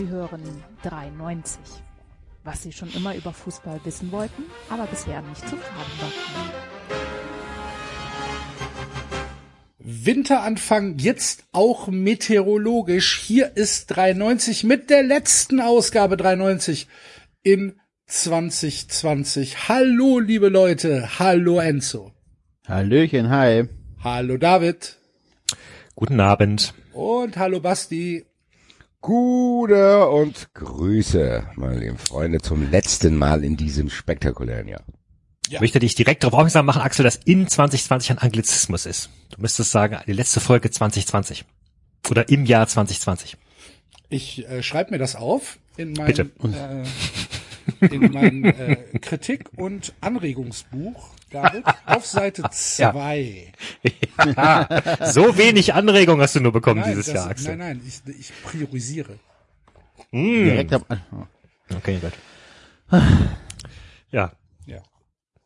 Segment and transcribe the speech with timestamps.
[0.00, 0.40] Sie hören
[0.82, 1.60] 93.
[2.42, 6.10] Was Sie schon immer über Fußball wissen wollten, aber bisher nicht zu fragen war.
[9.78, 13.18] Winteranfang jetzt auch meteorologisch.
[13.18, 16.88] Hier ist 93 mit der letzten Ausgabe 93
[17.42, 19.68] in 2020.
[19.68, 21.18] Hallo, liebe Leute.
[21.18, 22.12] Hallo, Enzo.
[22.66, 23.68] Hallöchen, hi.
[24.02, 24.96] Hallo, David.
[25.94, 26.72] Guten Abend.
[26.94, 28.24] Und hallo, Basti.
[29.00, 34.82] Gute und Grüße, meine lieben Freunde, zum letzten Mal in diesem spektakulären Jahr.
[35.48, 35.54] Ja.
[35.54, 39.08] Ich möchte dich direkt darauf aufmerksam machen, Axel, dass in 2020 ein Anglizismus ist.
[39.30, 41.46] Du müsstest sagen, die letzte Folge 2020.
[42.10, 43.38] Oder im Jahr 2020.
[44.10, 46.30] Ich äh, schreibe mir das auf in mein, Bitte.
[46.42, 46.84] Äh,
[47.80, 53.52] in mein äh, Kritik- und Anregungsbuch, David, auf Seite zwei.
[54.36, 54.68] Ja.
[55.12, 57.56] so wenig Anregung hast du nur bekommen nein, dieses das, Jahr, Axel.
[57.56, 59.18] Nein, nein, ich, ich priorisiere.
[60.10, 60.44] Mm.
[60.44, 60.86] Direkt ab,
[61.76, 62.12] Okay, gut.
[64.10, 64.32] Ja.
[64.66, 64.82] Ja.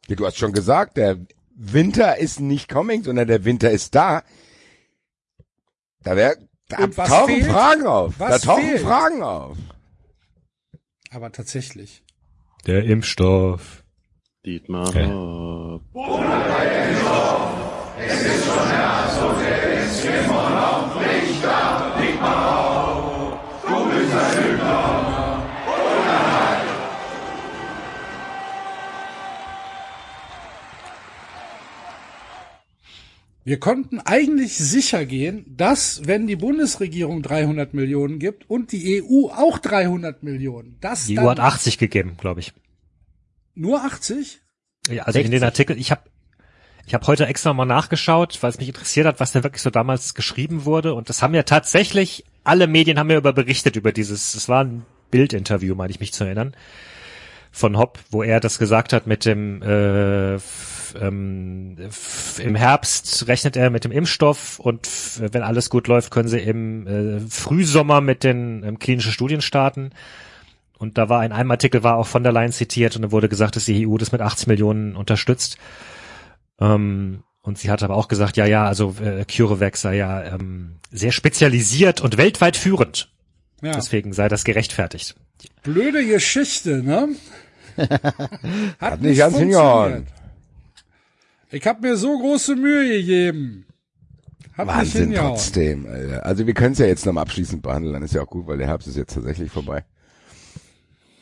[0.09, 1.19] Ja, du hast schon gesagt, der
[1.55, 4.23] Winter ist nicht coming, sondern der Winter ist da.
[6.03, 6.37] Da, wär,
[6.69, 7.47] da tauchen fehlt?
[7.47, 8.15] Fragen auf.
[8.19, 8.81] Was da tauchen fehlt?
[8.81, 9.57] Fragen auf.
[11.11, 12.04] Aber tatsächlich.
[12.67, 13.85] Der Impfstoff.
[14.47, 15.09] Dietmar Ja.
[15.09, 15.83] Hopp.
[33.47, 39.29] Wir konnten eigentlich sicher gehen, dass wenn die Bundesregierung 300 Millionen gibt und die EU
[39.29, 42.55] auch 300 Millionen, dass Die dann EU hat 80 gegeben, glaube ich.
[43.55, 44.41] Nur 80?
[44.89, 45.45] Ja, also in den 60.
[45.45, 46.03] Artikel, ich habe
[46.87, 49.71] ich hab heute extra mal nachgeschaut, weil es mich interessiert hat, was denn wirklich so
[49.71, 50.95] damals geschrieben wurde.
[50.95, 54.65] Und das haben ja tatsächlich, alle Medien haben ja über berichtet über dieses, es war
[54.65, 56.55] ein Bildinterview, meine ich mich zu erinnern,
[57.51, 60.39] von Hopp, wo er das gesagt hat mit dem äh,
[61.01, 61.77] ähm,
[62.39, 64.89] im Herbst rechnet er mit dem Impfstoff und
[65.19, 69.91] wenn alles gut läuft, können sie im äh, Frühsommer mit den ähm, klinischen Studien starten.
[70.85, 73.31] Und da war in einem Artikel war auch von der Leyen zitiert und da wurde
[73.31, 75.57] gesagt, dass die EU das mit 80 Millionen unterstützt.
[76.61, 80.77] Ähm, und sie hat aber auch gesagt, ja, ja, also äh, CureVac sei ja ähm,
[80.91, 83.11] sehr spezialisiert und weltweit führend.
[83.63, 83.73] Ja.
[83.73, 85.15] Deswegen sei das gerechtfertigt.
[85.63, 87.09] Blöde Geschichte, ne?
[88.79, 89.93] Hat, nicht ganz hingehauen.
[89.93, 90.09] funktioniert.
[91.51, 93.65] Ich habe mir so große Mühe gegeben.
[94.53, 95.87] Hat Wahnsinn trotzdem.
[95.87, 96.27] Alter.
[96.27, 98.47] Also wir können es ja jetzt noch mal abschließend behandeln, dann ist ja auch gut,
[98.47, 99.83] weil der Herbst ist jetzt tatsächlich vorbei.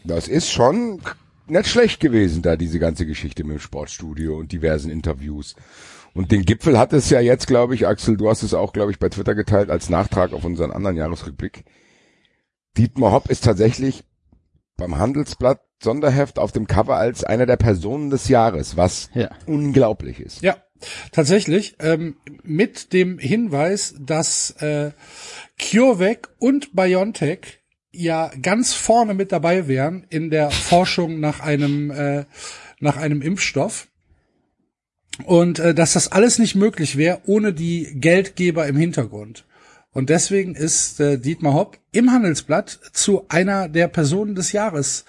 [0.05, 1.01] Das ist schon
[1.47, 5.55] nicht schlecht gewesen, da diese ganze Geschichte mit dem Sportstudio und diversen Interviews.
[6.15, 8.91] Und den Gipfel hat es ja jetzt, glaube ich, Axel, du hast es auch, glaube
[8.91, 11.65] ich, bei Twitter geteilt als Nachtrag auf unseren anderen Jahresrückblick.
[12.77, 14.05] Dietmar Hopp ist tatsächlich
[14.77, 19.31] beim Handelsblatt Sonderheft auf dem Cover als einer der Personen des Jahres, was Ja.
[19.47, 20.43] unglaublich ist.
[20.43, 20.57] Ja,
[21.13, 21.77] tatsächlich.
[21.81, 24.93] Ähm, mit dem Hinweis, dass äh,
[25.59, 27.62] CureVac und BioNTech
[27.93, 32.25] ja ganz vorne mit dabei wären in der Forschung nach einem äh,
[32.81, 33.89] nach einem Impfstoff
[35.25, 39.45] und äh, dass das alles nicht möglich wäre ohne die Geldgeber im Hintergrund.
[39.93, 45.05] Und deswegen ist äh, Dietmar Hopp im Handelsblatt zu einer der Personen des Jahres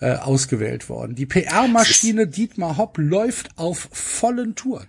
[0.00, 1.14] äh, ausgewählt worden.
[1.14, 4.88] Die PR-Maschine Dietmar Hopp läuft auf vollen Touren.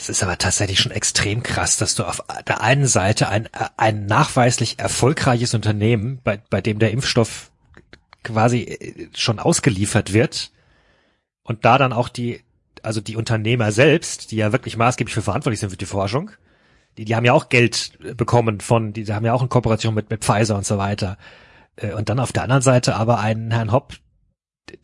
[0.00, 4.06] Es ist aber tatsächlich schon extrem krass, dass du auf der einen Seite ein, ein
[4.06, 7.50] nachweislich erfolgreiches Unternehmen, bei, bei dem der Impfstoff
[8.24, 10.52] quasi äh, schon ausgeliefert wird
[11.42, 12.40] und da dann auch die,
[12.82, 16.30] also die Unternehmer selbst, die ja wirklich maßgeblich für verantwortlich sind für die Forschung,
[16.96, 19.50] die, die haben ja auch Geld äh, bekommen von, die, die haben ja auch eine
[19.50, 21.18] Kooperation mit, mit Pfizer und so weiter.
[21.76, 23.98] Äh, Und dann auf der anderen Seite aber einen Herrn Hopp,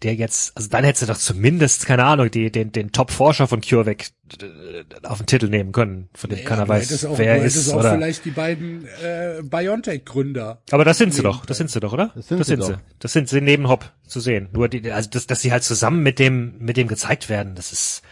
[0.03, 3.61] der jetzt, also dann hättest du doch zumindest, keine Ahnung, die, den, den Top-Forscher von
[3.61, 4.09] CureVac
[4.43, 7.71] äh, auf den Titel nehmen können, von dem keiner du weiß, auch, wer er ist.
[7.71, 10.63] auch Oder, vielleicht die beiden äh, BioNTech-Gründer.
[10.71, 12.13] aber das sind sie doch, das sind sie doch, oder?
[12.15, 12.79] Das sind sie doch.
[12.99, 14.49] Das sind sie neben Hopp zu sehen.
[14.53, 17.73] Nur die, also dass, dass sie halt zusammen mit dem, mit dem gezeigt werden, das
[17.73, 18.03] ist,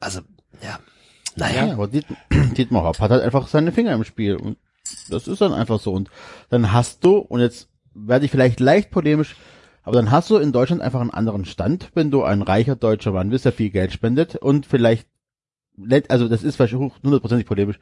[0.00, 0.20] also,
[0.62, 0.78] ja,
[1.36, 1.66] naja.
[1.66, 2.06] Ja, aber Diet,
[2.56, 4.56] Dietmar Hopp hat halt einfach seine Finger im Spiel und
[5.08, 5.92] das ist dann einfach so.
[5.92, 6.10] Und
[6.50, 9.36] dann hast du, und jetzt werde ich vielleicht leicht polemisch,
[9.86, 13.12] aber dann hast du in Deutschland einfach einen anderen Stand, wenn du ein reicher deutscher
[13.12, 15.06] Mann bist, der viel Geld spendet und vielleicht,
[16.08, 17.78] also das ist wahrscheinlich hundertprozentig polemisch.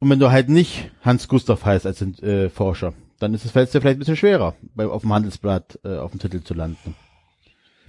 [0.00, 3.72] Und wenn du halt nicht Hans Gustav heißt als äh, Forscher, dann ist es vielleicht
[3.76, 6.96] ein bisschen schwerer, bei, auf dem Handelsblatt äh, auf dem Titel zu landen.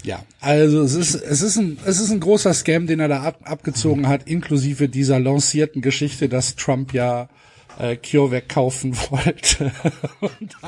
[0.03, 3.23] Ja, also es ist, es ist ein, es ist ein großer Scam, den er da
[3.23, 7.29] ab, abgezogen hat, inklusive dieser lancierten Geschichte, dass Trump ja
[7.79, 9.71] äh, CureVac kaufen wollte.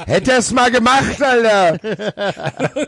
[0.06, 1.80] Hätte er's mal gemacht, Alter.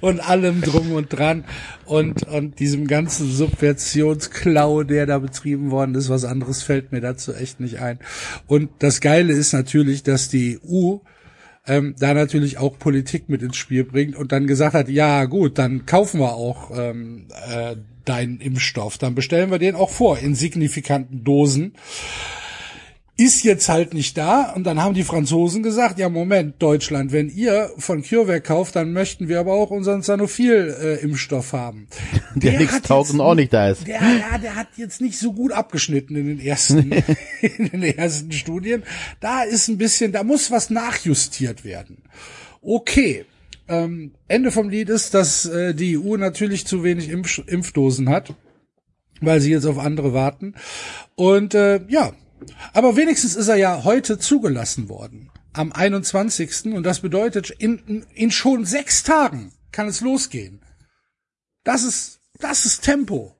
[0.00, 1.44] und allem drum und dran
[1.84, 7.32] und und diesem ganzen Subventionsklau, der da betrieben worden ist, was anderes fällt mir dazu
[7.34, 7.98] echt nicht ein.
[8.46, 10.98] Und das Geile ist natürlich, dass die EU
[11.66, 15.58] ähm, da natürlich auch Politik mit ins Spiel bringt und dann gesagt hat, ja gut,
[15.58, 20.34] dann kaufen wir auch ähm, äh, deinen Impfstoff, dann bestellen wir den auch vor in
[20.34, 21.74] signifikanten Dosen
[23.16, 24.52] ist jetzt halt nicht da.
[24.52, 28.92] Und dann haben die Franzosen gesagt, ja Moment, Deutschland, wenn ihr von CureVac kauft, dann
[28.92, 31.88] möchten wir aber auch unseren Sanofi-Impfstoff haben.
[32.34, 33.86] Der, der nichts taugt und auch nicht da ist.
[33.86, 36.90] Der, ja, der hat jetzt nicht so gut abgeschnitten in den ersten,
[37.42, 38.84] in den ersten Studien.
[39.20, 42.02] Da ist ein bisschen, da muss was nachjustiert werden.
[42.62, 43.26] Okay.
[43.68, 48.34] Ähm, Ende vom Lied ist, dass äh, die EU natürlich zu wenig Impf Impfdosen hat,
[49.20, 50.54] weil sie jetzt auf andere warten.
[51.14, 52.12] Und äh, ja,
[52.72, 55.30] aber wenigstens ist er ja heute zugelassen worden.
[55.52, 56.74] Am 21.
[56.74, 60.60] Und das bedeutet, in, in schon sechs Tagen kann es losgehen.
[61.64, 63.36] Das ist, das ist Tempo.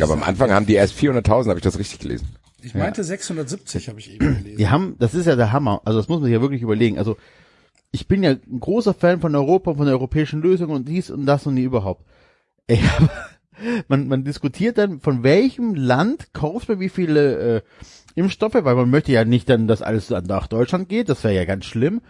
[0.00, 2.28] Aber am Anfang haben die erst 400.000, habe ich das richtig gelesen.
[2.62, 3.04] Ich meinte ja.
[3.04, 4.56] 670 habe ich eben gelesen.
[4.56, 5.82] Die haben, das ist ja der Hammer.
[5.84, 6.98] Also das muss man sich ja wirklich überlegen.
[6.98, 7.16] Also
[7.90, 11.26] ich bin ja ein großer Fan von Europa, von der europäischen Lösung und dies und
[11.26, 12.04] das und nie überhaupt.
[12.66, 12.80] Ey,
[13.88, 17.62] man, man diskutiert dann, von welchem Land kauft man wie viele äh,
[18.14, 21.44] Impfstoffe, weil man möchte ja nicht dann, dass alles nach Deutschland geht, das wäre ja
[21.44, 22.00] ganz schlimm.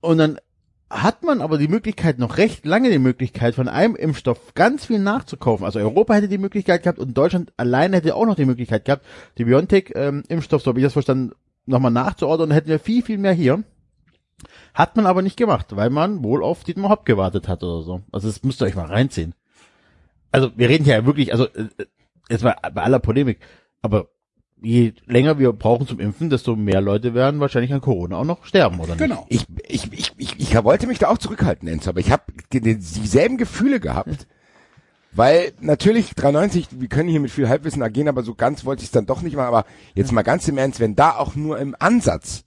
[0.00, 0.38] Und dann
[0.90, 4.98] hat man aber die Möglichkeit, noch recht lange die Möglichkeit, von einem Impfstoff ganz viel
[4.98, 5.64] nachzukaufen.
[5.64, 9.04] Also Europa hätte die Möglichkeit gehabt und Deutschland alleine hätte auch noch die Möglichkeit gehabt,
[9.38, 11.32] die BioNTech-Impfstoff, ähm, so habe ich das verstanden,
[11.66, 13.62] nochmal nachzuordern hätten wir viel, viel mehr hier.
[14.74, 18.02] Hat man aber nicht gemacht, weil man wohl auf Dietmar Hopp gewartet hat oder so.
[18.10, 19.34] Also das müsst ihr euch mal reinziehen.
[20.32, 21.86] Also wir reden hier ja wirklich, also äh, äh,
[22.28, 23.40] jetzt mal bei aller Polemik,
[23.82, 24.08] aber
[24.62, 28.44] je länger wir brauchen zum Impfen, desto mehr Leute werden wahrscheinlich an Corona auch noch
[28.44, 28.98] sterben, oder nicht?
[28.98, 29.26] Genau.
[29.28, 32.22] Ich, ich, ich, ich, ich wollte mich da auch zurückhalten, Enzo, aber ich habe
[32.52, 34.26] dieselben Gefühle gehabt.
[35.12, 38.88] Weil natürlich 93, wir können hier mit viel Halbwissen agieren, aber so ganz wollte ich
[38.88, 39.48] es dann doch nicht machen.
[39.48, 39.64] Aber
[39.94, 42.44] jetzt mal ganz im Ernst, wenn da auch nur im Ansatz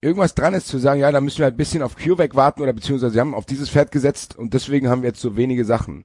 [0.00, 2.62] irgendwas dran ist zu sagen, ja, da müssen wir halt ein bisschen auf CureVac warten
[2.62, 5.64] oder beziehungsweise sie haben auf dieses Pferd gesetzt und deswegen haben wir jetzt so wenige
[5.64, 6.04] Sachen.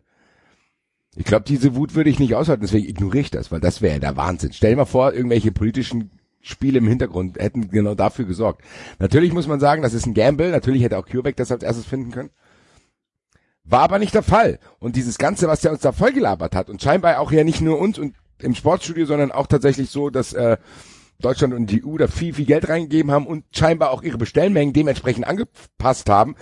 [1.17, 3.95] Ich glaube, diese Wut würde ich nicht aushalten, deswegen ignoriere ich das, weil das wäre
[3.95, 4.53] ja der Wahnsinn.
[4.53, 6.11] Stell dir mal vor, irgendwelche politischen
[6.41, 8.63] Spiele im Hintergrund hätten genau dafür gesorgt.
[8.99, 10.51] Natürlich muss man sagen, das ist ein Gamble.
[10.51, 12.29] Natürlich hätte auch CureVac das als erstes finden können.
[13.63, 14.59] War aber nicht der Fall.
[14.79, 17.79] Und dieses Ganze, was der uns da vollgelabert hat und scheinbar auch ja nicht nur
[17.79, 20.57] uns und im Sportstudio, sondern auch tatsächlich so, dass äh,
[21.19, 24.73] Deutschland und die EU da viel, viel Geld reingegeben haben und scheinbar auch ihre Bestellmengen
[24.73, 26.35] dementsprechend angepasst haben,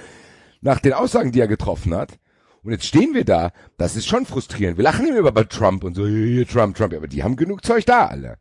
[0.60, 2.20] nach den Aussagen, die er getroffen hat.
[2.66, 3.54] Und jetzt stehen wir da.
[3.78, 4.78] Das ist schon frustrierend.
[4.78, 6.94] Wir lachen immer über Trump und so, hier, Trump, Trump.
[6.96, 8.40] Aber die haben genug Zeug da, alle.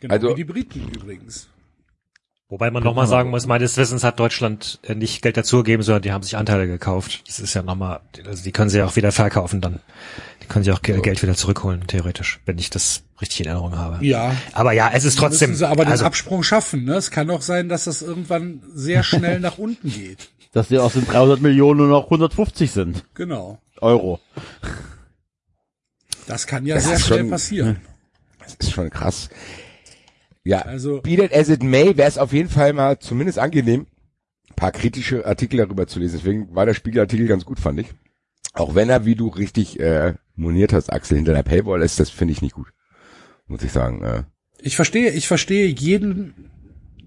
[0.00, 1.50] Genau, also, wie die Briten übrigens.
[2.50, 6.10] Wobei man nochmal sagen muss, meines Wissens hat Deutschland äh, nicht Geld dazugegeben, sondern die
[6.10, 7.22] haben sich Anteile gekauft.
[7.28, 9.78] Das ist ja nochmal, also die können sie ja auch wieder verkaufen dann.
[10.42, 11.00] Die können sie auch so.
[11.00, 14.04] Geld wieder zurückholen, theoretisch, wenn ich das richtig in Erinnerung habe.
[14.04, 14.34] Ja.
[14.52, 15.50] Aber ja, es ist trotzdem.
[15.50, 16.94] Müssen sie aber den also, Absprung schaffen, ne?
[16.94, 20.94] Es kann auch sein, dass das irgendwann sehr schnell nach unten geht dass die aus
[20.94, 23.04] den 300 Millionen nur noch 150 sind.
[23.14, 23.60] Genau.
[23.80, 24.20] Euro.
[26.26, 27.80] Das kann ja das sehr schnell schon, passieren.
[28.42, 29.28] Das ist schon krass.
[30.44, 33.86] Ja, also, be that as it may, wäre es auf jeden Fall mal zumindest angenehm,
[34.48, 36.18] ein paar kritische Artikel darüber zu lesen.
[36.18, 37.88] Deswegen war der Spiegelartikel ganz gut, fand ich.
[38.54, 42.10] Auch wenn er, wie du richtig äh, moniert hast, Axel, hinter der Paywall ist, das
[42.10, 42.72] finde ich nicht gut.
[43.46, 44.02] Muss ich sagen.
[44.02, 44.22] Äh.
[44.60, 46.50] Ich verstehe, ich verstehe jeden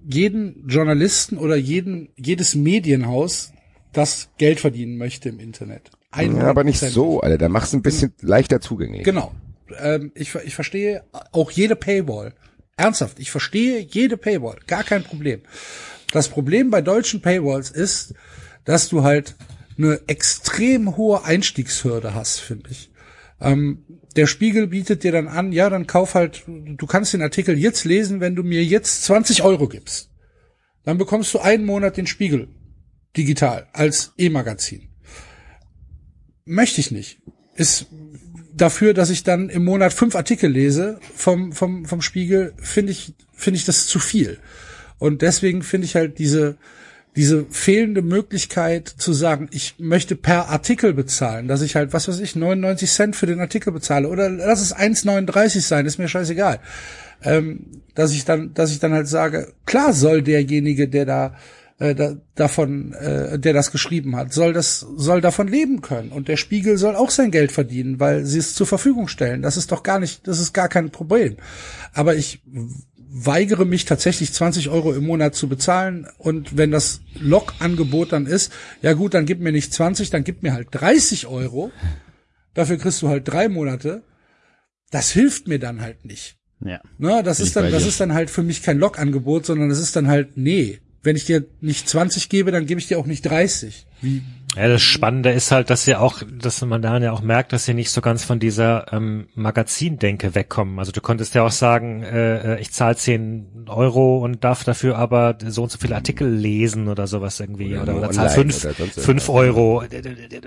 [0.06, 3.54] jeden Journalisten oder jeden, jedes Medienhaus,
[3.92, 5.92] das Geld verdienen möchte im Internet.
[6.16, 7.38] Ja, aber nicht so, Alter.
[7.38, 9.04] Da machst du ein bisschen leichter zugänglich.
[9.04, 9.32] Genau.
[9.80, 12.34] Ähm, ich, ich verstehe auch jede Paywall.
[12.76, 14.60] Ernsthaft, ich verstehe jede Paywall.
[14.68, 15.42] Gar kein Problem.
[16.12, 18.14] Das Problem bei deutschen Paywalls ist,
[18.66, 19.36] dass du halt
[19.78, 22.92] eine extrem hohe Einstiegshürde hast, finde ich.
[23.42, 23.84] Ähm,
[24.16, 27.84] der Spiegel bietet dir dann an, ja, dann kauf halt, du kannst den Artikel jetzt
[27.84, 30.12] lesen, wenn du mir jetzt 20 Euro gibst.
[30.84, 32.48] Dann bekommst du einen Monat den Spiegel
[33.18, 34.90] digital als E-Magazin.
[36.46, 37.22] Möchte ich nicht.
[37.56, 37.88] Ist
[38.56, 43.14] dafür, dass ich dann im Monat fünf Artikel lese vom, vom, vom Spiegel, finde ich,
[43.34, 44.38] finde ich das zu viel.
[45.00, 46.58] Und deswegen finde ich halt diese,
[47.16, 52.20] diese fehlende Möglichkeit zu sagen, ich möchte per Artikel bezahlen, dass ich halt, was weiß
[52.20, 56.60] ich, 99 Cent für den Artikel bezahle oder lass es 1,39 sein, ist mir scheißegal.
[57.24, 61.36] Ähm, dass ich dann, dass ich dann halt sage, klar soll derjenige, der da,
[61.80, 66.12] äh, da davon, äh, der das geschrieben hat, soll das, soll davon leben können.
[66.12, 69.42] Und der Spiegel soll auch sein Geld verdienen, weil sie es zur Verfügung stellen.
[69.42, 71.38] Das ist doch gar nicht, das ist gar kein Problem.
[71.94, 72.42] Aber ich
[73.16, 78.52] weigere mich tatsächlich 20 Euro im Monat zu bezahlen und wenn das Log-Angebot dann ist,
[78.82, 81.72] ja gut, dann gib mir nicht 20, dann gib mir halt 30 Euro.
[82.56, 84.02] Dafür kriegst du halt drei Monate.
[84.90, 86.38] Das hilft mir dann halt nicht.
[86.66, 86.82] Ja.
[86.98, 87.90] Ne, das ist dann, das dir.
[87.90, 91.26] ist dann halt für mich kein Log-Angebot, sondern das ist dann halt, nee, wenn ich
[91.26, 93.86] dir nicht 20 gebe, dann gebe ich dir auch nicht 30.
[94.02, 94.22] Wie,
[94.56, 97.66] Ja, das Spannende ist halt, dass sie auch, dass man da ja auch merkt, dass
[97.66, 100.80] sie nicht so ganz von dieser ähm, Magazindenke wegkommen.
[100.80, 104.98] Also du konntest ja auch sagen, äh, äh, ich zahle 10 Euro und darf dafür
[104.98, 107.74] aber so und so viele Artikel lesen oder sowas irgendwie.
[107.74, 109.30] Oder Oder, oder, zahl online 5 oder sonst fünf irgendwas.
[109.30, 109.84] Euro.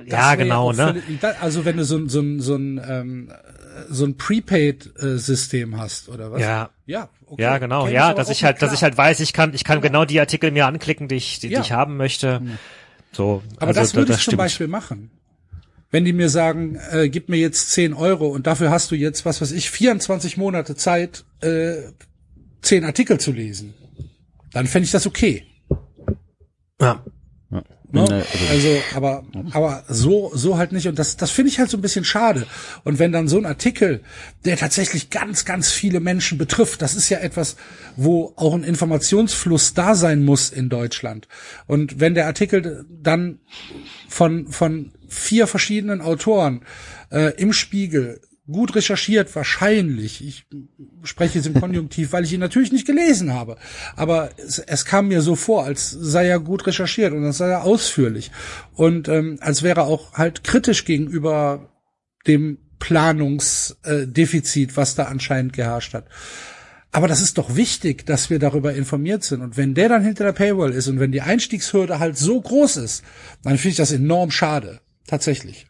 [0.07, 1.03] Ja, genau, ne?
[1.41, 3.29] Also wenn du so ein, so ein, so ein, ähm,
[3.89, 6.41] so ein Prepaid-System hast, oder was?
[6.41, 6.71] Ja.
[6.87, 7.43] Ja, okay.
[7.43, 8.77] Ja, genau, Kenn ja, dass ich halt, mit dass klar.
[8.79, 11.49] ich halt weiß, ich kann, ich kann genau die Artikel mir anklicken, die ich, die,
[11.49, 11.61] Ja.
[11.61, 12.41] die ich haben möchte.
[13.13, 14.39] So, Aber also das würde ich zum stimmt.
[14.39, 15.11] Beispiel machen.
[15.91, 19.25] Wenn die mir sagen, äh, gib mir jetzt 10 Euro und dafür hast du jetzt,
[19.25, 21.77] was weiß ich, 24 Monate Zeit, äh,
[22.63, 23.75] 10 Artikel zu lesen,
[24.53, 25.45] dann fände ich das okay.
[26.81, 27.03] Ja.
[27.97, 28.05] Ne?
[28.05, 30.87] Bin, äh, Also, aber, aber so, so halt nicht.
[30.87, 32.47] Und das, das finde ich halt so ein bisschen schade.
[32.85, 34.03] Und wenn dann so ein Artikel,
[34.45, 37.57] der tatsächlich ganz, ganz viele Menschen betrifft, das ist ja etwas,
[37.97, 41.29] wo auch ein Informationsfluss da sein muss in Deutschland.
[41.67, 43.41] Und wenn der Artikel dann
[44.09, 46.63] von, von vier verschiedenen Autoren
[47.11, 50.25] äh, im Spiegel gut recherchiert, wahrscheinlich.
[50.25, 50.47] Ich
[51.03, 53.57] spreche jetzt im Konjunktiv, weil ich ihn natürlich nicht gelesen habe.
[53.97, 57.49] Aber es, es kam mir so vor, als sei er gut recherchiert und als sei
[57.49, 58.31] er ausführlich.
[58.75, 61.71] Und ähm, als wäre er auch halt kritisch gegenüber
[62.27, 66.07] dem Planungsdefizit, was da anscheinend geherrscht hat.
[66.93, 69.43] Aber das ist doch wichtig, dass wir darüber informiert sind.
[69.43, 72.79] Und wenn der dann hinter der Paywall ist und wenn die Einstiegshürde halt so groß
[72.79, 73.03] ist,
[73.43, 74.81] dann finde ich das enorm schade.
[75.07, 75.67] Tatsächlich.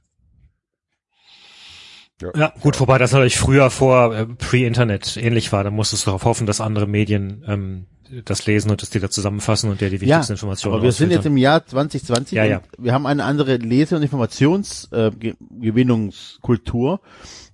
[2.34, 5.64] Ja, gut, wobei das natürlich früher vor äh, Pre-Internet ähnlich war.
[5.64, 7.84] Da musstest du darauf hoffen, dass andere Medien ähm,
[8.24, 10.92] das lesen und das dir da zusammenfassen und dir die ja, wichtigsten Informationen aber wir
[10.92, 12.58] sind jetzt im Jahr 2020 Ja, ja.
[12.58, 17.00] und wir haben eine andere Lese- und Informationsgewinnungskultur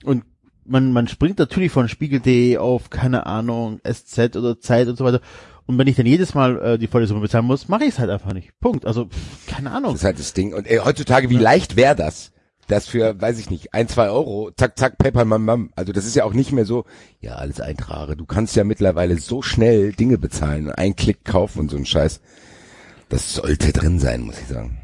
[0.04, 0.24] und
[0.64, 5.20] man, man springt natürlich von Spiegel.de auf, keine Ahnung, SZ oder Zeit und so weiter.
[5.66, 7.98] Und wenn ich dann jedes Mal äh, die volle Summe bezahlen muss, mache ich es
[7.98, 8.58] halt einfach nicht.
[8.60, 8.86] Punkt.
[8.86, 9.92] Also, pff, keine Ahnung.
[9.92, 10.54] Das ist halt das Ding.
[10.54, 12.31] Und ey, heutzutage, wie leicht wäre das?
[12.68, 15.70] Das für, weiß ich nicht, ein, zwei Euro, zack, zack, Paper, mam, mam.
[15.74, 16.84] Also das ist ja auch nicht mehr so,
[17.20, 18.16] ja, alles eintrage.
[18.16, 22.20] Du kannst ja mittlerweile so schnell Dinge bezahlen, ein Klick kaufen und so ein Scheiß.
[23.08, 24.78] Das sollte drin sein, muss ich sagen.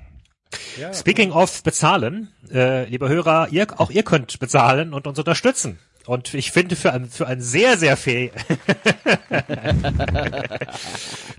[0.92, 5.78] Speaking of bezahlen, äh, liebe Hörer, ihr, auch ihr könnt bezahlen und uns unterstützen.
[6.08, 8.30] Und ich finde für ein, für ein sehr, sehr fair,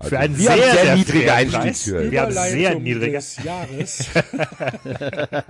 [0.00, 1.26] für einen wir sehr, haben sehr sehr niedrige.
[1.26, 1.86] Preis.
[1.88, 3.16] Wir haben sehr niedrige.
[3.16, 4.06] des Jahres.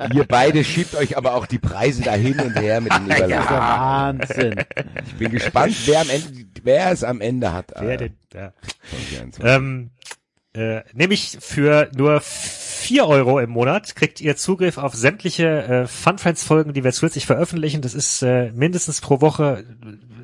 [0.14, 3.46] Ihr beide schiebt euch aber auch die Preise da hin und her mit den Überleitungen.
[3.46, 4.64] Wahnsinn.
[5.04, 7.74] Ich bin gespannt, wer am Ende, wer es am Ende hat.
[7.78, 8.54] Wer äh, den, ja.
[8.84, 9.44] von 24.
[9.44, 9.90] Ähm,
[10.54, 12.22] äh, nämlich für nur
[12.80, 16.92] vier Euro im Monat kriegt ihr Zugriff auf sämtliche äh, Fun Friends Folgen, die wir
[16.92, 17.82] zusätzlich veröffentlichen.
[17.82, 19.64] Das ist äh, mindestens pro Woche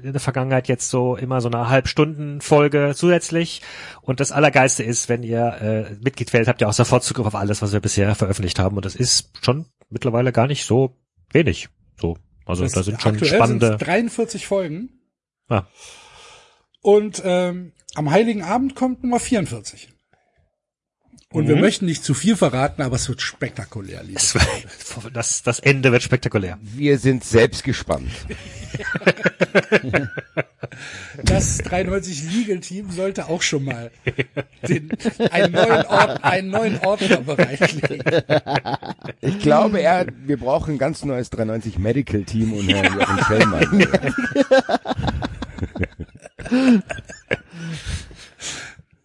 [0.02, 3.62] in der Vergangenheit jetzt so immer so eine halbstunden Folge zusätzlich.
[4.02, 7.34] Und das Allergeiste ist, wenn ihr äh, Mitglied werdet, habt ihr auch sofort Zugriff auf
[7.34, 8.76] alles, was wir bisher veröffentlicht haben.
[8.76, 10.96] Und das ist schon mittlerweile gar nicht so
[11.32, 11.68] wenig.
[12.00, 13.68] So, also Das- da sind schon spannende.
[13.68, 14.90] sind's 43 Folgen.
[15.48, 15.64] Ah.
[16.82, 19.88] Und ähm, am Heiligen Abend kommt Nummer 44.
[21.36, 21.48] Und Mhm.
[21.48, 24.02] wir möchten nicht zu viel verraten, aber es wird spektakulär.
[24.02, 24.14] Liebe.
[24.14, 24.34] Das,
[25.12, 26.56] das, das Ende wird spektakulär.
[26.62, 28.10] Wir sind selbst gespannt.
[31.22, 33.90] Das 93 Legal Team sollte auch schon mal
[34.68, 34.90] den,
[35.30, 38.22] einen, neuen Ort, einen neuen Ordner bereitlegen.
[39.22, 43.86] Ich glaube, er, wir brauchen ein ganz neues 390 Medical Team und Herrn Jochen Schellmann.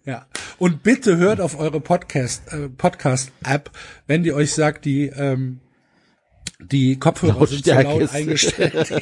[0.06, 0.26] Ja.
[0.58, 3.72] Und bitte hört auf eure Podcast, äh, Podcast-App,
[4.08, 5.60] wenn die euch sagt, die, ähm,
[6.60, 9.02] die Kopfhörer sind zu Lautstärke laut eingestellt.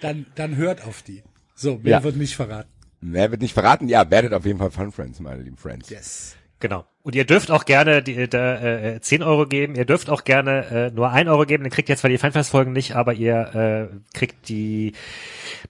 [0.00, 1.22] dann, dann hört auf die.
[1.54, 2.02] So, mehr Ja.
[2.04, 2.68] wird nicht verraten.
[3.00, 3.88] Wer wird nicht verraten?
[3.88, 5.88] Ja, werdet auf jeden Fall Fun Friends, meine lieben Friends.
[5.90, 6.34] Yes.
[6.60, 6.84] Genau.
[7.08, 9.74] Und ihr dürft auch gerne die, da, äh, 10 Euro geben.
[9.76, 11.64] Ihr dürft auch gerne äh, nur 1 Euro geben.
[11.64, 14.92] Dann kriegt ihr zwar die Fanfest-Folgen nicht, aber ihr äh, kriegt die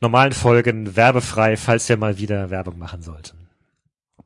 [0.00, 3.46] normalen Folgen werbefrei, falls wir mal wieder Werbung machen sollten.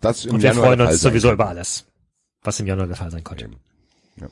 [0.01, 1.35] Das im Und wir Januar freuen uns sowieso kann.
[1.35, 1.85] über alles,
[2.45, 3.51] was im Januar der Fall sein konnte.
[4.19, 4.29] Ja.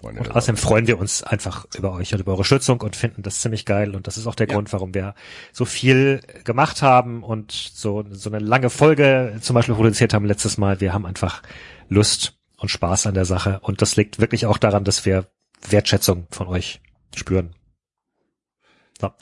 [0.00, 3.22] Freunde Und außerdem freuen wir uns einfach über euch und über eure Unterstützung und finden
[3.22, 3.94] das ziemlich geil.
[3.94, 4.54] Und das ist auch der Ja.
[4.54, 5.14] Grund, warum wir
[5.52, 10.56] so viel gemacht haben und so, so eine lange Folge zum Beispiel produziert haben letztes
[10.56, 10.80] Mal.
[10.80, 11.42] Wir haben einfach
[11.88, 13.60] Lust und Spaß an der Sache.
[13.62, 15.26] Und das liegt wirklich auch daran, dass wir
[15.68, 16.80] Wertschätzung von euch
[17.14, 17.54] spüren.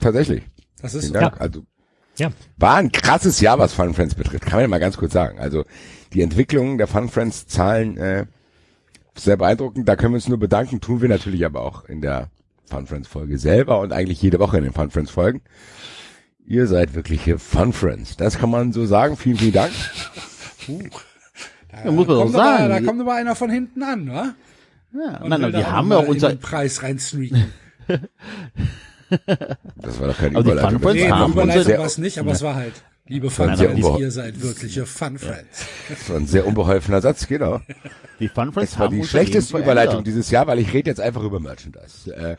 [0.01, 0.43] Tatsächlich.
[0.81, 1.13] Das ist so.
[1.15, 1.41] Dank.
[1.41, 1.65] Also
[2.17, 2.33] Ja.
[2.57, 4.45] War ein krasses Jahr, was Fun Friends betrifft.
[4.45, 5.39] Kann man ja mal ganz kurz sagen.
[5.39, 5.65] Also
[6.13, 8.27] die Entwicklung der Fun Friends Zahlen äh,
[9.15, 9.89] sehr beeindruckend.
[9.89, 10.81] Da können wir uns nur bedanken.
[10.81, 12.31] Tun wir natürlich aber auch in der
[12.69, 15.43] Fun Friends Folge selber und eigentlich jede Woche in den Fun Friends Folgen.
[16.45, 18.17] Ihr seid wirkliche Fun Friends.
[18.17, 19.17] Das kann man so sagen.
[19.17, 19.73] Vielen, vielen Dank.
[21.85, 22.69] Ja, muss man doch kommt aber, sagen.
[22.71, 24.35] da kommt aber einer von hinten an, wa?
[24.95, 27.53] Ja, Und nein, aber die auch haben ja auch unser, den Preis reinsneaken.
[29.77, 30.81] Das war doch keine Aber die Überleitung.
[30.81, 32.73] Fun Friends Nee, haben Überleitung war es nicht, aber es war halt,
[33.09, 35.67] liebe Fun Friends, ihr seid wirkliche Fun Friends.
[35.89, 37.61] das war ein sehr unbeholfener Satz, genau.
[38.19, 41.23] die Fun Friends Das war die schlechteste Überleitung dieses Jahr, weil ich rede jetzt einfach
[41.23, 42.15] über Merchandise.
[42.15, 42.37] Äh,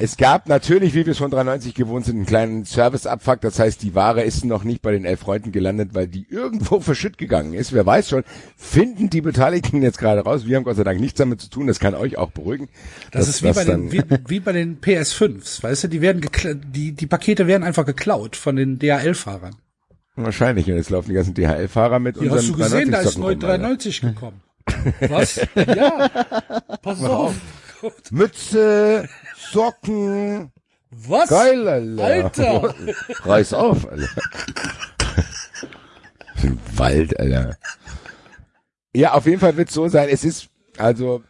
[0.00, 3.40] es gab natürlich, wie wir es von 93 gewohnt sind, einen kleinen Service-Abfuck.
[3.40, 6.80] Das heißt, die Ware ist noch nicht bei den elf Freunden gelandet, weil die irgendwo
[6.86, 7.72] verschütt gegangen ist.
[7.72, 8.24] Wer weiß schon,
[8.56, 10.46] finden die Beteiligten jetzt gerade raus.
[10.46, 11.66] Wir haben Gott sei Dank nichts damit zu tun.
[11.66, 12.68] Das kann euch auch beruhigen.
[13.10, 16.22] Das, ist wie bei, den, wie, wie bei den PS5s, weißt du, die werden
[16.72, 19.55] die, die Pakete werden einfach geklaut von den DHL-Fahrern.
[20.16, 20.68] Wahrscheinlich.
[20.70, 23.18] Und jetzt laufen die ganzen DHL-Fahrer mit Hier unseren hast du gesehen, da ist 93
[23.18, 23.58] neu Socken rum, Alter.
[23.58, 24.42] 93 gekommen.
[25.08, 25.36] Was?
[25.54, 26.08] Ja.
[26.82, 27.34] Pass auf.
[28.10, 30.50] Mütze, Socken,
[30.90, 31.28] Was?
[31.28, 32.04] geil, Alter.
[32.04, 32.74] Alter.
[33.24, 34.08] Reiß auf, Alter.
[36.74, 37.56] Wald, Alter.
[38.94, 40.08] Ja, auf jeden Fall wird es so sein.
[40.08, 41.22] Es ist also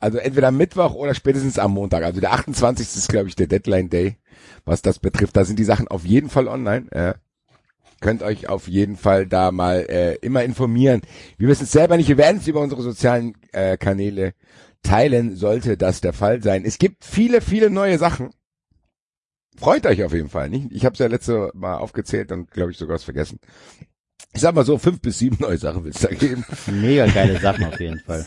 [0.00, 2.04] also entweder Mittwoch oder spätestens am Montag.
[2.04, 2.86] Also der 28.
[2.86, 4.16] ist, glaube ich, der Deadline Day,
[4.64, 5.36] was das betrifft.
[5.36, 6.90] Da sind die Sachen auf jeden Fall online.
[6.92, 7.14] Äh,
[8.00, 11.02] könnt euch auf jeden Fall da mal äh, immer informieren.
[11.36, 12.08] Wir wissen es selber nicht.
[12.08, 14.34] Wir werden es über unsere sozialen äh, Kanäle
[14.82, 16.64] teilen, sollte das der Fall sein.
[16.64, 18.30] Es gibt viele, viele neue Sachen.
[19.56, 20.48] Freut euch auf jeden Fall.
[20.48, 20.70] Nicht?
[20.70, 23.40] Ich habe es ja letzte Mal aufgezählt und glaube ich sogar was vergessen.
[24.32, 26.44] Ich sag mal so, fünf bis sieben neue Sachen wird es da geben.
[26.66, 28.24] Mega geile Sachen auf jeden Fall.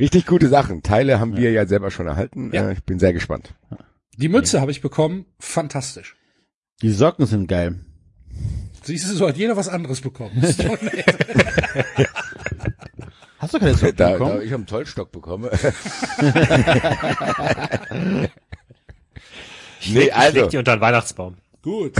[0.00, 0.82] Richtig gute Sachen.
[0.82, 2.50] Teile haben wir ja selber schon erhalten.
[2.52, 2.70] Ja.
[2.70, 3.54] Äh, ich bin sehr gespannt.
[4.16, 5.26] Die Mütze habe ich bekommen.
[5.38, 6.16] Fantastisch.
[6.80, 7.80] Die Socken sind geil.
[8.82, 10.32] Siehst du, so hat jeder was anderes bekommen.
[13.38, 14.42] Hast du keine Socken Da, da, bekommen?
[14.42, 15.50] ich habe einen Zollstock bekommen.
[19.80, 20.40] Ich Nee, also.
[20.40, 21.36] leg die unter den Weihnachtsbaum.
[21.62, 21.94] Gut.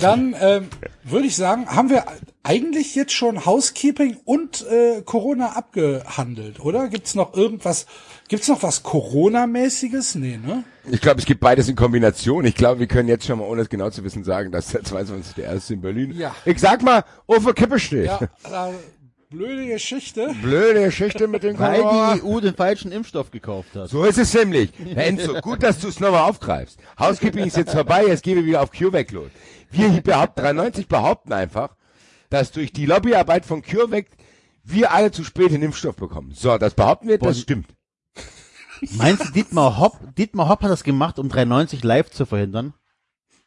[0.00, 0.68] Dann ähm,
[1.04, 2.04] würde ich sagen, haben wir
[2.42, 6.88] eigentlich jetzt schon Housekeeping und äh, Corona abgehandelt, oder?
[6.88, 7.86] Gibt's noch irgendwas?
[8.28, 10.16] Gibt's noch was Corona-mäßiges?
[10.16, 10.64] Nee, ne?
[10.90, 12.44] Ich glaube, es gibt beides in Kombination.
[12.44, 14.82] Ich glaube, wir können jetzt schon mal, ohne es genau zu wissen, sagen, dass der
[14.82, 15.72] 22.1.
[15.72, 16.14] in Berlin.
[16.16, 16.34] Ja.
[16.44, 18.06] Ich sag mal, auf der Kippe steht.
[18.06, 18.20] Ja,
[19.34, 20.34] blöde Geschichte.
[20.42, 22.14] Blöde Geschichte mit dem Weil Corona.
[22.14, 23.88] die EU den falschen Impfstoff gekauft hat.
[23.88, 24.70] So ist es nämlich.
[24.94, 26.78] Herr Enzo, gut, dass du es nochmal aufgreifst.
[26.98, 29.30] Housekeeping ist jetzt vorbei, jetzt gehen wir wieder auf CureVac los.
[29.70, 31.76] Wir hier behaupten, 93 behaupten einfach,
[32.30, 34.06] dass durch die Lobbyarbeit von CureVac
[34.62, 36.32] wir alle zu spät den Impfstoff bekommen.
[36.34, 37.66] So, das behaupten wir, das stimmt.
[38.92, 42.74] Meinst du, Dietmar Hopp, Dietmar Hopp hat das gemacht, um 390 live zu verhindern?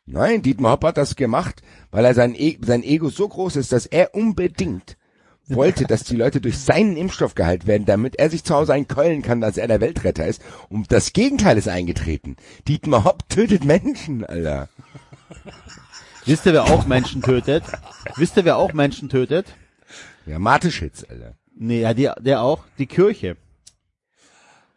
[0.06, 3.71] Nein, Dietmar Hopp hat das gemacht, weil er sein, e sein Ego so groß ist,
[3.71, 4.96] dass er unbedingt
[5.49, 9.21] wollte, dass die Leute durch seinen Impfstoff geheilt werden, damit er sich zu Hause einkeulen
[9.21, 10.41] kann, dass er der Weltretter ist.
[10.69, 12.36] Und das Gegenteil ist eingetreten.
[12.67, 14.69] Dietmar Hopp tötet Menschen, Alter.
[16.25, 17.63] Wisst ihr, wer auch Menschen tötet?
[18.17, 19.47] Wisst ihr, wer auch Menschen tötet?
[20.25, 21.36] Ja, Mateschitz, Alter.
[21.55, 23.38] Nee, ja, der, der auch, die Kirche.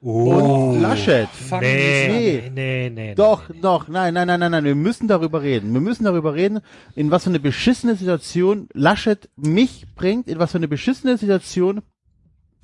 [0.00, 1.28] Und Laschet.
[1.50, 2.08] Nee, Nee.
[2.08, 3.14] nee, nee, nee.
[3.14, 5.74] Doch, doch, nein, nein, nein, nein, nein, wir müssen darüber reden.
[5.74, 6.60] Wir müssen darüber reden,
[6.94, 11.82] in was für eine beschissene Situation Laschet mich bringt, in was für eine beschissene Situation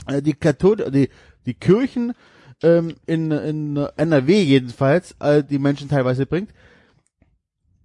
[0.07, 1.11] äh, die Kathol die,
[1.45, 2.15] die Kirchen
[2.63, 6.55] ähm, in, in NRW jedenfalls äh, die Menschen teilweise bringt.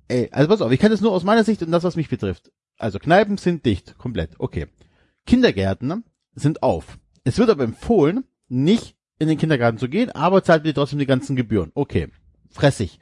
[0.08, 2.08] Ey, also pass auf, ich kann das nur aus meiner Sicht und das, was mich
[2.08, 2.52] betrifft.
[2.78, 4.68] Also Kneipen sind dicht, komplett, okay.
[5.26, 6.98] Kindergärten sind auf.
[7.26, 11.05] Es wird aber empfohlen, nicht in den Kindergarten zu gehen, aber zahlt bitte trotzdem die
[11.05, 11.71] ganzen Gebühren.
[11.75, 12.07] Okay,
[12.49, 12.99] fressig.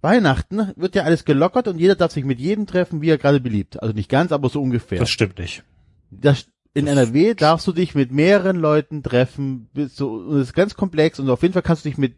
[0.00, 3.38] Weihnachten wird ja alles gelockert und jeder darf sich mit jedem treffen, wie er gerade
[3.40, 3.80] beliebt.
[3.82, 4.98] Also nicht ganz, aber so ungefähr.
[4.98, 5.62] Das stimmt nicht.
[6.10, 10.54] Das, in NRW darfst du dich mit mehreren Leuten treffen, bis so, und das ist
[10.54, 12.14] ganz komplex und auf jeden Fall kannst du dich mit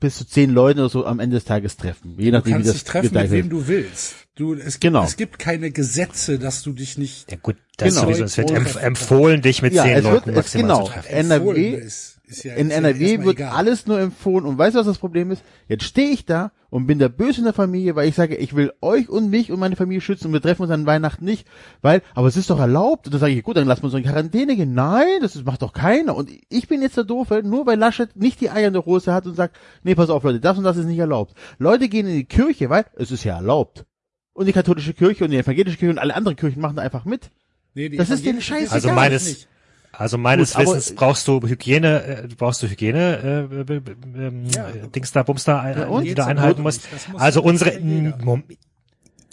[0.00, 2.14] bis zu zehn Leuten oder so am Ende des Tages treffen.
[2.18, 3.52] Je Du nachdem, wie kannst das dich treffen, mit wem wird.
[3.52, 4.14] du willst.
[4.34, 5.04] Du, es, gibt, Genau.
[5.04, 8.06] es gibt keine Gesetze, dass du dich nicht Ja gut, das Genau.
[8.06, 8.24] sowieso.
[8.24, 8.50] Es wird
[8.82, 10.86] empfohlen, dich mit Ja, zehn wird- Leuten es- maximal genau.
[10.86, 11.08] zu treffen.
[11.14, 12.17] NRW ist.
[12.28, 13.52] Ist ja, In NRW wird egal.
[13.52, 15.42] alles nur empfohlen und weißt du, was das Problem ist?
[15.66, 18.54] Jetzt stehe ich da und bin der Böse in der Familie, weil ich sage, ich
[18.54, 21.48] will euch und mich und meine Familie schützen und wir treffen uns an Weihnachten nicht,
[21.80, 23.06] weil, aber es ist doch erlaubt.
[23.06, 24.74] Und dann sage ich, gut, dann lassen wir uns in Quarantäne gehen.
[24.74, 26.14] Nein, das ist, macht doch keiner.
[26.14, 29.14] Und ich bin jetzt der Doofe, nur weil Laschet nicht die Eier in der Hose
[29.14, 31.34] hat und sagt, nee, pass auf, Leute, das und das ist nicht erlaubt.
[31.58, 33.86] Leute gehen in die Kirche, weil es ist ja erlaubt.
[34.34, 37.06] Und die katholische Kirche und die evangelische Kirche und alle anderen Kirchen machen da einfach
[37.06, 37.30] mit.
[37.74, 38.74] Nee, die das ist denen scheißegal.
[38.74, 39.48] Also meines.
[39.92, 43.80] Also meines Gut, Wissens brauchst du Hygiene, äh, brauchst du Hygiene, äh, b-
[44.16, 44.66] ähm, Ja.
[44.94, 46.04] Dings da, Bums da, Ja, äh, und?
[46.04, 46.82] die du einhalten musst.
[47.16, 47.80] Also ja unsere,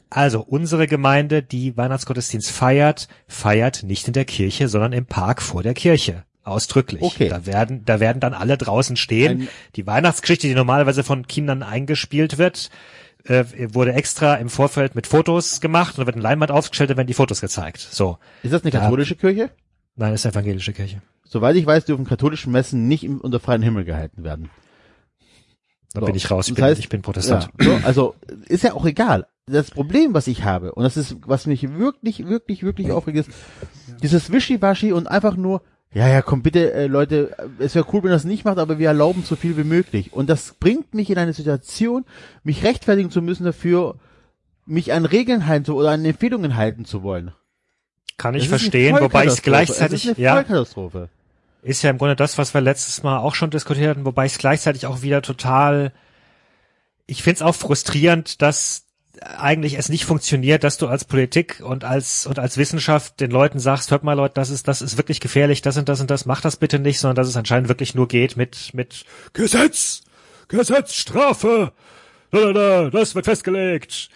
[0.10, 5.64] Also unsere Gemeinde, die Weihnachtsgottesdienst feiert, feiert nicht in der Kirche, sondern im Park vor
[5.64, 6.24] der Kirche.
[6.44, 7.02] Ausdrücklich.
[7.02, 7.28] Okay.
[7.28, 9.42] Da werden, da werden dann alle draußen stehen.
[9.42, 12.70] Ein- die Weihnachtsgeschichte, die normalerweise von Kindern eingespielt wird,
[13.24, 16.98] äh, wurde extra im Vorfeld mit Fotos gemacht und da wird ein Leinwand aufgestellt, da
[16.98, 17.80] werden die Fotos gezeigt.
[17.80, 18.20] So.
[18.44, 19.50] Ist das eine Da- katholische Kirche?
[19.96, 21.02] Nein, ist evangelische Kirche.
[21.24, 24.50] Soweit ich weiß, dürfen katholische Messen nicht im, unter freiem Himmel gehalten werden.
[25.94, 26.06] Da So.
[26.08, 26.48] bin ich raus.
[26.48, 27.50] Ich Das bin, heißt- ich bin Protestant.
[27.62, 28.16] Ja, so, also
[28.48, 29.28] ist ja auch egal.
[29.48, 33.30] Das Problem, was ich habe, und das ist, was mich wirklich, wirklich, wirklich aufregt, ist
[34.02, 35.62] dieses Wischiwaschi und einfach nur,
[35.94, 38.80] ja, ja, komm bitte, äh, Leute, es wäre cool, wenn ihr das nicht macht, aber
[38.80, 40.12] wir erlauben so viel wie möglich.
[40.14, 42.06] Und das bringt mich in eine Situation,
[42.44, 43.98] mich rechtfertigen zu müssen dafür,
[44.66, 47.32] mich an Regeln halten zu oder an Empfehlungen halten zu wollen.
[48.18, 50.44] Kann ich verstehen, wobei ich es gleichzeitig, Es ja,
[51.62, 54.34] ist ja im Grunde das, was wir letztes Mal auch schon diskutiert hatten, wobei ich
[54.34, 55.92] es gleichzeitig auch wieder total,
[57.08, 58.86] ich finde es auch frustrierend, dass
[59.22, 63.60] eigentlich es nicht funktioniert, dass du als Politik und als und als Wissenschaft den Leuten
[63.60, 66.26] sagst, hört mal Leute, das ist das ist wirklich gefährlich, das und das und das,
[66.26, 70.04] macht das bitte nicht, sondern dass es anscheinend wirklich nur geht mit mit Gesetz,
[70.48, 71.72] Gesetz, Strafe,
[72.32, 74.10] da, da, da, das wird festgelegt.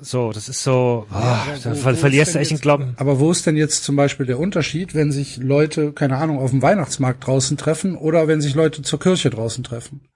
[0.00, 2.94] So, das ist so, ah, Ja, da wo- ver wo verlierst du echt den Glauben.
[2.96, 6.50] Aber wo ist denn jetzt zum Beispiel der Unterschied, wenn sich Leute, keine Ahnung, auf
[6.50, 10.08] dem Weihnachtsmarkt draußen treffen oder wenn sich Leute zur Kirche draußen treffen?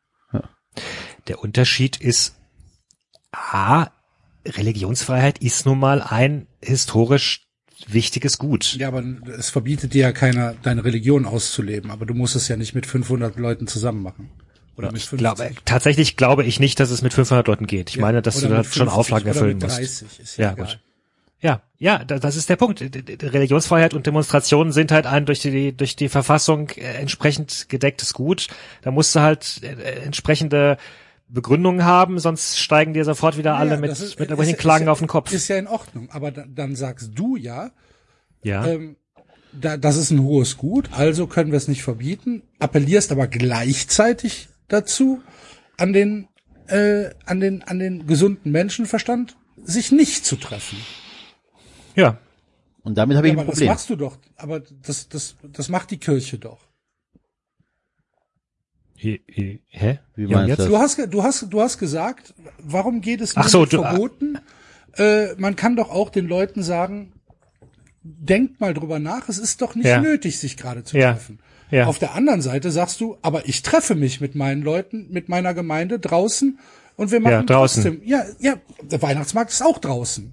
[1.29, 2.37] Der Unterschied ist,
[3.33, 3.89] A,
[4.47, 7.43] Religionsfreiheit ist nun mal ein historisch
[7.89, 8.75] wichtiges Gut.
[8.77, 9.03] Ja, aber
[9.37, 11.91] es verbietet dir ja keiner, deine Religion auszuleben.
[11.91, 14.31] Aber du musst es ja nicht mit 500 Leuten zusammen machen.
[14.77, 15.19] Oder 50.
[15.19, 17.91] Glaube, tatsächlich glaube ich nicht, dass es mit 500 Leuten geht.
[17.91, 19.79] Ich Ja, meine, dass du da schon 50 Auflagen erfüllen musst.
[19.79, 20.79] 30, ist ja, Ja, gut.
[21.41, 22.81] Ja, ja, da- das ist der Punkt.
[22.81, 28.49] Religionsfreiheit und Demonstrationen sind halt ein durch die durch die Verfassung äh, entsprechend gedecktes Gut.
[28.83, 30.79] Da musst du halt äh, entsprechende
[31.29, 34.85] Begründungen haben, sonst steigen dir sofort wieder alle Ja, mit ist- mit irgendwelchen ist- Klagen
[34.85, 35.33] ist ja- auf den Kopf.
[35.33, 36.09] Ist ja in Ordnung.
[36.11, 37.71] Aber da, dann sagst du ja,
[38.43, 38.65] ja.
[38.67, 38.97] ähm,
[39.53, 44.49] da, das ist ein hohes Gut, also können wir es nicht verbieten, appellierst aber gleichzeitig
[44.69, 45.23] dazu,
[45.77, 46.29] an den,
[46.69, 50.79] äh, an den, an den gesunden Menschenverstand, sich nicht zu treffen.
[51.95, 52.19] ja.
[52.83, 53.73] Und damit habe ich Ja, ein aber das Problem.
[53.73, 54.17] machst du doch.
[54.37, 56.61] Aber das, das, das macht die Kirche doch.
[58.97, 59.19] Hä?
[60.15, 60.59] Wie Ja, meinst jetzt?
[60.61, 64.39] du Du hast, du hast, du hast gesagt, warum geht es nur so, du- Verboten?
[64.97, 67.13] Äh, man kann doch auch den Leuten sagen,
[68.03, 70.01] denkt mal drüber nach, es ist doch nicht Ja.
[70.01, 71.13] nötig, sich gerade zu Ja.
[71.13, 71.39] treffen.
[71.41, 71.45] Ja.
[71.73, 75.53] Auf der anderen Seite sagst du, aber ich treffe mich mit meinen Leuten, mit meiner
[75.55, 76.59] Gemeinde draußen
[76.97, 77.83] und wir machen Ja, draußen.
[77.83, 78.03] trotzdem.
[78.09, 80.33] Ja, ja, der Weihnachtsmarkt ist auch draußen.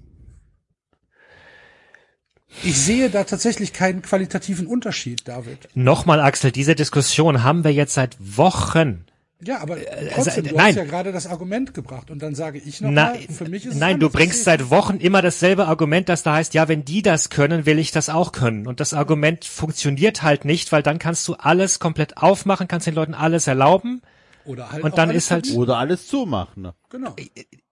[2.62, 5.68] Ich sehe da tatsächlich keinen qualitativen Unterschied, David.
[5.74, 9.04] Nochmal, Axel, diese Diskussion haben wir jetzt seit Wochen.
[9.46, 10.66] Ja, aber also, trotzdem, du nein.
[10.68, 13.66] hast ja gerade das Argument gebracht und dann sage ich noch Na, mal, für mich
[13.66, 16.84] ist es nein, du bringst seit Wochen immer dasselbe Argument, das da heißt, ja, wenn
[16.84, 18.66] die das können, will ich das auch können.
[18.66, 22.94] Und das Argument funktioniert halt nicht, weil dann kannst du alles komplett aufmachen, kannst den
[22.94, 24.02] Leuten alles erlauben,
[24.46, 25.50] Oder halt und dann alles ist halt-.
[25.54, 26.62] Oder alles zumachen.
[26.62, 26.74] Ne?
[26.90, 27.14] Genau.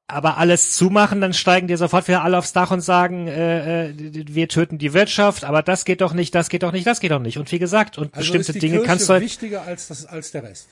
[0.08, 3.94] aber alles zumachen, dann steigen dir sofort wieder alle aufs Dach und sagen, äh, äh,
[3.96, 7.12] wir töten die Wirtschaft, aber das geht doch nicht, das geht doch nicht, das geht
[7.12, 7.38] doch nicht.
[7.38, 9.88] Und wie gesagt, und Also bestimmte ist die Dinge Kirche kannst du halt, wichtiger als
[9.88, 10.68] das als der Rest.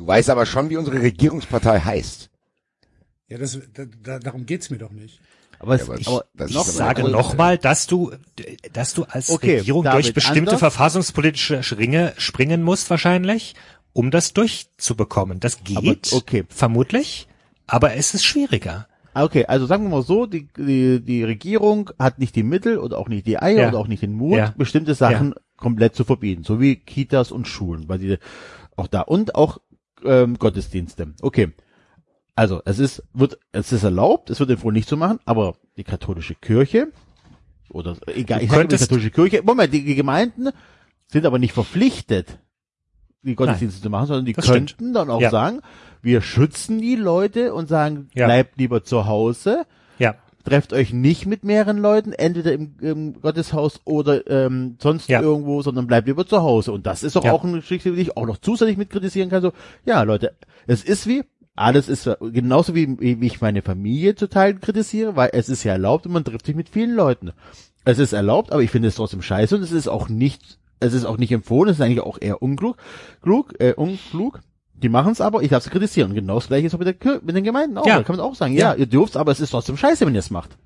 [0.00, 2.30] Du weißt aber schon, wie unsere Regierungspartei heißt.
[3.28, 5.20] Ja, das, da, da, darum geht's mir doch nicht.
[5.58, 8.10] Aber, Ja, aber aber das ist noch aber Ich sage nochmal, dass du,
[8.72, 10.58] dass du als Okay, Regierung David, durch bestimmte anders?
[10.60, 13.54] verfassungspolitische Schringe springen musst wahrscheinlich,
[13.92, 15.38] um das durchzubekommen.
[15.38, 16.44] Das geht, Aber, okay.
[16.48, 17.28] vermutlich,
[17.66, 18.88] aber es ist schwieriger.
[19.12, 22.96] Okay, also sagen wir mal so, die, die, die Regierung hat nicht die Mittel oder
[22.96, 23.68] auch nicht die Eier Ja.
[23.68, 24.54] oder auch nicht den Mut, Ja.
[24.56, 28.16] bestimmte Sachen komplett zu verbieten, so wie Kitas und Schulen, weil die
[28.76, 29.58] auch da und auch
[30.04, 31.14] ähm, Gottesdienste.
[31.22, 31.52] Okay.
[32.34, 35.84] Also, es ist, wird, es ist erlaubt, es wird empfohlen nicht zu machen, aber die
[35.84, 36.88] katholische Kirche,
[37.70, 40.48] oder, egal, ich sage die katholische Kirche, Moment, die, die Gemeinden
[41.08, 42.38] sind aber nicht verpflichtet,
[43.22, 44.96] die Gottesdienste zu machen, sondern die könnten stimmt.
[44.96, 45.30] dann auch Ja.
[45.30, 45.60] sagen,
[46.02, 48.26] wir schützen die Leute und sagen, Ja.
[48.26, 49.66] bleibt lieber zu Hause,
[50.44, 55.20] trefft euch nicht mit mehreren Leuten, entweder im, im Gotteshaus oder ähm, sonst Ja.
[55.20, 56.72] irgendwo, sondern bleibt lieber zu Hause.
[56.72, 57.32] Und das ist doch Ja.
[57.32, 59.42] auch eine Geschichte, die ich auch noch zusätzlich mit kritisieren kann.
[59.42, 59.52] So,
[59.84, 60.34] ja, Leute,
[60.66, 61.22] es ist wie,
[61.56, 65.72] alles ist genauso wie, wie ich meine Familie zu Teilen kritisiere, weil es ist ja
[65.72, 67.32] erlaubt und man trifft sich mit vielen Leuten.
[67.84, 70.92] Es ist erlaubt, aber ich finde es trotzdem scheiße und es ist auch nicht, es
[70.94, 72.76] ist auch nicht empfohlen, es ist eigentlich auch eher unklug,
[73.22, 74.40] klug, äh, unklug.
[74.82, 76.14] Die machen es aber, ich darf es kritisieren.
[76.14, 77.86] Genau das gleiche ist auch mit, der mit den Gemeinden auch.
[77.86, 77.98] Ja.
[77.98, 78.74] Da kann man auch sagen, ja, Ja.
[78.78, 80.56] ihr dürft, aber es ist trotzdem scheiße, wenn ihr es macht.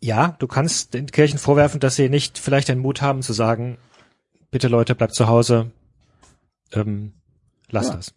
[0.00, 3.78] ja, du kannst den Kirchen vorwerfen, dass sie nicht vielleicht den Mut haben zu sagen,
[4.50, 5.70] bitte Leute, bleibt zu Hause,
[6.72, 7.12] ähm,
[7.70, 7.96] lasst Ja.
[7.96, 8.14] das.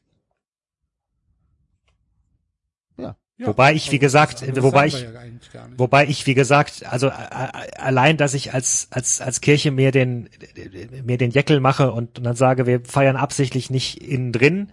[3.39, 3.47] Ja.
[3.47, 5.67] Wobei ich, wie gesagt, wobei ich, ja.
[5.77, 10.27] Wobei ich, wie gesagt, also allein, dass ich als als als Kirche mir den
[11.03, 14.71] mir den Jeckel mache und, und dann sage, wir feiern absichtlich nicht innen drin,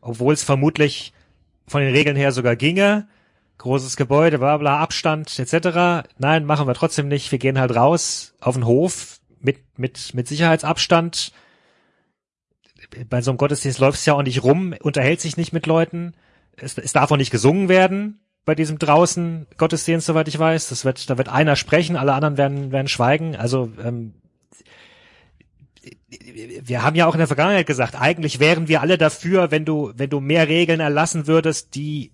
[0.00, 1.14] obwohl es vermutlich
[1.66, 3.08] von den Regeln her sogar ginge,
[3.58, 6.08] großes Gebäude, bla bla, Abstand etc.
[6.18, 7.32] Nein, machen wir trotzdem nicht.
[7.32, 11.32] Wir gehen halt raus auf den Hof mit mit mit Sicherheitsabstand.
[13.08, 16.14] Bei so einem Gottesdienst läuft es ja auch nicht rum, unterhält sich nicht mit Leuten.
[16.56, 20.68] Es, es darf auch nicht gesungen werden bei diesem draußen Gottesdienst, soweit ich weiß.
[20.68, 23.36] Das wird, da wird einer sprechen, alle anderen werden, werden schweigen.
[23.36, 24.14] Also ähm,
[26.62, 29.92] wir haben ja auch in der Vergangenheit gesagt, eigentlich wären wir alle dafür, wenn du,
[29.96, 32.12] wenn du mehr Regeln erlassen würdest, die,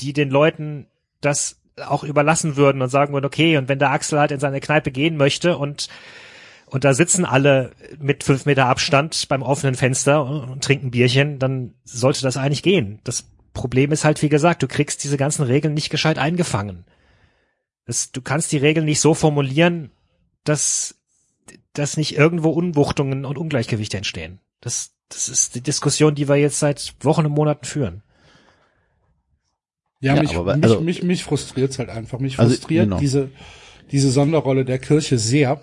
[0.00, 0.88] die den Leuten
[1.20, 4.60] das auch überlassen würden und sagen würden, okay, und wenn der Axel halt in seine
[4.60, 5.88] Kneipe gehen möchte und
[6.66, 11.38] und da sitzen alle mit fünf Meter Abstand beim offenen Fenster und, und trinken Bierchen,
[11.38, 12.98] dann sollte das eigentlich gehen.
[13.04, 16.84] Das Problem ist halt, wie gesagt, du kriegst diese ganzen Regeln nicht gescheit eingefangen.
[17.86, 19.90] Das, du kannst die Regeln nicht so formulieren,
[20.44, 20.96] dass,
[21.72, 24.40] dass nicht irgendwo Unwuchtungen und Ungleichgewichte entstehen.
[24.60, 28.02] Das, das ist die Diskussion, die wir jetzt seit Wochen und Monaten führen.
[30.00, 32.18] Ja, Ja, mich, aber- mich, also- mich, mich frustriert's halt einfach.
[32.18, 32.98] Mich Also, frustriert genau.
[32.98, 33.30] diese,
[33.90, 35.60] diese Sonderrolle der Kirche sehr.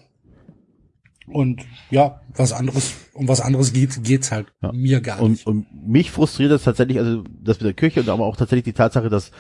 [1.28, 4.72] Und ja, was anderes, um was anderes geht, geht's halt Ja.
[4.74, 5.46] mir gar nicht.
[5.48, 8.66] Und, und mich frustriert das tatsächlich, also das mit der Kirche und aber auch tatsächlich
[8.66, 9.32] die Tatsache, dass,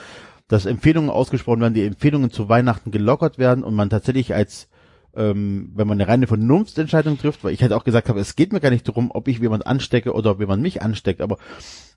[0.48, 4.70] dass Empfehlungen ausgesprochen werden, die Empfehlungen zu Weihnachten gelockert werden und man tatsächlich als
[5.13, 8.54] ähm, wenn man eine reine Vernunftsentscheidung trifft, weil ich halt auch gesagt habe, es geht
[8.54, 11.38] mir gar nicht darum, ob ich jemand anstecke oder ob jemand mich ansteckt, aber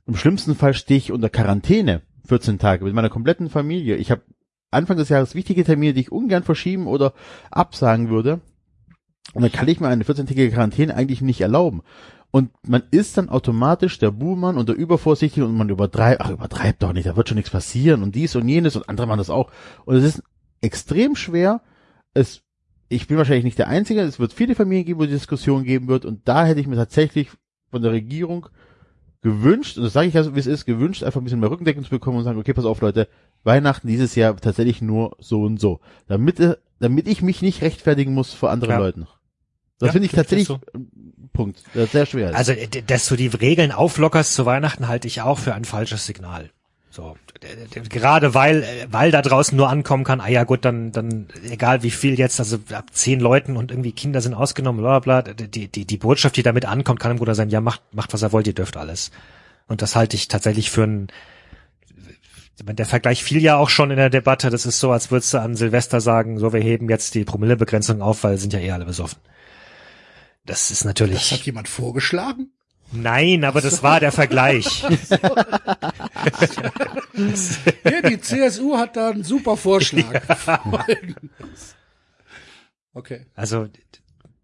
[0.06, 3.96] im schlimmsten Fall stehe ich unter Quarantäne 14 Tage mit meiner kompletten Familie.
[3.96, 4.22] Ich habe
[4.70, 7.14] Anfang des Jahres wichtige Termine, die ich ungern verschieben oder
[7.50, 8.40] absagen würde.
[9.32, 11.82] Und dann kann ich mir eine 14-tägige Quarantäne eigentlich nicht erlauben.
[12.30, 16.82] Und man ist dann automatisch der Buhmann und der Übervorsichtige und man übertreibt, ach, übertreibt
[16.82, 19.30] doch nicht, da wird schon nichts passieren und dies und jenes und andere machen das
[19.30, 19.50] auch.
[19.84, 20.22] Und es ist
[20.60, 21.60] extrem schwer,
[22.12, 22.42] es,
[22.88, 25.86] ich bin wahrscheinlich nicht der Einzige, es wird viele Familien geben, wo die Diskussion geben
[25.86, 27.30] wird und da hätte ich mir tatsächlich
[27.70, 28.48] von der Regierung
[29.22, 31.84] gewünscht, und das sage ich also, wie es ist, gewünscht, einfach ein bisschen mehr Rückendeckung
[31.84, 33.08] zu bekommen und sagen, okay, pass auf, Leute,
[33.44, 35.80] Weihnachten dieses Jahr tatsächlich nur so und so.
[36.08, 38.78] Damit, äh, damit ich mich nicht rechtfertigen muss vor anderen Ja.
[38.78, 39.06] Leuten.
[39.84, 40.60] Das Ja, finde ich tatsächlich, so.
[41.32, 42.34] Punkt, das ist sehr schwer.
[42.34, 42.52] Also,
[42.86, 46.50] dass du die Regeln auflockerst zu Weihnachten, halte ich auch für ein falsches Signal.
[46.90, 47.16] So,
[47.90, 51.82] gerade weil, äh, weil da draußen nur ankommen kann, ah ja gut, dann, dann, egal
[51.82, 55.34] wie viel jetzt, also ab zehn Leuten und irgendwie Kinder sind ausgenommen, bla bla, bla,
[55.34, 58.22] die, die, die Botschaft, die damit ankommt, kann im Grunde sein, ja, macht, macht was
[58.22, 59.10] er wollt, ihr dürft alles.
[59.66, 61.08] Und das halte ich tatsächlich für ein,
[62.62, 65.38] der Vergleich fiel ja auch schon in der Debatte, das ist so, als würdest du
[65.38, 68.84] an Silvester sagen, so, wir heben jetzt die Promillebegrenzung auf, weil sind ja eh alle
[68.84, 69.18] besoffen.
[70.46, 71.30] Das ist natürlich.
[71.30, 72.52] Das hat jemand vorgeschlagen?
[72.92, 74.84] Nein, aber das war der Vergleich.
[77.84, 80.20] Ja, die CSU hat da einen super Vorschlag.
[82.96, 83.26] Okay.
[83.34, 83.68] Also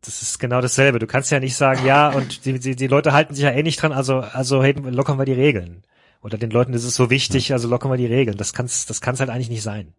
[0.00, 0.98] das ist genau dasselbe.
[0.98, 3.62] Du kannst ja nicht sagen, ja, und die, die, die Leute halten sich ja eh
[3.62, 5.84] nicht dran, also also heben, lockern wir die Regeln.
[6.20, 8.36] Oder den Leuten ist es so wichtig, also lockern wir die Regeln.
[8.36, 9.94] Das kann's, das kann's halt eigentlich nicht sein.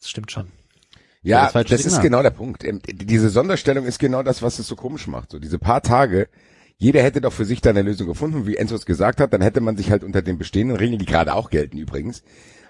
[0.00, 0.48] Das stimmt schon.
[1.22, 2.64] Ja, das das ist genau der Punkt.
[2.86, 5.32] Diese Sonderstellung ist genau das, was es so komisch macht.
[5.32, 6.28] So diese paar Tage,
[6.76, 9.42] jeder hätte doch für sich da eine Lösung gefunden, wie Enzo es gesagt hat, dann
[9.42, 12.22] hätte man sich halt unter den bestehenden Regeln, die gerade auch gelten übrigens,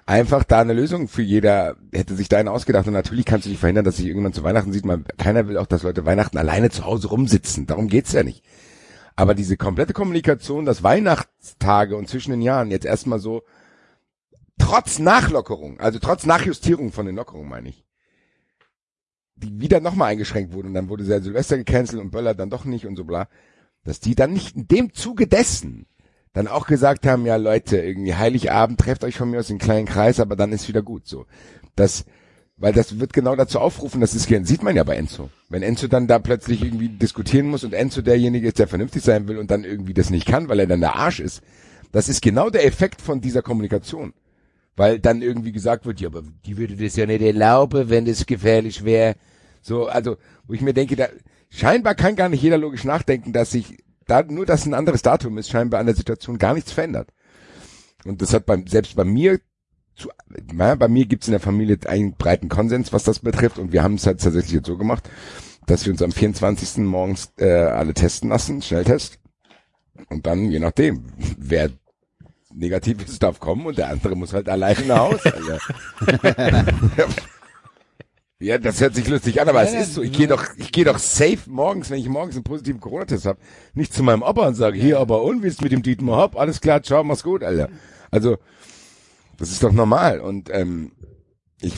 [0.07, 2.87] einfach da eine Lösung für jeder, hätte sich da eine ausgedacht.
[2.87, 4.87] Und natürlich kannst du nicht verhindern, dass sich irgendwann zu Weihnachten sieht.
[4.87, 7.67] Man, keiner will auch, dass Leute Weihnachten alleine zu Hause rumsitzen.
[7.67, 8.43] Darum geht's ja nicht.
[9.15, 13.43] Aber diese komplette Kommunikation, dass Weihnachtstage und zwischen den Jahren jetzt erstmal so,
[14.59, 17.85] trotz Nachlockerung, also trotz Nachjustierung von den Lockerungen, meine ich,
[19.39, 22.65] die wieder nochmal eingeschränkt wurde und dann wurde der Silvester gecancelt und Böller dann doch
[22.65, 23.29] nicht und so bla,
[23.85, 25.87] dass die dann nicht in dem Zuge dessen
[26.33, 29.61] dann auch gesagt haben, ja Leute, irgendwie Heiligabend, trefft euch von mir aus in einen
[29.61, 31.27] kleinen Kreis, aber dann ist wieder gut so.
[31.75, 32.05] Das,
[32.57, 35.31] weil das wird genau dazu aufrufen, das ist, sieht man ja bei Enzo.
[35.49, 39.27] Wenn Enzo dann da plötzlich irgendwie diskutieren muss und Enzo derjenige ist, der vernünftig sein
[39.27, 41.43] will und dann irgendwie das nicht kann, weil er dann der Arsch ist,
[41.93, 44.13] das ist genau der Effekt von dieser Kommunikation.
[44.79, 48.27] Weil dann irgendwie gesagt wird, ja, aber die würde das ja nicht erlauben, wenn das
[48.27, 49.17] gefährlich wäre.
[49.61, 51.09] So, also, wo ich mir denke, da,
[51.51, 55.37] scheinbar kann gar nicht jeder logisch nachdenken, dass sich, da, nur dass ein anderes Datum
[55.37, 57.11] ist, scheinbar an der Situation gar nichts verändert.
[58.05, 59.41] Und das hat beim, selbst bei mir,
[59.97, 60.11] zu,
[60.53, 63.83] na, bei mir gibt's in der Familie einen breiten Konsens, was das betrifft, und wir
[63.83, 65.11] haben es halt tatsächlich jetzt so gemacht,
[65.67, 66.85] dass wir uns am 24.
[66.85, 69.19] morgens äh, alle testen lassen, Schnelltest.
[70.09, 71.03] Und dann, je nachdem,
[71.37, 71.71] wer
[72.59, 75.61] negativ ist, darf kommen und der andere muss halt alleine nach Hause.
[78.41, 80.03] Ja, das hört sich lustig an, aber es ist so.
[80.03, 83.39] Ich gehe doch, ich gehe doch safe morgens, wenn ich morgens einen positiven Corona-Test habe,
[83.75, 86.37] nicht zu meinem Opa und sage, hier, aber und wie ist mit dem Dietmar Hopp?
[86.37, 87.69] Alles klar, ciao, mach's gut, Alter.
[88.11, 88.39] Also
[89.39, 90.21] Das ist doch normal.
[90.21, 90.93] Und ähm,
[91.61, 91.75] ich,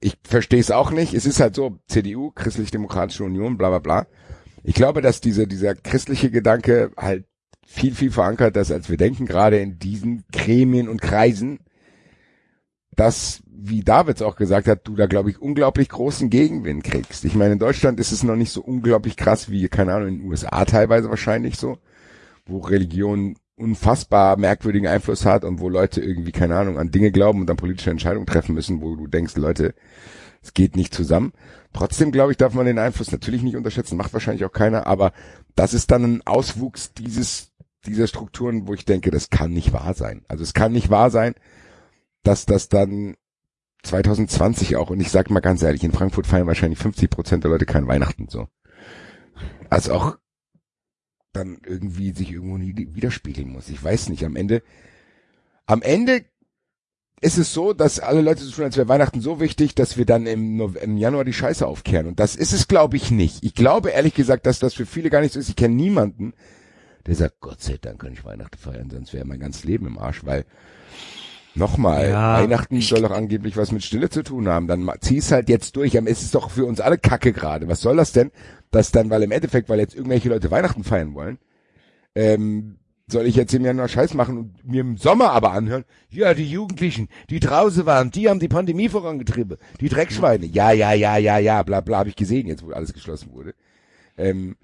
[0.00, 1.14] ich verstehe es auch nicht.
[1.14, 4.06] Es ist halt so, CDU, Christlich-Demokratische Union, bla bla bla.
[4.64, 7.26] Ich glaube, dass dieser, dieser christliche Gedanke halt
[7.72, 11.60] viel, viel verankert ist, als wir denken, gerade in diesen Gremien und Kreisen,
[12.94, 17.24] dass, wie Davids auch gesagt hat, du da, glaube ich, unglaublich großen Gegenwind kriegst.
[17.24, 20.18] Ich meine, in Deutschland ist es noch nicht so unglaublich krass wie, keine Ahnung, in
[20.18, 21.78] den USA teilweise wahrscheinlich so,
[22.44, 27.40] wo Religion unfassbar merkwürdigen Einfluss hat und wo Leute irgendwie, keine Ahnung, an Dinge glauben
[27.40, 29.74] und dann politische Entscheidungen treffen müssen, wo du denkst, Leute,
[30.42, 31.32] es geht nicht zusammen.
[31.72, 35.12] Trotzdem, glaube ich, darf man den Einfluss natürlich nicht unterschätzen, macht wahrscheinlich auch keiner, aber
[35.54, 37.51] das ist dann ein Auswuchs dieses,
[37.86, 40.24] dieser Strukturen, wo ich denke, das kann nicht wahr sein.
[40.28, 41.34] Also es kann nicht wahr sein,
[42.22, 43.16] dass das dann
[43.82, 47.50] 2020 auch, und ich sag mal ganz ehrlich, in Frankfurt feiern wahrscheinlich 50 Prozent der
[47.50, 48.48] Leute kein Weihnachten so.
[49.70, 50.16] Also auch
[51.32, 53.68] dann irgendwie sich irgendwo nie widerspiegeln muss.
[53.68, 54.62] Ich weiß nicht, am Ende,
[55.66, 56.24] am Ende
[57.20, 60.04] ist es so, dass alle Leute so tun, als wäre Weihnachten so wichtig, dass wir
[60.04, 62.06] dann im, im Januar die Scheiße aufkehren.
[62.06, 63.44] Und das ist es, glaube ich, nicht.
[63.44, 65.48] Ich glaube ehrlich gesagt, dass das für viele gar nicht so ist.
[65.48, 66.34] Ich kenne niemanden,
[67.06, 69.98] der sagt, Gott sei Dank kann ich Weihnachten feiern, sonst wäre mein ganzes Leben im
[69.98, 70.44] Arsch, weil
[71.54, 74.68] Nochmal, Ja, Weihnachten soll doch angeblich was mit Stille zu tun haben.
[74.68, 75.98] Dann zieh's halt jetzt durch.
[75.98, 77.68] Aber es ist doch für uns alle Kacke gerade.
[77.68, 78.30] Was soll das denn?
[78.70, 81.38] Dass dann, weil im Endeffekt, weil jetzt irgendwelche Leute Weihnachten feiern wollen,
[82.14, 86.32] ähm, soll ich jetzt im Januar Scheiß machen und mir im Sommer aber anhören, ja,
[86.32, 89.58] die Jugendlichen, die draußen waren, die haben die Pandemie vorangetrieben.
[89.80, 90.46] Die Dreckschweine.
[90.46, 93.54] Ja, ja, ja, ja, ja, bla, bla, habe ich gesehen, jetzt wo alles geschlossen wurde.
[94.16, 94.56] Ähm,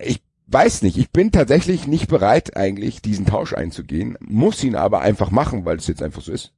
[0.00, 5.00] ich weiß nicht, ich bin tatsächlich nicht bereit, eigentlich diesen Tausch einzugehen, muss ihn aber
[5.00, 6.52] einfach machen, weil es jetzt einfach so ist.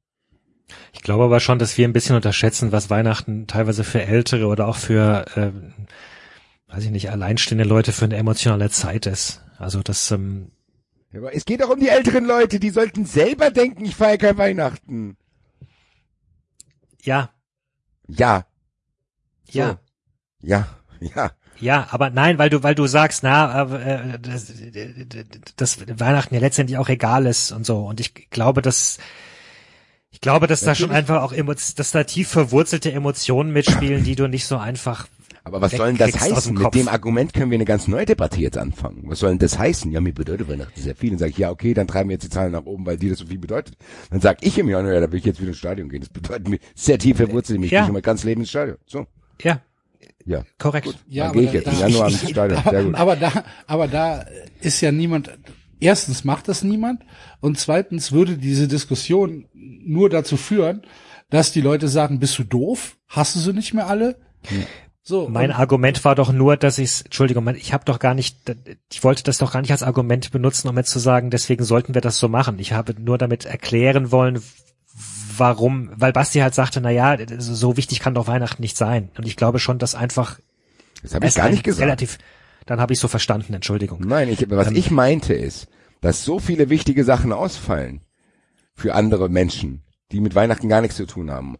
[0.93, 4.67] Ich glaube aber schon, dass wir ein bisschen unterschätzen, was Weihnachten teilweise für Ältere oder
[4.67, 5.73] auch für, ähm,
[6.67, 9.41] weiß ich nicht, alleinstehende Leute für eine emotionale Zeit ist.
[9.57, 10.51] Also das, ähm,
[11.13, 14.37] Aber es geht doch um die älteren Leute, die sollten selber denken, ich feiere kein
[14.37, 15.17] Weihnachten.
[18.07, 18.45] ja,
[19.47, 19.79] Ja,
[20.41, 20.67] ja.
[20.99, 21.31] ja, ja.
[21.59, 24.51] Ja, aber nein, weil du, weil du sagst, na, äh, das,
[25.55, 27.85] das Weihnachten ja letztendlich auch egal ist und so.
[27.85, 28.97] Und ich glaube, dass
[30.13, 34.27] ich glaube, dass da schon einfach auch dass da tief verwurzelte Emotionen mitspielen, die du
[34.27, 35.07] nicht so einfach.
[35.43, 36.55] Aber was soll denn das heißen?
[36.55, 39.03] dem Mit dem Argument können wir eine ganz neue Debatte jetzt anfangen.
[39.07, 39.91] Was soll denn das heißen?
[39.91, 41.09] Ja, mir bedeutet Weihnachten sehr viel.
[41.09, 43.09] Dann sage ich, ja, okay, dann treiben wir jetzt die Zahlen nach oben, weil dir
[43.09, 43.75] das so viel bedeutet.
[44.09, 45.99] Dann sag ich im Januar, ja, da will ich jetzt wieder ins Stadion gehen.
[45.99, 47.71] Das bedeutet mir sehr tief verwurzelt mich.
[47.71, 47.81] Ja.
[47.81, 48.77] Ich gehe mein ganzes Leben ins Stadion.
[48.85, 49.05] So,
[49.41, 49.61] Ja,
[50.25, 50.43] ja.
[50.57, 50.95] korrekt.
[51.07, 52.61] Ja, gehe ich jetzt im Januar ins Stadion.
[52.63, 52.95] Sehr gut.
[52.95, 54.25] Aber, da, aber da
[54.61, 55.31] ist ja niemand.
[55.79, 57.03] Erstens macht das niemand
[57.41, 60.83] und zweitens würde diese Diskussion nur dazu führen,
[61.29, 62.97] dass die Leute sagen: Bist du doof?
[63.07, 64.15] Hast du sie nicht mehr alle?
[65.05, 65.27] So.
[65.27, 68.37] Mein Argument war doch nur, dass ich Entschuldigung, ich habe doch gar nicht,
[68.89, 71.93] ich wollte das doch gar nicht als Argument benutzen, um jetzt zu sagen, deswegen sollten
[71.93, 72.57] wir das so machen.
[72.59, 74.41] Ich habe nur damit erklären wollen,
[75.37, 79.09] warum, weil Basti halt sagte, na ja, so wichtig kann doch Weihnachten nicht sein.
[79.17, 80.39] Und ich glaube schon, dass einfach
[81.01, 81.83] Das habe ich gar nicht gesagt.
[81.83, 82.17] relativ,
[82.65, 84.01] dann habe ich so verstanden, Entschuldigung.
[84.05, 85.67] Nein, ich, was Ähm, ich meinte ist,
[86.01, 88.01] dass so viele wichtige Sachen ausfallen
[88.75, 91.57] für andere Menschen, die mit Weihnachten gar nichts zu tun haben.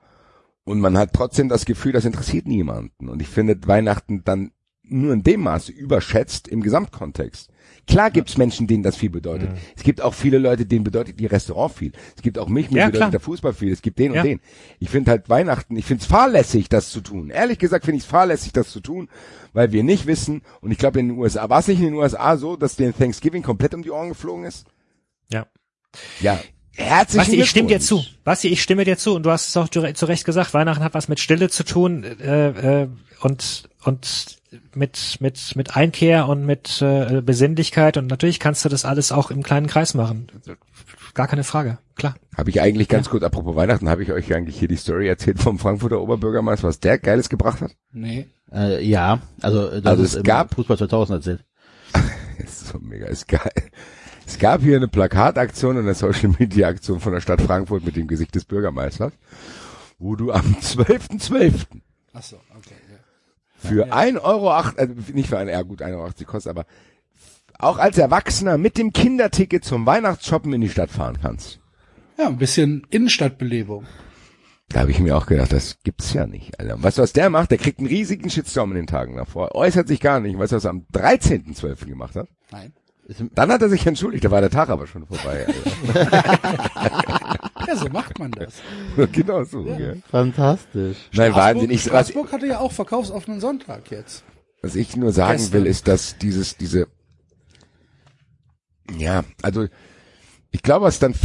[0.66, 3.10] Und man hat trotzdem das Gefühl, das interessiert niemanden.
[3.10, 4.52] Und ich finde Weihnachten dann
[4.84, 7.50] nur in dem Maße überschätzt im Gesamtkontext.
[7.86, 9.50] Klar gibt's Menschen, denen das viel bedeutet.
[9.76, 11.92] Es gibt auch viele Leute, denen bedeutet die Restaurant viel.
[12.16, 13.12] Es gibt auch mich, mir Ja, bedeutet klar.
[13.12, 13.74] der Fußball viel.
[13.74, 14.22] Es gibt den Ja.
[14.22, 14.40] und den.
[14.80, 17.30] Ich finde halt Weihnachten, ich finde es fahrlässig, das zu tun.
[17.30, 19.10] Ehrlich gesagt finde ich es fahrlässig, das zu tun,
[19.52, 21.94] weil wir nicht wissen, und ich glaube in den USA, war es nicht in den
[21.96, 24.66] USA so, dass den Thanksgiving komplett um die Ohren geflogen ist?
[25.30, 25.46] Ja.
[26.22, 26.40] Ja.
[26.76, 28.04] Herzlichen Basti, ich stimme dir zu.
[28.24, 30.84] Basti, ich stimme dir zu und du hast es auch zu zu Recht gesagt, Weihnachten
[30.84, 32.88] hat was mit Stille zu tun äh, äh,
[33.22, 34.38] und und
[34.76, 39.32] mit mit mit Einkehr und mit äh, Besinnlichkeit und natürlich kannst du das alles auch
[39.32, 40.28] im kleinen Kreis machen.
[41.14, 42.16] Gar keine Frage, klar.
[42.38, 45.40] Habe ich eigentlich ganz kurz, apropos Weihnachten, habe ich euch eigentlich hier die Story erzählt
[45.40, 47.72] vom Frankfurter Oberbürgermeister, was der Geiles gebracht hat?
[47.92, 48.28] Nee.
[48.52, 51.46] Äh, ja, also äh, das Also es gab- Fußball 2000 erzählt.
[52.40, 53.52] Das ist so mega, ist geil.
[54.26, 57.96] Es gab hier eine Plakataktion und eine Social Media Aktion von der Stadt Frankfurt mit
[57.96, 59.14] dem Gesicht des Bürgermeisters,
[60.00, 61.54] wo du am 12.12.
[62.14, 62.74] Ach so, okay.
[63.64, 63.70] Ja.
[63.70, 66.66] für ein Euro, acht, also nicht für ein, ja gut, 1,80 Euro kostet, aber
[67.60, 71.60] auch als Erwachsener mit dem Kinderticket zum Weihnachtsshoppen in die Stadt fahren kannst.
[72.18, 73.86] ja, ein bisschen Innenstadtbelebung.
[74.70, 76.82] Da habe ich mir auch gedacht, das gibt's ja nicht, Alter.
[76.82, 77.52] Weißt du, was der macht?
[77.52, 79.54] Der kriegt einen riesigen Shitstorm in den Tagen davor.
[79.56, 80.38] Äußert sich gar nicht.
[80.40, 81.86] Weißt du, was er am 13.12.
[81.86, 82.28] gemacht hat?
[82.52, 82.74] Nein.
[83.36, 85.46] Dann hat er sich entschuldigt, da war der Tag aber schon vorbei.
[87.68, 88.56] Ja, so macht man das.
[89.12, 90.02] Genau so, gell?
[90.10, 90.98] Fantastisch.
[91.14, 91.70] Nein, Wahnsinn.
[91.72, 94.24] Ich, was, Straßburg hatte ja auch verkaufsoffenen Sonntag jetzt.
[94.62, 95.54] was ich nur sagen Gestern.
[95.54, 96.88] will, ist, dass dieses, diese,
[98.98, 99.68] ja, also,
[100.52, 101.16] ich glaube, was dann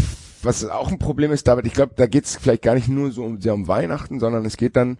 [0.43, 3.25] was auch ein Problem ist, David, ich glaube, da geht's vielleicht gar nicht nur so
[3.25, 4.99] um, sehr um Weihnachten, sondern es geht dann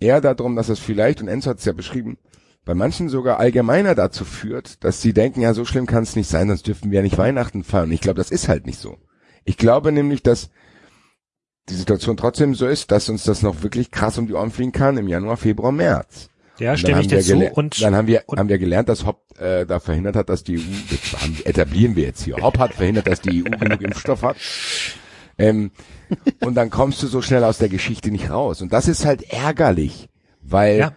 [0.00, 2.18] eher darum, dass es vielleicht, und Enzo hat es ja beschrieben,
[2.64, 6.28] bei manchen sogar allgemeiner dazu führt, dass sie denken, ja, so schlimm kann es nicht
[6.28, 7.90] sein, sonst dürfen wir ja nicht Weihnachten feiern.
[7.90, 8.98] Ich glaube, das ist halt nicht so.
[9.44, 10.50] Ich glaube nämlich, dass
[11.68, 14.72] die Situation trotzdem so ist, dass uns das noch wirklich krass um die Ohren fliegen
[14.72, 16.28] kann im Januar, Februar, März.
[16.58, 17.54] Ja, stimme dann ich haben dir wir zu.
[17.54, 20.58] Und dann haben wir haben wir gelernt, dass Hopp äh, da verhindert hat, dass die
[20.58, 22.36] EU das haben, etablieren wir jetzt hier.
[22.36, 24.36] Hopp hat verhindert, dass die EU genug Impfstoff hat.
[25.38, 25.70] Ähm,
[26.40, 28.60] und dann kommst du so schnell aus der Geschichte nicht raus.
[28.60, 30.08] Und das ist halt ärgerlich,
[30.42, 30.92] weil ja,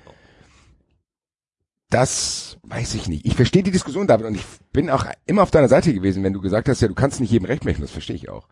[1.89, 3.26] das weiß ich nicht.
[3.26, 6.34] Ich verstehe die Diskussion, David, und ich bin auch immer auf deiner Seite gewesen, wenn
[6.34, 8.47] du gesagt hast, ja, du kannst nicht jedem recht machen, das verstehe ich auch.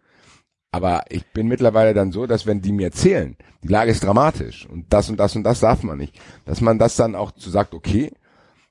[0.71, 4.67] Aber ich bin mittlerweile dann so, dass wenn die mir erzählen, die Lage ist dramatisch
[4.67, 7.49] und das und das und das darf man nicht, dass man das dann auch zu
[7.49, 8.11] sagt, okay,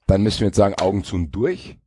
[0.06, 1.78] dann müssen wir jetzt sagen, Augen zu und durch,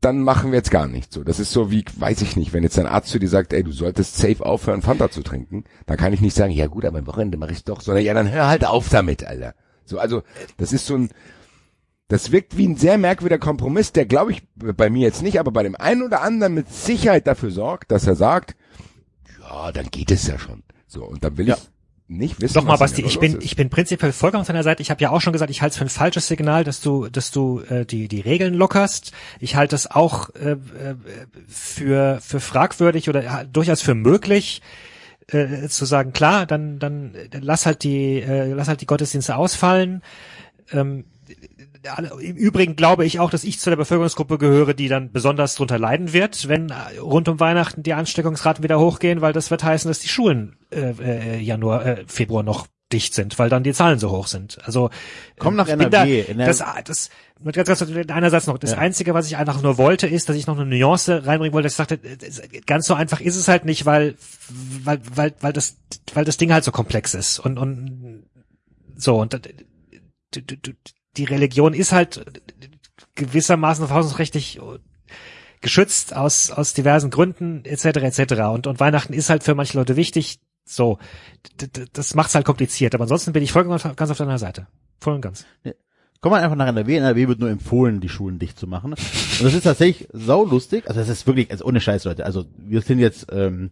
[0.00, 1.24] dann machen wir jetzt gar nicht so.
[1.24, 3.62] Das ist so wie, weiß ich nicht, wenn jetzt ein Arzt zu dir sagt, ey,
[3.62, 6.98] du solltest safe aufhören, Fanta zu trinken, dann kann ich nicht sagen, ja gut, aber
[6.98, 9.54] am Wochenende mache ich doch, sondern ja, dann hör halt auf damit, Alter.
[9.84, 10.22] So, also,
[10.56, 11.10] das ist so ein,
[12.10, 15.50] das wirkt wie ein sehr merkwürdiger Kompromiss, der glaube ich bei mir jetzt nicht, aber
[15.52, 18.54] bei dem einen oder anderen mit Sicherheit dafür sorgt, dass er sagt,
[19.40, 20.62] ja, dann geht es ja schon.
[20.86, 21.54] So, und dann will Ja.
[21.54, 21.70] ich
[22.08, 22.56] nicht wissen.
[22.58, 23.44] Nochmal, was Basti, ich bin, ist.
[23.44, 24.82] ich bin prinzipiell vollkommen auf deiner Seite.
[24.82, 27.08] Ich habe ja auch schon gesagt, ich halte es für ein falsches Signal, dass du,
[27.08, 29.12] dass du äh, die die Regeln lockerst.
[29.38, 30.56] Ich halte es auch äh, äh,
[31.46, 34.60] für für fragwürdig oder durchaus für möglich
[35.28, 40.02] äh, zu sagen, klar, dann dann lass halt die äh, lass halt die Gottesdienste ausfallen.
[40.72, 41.04] Ähm,
[42.20, 45.78] Im Übrigen glaube ich auch, dass ich zu der Bevölkerungsgruppe gehöre, die dann besonders drunter
[45.78, 49.88] leiden wird, wenn äh, rund um Weihnachten die Ansteckungsraten wieder hochgehen, weil das wird heißen,
[49.88, 53.98] dass die Schulen äh, äh, Januar, äh, Februar noch dicht sind, weil dann die Zahlen
[54.00, 54.58] so hoch sind.
[54.64, 54.90] Also
[55.38, 56.24] Komm nach NRW.
[56.24, 56.82] Da, das, NRW.
[56.84, 57.10] das,
[57.64, 58.78] ganz, ganz, einerseits noch, das Ja.
[58.78, 61.74] Einzige, was ich einfach nur wollte, ist, dass ich noch eine Nuance reinbringen wollte, dass
[61.74, 64.16] ich sagte, äh, ganz so einfach ist es halt nicht, weil,
[64.82, 65.76] weil, weil, weil das,
[66.14, 68.24] weil das Ding halt so komplex ist und, und
[68.96, 70.72] so und du- du- du-
[71.16, 72.24] die Religion ist halt
[73.14, 74.60] gewissermaßen verfassungsrechtlich
[75.60, 77.84] geschützt aus aus diversen Gründen etc.
[77.84, 78.32] etc.
[78.52, 80.40] und und Weihnachten ist halt für manche Leute wichtig.
[80.64, 80.98] So,
[81.92, 82.94] das macht's halt kompliziert.
[82.94, 84.68] Aber ansonsten bin ich vollkommen ganz auf deiner Seite,
[85.00, 85.44] voll und ganz.
[86.20, 86.96] Komm mal einfach nach NRW.
[86.96, 88.92] NRW wird nur empfohlen, die Schulen dicht zu machen.
[88.92, 90.86] Und das ist tatsächlich saulustig.
[90.86, 92.26] Also das ist wirklich, also ohne Scheiß, Leute.
[92.26, 93.70] Also wir sind jetzt, ähm,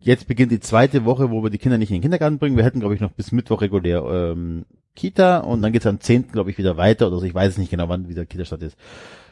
[0.00, 2.56] jetzt beginnt die zweite Woche, wo wir die Kinder nicht in den Kindergarten bringen.
[2.56, 6.32] Wir hätten, glaube ich, noch bis Mittwoch regulär ähm, Kita und dann geht's am 10.
[6.32, 7.24] glaube ich, wieder weiter oder so.
[7.24, 8.76] Ich weiß es nicht genau, wann wieder Kita-Start ist.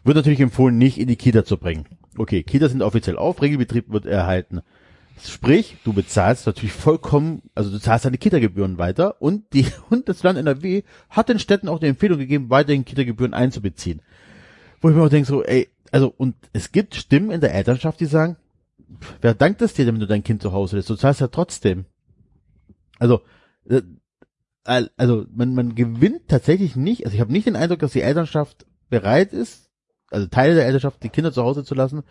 [0.04, 1.86] Wird natürlich empfohlen, nicht in die Kita zu bringen.
[2.18, 4.60] Okay, Kita sind offiziell auf, Regelbetrieb wird erhalten.
[5.22, 10.22] Sprich, du bezahlst natürlich vollkommen, also du zahlst deine Kita-Gebühren weiter und die und das
[10.22, 14.02] Land NRW hat den Städten auch die Empfehlung gegeben, weiterhin Kita-Gebühren einzubeziehen.
[14.80, 18.00] Wo ich mir auch denke so, ey, also und es gibt Stimmen in der Elternschaft,
[18.00, 18.36] die sagen,
[19.20, 20.90] wer dankt es dir, wenn du dein Kind zu Hause lässt?
[20.90, 21.84] Du zahlst ja trotzdem.
[22.98, 23.20] Also
[23.68, 23.82] äh,
[24.64, 28.66] also man, man gewinnt tatsächlich nicht, also ich habe nicht den Eindruck, dass die Elternschaft
[28.88, 29.70] bereit ist,
[30.10, 32.02] also Teile der Elternschaft die Kinder zu Hause zu lassen,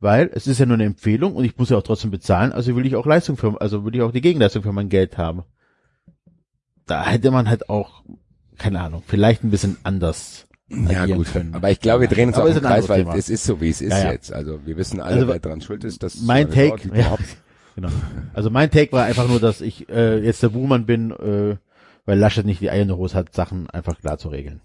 [0.00, 2.76] weil es ist ja nur eine Empfehlung und ich muss ja auch trotzdem bezahlen, also
[2.76, 5.44] will ich auch Leistung für, also will ich auch die Gegenleistung für mein Geld haben.
[6.86, 8.04] Da hätte man halt auch,
[8.58, 10.46] keine Ahnung, vielleicht ein bisschen anders
[10.88, 11.54] Ja agieren gut, können.
[11.54, 13.16] aber ich glaube, wir drehen uns Aber im ein Kreis, weil Thema.
[13.16, 14.12] es ist so, wie es ist Ja, ja.
[14.12, 14.32] jetzt.
[14.32, 16.02] Also wir wissen alle, Also, wer dran schuld ist.
[16.02, 17.22] Das mein Take, ja, überhaupt-
[17.74, 17.88] genau.
[18.32, 21.56] Also mein Take war einfach nur, dass ich äh, jetzt der Buhmann bin, äh,
[22.06, 24.60] weil Laschet nicht die Eier in der Hose hat, Sachen einfach klar zu regeln.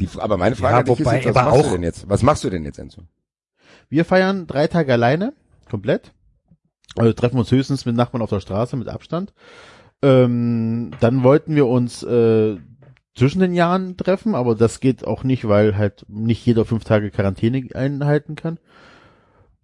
[0.00, 1.82] Die, aber meine Frage Ja, an dich wobei, ist jetzt, was machst auch- du denn
[1.82, 2.08] jetzt?
[2.08, 3.02] Was machst du denn jetzt, Enzo?
[3.88, 5.32] Wir feiern drei Tage alleine,
[5.70, 6.12] komplett.
[6.96, 9.32] Also treffen uns höchstens mit Nachbarn auf der Straße mit Abstand.
[10.02, 12.56] Ähm, dann wollten wir uns äh,
[13.14, 17.10] zwischen den Jahren treffen, aber das geht auch nicht, weil halt nicht jeder fünf Tage
[17.10, 18.58] Quarantäne einhalten kann.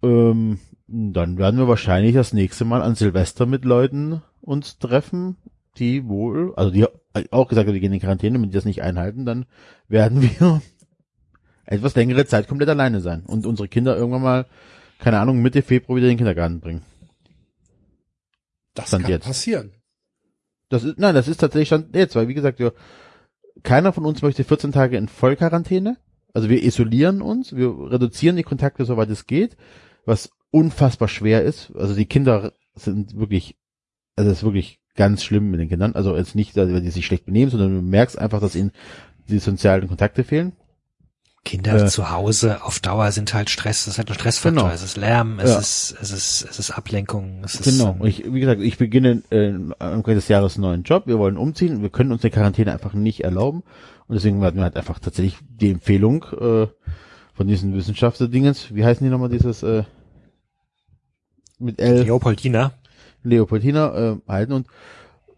[0.03, 5.37] Ähm, dann werden wir wahrscheinlich das nächste Mal an Silvester mit Leuten uns treffen,
[5.77, 6.85] die wohl, also die
[7.31, 9.45] auch gesagt haben, wir gehen in Quarantäne, wenn die das nicht einhalten, dann
[9.87, 10.61] werden wir
[11.65, 14.45] etwas längere Zeit komplett alleine sein und unsere Kinder irgendwann mal,
[14.99, 16.81] keine Ahnung, Mitte Februar wieder in den Kindergarten bringen.
[18.73, 19.25] Das Stand kann jetzt.
[19.25, 19.71] passieren.
[20.69, 22.73] Das ist, nein, das ist tatsächlich Stand jetzt, weil wie gesagt, wir,
[23.63, 25.97] keiner von uns möchte 14 Tage in Vollquarantäne.
[26.33, 29.57] Also wir isolieren uns, wir reduzieren die Kontakte, soweit es geht,
[30.05, 31.71] was unfassbar schwer ist.
[31.75, 33.57] Also die Kinder sind wirklich,
[34.15, 35.95] also es ist wirklich ganz schlimm mit den Kindern.
[35.95, 38.71] Also jetzt nicht, weil die sich schlecht benehmen, sondern du merkst einfach, dass ihnen
[39.27, 40.53] die sozialen Kontakte fehlen.
[41.49, 41.87] Kinder Äh.
[41.87, 44.63] zu Hause auf Dauer sind halt Stress, das ist halt ein Stressfaktor.
[44.63, 44.73] Genau.
[44.73, 45.57] Es ist Lärm, es Ja.
[45.59, 47.95] ist, es ist, es ist Ablenkung, es ist, Genau.
[47.97, 51.07] Und ich, wie gesagt, ich beginne äh, am Anfang des Jahres einen neuen Job.
[51.07, 51.81] Wir wollen umziehen.
[51.81, 53.63] Wir können uns eine Quarantäne einfach nicht erlauben.
[54.07, 56.67] Und deswegen hatten wir halt einfach tatsächlich die Empfehlung äh,
[57.33, 58.75] von diesen Wissenschaftler-Dingens.
[58.75, 59.63] Wie heißen die nochmal dieses?
[59.63, 59.85] Äh,
[61.57, 62.73] mit L Leopoldina.
[63.23, 64.67] Leopoldina äh, halten und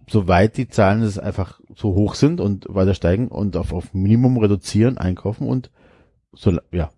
[0.09, 4.37] soweit die Zahlen es einfach so hoch sind und weiter steigen und auf, auf Minimum
[4.37, 5.71] reduzieren, einkaufen und
[6.33, 6.91] so, ja,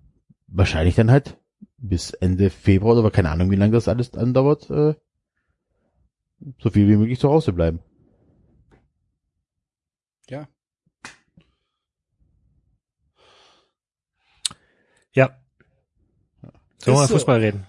[0.48, 1.38] wahrscheinlich dann halt
[1.78, 4.96] bis Ende Februar oder keine Ahnung, wie lange das alles andauert, äh,
[6.60, 7.80] so viel wie möglich zu Hause bleiben.
[10.30, 10.48] Ja.
[15.14, 15.38] Ja.
[16.78, 17.16] Sollen wir mal so.
[17.16, 17.68] Fußball reden?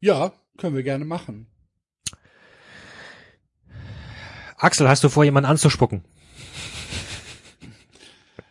[0.00, 1.46] Ja, können wir gerne machen.
[4.56, 6.04] Axel, hast du vor, jemanden anzuspucken?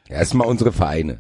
[0.10, 1.18] Erstmal unsere Vereine.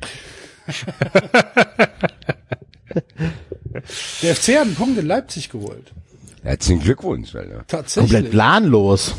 [4.21, 5.91] Der FC hat einen Punkt in Leipzig geholt.
[6.43, 7.65] Herzlichen Glückwunsch, Alter.
[7.67, 8.11] Tatsächlich.
[8.11, 9.15] Komplett planlos.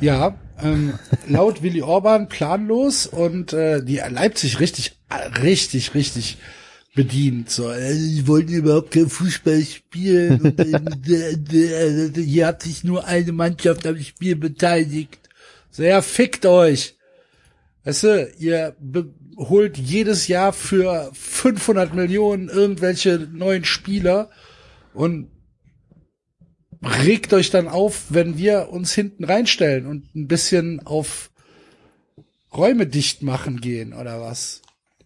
[0.00, 0.94] Ja, ähm,
[1.26, 4.92] laut Willi Orban planlos und äh, die Leipzig richtig,
[5.42, 6.38] richtig, richtig
[6.94, 7.50] bedient.
[7.50, 10.40] So, äh, die wollten überhaupt kein Fußball spielen.
[10.40, 15.18] Und, äh, äh, äh, hier hat sich nur eine Mannschaft am Spiel beteiligt.
[15.70, 16.97] So, ja, fickt euch.
[17.88, 18.76] Weißt du, ihr
[19.38, 24.28] holt jedes Jahr für 500 Millionen irgendwelche neuen Spieler
[24.92, 25.30] und
[26.82, 31.30] regt euch dann auf, wenn wir uns hinten reinstellen und ein bisschen auf
[32.54, 34.60] Räume dicht machen gehen oder was.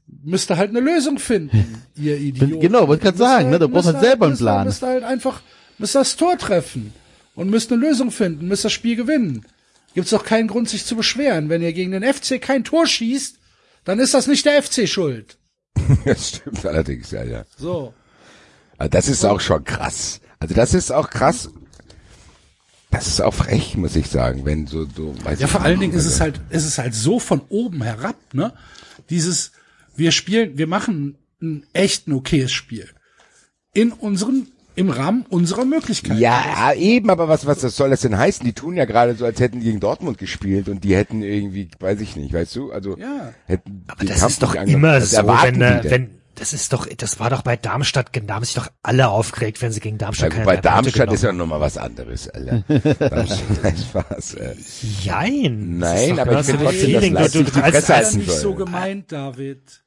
[0.09, 2.59] Müsst ihr halt eine Lösung finden, ihr Idioten.
[2.59, 4.67] genau, wollte Müsst sagen, ihr ne, du brauchst müsst halt selber einen Plan.
[4.67, 5.41] Müsst halt einfach,
[5.79, 6.93] müsst das Tor treffen
[7.37, 9.47] und müsst eine Lösung finden, müsst das Spiel gewinnen.
[9.95, 11.49] Gibt's doch keinen Grund, sich zu beschweren.
[11.49, 13.39] Wenn ihr gegen den FC kein Tor schießt,
[13.85, 15.39] dann ist das nicht der FC schuld.
[16.05, 17.45] Das stimmt allerdings, ja, ja.
[17.57, 17.93] So.
[18.79, 20.21] Also das ist auch schon krass.
[20.39, 21.51] Also das ist auch krass.
[22.91, 25.95] Das ist auch frech, muss ich sagen, wenn so, so, weiß Ja, vor allen Dingen
[25.95, 28.53] ist es halt, ist es halt so von oben herab, ne?
[29.09, 29.53] Dieses,
[29.97, 32.89] wir spielen, wir machen ein echt ein okayes Spiel.
[33.73, 36.19] In unseren, im Rahmen unserer Möglichkeiten.
[36.21, 38.45] Ja, eben, aber was, was das soll das denn heißen?
[38.45, 41.69] Die tun ja gerade so, als hätten die gegen Dortmund gespielt und die hätten irgendwie,
[41.79, 42.73] weiß ich nicht, weißt du?
[42.73, 43.33] Also Ja.
[43.47, 46.73] hätten Aber das Kampf ist doch nicht immer Das so, wenn, äh, wenn, das ist
[46.73, 49.97] doch, das war doch bei Darmstadt, da haben sich doch alle aufgeregt, wenn sie gegen
[49.97, 52.65] Ja, Darmstadt keine bei Darmstadt ist ja nochmal was anderes, Alter.
[52.99, 54.35] Darmstadt, nein, Spaß.
[54.35, 54.55] Äh.
[55.03, 55.79] Jein.
[55.81, 57.15] Das Nein, aber ich finde das trotzdem, dass Feeling.
[57.15, 58.41] Du- Leipzig du- die als- Presse Das ist ja halten nicht soll.
[58.41, 59.82] so gemeint, David.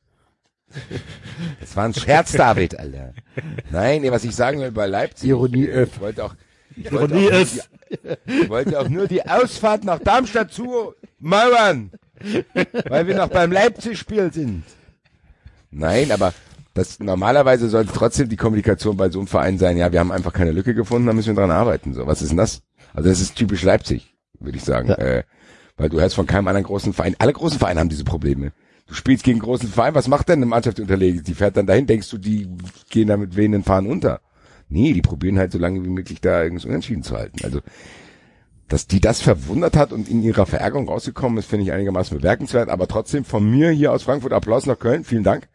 [1.60, 3.14] Das war ein Scherz, David, Alter.
[3.72, 5.30] Nein, was ich sagen will bei Leipzig.
[5.30, 6.36] Ironie ich, ich wollte auch,
[6.76, 7.60] ich wollte auch, nur die,
[8.26, 11.92] ich wollte auch nur die Ausfahrt nach Darmstadt zu mauern,
[12.88, 14.64] weil wir noch beim Leipzig-Spiel sind.
[15.72, 16.34] Nein, aber
[16.74, 19.78] das normalerweise sollte trotzdem die Kommunikation bei so einem Verein sein.
[19.78, 21.94] Ja, wir haben einfach keine Lücke gefunden, da müssen wir dran arbeiten.
[21.94, 22.62] So, was ist denn das?
[22.94, 24.90] Also das ist typisch Leipzig, würde ich sagen.
[24.90, 24.96] Ja.
[24.96, 25.24] Äh,
[25.78, 27.16] weil du hörst von keinem anderen großen Verein.
[27.20, 28.52] Alle großen Vereine haben diese Probleme.
[28.88, 31.24] Du spielst gegen einen großen Verein, was macht denn eine Mannschaft die unterlegen?
[31.24, 32.48] Die fährt dann dahin, denkst du, die
[32.90, 34.22] gehen da mit wehenden Fahren unter.
[34.70, 37.44] Nee, die probieren halt so lange wie möglich da irgendwas unentschieden zu halten.
[37.44, 37.62] Also,
[38.68, 42.70] dass die das verwundert hat und in ihrer Verärgerung rausgekommen ist, finde ich einigermaßen bemerkenswert.
[42.70, 45.04] Aber trotzdem von mir hier aus Frankfurt Applaus nach Köln.
[45.04, 45.48] Vielen Dank.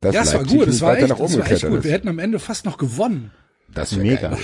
[0.00, 1.78] Dass Ja, es war gut, es war weiter echt, nach oben es war echt gut.
[1.78, 1.84] ist.
[1.84, 3.30] Wir hätten am Ende fast noch gewonnen.
[3.72, 4.30] Das wär Mega.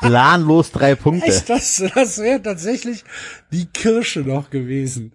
[0.00, 1.26] Planlos drei Punkte.
[1.30, 3.04] Echt, das, das wäre tatsächlich
[3.52, 5.12] die Kirsche noch gewesen,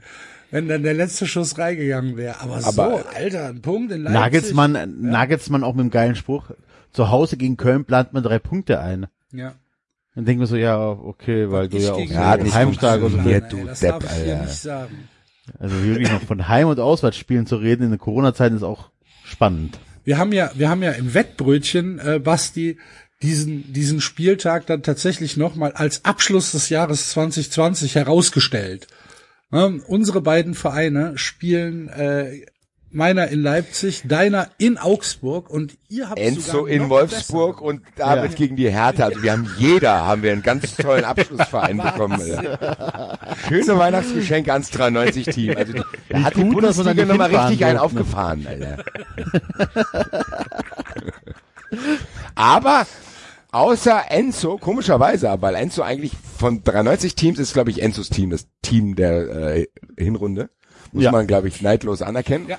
[0.56, 2.40] wenn dann der letzte Schuss reingegangen wäre.
[2.40, 4.20] Aber, so, Aber- Alter, ein Punkt in Leipzig.
[4.22, 6.52] Nagelsmann, Nagelsmann auch mit dem geilen Spruch.
[6.94, 9.08] Zu Hause gegen Köln plant man drei Punkte ein.
[9.34, 9.56] Ja.
[10.16, 13.18] Dann denken wir so, ja, okay, weil du ja auch Ja, nicht heimstark und so
[13.18, 13.52] bist.
[13.52, 14.44] du das Depp, darf ich Alter.
[14.46, 15.10] nicht sagen.
[15.60, 18.92] Also wirklich noch von Heim- und Auswärtsspielen zu reden in der Corona-Zeit ist auch
[19.26, 19.78] spannend.
[20.06, 22.78] Wir haben ja, wir haben ja im Wettbrötchen, äh, Basti,
[23.22, 28.88] diesen, diesen Spieltag dann tatsächlich nochmal als Abschluss des Jahres 2020 herausgestellt.
[29.54, 32.46] Ähm, unsere beiden Vereine spielen, äh,
[32.96, 37.66] meiner in Leipzig, deiner in Augsburg und ihr habt Enzo sogar in Wolfsburg besser.
[37.68, 39.06] und David gegen die Hertha.
[39.06, 42.22] Also wir haben jeder, haben wir einen ganz tollen Abschlussverein bekommen.
[42.22, 43.20] Alter.
[43.50, 45.58] Schöne Weihnachtsgeschenke ans 93-Team.
[45.58, 45.74] Also
[46.10, 48.84] da hat die Bundesliga nochmal richtig einen aufgefahren, Alter.
[52.36, 52.88] Aber
[53.56, 58.48] außer Enzo, komischerweise, weil Enzo eigentlich von 93 Teams ist, glaube ich, Enzos Team, das
[58.62, 60.50] Team der äh, Hinrunde.
[60.92, 61.12] Muss Ja.
[61.12, 62.48] man, glaube ich, neidlos anerkennen.
[62.48, 62.58] Ja.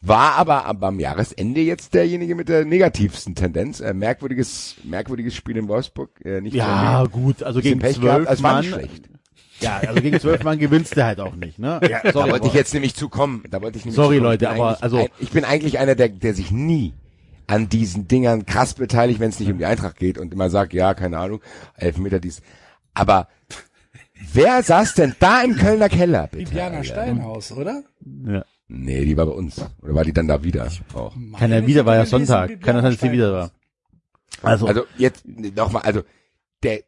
[0.00, 3.80] War aber am- Jahresende jetzt derjenige mit der negativsten Tendenz.
[3.80, 6.10] Äh, merkwürdiges, merkwürdiges Spiel in Wolfsburg.
[6.24, 8.64] Äh, nicht Ja, gut, also gegen Pech zwölf war Mann.
[8.64, 9.08] schlecht.
[9.60, 11.80] Ja, also gegen zwölf Mann gewinnst du halt auch nicht, ne?
[11.90, 13.42] Ja, Da sorry, wollte ich jetzt nämlich zukommen.
[13.50, 14.18] Da wollte ich nämlich Sorry.
[14.18, 16.94] Leute, aber also- ein, ich bin eigentlich einer, der, der sich nie
[17.48, 20.72] an diesen Dingern krass beteiligt, wenn es nicht um die Eintracht geht und immer sagt,
[20.74, 21.40] ja, keine Ahnung,
[21.74, 22.42] Elfmeter dies.
[22.94, 23.26] Aber
[24.32, 26.28] wer saß denn da im Kölner Keller?
[26.30, 26.84] Bitte, Diana Alter?
[26.84, 27.82] Steinhaus, oder?
[28.26, 28.44] Ja.
[28.68, 29.64] Nee, die war bei uns.
[29.82, 31.14] Oder war die dann da wieder auch?
[31.38, 32.60] Kann er wieder, war ja Sonntag.
[32.60, 33.50] Kann er sein, dass sie wieder war.
[34.42, 36.02] Also, Also jetzt nochmal, also
[36.62, 36.80] der,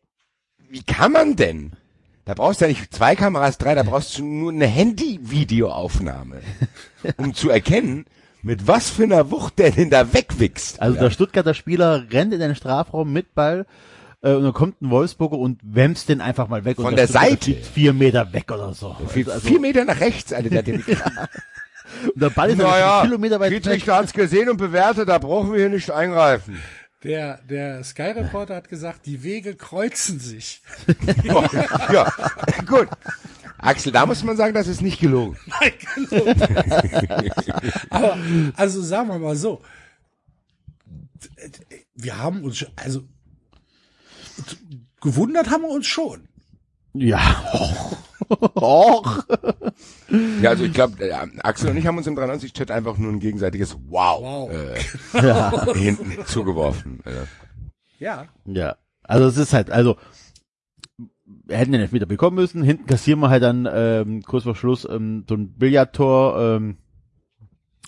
[0.69, 1.73] wie kann man denn?
[2.27, 6.43] Da brauchst du ja nicht zwei Kameras, drei, da brauchst du nur eine Handy-Videoaufnahme,
[7.17, 8.05] um zu erkennen,
[8.43, 10.81] mit was für einer Wucht der denn da wegwichst.
[10.81, 13.67] also der Stuttgarter Spieler rennt in den Strafraum mit Ball
[14.23, 16.77] äh, und dann kommt ein Wolfsburger und wämst den einfach mal weg.
[16.77, 17.45] Von und der Stuttgarter Seite.
[17.45, 18.97] fliegt Vier Meter weg oder so.
[19.09, 23.07] vier, Also, vier Meter nach rechts, Alter, der, der, und der Ball ist naja, ein
[23.07, 23.57] Kilometer weit weg.
[23.57, 26.61] Schiedsrichter hat's gesehen und bewertet, da brauchen wir hier nicht eingreifen.
[27.03, 30.61] Der, der Sky Reporter hat gesagt, die Wege kreuzen sich.
[31.93, 32.13] ja,
[32.67, 32.89] gut.
[33.63, 35.37] Axel, da muss man sagen, das ist nicht gelogen.
[35.61, 35.73] Nein,
[36.11, 37.31] gelogen.
[37.91, 38.19] Aber,
[38.57, 39.61] also sagen wir mal so.
[41.95, 43.03] Wir haben uns, also,
[45.01, 46.29] gewundert haben wir uns schon.
[46.95, 47.45] Ja.
[48.55, 49.25] Och.
[50.41, 53.21] Ja, also ich glaube, äh, Axel und ich haben uns im 93-Chat einfach nur ein
[53.21, 54.51] gegenseitiges Wow, Wow.
[55.15, 57.01] Äh, hinten zugeworfen.
[57.05, 57.25] Äh.
[58.03, 58.27] Ja.
[58.45, 58.77] Ja.
[59.03, 59.97] Also es ist halt, also
[61.49, 62.63] hätten den Elfmeter bekommen müssen.
[62.63, 66.79] Hinten kassieren wir halt dann ähm, kurz vor Schluss ähm, so ein Billardtor, ähm,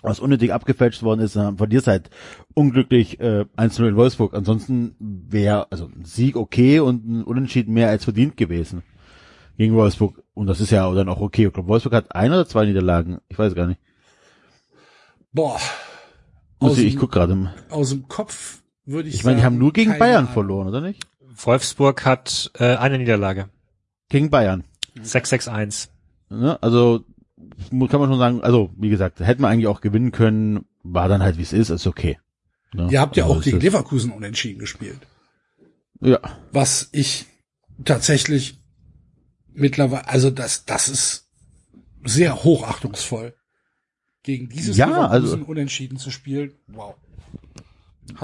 [0.02, 1.36] was unnötig abgefälscht worden ist.
[1.36, 2.10] Dann verlierst halt
[2.54, 4.34] unglücklich äh, 1-0 in Wolfsburg.
[4.34, 8.82] Ansonsten wäre also ein Sieg okay und ein Unentschieden mehr als verdient gewesen
[9.56, 10.22] gegen Wolfsburg.
[10.34, 11.46] Und das ist ja dann auch okay.
[11.46, 13.18] Ich glaube, Wolfsburg hat ein oder zwei Niederlagen.
[13.28, 13.80] Ich weiß gar nicht.
[15.32, 15.58] Boah.
[16.58, 17.52] Aus ich, ich guck gerade.
[17.70, 20.32] Aus dem Kopf würde ich Ich meine, die haben sagen, nur gegen Bayern Ahnung.
[20.32, 21.06] verloren, oder nicht?
[21.46, 23.48] Wolfsburg hat äh, eine Niederlage.
[24.08, 24.64] Gegen Bayern.
[24.98, 25.88] 6-6-1.
[26.30, 26.62] Ne?
[26.62, 27.04] Also
[27.70, 31.22] kann man schon sagen, also wie gesagt, hätten wir eigentlich auch gewinnen können, war dann
[31.22, 32.18] halt wie es ist, ist okay.
[32.72, 32.88] Ne?
[32.90, 34.98] Ihr habt ja Also auch gegen Leverkusen unentschieden gespielt.
[36.00, 36.18] Ja,
[36.52, 37.26] Was ich
[37.84, 38.58] tatsächlich
[39.52, 41.28] mittlerweile, also das, das ist
[42.04, 43.34] sehr hochachtungsvoll.
[44.22, 46.52] Gegen dieses Ja, Leverkusen also- unentschieden zu spielen.
[46.68, 46.94] Wow.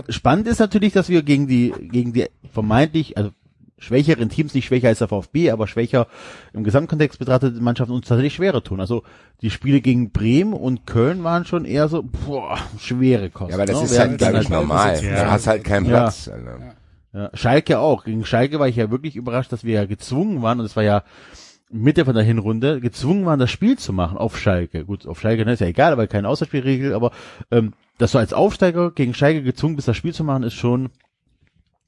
[0.08, 3.30] Spannend ist natürlich, dass wir gegen die gegen die vermeintlich also
[3.78, 6.08] schwächeren Teams, nicht schwächer als der VfB, aber schwächer
[6.52, 8.80] im Gesamtkontext betrachtete Mannschaften uns tatsächlich schwerer tun.
[8.80, 9.04] Also
[9.40, 13.52] die Spiele gegen Bremen und Köln waren schon eher so boah, schwere Kosten.
[13.52, 13.84] Ja, aber das ne?
[13.84, 14.94] ist halt, glaube ich, normal.
[14.96, 15.90] Ballbesitz- Da hast halt keinen Ja.
[16.02, 16.28] Platz.
[16.28, 16.74] Alter.
[17.12, 18.04] Ja, Schalke auch.
[18.04, 20.82] Gegen Schalke war ich ja wirklich überrascht, dass wir ja gezwungen waren, und es war
[20.82, 21.04] ja
[21.70, 24.84] Mitte von der Hinrunde, gezwungen waren, das Spiel zu machen auf Schalke.
[24.84, 27.12] Gut, auf Schalke ne, ist ja egal, aber keine Auswärtsspielregel, aber
[27.50, 30.90] ähm, dass du als Aufsteiger gegen Schalke gezwungen bist, das Spiel zu machen, ist schon,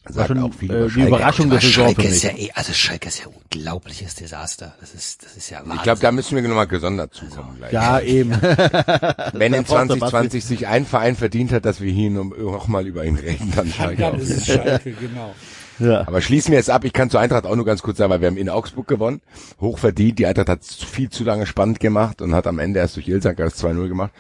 [0.04, 1.00] war Sagt schon auch viel äh, über die.
[1.02, 4.74] Überraschung der Saison Schalke ist ja eh, also Schalke ist ja ein unglaubliches Desaster.
[4.80, 5.76] Das ist, das ist ja Wahnsinn.
[5.76, 7.72] Ich glaube, da müssen wir nochmal gesondert zukommen gleich.
[7.72, 8.30] Ja, eben.
[9.32, 12.66] Wenn in da braucht der 2020 sich ein Verein verdient hat, dass wir hier noch
[12.66, 14.18] mal über ihn reden, dann Schalke Dann auch.
[14.18, 15.34] ist es Schalke, genau.
[15.78, 16.08] ja.
[16.08, 16.84] Aber schließen wir jetzt ab.
[16.84, 19.20] Ich kann zur Eintracht auch nur ganz kurz sagen, weil wir haben in Augsburg gewonnen.
[19.61, 20.18] Hochverdient.
[20.18, 23.44] Die Eintracht hat viel zu lange spannend gemacht und hat am Ende erst durch Ilsanker
[23.44, 24.12] das 2-0 gemacht.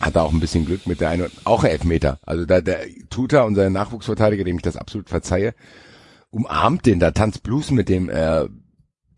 [0.00, 2.18] Hat da auch ein bisschen Glück mit der einen, auch Elfmeter.
[2.26, 2.80] Also da, der
[3.10, 5.54] Tuta, unser Nachwuchsverteidiger, dem ich das absolut verzeihe,
[6.30, 8.48] umarmt den, da tanzt Blues mit dem, äh,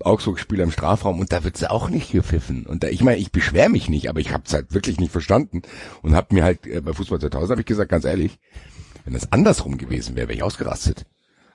[0.00, 2.66] Augsburg-Spieler im Strafraum und da wird sie auch nicht gepfiffen.
[2.66, 5.12] Und da, ich meine, ich beschwere mich nicht, aber ich habe es halt wirklich nicht
[5.12, 5.62] verstanden
[6.02, 8.38] und habe mir halt äh, bei Fußball 2000 habe ich gesagt, ganz ehrlich,
[9.04, 11.06] wenn das andersrum gewesen wäre, wäre ich ausgerastet.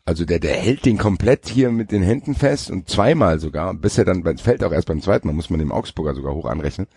[0.04, 3.98] Also der, der hält den komplett hier mit den Händen fest und zweimal sogar, bis
[3.98, 6.46] er dann, es fällt auch erst beim zweiten Mal, muss man dem Augsburger sogar hoch
[6.46, 6.88] anrechnen,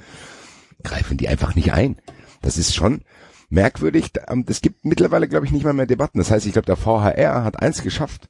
[0.83, 1.97] greifen die einfach nicht ein.
[2.43, 3.03] Das ist schon
[3.51, 4.11] merkwürdig.
[4.29, 6.19] Ähm, Es gibt mittlerweile, glaube ich, nicht mal mehr Debatten.
[6.19, 8.29] Das heißt, ich glaube, der VHR hat eins geschafft.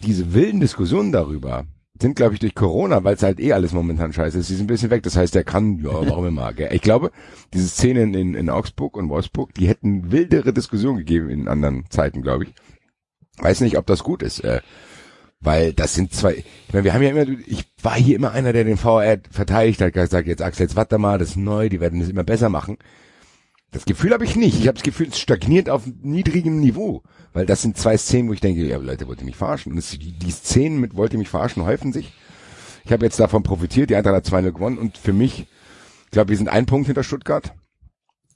[0.00, 1.64] Diese wilden Diskussionen darüber
[2.00, 4.64] sind, glaube ich, durch Corona, weil es halt eh alles momentan scheiße ist, die sind
[4.64, 5.02] ein bisschen weg.
[5.04, 6.52] Das heißt, der kann, ja, warum immer.
[6.52, 6.70] Gell?
[6.72, 7.12] Ich glaube,
[7.52, 12.22] diese Szenen in, in Augsburg und Wolfsburg, die hätten wildere Diskussionen gegeben in anderen Zeiten,
[12.22, 12.54] glaube ich.
[13.38, 14.40] Weiß nicht, ob das gut ist.
[14.40, 14.60] Äh,
[15.44, 18.52] weil das sind zwei, ich meine, wir haben ja immer, ich war hier immer einer,
[18.52, 21.80] der den VR verteidigt hat, gesagt, jetzt Axel, jetzt warte mal, das ist neu, die
[21.80, 22.78] werden das immer besser machen.
[23.70, 24.60] Das Gefühl habe ich nicht.
[24.60, 27.02] Ich habe das Gefühl, es stagniert auf niedrigem Niveau.
[27.32, 29.72] Weil das sind zwei Szenen, wo ich denke, ja Leute, wollt ihr mich verarschen?
[29.72, 32.12] Und es, die, die Szenen mit wollt ihr mich verarschen häufen sich.
[32.84, 35.40] Ich habe jetzt davon profitiert, die Eintracht hat 2-0 gewonnen und für mich,
[36.04, 37.52] ich glaube, wir sind ein Punkt hinter Stuttgart.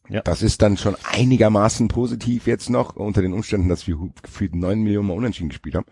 [0.08, 0.22] Ja.
[0.22, 4.80] Das ist dann schon einigermaßen positiv jetzt noch, unter den Umständen, dass wir gefühlt neun
[4.80, 5.86] Millionen Mal unentschieden gespielt haben.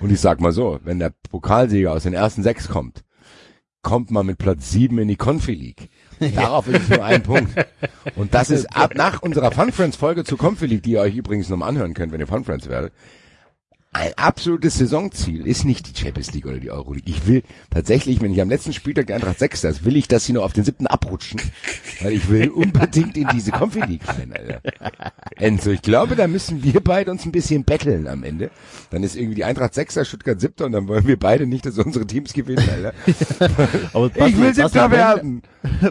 [0.00, 3.02] Und ich sag mal so, wenn der Pokalsieger aus den ersten sechs kommt,
[3.82, 5.90] kommt man mit Platz sieben in die Confi League.
[6.34, 7.54] Darauf ist es nur ein Punkt.
[8.16, 11.16] Und das ist ab nach unserer Fun Friends Folge zur Confi League, die ihr euch
[11.16, 12.92] übrigens nochmal anhören könnt, wenn ihr Fun Friends werdet,
[13.92, 17.02] ein absolutes Saisonziel ist nicht die Champions League oder die Euroleague.
[17.10, 20.24] Ich will tatsächlich, wenn ich am letzten Spieltag die Eintracht Sechster ist, will ich, dass
[20.24, 21.40] sie noch auf den siebten abrutschen.
[22.00, 24.60] Weil ich will unbedingt in diese Confi League rein, Alter.
[25.36, 28.50] Enzo, ich glaube, da müssen wir beide uns ein bisschen betteln am Ende.
[28.90, 31.76] Dann ist irgendwie die Eintracht Sechster, Stuttgart Siebter und dann wollen wir beide nicht, dass
[31.76, 32.94] unsere Teams gewinnen, Alter.
[34.26, 35.42] Ich will Siebter werden.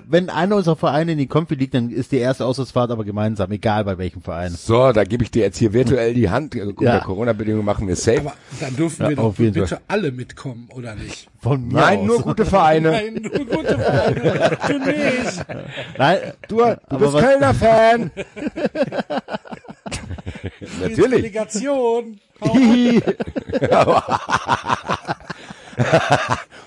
[0.07, 3.51] Wenn einer unserer Vereine in die Konfi liegt, dann ist die erste Auswärtsfahrt aber gemeinsam,
[3.51, 4.51] egal bei welchem Verein.
[4.51, 6.55] So, da gebe ich dir jetzt hier virtuell die Hand.
[6.55, 6.99] Unter Ja.
[6.99, 8.19] Corona-Bedingungen machen wir safe.
[8.21, 11.27] Aber dann dürfen Ja, wir doch bitte alle mitkommen, oder nicht?
[11.41, 12.05] Von mir Nein, aus.
[12.07, 12.91] nur gute Vereine.
[12.91, 14.57] Nein, nur gute Freunde.
[14.67, 15.45] Du nicht.
[15.97, 18.11] Nein, Du, du Aber bist was- Kölner Fan.
[20.81, 21.21] Natürlich.
[21.21, 22.19] Delegation.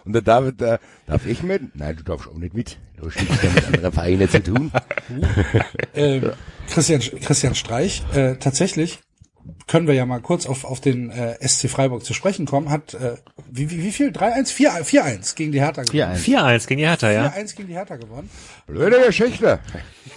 [0.05, 1.75] Und der David, da, darf ich mit?
[1.77, 2.79] Nein, du darfst auch nicht mit.
[2.97, 4.71] Du hast nichts mit anderen Vereinen zu tun.
[5.95, 6.33] ähm,
[6.69, 9.01] Christian, Christian Streich, äh, tatsächlich
[9.67, 12.95] können wir ja mal kurz auf, auf den äh, SC Freiburg zu sprechen kommen, hat
[12.95, 13.17] äh,
[13.51, 14.11] wie, wie, wie viel?
[14.11, 14.53] 3-1?
[14.53, 16.17] 4 4-1 gegen die Hertha gewonnen.
[16.17, 16.19] 4-1.
[16.25, 17.27] 4-1 gegen die Hertha, ja.
[17.29, 18.31] 4-1 gegen die Hertha gewonnen.
[18.67, 19.61] Blöde Geschichte.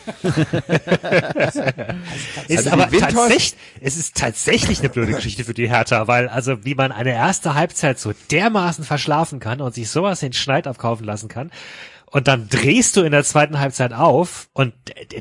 [2.47, 6.07] Ist Also aber die Windhorst- tatsächlich, es ist tatsächlich eine blöde Geschichte für die Hertha,
[6.07, 10.33] weil also wie man eine erste Halbzeit so dermaßen verschlafen kann und sich sowas in
[10.33, 11.51] Schneid abkaufen lassen kann
[12.07, 14.73] und dann drehst du in der zweiten Halbzeit auf und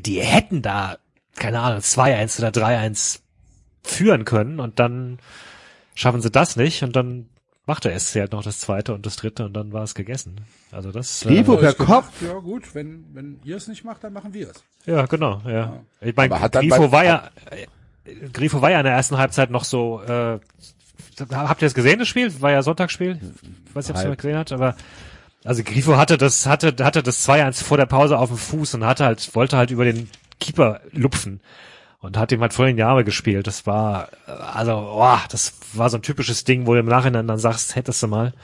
[0.05, 0.99] die hätten da,
[1.37, 3.21] keine Ahnung, 2-1 oder 3-1
[3.85, 5.19] führen können und dann
[5.95, 7.29] schaffen sie das nicht und dann
[7.67, 10.41] macht der SC halt noch das zweite und das dritte und dann war es gegessen.
[10.71, 11.75] Also das Grifo äh, per.
[11.75, 12.11] Kopf.
[12.23, 14.65] Ja gut, wenn, wenn ihr es nicht macht, dann machen wir es.
[14.87, 15.81] Ja, genau, ja.
[16.01, 19.65] Ich meine, hat Grifo war ja, äh, Grifo war ja in der ersten Halbzeit noch
[19.65, 20.39] so, äh,
[21.31, 22.41] habt ihr das gesehen, das Spiel?
[22.41, 23.19] War ja Sonntagsspiel.
[23.69, 24.77] Ich weiß nicht, ob ihr es gesehen habt, aber,
[25.45, 28.85] also Grifo hatte das, hatte, hatte das 2-1 vor der Pause auf dem Fuß und
[28.85, 31.41] hatte halt, wollte halt über den Keeper lupfen.
[32.05, 33.47] Und hat ihm halt voll in die Arme gespielt.
[33.47, 37.27] Das war, äh, also, boah, das war so ein typisches Ding, wo du im Nachhinein
[37.27, 38.35] dann sagst, hättest du mal.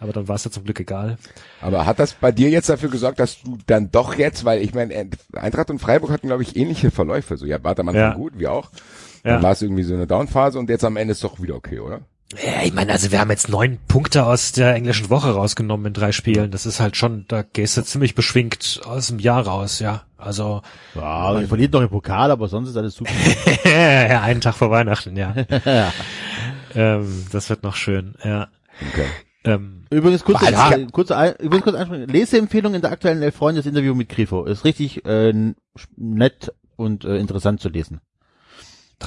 [0.00, 1.16] Aber dann war es ja zum Glück egal.
[1.60, 4.74] Aber hat das bei dir jetzt dafür gesorgt, dass du dann doch jetzt, weil ich
[4.74, 7.36] meine, Eintracht und Freiburg hatten, glaube ich, ähnliche Verläufe.
[7.36, 8.14] So, ja, warte am Anfang Ja.
[8.14, 8.70] gut, wie auch.
[9.22, 9.34] Ja.
[9.34, 11.78] Dann war es irgendwie so eine Downphase und jetzt am Ende ist doch wieder okay,
[11.78, 12.00] oder?
[12.42, 15.92] Ja, ich meine, also wir haben jetzt neun Punkte aus der englischen Woche rausgenommen in
[15.92, 16.50] drei Spielen.
[16.50, 20.02] Das ist halt schon, da gehst du ziemlich beschwingt aus dem Jahr raus, ja.
[20.16, 20.62] Also
[20.94, 23.10] Ja, ihr verliert noch im Pokal, aber sonst ist alles super.
[23.64, 25.34] ja, einen Tag vor Weihnachten, ja.
[26.74, 28.48] ähm, das wird noch schön, ja.
[28.92, 29.06] Okay.
[29.44, 30.70] Ähm, Übrigens kurz, Ja.
[30.72, 32.08] äh, kurz, ein, übrigens kurz einspringen.
[32.08, 34.44] Leseempfehlung in der aktuellen Elf Freunde das Interview mit Grifo.
[34.44, 35.32] Ist richtig äh,
[35.96, 38.00] nett und äh, interessant zu lesen.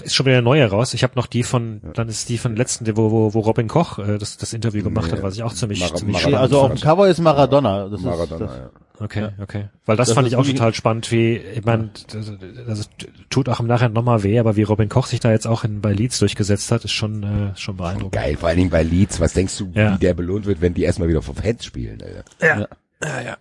[0.02, 0.94] Ist schon wieder eine neue raus.
[0.94, 4.00] Ich habe noch die von, dann ist die von letzten, wo, wo, wo Robin Koch
[4.00, 6.38] äh, das, das Interview gemacht hat, was ich auch ziemlich, Mara- ziemlich Maradona.
[6.38, 7.90] spannend also auf dem Cover ist Maradona.
[7.90, 8.70] Das Maradona, ist, das, ja.
[9.00, 9.66] Okay, okay.
[9.86, 12.32] Weil das, Das fand ich auch total spannend, wie, ich meine, das,
[12.68, 12.90] das
[13.30, 15.82] tut auch im Nachhinein nochmal weh, aber wie Robin Koch sich da jetzt auch in,
[15.82, 18.14] bei Leeds durchgesetzt hat, ist schon, äh, schon beeindruckend.
[18.14, 19.20] Geil, vor allen Dingen bei Leeds.
[19.20, 19.94] Was denkst du, Ja.
[19.94, 22.24] wie der belohnt wird, wenn die erstmal wieder vor Fans spielen, Alter?
[22.42, 22.68] Ja.
[23.08, 23.38] ja, ja.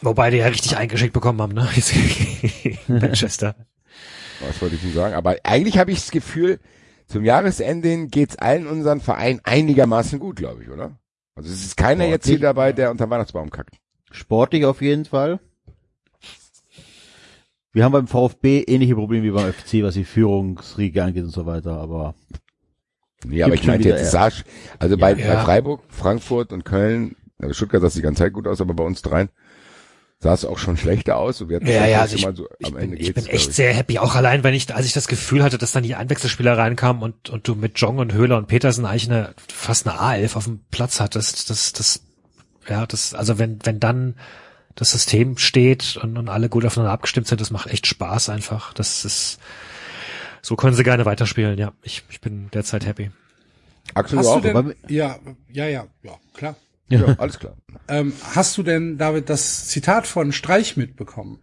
[0.00, 1.68] Wobei die ja richtig eingeschickt bekommen haben, ne?
[2.88, 3.54] Manchester.
[4.40, 5.14] Was wollte ich denn sagen?
[5.14, 6.58] Aber eigentlich habe ich das Gefühl,
[7.06, 10.98] zum Jahresende hin geht's allen unseren Vereinen einigermaßen gut, glaube ich, oder?
[11.36, 13.76] Also es ist keiner jetzt hier Sportlich, dabei, der unter Weihnachtsbaum kackt.
[14.10, 15.40] sportlich auf jeden Fall.
[17.72, 21.44] Wir haben beim VfB ähnliche Probleme wie beim FC, was die Führungsriege angeht und so
[21.46, 22.14] weiter, aber
[23.26, 24.44] Nee, aber ich meinte jetzt, es sah, sch-
[24.78, 25.34] also bei, Ja.
[25.34, 28.74] bei Freiburg, Frankfurt und Köln, also Stuttgart sah es die ganze Zeit gut aus, aber
[28.74, 29.30] bei uns dreien
[30.24, 31.42] sah es auch schon schlechter aus.
[31.42, 33.26] Und wir hatten Ja, das ja, also ich, so, ich am bin, Ende ich bin
[33.26, 35.82] echt glaub sehr happy, auch allein, wenn ich, als ich das Gefühl hatte, dass dann
[35.82, 39.86] die Einwechselspieler reinkamen und, und du mit Jong und Höhler und Petersen eigentlich eine, fast
[39.86, 42.00] eine A11 auf dem Platz hattest, das, das,
[42.66, 44.14] ja, das, also wenn, wenn dann
[44.74, 48.72] das System steht und, und alle gut aufeinander abgestimmt sind, das macht echt Spaß einfach.
[48.72, 49.38] Das ist,
[50.40, 51.74] so können sie gerne weiterspielen, ja.
[51.82, 53.10] Ich, ich bin derzeit happy.
[53.92, 54.40] Axel, Hast du auch?
[54.40, 55.18] denn, ja,
[55.52, 56.56] ja, ja, ja, klar.
[56.88, 57.56] Ja, alles klar.
[57.88, 61.40] Ähm, hast du denn, David, das Zitat von Streich mitbekommen,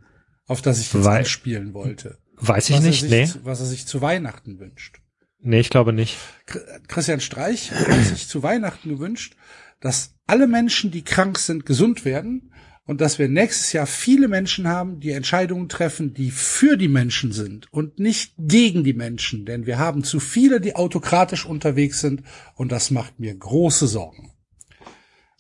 [0.48, 2.18] auf das ich jetzt Weil- anspielen wollte?
[2.38, 3.26] Weiß ich nicht, nee.
[3.26, 5.00] sich, zu- Was er sich zu Weihnachten wünscht.
[5.40, 6.18] Nee, ich glaube nicht.
[6.48, 9.36] Chri- Christian Streich hat sich zu Weihnachten gewünscht,
[9.80, 12.52] dass alle Menschen, die krank sind, gesund werden
[12.86, 17.32] und dass wir nächstes Jahr viele Menschen haben, die Entscheidungen treffen, die für die Menschen
[17.32, 22.24] sind und nicht gegen die Menschen, denn wir haben zu viele, die autokratisch unterwegs sind
[22.56, 24.31] und das macht mir große Sorgen.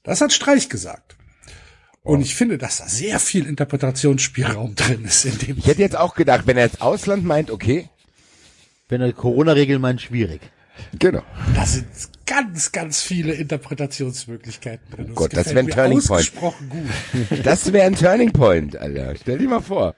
[0.03, 1.15] Das hat Streich gesagt.
[2.03, 5.57] Und ich finde, dass da sehr viel Interpretationsspielraum drin ist in dem.
[5.57, 7.89] Ich hätte jetzt auch gedacht, wenn er jetzt Ausland meint, okay,
[8.89, 10.41] wenn er Corona-Regeln meint, schwierig.
[10.97, 11.21] genau.
[11.53, 11.85] Da sind
[12.25, 15.05] ganz, ganz viele Interpretationsmöglichkeiten drin.
[15.05, 16.31] Und Oh Gott, es das gefällt wär ein Turning Point.
[16.69, 17.45] gut.
[17.45, 19.15] Das wäre ein Turning Point, Alter.
[19.21, 19.95] Stell dir mal vor.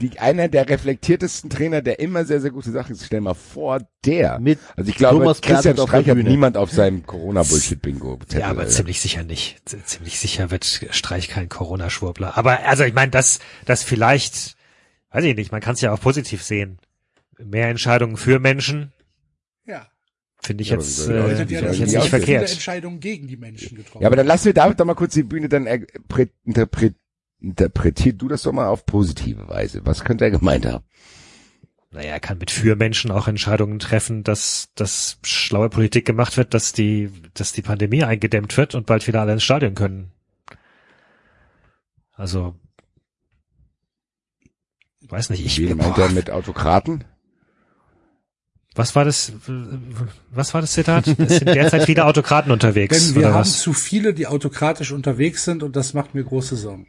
[0.00, 3.04] Die, einer der reflektiertesten Trainer, der immer sehr, sehr gute Sachen ist.
[3.04, 4.38] Stell mal vor, der.
[4.38, 8.18] Mit also ich glaube, Thomas Christian der Streich hat niemand auf seinem Corona-Bullshit-Bingo.
[8.32, 9.60] Ja, aber ziemlich sicher nicht.
[9.68, 12.38] Z- Ziemlich sicher wird Streich kein Corona-Schwurbler.
[12.38, 14.56] Aber also ich meine, das, das vielleicht,
[15.10, 16.78] weiß ich nicht, man kann es ja auch positiv sehen.
[17.38, 18.92] Mehr Entscheidungen für Menschen,
[19.66, 19.86] Ja.
[20.42, 22.50] finde ich Ja, jetzt, äh, ja, dass die jetzt wir nicht verkehrt.
[22.50, 25.22] Entscheidungen gegen die Menschen getroffen Ja, aber dann lass mir David doch mal kurz die
[25.24, 25.80] Bühne, dann er,
[27.40, 29.84] prä- interpret, interpretier du das doch mal auf positive Weise.
[29.84, 30.84] Was könnte er gemeint haben?
[31.90, 36.52] Naja, er kann mit für Menschen auch Entscheidungen treffen, dass, dass schlaue Politik gemacht wird,
[36.52, 40.12] dass die, dass die Pandemie eingedämmt wird und bald wieder alle ins Stadion können.
[42.12, 42.56] Also,
[45.08, 47.04] weiß nicht, ich, Wen meint boah, er mit Autokraten?
[48.74, 49.32] was war das,
[50.30, 51.06] was war das Zitat?
[51.08, 53.60] Es sind derzeit viele Autokraten unterwegs, Denn wir oder haben was?
[53.60, 56.86] zu viele, die autokratisch unterwegs sind und das macht mir große Sorgen.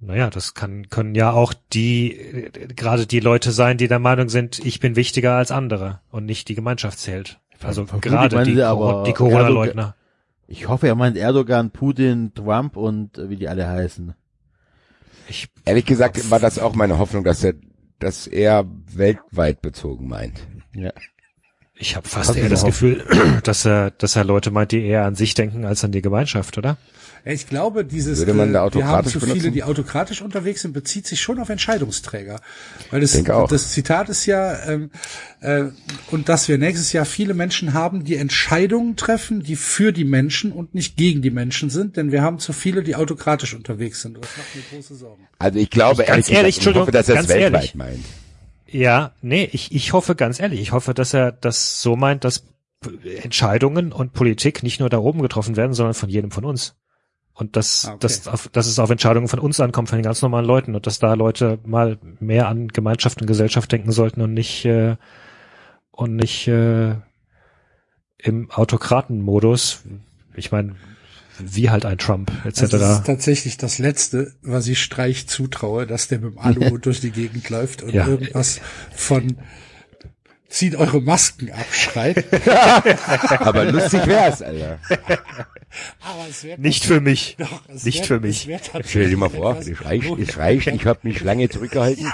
[0.00, 4.28] Naja, das kann, können ja auch die, äh, gerade die Leute sein, die der Meinung
[4.28, 7.40] sind, ich bin wichtiger als andere und nicht die Gemeinschaft zählt.
[7.62, 9.96] Also Vermutlich gerade die, aber die Corona-Leugner.
[10.46, 14.14] Ich hoffe, er meint Erdogan, Putin, Trump und äh, wie die alle heißen.
[15.28, 17.54] Ich, Ehrlich gesagt war das auch meine Hoffnung, dass er,
[17.98, 20.46] dass er weltweit bezogen meint.
[20.74, 20.92] Ja.
[21.74, 22.64] ich habe fast eher das?
[22.64, 23.04] Gefühl,
[23.42, 26.56] dass er, dass er Leute meint, die eher an sich denken als an die Gemeinschaft,
[26.56, 26.76] oder?
[27.24, 29.52] Ich glaube, dieses, Würde man da äh, wir haben zu viele, benutzen?
[29.52, 32.40] die autokratisch unterwegs sind, bezieht sich schon auf Entscheidungsträger.
[32.90, 34.90] Weil das, das Zitat ist ja, ähm,
[35.40, 35.64] äh,
[36.10, 40.52] und dass wir nächstes Jahr viele Menschen haben, die Entscheidungen treffen, die für die Menschen
[40.52, 44.16] und nicht gegen die Menschen sind, denn wir haben zu viele, die autokratisch unterwegs sind.
[44.16, 45.28] Und das macht mir große Sorgen.
[45.38, 47.74] Also ich glaube, Ich- ganz ehrlich, ich hoffe, dass er es ganz weltweit ehrlich.
[47.74, 48.04] meint.
[48.70, 52.44] Ja, nee, ich, ich hoffe ganz ehrlich, ich hoffe, dass er das so meint, dass
[53.22, 56.74] Entscheidungen und Politik nicht nur da oben getroffen werden, sondern von jedem von uns.
[57.40, 57.98] Und dass, Ah, okay.
[58.00, 60.88] dass, auf, dass es auf Entscheidungen von uns ankommt, von den ganz normalen Leuten und
[60.88, 64.96] dass da Leute mal mehr an Gemeinschaft und Gesellschaft denken sollten und nicht äh,
[65.92, 66.96] und nicht äh,
[68.18, 69.84] im Autokratenmodus.
[70.34, 70.74] Ich meine,
[71.38, 72.62] wie halt ein Trump etc.
[72.62, 76.86] Also das ist tatsächlich das Letzte, was ich Streich zutraue, dass der mit dem Aluhut
[76.86, 78.06] durch die Gegend läuft und Ja.
[78.08, 78.60] irgendwas
[78.92, 79.38] von
[80.48, 82.24] zieht eure Masken ab schreit.
[83.40, 84.78] Aber lustig wär's, Alter.
[86.00, 87.36] Aber es wird nicht für mich.
[87.38, 88.48] Doch, es Nicht wird- für mich.
[88.86, 92.06] Stell dir mal vor, es reicht, es reicht, ich habe mich lange zurückgehalten.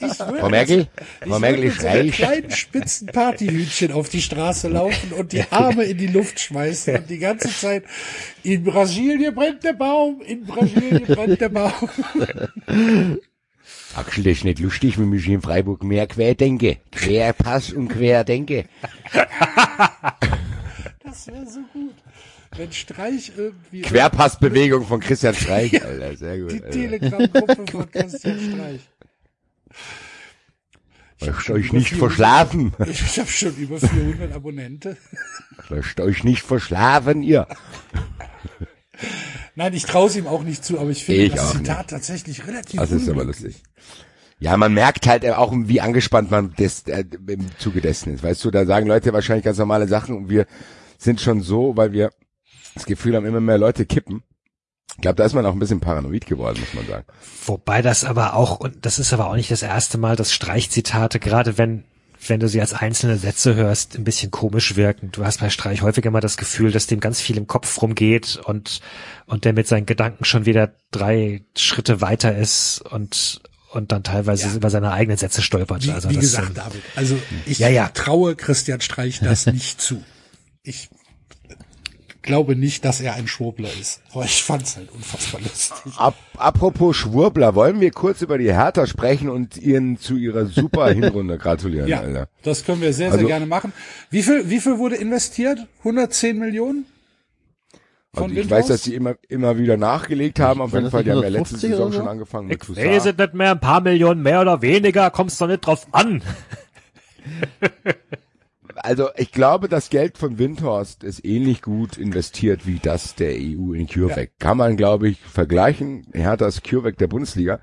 [0.00, 0.88] Ich Frau Merkel,
[1.22, 2.14] ich Frau Merkel, es reicht.
[2.16, 7.08] kleinen spitzen Partyhütchen auf die Straße laufen und die Arme in die Luft schmeißen und
[7.10, 7.84] die ganze Zeit
[8.42, 11.72] in Brasilien brennt der Baum, in Brasilien brennt der Baum.
[13.98, 16.78] Axel, das ist nicht lustig, wenn ich in Freiburg mehr quer denke.
[16.92, 18.64] Querpass und quer denke.
[21.04, 21.94] Das wäre so gut.
[22.54, 26.52] Wenn Streich irgendwie Querpassbewegung von Christian Streich, Alter, sehr gut.
[26.52, 26.60] die.
[26.60, 28.80] Telegram-Gruppe von Christian Streich.
[31.20, 32.74] Lasst euch nicht verschlafen.
[32.86, 34.98] Ich habe schon über 400 Abonnente.
[35.70, 37.48] Lasst euch nicht verschlafen, ihr.
[39.58, 42.46] Nein, ich traue es ihm auch nicht zu, aber ich finde Ich das Zitat tatsächlich
[42.46, 43.64] relativ Das ist aber lustig.
[44.38, 48.22] Ja, man merkt halt auch, wie angespannt man des, äh, im Zuge dessen ist.
[48.22, 50.46] Weißt du, da sagen Leute wahrscheinlich ganz normale Sachen und wir
[50.96, 52.12] sind schon so, weil wir
[52.74, 54.22] das Gefühl haben, immer mehr Leute kippen.
[54.94, 57.06] Ich glaube, da ist man auch ein bisschen paranoid geworden, muss man sagen.
[57.44, 61.18] Wobei das aber auch, und das ist aber auch nicht das erste Mal, dass Streichzitate,
[61.18, 61.82] gerade wenn,
[62.28, 65.10] wenn du sie als einzelne Sätze hörst, ein bisschen komisch wirken.
[65.12, 68.36] Du hast bei Streich häufig immer das Gefühl, dass dem ganz viel im Kopf rumgeht
[68.44, 68.80] und,
[69.26, 73.40] und der mit seinen Gedanken schon wieder drei Schritte weiter ist und,
[73.72, 74.54] und dann teilweise Ja.
[74.54, 75.84] über seine eigenen Sätze stolpert.
[75.86, 77.88] Wie, also wie das, gesagt, ähm, David, also ich Ja, ja.
[77.88, 80.02] traue Christian Streich das nicht zu.
[80.62, 80.88] Ich
[82.28, 84.00] glaube nicht, dass er ein Schwurbler ist.
[84.12, 85.92] Aber ich fand's halt unfassbar lustig.
[85.96, 90.88] Ap apropos Schwurbler, wollen wir kurz über die Hertha sprechen und ihnen zu ihrer super
[90.92, 92.28] Hinrunde gratulieren, Ja, Alter.
[92.42, 93.72] das können wir sehr, Also- sehr gerne machen.
[94.10, 95.58] Wie viel, wie viel wurde investiert?
[95.80, 96.86] 110 Millionen?
[98.14, 100.60] Also ich weiß, dass sie immer, immer wieder nachgelegt haben.
[100.60, 103.34] Auf jeden Fall, die haben ja letzte 150 Saison schon angefangen mit ich es nicht
[103.34, 106.22] mehr, ein paar Millionen mehr oder weniger, kommst doch nicht drauf an.
[108.82, 113.72] Also ich glaube, das Geld von Windhorst ist ähnlich gut investiert wie das der EU
[113.72, 114.38] in CureVac.
[114.38, 116.06] Kann man, glaube ich, vergleichen.
[116.12, 117.60] Herthas CureVac der Bundesliga.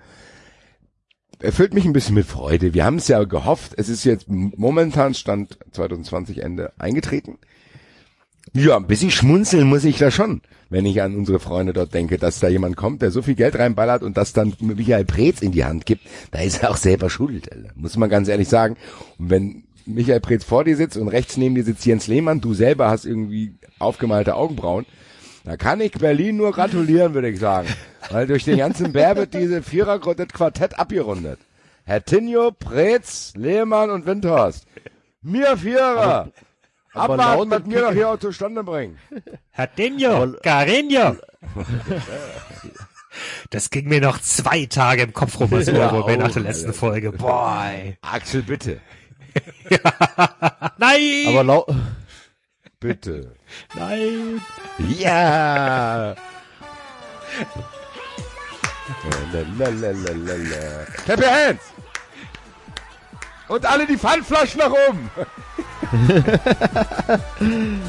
[1.40, 2.74] Erfüllt mich ein bisschen mit Freude.
[2.74, 3.74] Wir haben es ja gehofft.
[3.78, 7.38] Es ist jetzt momentan Stand 2020 Ende eingetreten.
[8.54, 12.18] Ja, ein bisschen schmunzeln muss ich da schon, wenn ich an unsere Freunde dort denke,
[12.18, 15.52] dass da jemand kommt, der so viel Geld reinballert und das dann Michael Preetz in
[15.52, 16.04] die Hand gibt.
[16.32, 18.78] Da ist er auch selber schuld, muss man ganz ehrlich sagen.
[19.18, 22.54] Und wenn Michael Preetz vor dir sitzt und rechts neben dir sitzt Jens Lehmann, du
[22.54, 24.86] selber hast irgendwie aufgemalte Augenbrauen,
[25.44, 27.68] da kann ich Berlin nur gratulieren, würde ich sagen.
[28.10, 31.40] Weil durch den ganzen Bär wird diese Vierer das Quartett abgerundet.
[31.86, 34.66] Hertinho, Preetz, Lehmann und Windhorst.
[35.22, 36.32] Mir Vierer.
[36.94, 38.98] aber Abwarten, laut was mir doch hier auch zustande bringen.
[39.54, 41.16] Hadinho, Carino.
[43.50, 46.74] Das ging mir noch zwei Tage im Kopf rum, als Ja, nach oh, der letzten
[46.74, 47.12] Folge.
[47.14, 47.66] Boah.
[47.72, 47.98] ey.
[48.02, 48.82] Axel, bitte.
[50.78, 51.28] Nein!
[51.28, 51.66] Aber lau
[52.80, 53.36] Bitte.
[53.74, 54.42] nein!
[54.90, 56.16] Ja.
[59.54, 60.86] Lalalala.
[61.06, 61.64] Clap your hands.
[63.48, 65.10] Und alle die Pfandflaschen nach oben.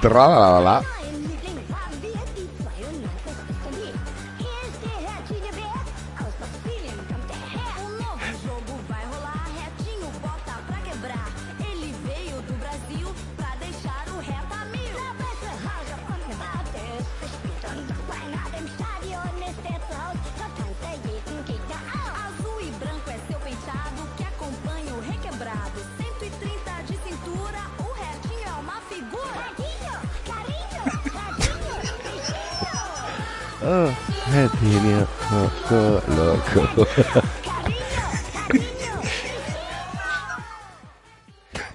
[0.00, 0.82] Tralala.
[33.70, 33.90] Oh,
[34.32, 34.80] Happy
[35.28, 36.86] Loco, Loco.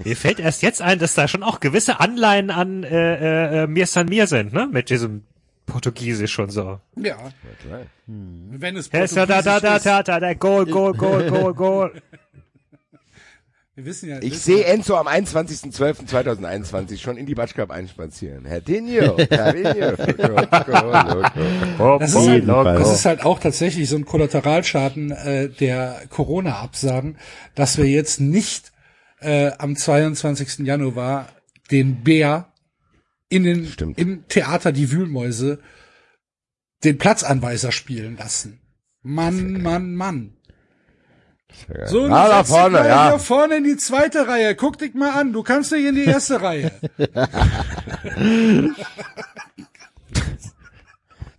[0.04, 3.86] Mir fällt erst jetzt ein, dass da schon auch gewisse Anleihen an äh, äh, Mir
[3.86, 4.68] San Mir sind, ne?
[4.72, 5.24] Mit diesem
[5.68, 6.80] Portugiesisch schon so.
[6.96, 7.16] Ja.
[8.08, 11.54] Wenn es ist ja da, da, da, Portugiesisch da, da, da, Goal, Goal, Goal, Goal,
[11.54, 12.02] Goal.
[13.76, 18.46] Wir wissen ja, Ich sehe Enzo am 21.12.2021 schon in die Batschkap einspazieren.
[18.46, 19.18] Herr Carinho,
[19.98, 21.28] Loco,
[21.78, 21.98] Loco.
[21.98, 27.18] Das ist, halt, das ist halt auch tatsächlich so ein Kollateralschaden äh, der Corona-Absagen,
[27.56, 28.74] dass wir jetzt nicht
[29.22, 30.60] äh, am 22.
[30.60, 31.30] Januar
[31.72, 32.54] den Bär
[33.30, 33.98] in den Stimmt.
[33.98, 35.60] im Theater die Wühlmäuse
[36.84, 38.60] den Platzanweiser spielen lassen.
[39.02, 40.38] Mann, Mann, Mann.
[41.86, 43.10] So, Na, da vorne, ja.
[43.10, 44.56] hier vorne in die zweite Reihe.
[44.56, 45.34] Guck dich mal an.
[45.34, 46.72] Du kannst nicht in die erste Reihe.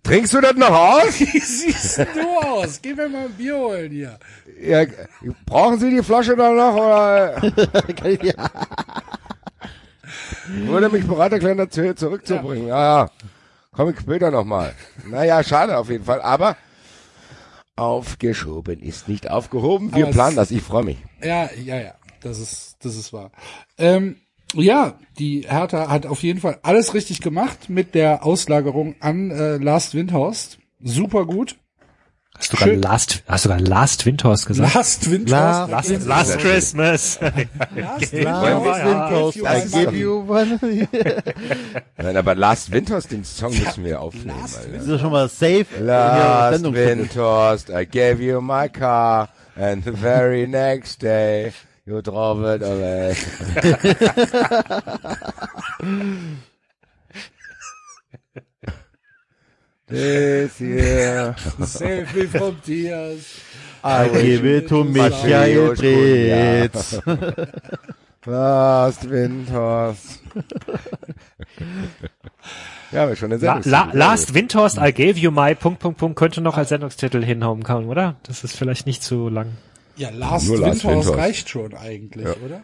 [0.05, 1.19] Trinkst du das noch aus?
[1.19, 2.79] Wie siehst du aus?
[2.81, 4.19] Geh mir mal ein Bier holen hier.
[4.61, 4.85] Ja,
[5.47, 7.41] brauchen Sie die Flasche dann noch oder
[8.23, 8.49] ja.
[10.47, 12.67] würde mich bereit erklären, das hier zurückzubringen?
[12.67, 13.09] Ja, ja.
[13.71, 14.73] Komm ich später nochmal.
[15.07, 16.21] Naja, schade auf jeden Fall.
[16.21, 16.55] Aber
[17.75, 19.93] aufgeschoben ist nicht aufgehoben.
[19.93, 20.51] Wir Aber planen das.
[20.51, 20.97] Ich freue mich.
[21.21, 21.95] Ja, ja, ja.
[22.21, 23.31] Das ist, das ist wahr.
[23.77, 24.17] Ähm,
[24.53, 29.57] ja, die Hertha hat auf jeden Fall alles richtig gemacht mit der Auslagerung an äh,
[29.57, 30.59] Last Windhorst.
[30.81, 31.57] Super gut.
[32.37, 32.75] Hast du gerade.
[32.75, 34.73] Last, hast du gerade Last Windhorst gesagt?
[34.73, 35.71] Last Windhorst.
[35.71, 37.19] Last, Last Christmas.
[37.75, 40.59] Last Windhorst, I give you one.
[41.97, 44.39] Nein, aber Last Winters, den Song müssen wir aufnehmen.
[44.41, 44.77] Last Alter.
[44.77, 45.65] Das ist schon mal safe.
[45.79, 46.63] Last.
[46.63, 51.53] Winters, I gave you my car, and the very next day
[51.85, 53.15] you drove it away.
[59.87, 63.39] This year, Save me from tears.
[63.83, 66.99] I give it to Michael Preetz.
[68.25, 70.19] Last Winters.
[72.91, 73.71] ja, aber schon eine La, Sendung.
[73.71, 77.61] la, Last Windhorst, I gave you my Punkt, Punkt, Punkt, könnte noch als Sendungstitel hinhauen
[77.61, 78.15] können, oder?
[78.23, 79.51] Das ist vielleicht nicht zu lang.
[79.97, 81.19] Ja, Last Nur Last Windhorst Windhorst.
[81.19, 82.63] reicht schon eigentlich, oder?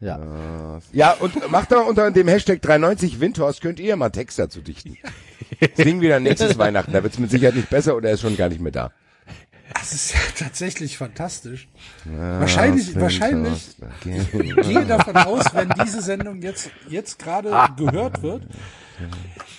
[0.00, 0.80] Ja.
[0.92, 4.96] Ja, und macht doch unter dem Hashtag 93 Windhorst, könnt ihr mal Text dazu dichten.
[5.76, 8.48] Singen wieder nächstes Weihnachten, da wird's mit Sicherheit nicht besser oder er ist schon gar
[8.48, 8.92] nicht mehr da.
[9.74, 11.68] Das ist ja tatsächlich fantastisch.
[12.04, 18.46] wahrscheinlich, wahrscheinlich, ich gehe davon aus, wenn diese Sendung jetzt, jetzt gerade gehört wird,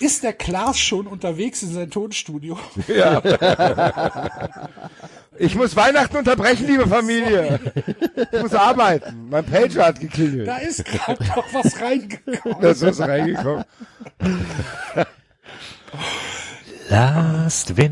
[0.00, 2.58] ist der Klaas schon unterwegs in sein Tonstudio.
[5.38, 7.58] Ich muss Weihnachten unterbrechen, liebe Familie.
[8.32, 9.28] Ich muss arbeiten.
[9.30, 10.46] Mein Pager hat geklingelt.
[10.46, 12.58] Da ist gerade noch was reingekommen.
[12.60, 13.64] Das ist reingekommen.
[16.88, 17.88] Last my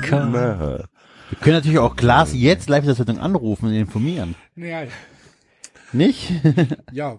[0.00, 0.88] car.
[1.28, 4.34] Wir können natürlich auch Klaas jetzt live in der Sendung anrufen und informieren.
[4.56, 4.82] Ja,
[5.92, 6.32] Nicht?
[6.92, 7.18] ja,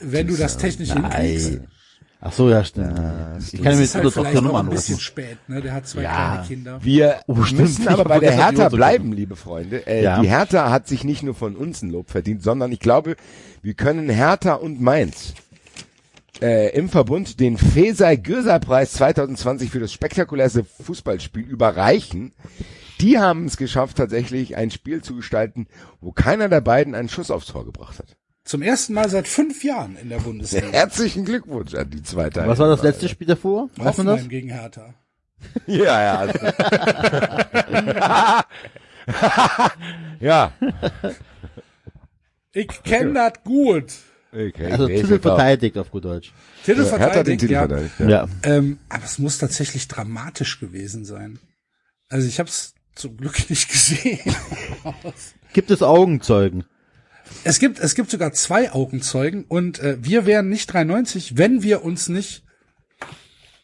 [0.00, 1.60] wenn du das technisch hinkriegst.
[2.26, 2.88] Ach so, ja, stimmt.
[3.52, 5.00] ich kann Das mir jetzt halt vielleicht Nummer ein bisschen anrufen.
[5.00, 5.60] spät, ne?
[5.60, 6.10] Der hat zwei Ja.
[6.32, 6.78] kleine Kinder.
[6.82, 9.86] Wir Oh, müssen aber bei der Hertha bleiben, liebe Freunde.
[9.86, 10.20] Äh, Ja.
[10.22, 13.16] Die Hertha hat sich nicht nur von uns ein Lob verdient, sondern ich glaube,
[13.62, 15.34] wir können Hertha und Mainz
[16.40, 22.32] äh, im Verbund den Feser Göser Preis 2020 für das spektakulärste Fußballspiel überreichen.
[23.00, 25.66] die haben es geschafft, tatsächlich ein Spiel zu gestalten,
[26.00, 28.16] wo keiner der beiden einen Schuss aufs Tor gebracht hat.
[28.44, 30.68] Zum ersten Mal seit fünf Jahren in der Bundesliga.
[30.68, 32.48] Herzlichen Glückwunsch an die zwei Teile.
[32.48, 33.70] Was war das letzte Spiel davor?
[33.76, 34.28] Weiß man das?
[34.28, 34.94] Gegen Hertha.
[35.66, 36.18] Ja, ja.
[36.20, 36.38] Also.
[40.20, 40.52] ja.
[42.54, 43.92] Ich kenn das gut.
[44.32, 46.32] Okay, Also Titel verteidigt auf gut Deutsch.
[46.64, 47.58] Titel Ja, verteidigt, Titel ja.
[47.66, 48.00] verteidigt.
[48.00, 48.08] Ja.
[48.08, 48.26] Ja.
[48.42, 51.38] Ähm, aber es muss tatsächlich dramatisch gewesen sein.
[52.08, 54.20] Also ich habe es zum Glück nicht gesehen.
[55.52, 56.64] Gibt es Augenzeugen?
[57.44, 61.84] Es gibt es gibt sogar zwei Augenzeugen und äh, wir wären nicht 93, wenn wir
[61.84, 62.44] uns nicht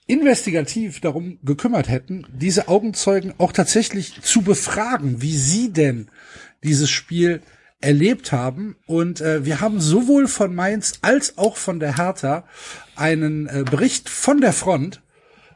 [0.07, 6.09] investigativ darum gekümmert hätten, diese Augenzeugen auch tatsächlich zu befragen, wie sie denn
[6.65, 7.43] dieses Spiel
[7.81, 8.77] erlebt haben.
[8.87, 12.45] Und äh, wir haben sowohl von Mainz als auch von der Hertha
[12.97, 15.01] einen äh, Bericht von der Front.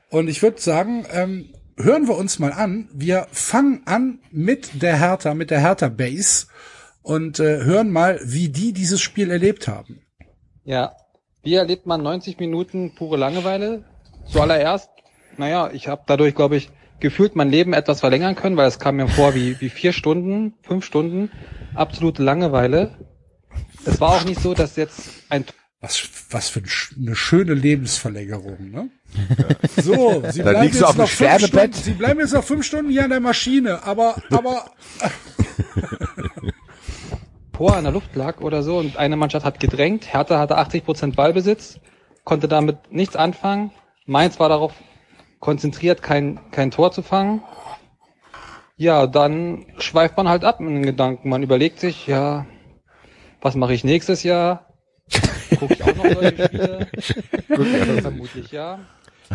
[0.08, 2.88] Und ich würde sagen, ähm, hören wir uns mal an.
[2.92, 6.46] Wir fangen an mit der Hertha, mit der Hertha Base
[7.04, 10.00] und äh, hören mal, wie die dieses Spiel erlebt haben.
[10.64, 10.96] Ja.
[11.42, 13.84] Wie erlebt man 90 Minuten pure Langeweile?
[14.32, 14.88] Zuallererst,
[15.36, 18.96] naja, ich habe dadurch, glaube ich, gefühlt mein Leben etwas verlängern können, weil es kam
[18.96, 21.30] mir vor wie, wie vier Stunden, fünf Stunden,
[21.74, 22.96] absolute Langeweile.
[23.84, 25.44] Es war auch nicht so, dass jetzt ein
[25.82, 26.62] Was, was für
[26.96, 28.88] eine schöne Lebensverlängerung, ne?
[29.76, 31.46] So, Sie Da bleiben liegst jetzt du auf noch fünf.
[31.46, 34.70] Stunden, Sie bleiben jetzt noch fünf Stunden hier an der Maschine, aber, aber,
[37.54, 40.12] Tor an der Luft lag oder so und eine Mannschaft hat gedrängt.
[40.12, 41.78] Hertha hatte 80% Ballbesitz,
[42.24, 43.70] konnte damit nichts anfangen.
[44.06, 44.72] Mainz war darauf
[45.40, 47.42] konzentriert, kein, kein Tor zu fangen.
[48.76, 51.28] Ja, dann schweift man halt ab in den Gedanken.
[51.28, 52.44] Man überlegt sich, ja,
[53.40, 54.66] was mache ich nächstes Jahr?
[55.58, 58.02] Gucke ich auch noch solche Spiele?
[58.02, 58.80] Vermutlich ja.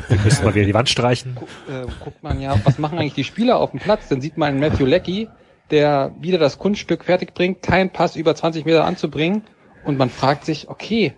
[0.07, 1.35] Wir müssen mal wieder die Wand streichen.
[1.35, 4.07] Gu äh, guckt man ja, was machen eigentlich die Spieler auf dem Platz?
[4.09, 5.29] Dann sieht man Matthew Leckie,
[5.71, 9.43] der wieder das Kunststück fertig bringt, keinen Pass über 20 Meter anzubringen.
[9.85, 11.13] Und man fragt sich, okay,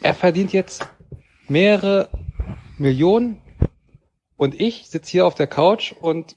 [0.00, 0.88] er verdient jetzt
[1.48, 2.08] mehrere
[2.76, 3.40] Millionen
[4.36, 6.36] und ich sitze hier auf der Couch und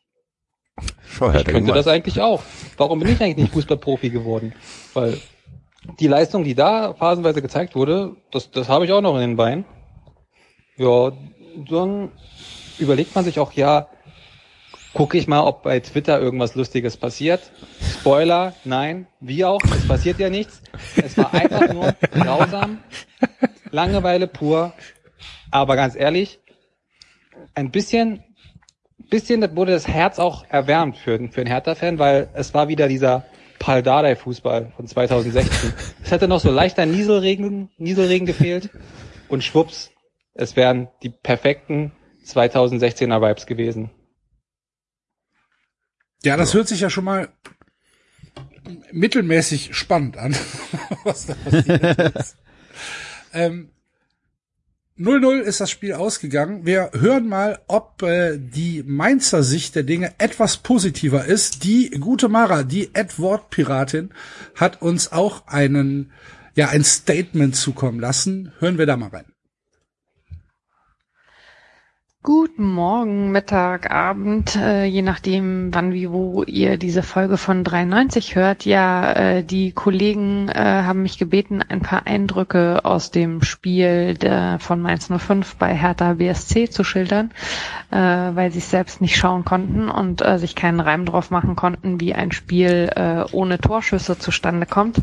[1.05, 2.41] Schau, ich könnte das eigentlich auch.
[2.77, 4.53] Warum bin ich eigentlich nicht Fußballprofi geworden?
[4.93, 5.19] Weil
[5.99, 9.35] die Leistung, die da phasenweise gezeigt wurde, das, das habe ich auch noch in den
[9.35, 9.65] Beinen.
[10.77, 11.11] Ja,
[11.69, 12.11] dann
[12.79, 13.87] überlegt man sich auch, ja,
[14.93, 17.51] gucke ich mal, ob bei Twitter irgendwas Lustiges passiert.
[17.99, 20.61] Spoiler, nein, wie auch, es passiert ja nichts.
[20.95, 22.79] Es war einfach nur grausam,
[23.71, 24.73] Langeweile pur.
[25.49, 26.39] Aber ganz ehrlich,
[27.55, 28.23] ein bisschen,
[29.09, 33.25] bisschen wurde das Herz auch erwärmt für, für den Hertha-Fan, weil es war wieder dieser
[33.59, 35.73] Pal Dardai-Fußball von 2016.
[36.03, 38.69] Es hätte noch so leichter Nieselregen, Nieselregen gefehlt
[39.29, 39.91] und schwupps,
[40.33, 41.91] es wären die perfekten
[42.25, 43.91] 2016er Vibes gewesen.
[46.23, 47.29] Ja, das hört sich ja schon mal
[48.91, 50.35] mittelmäßig spannend an,
[51.03, 52.35] was da passiert ist.
[53.33, 53.69] ähm,
[55.01, 56.65] 0-0 ist das Spiel ausgegangen.
[56.65, 61.63] Wir hören mal, ob äh, die Mainzer Sicht der Dinge etwas positiver ist.
[61.63, 64.11] Die gute Mara, die Ad-Wort-Piratin,
[64.53, 66.11] hat uns auch einen,
[66.55, 68.51] ja, ein Statement zukommen lassen.
[68.59, 69.30] Hören wir da mal rein.
[72.23, 78.35] Guten Morgen, Mittag, Abend, äh, je nachdem, wann wie wo ihr diese Folge von 93
[78.35, 78.63] hört.
[78.63, 84.59] Ja, äh, die Kollegen äh, haben mich gebeten, ein paar Eindrücke aus dem Spiel der,
[84.59, 87.31] von Mainz 05 bei Hertha BSC zu schildern,
[87.89, 91.55] äh, weil sie es selbst nicht schauen konnten und äh, sich keinen Reim drauf machen
[91.55, 95.01] konnten, wie ein Spiel äh, ohne Torschüsse zustande kommt.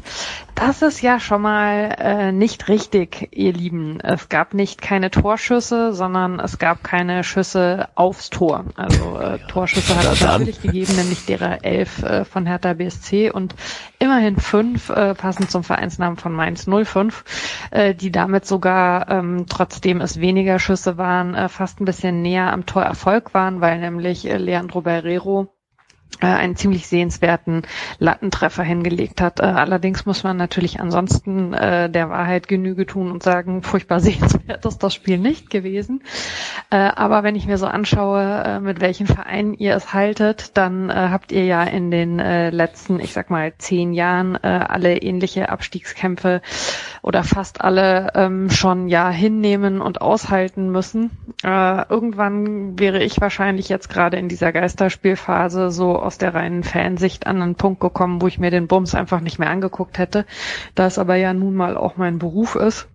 [0.55, 4.01] Das ist ja schon mal nicht richtig, ihr Lieben.
[4.01, 8.65] Es gab nicht keine Torschüsse, sondern es gab keine Schüsse aufs Tor.
[8.77, 13.55] Also äh, Torschüsse hat es natürlich gegeben, nämlich derer elf äh, von Hertha BSC und
[13.99, 20.01] immerhin fünf, äh, passend zum Vereinsnamen von Mainz 05, äh, die damit sogar, ähm, trotzdem
[20.01, 24.37] es weniger Schüsse waren, äh, fast ein bisschen näher am Torerfolg waren, weil nämlich äh,
[24.37, 25.49] Leandro Barrero
[26.21, 27.63] einen ziemlich sehenswerten
[27.99, 29.41] Lattentreffer hingelegt hat.
[29.41, 34.65] Äh, allerdings muss man natürlich ansonsten äh, der Wahrheit Genüge tun und sagen, furchtbar sehenswert
[34.65, 36.03] ist das Spiel nicht gewesen.
[36.71, 40.91] Äh, aber wenn ich mir so anschaue, äh, mit welchen Vereinen ihr es haltet, dann
[40.91, 44.99] äh, habt ihr ja in den äh, letzten, ich sag mal, zehn Jahren äh, alle
[44.99, 46.43] ähnliche Abstiegskämpfe
[47.09, 51.11] oder fast alle ähm, schon ja hinnehmen und aushalten müssen.
[51.43, 57.27] Äh, irgendwann wäre ich wahrscheinlich jetzt gerade in dieser Geisterspielphase so aus der reinen Fansicht
[57.27, 60.27] an einen Punkt gekommen, wo ich mir den Bums einfach nicht mehr angeguckt hätte,
[60.75, 62.89] da es aber ja nun mal auch mein Beruf ist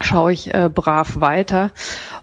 [0.00, 1.70] schaue ich äh, brav weiter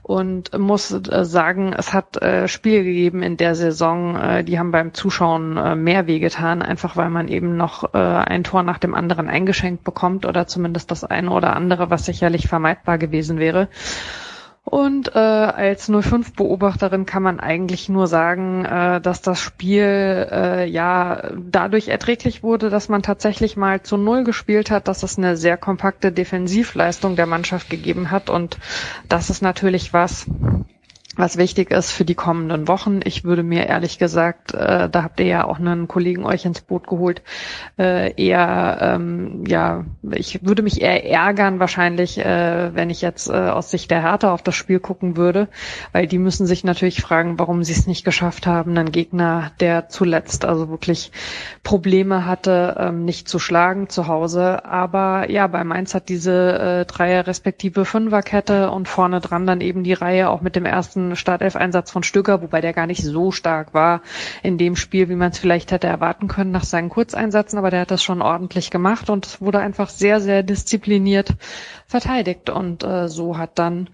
[0.02, 4.72] und muss äh, sagen, es hat äh, Spiele gegeben in der Saison, äh, die haben
[4.72, 8.94] beim Zuschauen äh, mehr wehgetan, einfach weil man eben noch äh, ein Tor nach dem
[8.94, 13.68] anderen eingeschenkt bekommt oder zumindest das eine oder andere, was sicherlich vermeidbar gewesen wäre.
[14.66, 21.30] Und äh, als 05-Beobachterin kann man eigentlich nur sagen, äh, dass das Spiel äh, ja
[21.38, 25.58] dadurch erträglich wurde, dass man tatsächlich mal zu Null gespielt hat, dass es eine sehr
[25.58, 28.32] kompakte Defensivleistung der Mannschaft gegeben hat.
[28.32, 28.58] Und
[29.08, 30.26] das ist natürlich was,
[31.16, 33.00] was wichtig ist für die kommenden Wochen.
[33.04, 36.62] Ich würde mir ehrlich gesagt, äh, da habt ihr ja auch einen Kollegen euch ins
[36.62, 37.22] Boot geholt,
[37.78, 43.34] äh, eher, ähm, ja, ich würde mich eher ärgern wahrscheinlich, äh, wenn ich jetzt äh,
[43.34, 45.48] aus Sicht der Hertha auf das Spiel gucken würde,
[45.92, 49.90] weil die müssen sich natürlich fragen, warum sie es nicht geschafft haben, einen Gegner, der
[49.90, 51.12] zuletzt also wirklich
[51.64, 54.66] Probleme hatte, ähm, nicht zu schlagen zu Hause.
[54.66, 59.84] Aber ja, bei Mainz hat diese äh, Dreier respektive Fünferkette und vorne dran dann eben
[59.84, 63.74] die Reihe auch mit dem ersten Startelf-Einsatz von Stöcker, wobei der gar nicht so stark
[63.74, 64.02] war
[64.42, 67.82] in dem Spiel, wie man es vielleicht hätte erwarten können nach seinen Kurzeinsätzen, aber der
[67.82, 71.36] hat das schon ordentlich gemacht und wurde einfach sehr, sehr diszipliniert
[71.86, 73.90] verteidigt und äh, so hat dann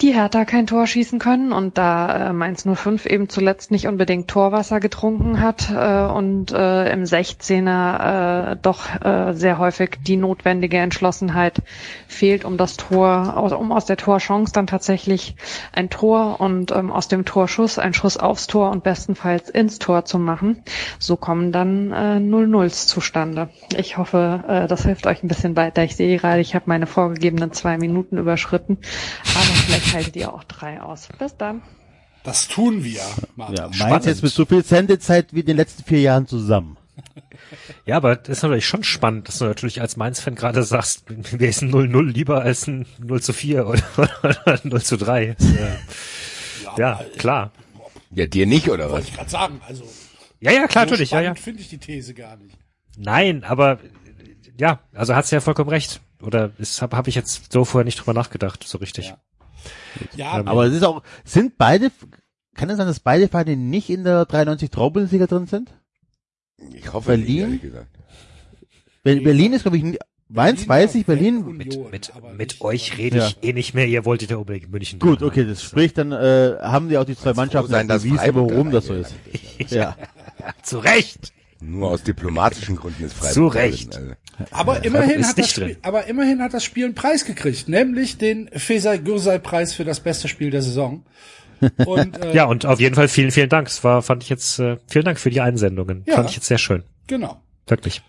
[0.00, 4.26] die Hertha kein Tor schießen können und da äh, Mainz 05 eben zuletzt nicht unbedingt
[4.26, 10.78] Torwasser getrunken hat äh, und äh, im 16er äh, doch äh, sehr häufig die notwendige
[10.78, 11.62] Entschlossenheit
[12.08, 15.36] fehlt, um das Tor, aus, um aus der Torchance dann tatsächlich
[15.72, 20.04] ein Tor und ähm, aus dem Torschuss ein Schuss aufs Tor und bestenfalls ins Tor
[20.06, 20.64] zu machen.
[20.98, 23.48] So kommen dann äh, 0-0s zustande.
[23.76, 25.84] Ich hoffe, äh, das hilft euch ein bisschen weiter.
[25.84, 28.78] Ich sehe gerade, ich habe meine vorgegebenen zwei Minuten überschritten,
[29.22, 31.08] aber vielleicht haltet ihr auch drei aus.
[31.18, 31.62] Bis dann.
[32.22, 33.02] Das tun wir,
[33.36, 33.56] Martin.
[33.56, 36.76] Ja, meins jetzt mit so viel Sendezeit wie in den letzten vier Jahren zusammen.
[37.86, 41.48] Ja, aber das ist natürlich schon spannend, dass du natürlich als Mainz-Fan gerade sagst, wir
[41.48, 43.82] ist ein 0-0 lieber als ein 0 zu 4 oder,
[44.22, 45.36] oder 0 zu 3.
[45.38, 45.76] Das, äh,
[46.78, 47.52] ja, klar.
[48.10, 48.92] Ja, dir nicht, oder was?
[48.92, 49.60] Wollte ich gerade sagen.
[49.66, 49.84] Also,
[50.40, 51.34] Ja, ja, klar, so natürlich, ja, ja.
[51.34, 52.56] finde ich die These gar nicht.
[52.96, 53.78] Nein, aber
[54.58, 56.00] ja, also hat's ja vollkommen recht.
[56.22, 59.08] Oder ist habe hab ich jetzt so vorher nicht drüber nachgedacht, so richtig.
[59.08, 59.18] Ja.
[60.16, 61.90] Ja, Ähm, Aber es ist auch, sind beide,
[62.54, 65.74] kann es sein, dass beide Vereine nicht in der 93 Traubundesliga drin sind?
[66.72, 67.40] Ich hoffe nicht, Berlin?
[67.42, 67.88] ehrlich gesagt.
[69.02, 71.44] Ber- Berlin ist, glaube ich, nie- Mainz weiß ich, Berlin.
[71.44, 74.70] Union, Mit, aber mit nicht- euch rede ich eh nicht mehr, ihr wolltet ja unbedingt
[74.72, 74.98] München.
[74.98, 78.34] Gut, okay, das spricht dann, äh, haben die auch die zwei Mannschaften sein, dass bewiesen,
[78.34, 79.14] warum da das so ist.
[79.68, 79.96] Ja.
[80.62, 81.32] Zu Recht.
[81.66, 83.34] Nur aus diplomatischen Gründen ist Freiburg.
[83.34, 83.94] Zu Recht.
[83.96, 84.50] drin, also.
[84.50, 88.18] Aber immerhin, ist hat das Spiel, aber immerhin hat das Spiel einen Preis gekriegt, nämlich
[88.18, 91.04] den Fesai Gürsay Preis für das beste Spiel der Saison.
[91.86, 93.68] Und äh, Ja, und auf jeden Fall vielen, vielen Dank.
[93.68, 96.02] Es war, fand ich jetzt, äh, vielen Dank für die Einsendungen.
[96.06, 96.16] Ja.
[96.16, 96.82] Fand ich jetzt sehr schön.
[97.06, 97.40] genau.
[97.66, 98.02] Wirklich.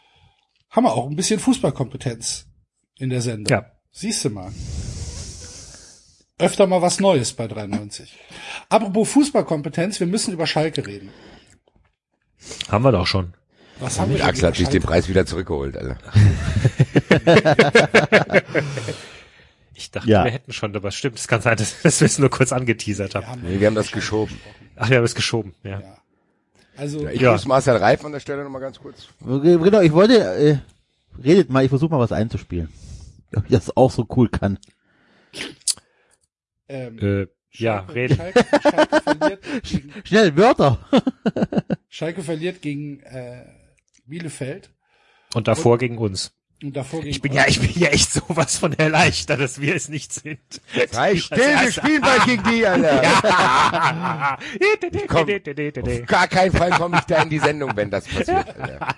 [0.70, 2.48] Haben wir auch ein bisschen Fußballkompetenz
[2.98, 3.50] in der Sendung.
[3.50, 3.72] Ja.
[3.92, 4.52] Siehst du mal.
[6.38, 8.14] Öfter mal was Neues bei 93.
[8.68, 11.12] Apropos Fußballkompetenz, wir müssen über Schalke reden.
[12.70, 13.34] Haben wir doch schon.
[13.80, 14.82] Was haben wir Axel hat sich den?
[14.82, 15.98] Preis wieder zurückgeholt, Alter.
[19.78, 20.24] Ich dachte, Ja.
[20.24, 22.54] wir hätten schon, aber es stimmt, es kann sein, dass, dass wir es nur kurz
[22.54, 23.28] angeteasert Wir haben.
[23.28, 24.40] haben, Nee, wir haben das geschoben.
[24.78, 25.82] Ach, wir haben es geschoben, ja.
[25.82, 25.98] Ja.
[26.78, 27.32] Also, Ja, ich Ja.
[27.34, 29.08] grüße Marcel Reif an der Stelle nochmal ganz kurz.
[29.20, 30.58] Genau, ich wollte, äh,
[31.22, 32.70] redet mal, ich versuche mal was einzuspielen.
[33.36, 34.60] Ob ich das auch so cool kann.
[36.70, 38.16] ähm, Äh, ja, reden.
[38.16, 40.80] Schalke, Schalke verliert gegen, Schnell, Wörter!
[41.90, 43.44] Schalke verliert gegen äh,
[44.06, 44.72] Bielefeld
[45.34, 46.34] Und davor gegen uns.
[46.64, 49.76] und davor gegen Ich bin ja, ich bin ja echt sowas von erleichtert, dass wir
[49.76, 50.40] es nicht sind.
[50.92, 53.02] Sei still, wir spielen bald gegen die, Alter.
[55.08, 55.30] Komm.
[55.30, 58.96] Auf gar keinen Fall komme ich da in die Sendung, wenn das passiert, Alter.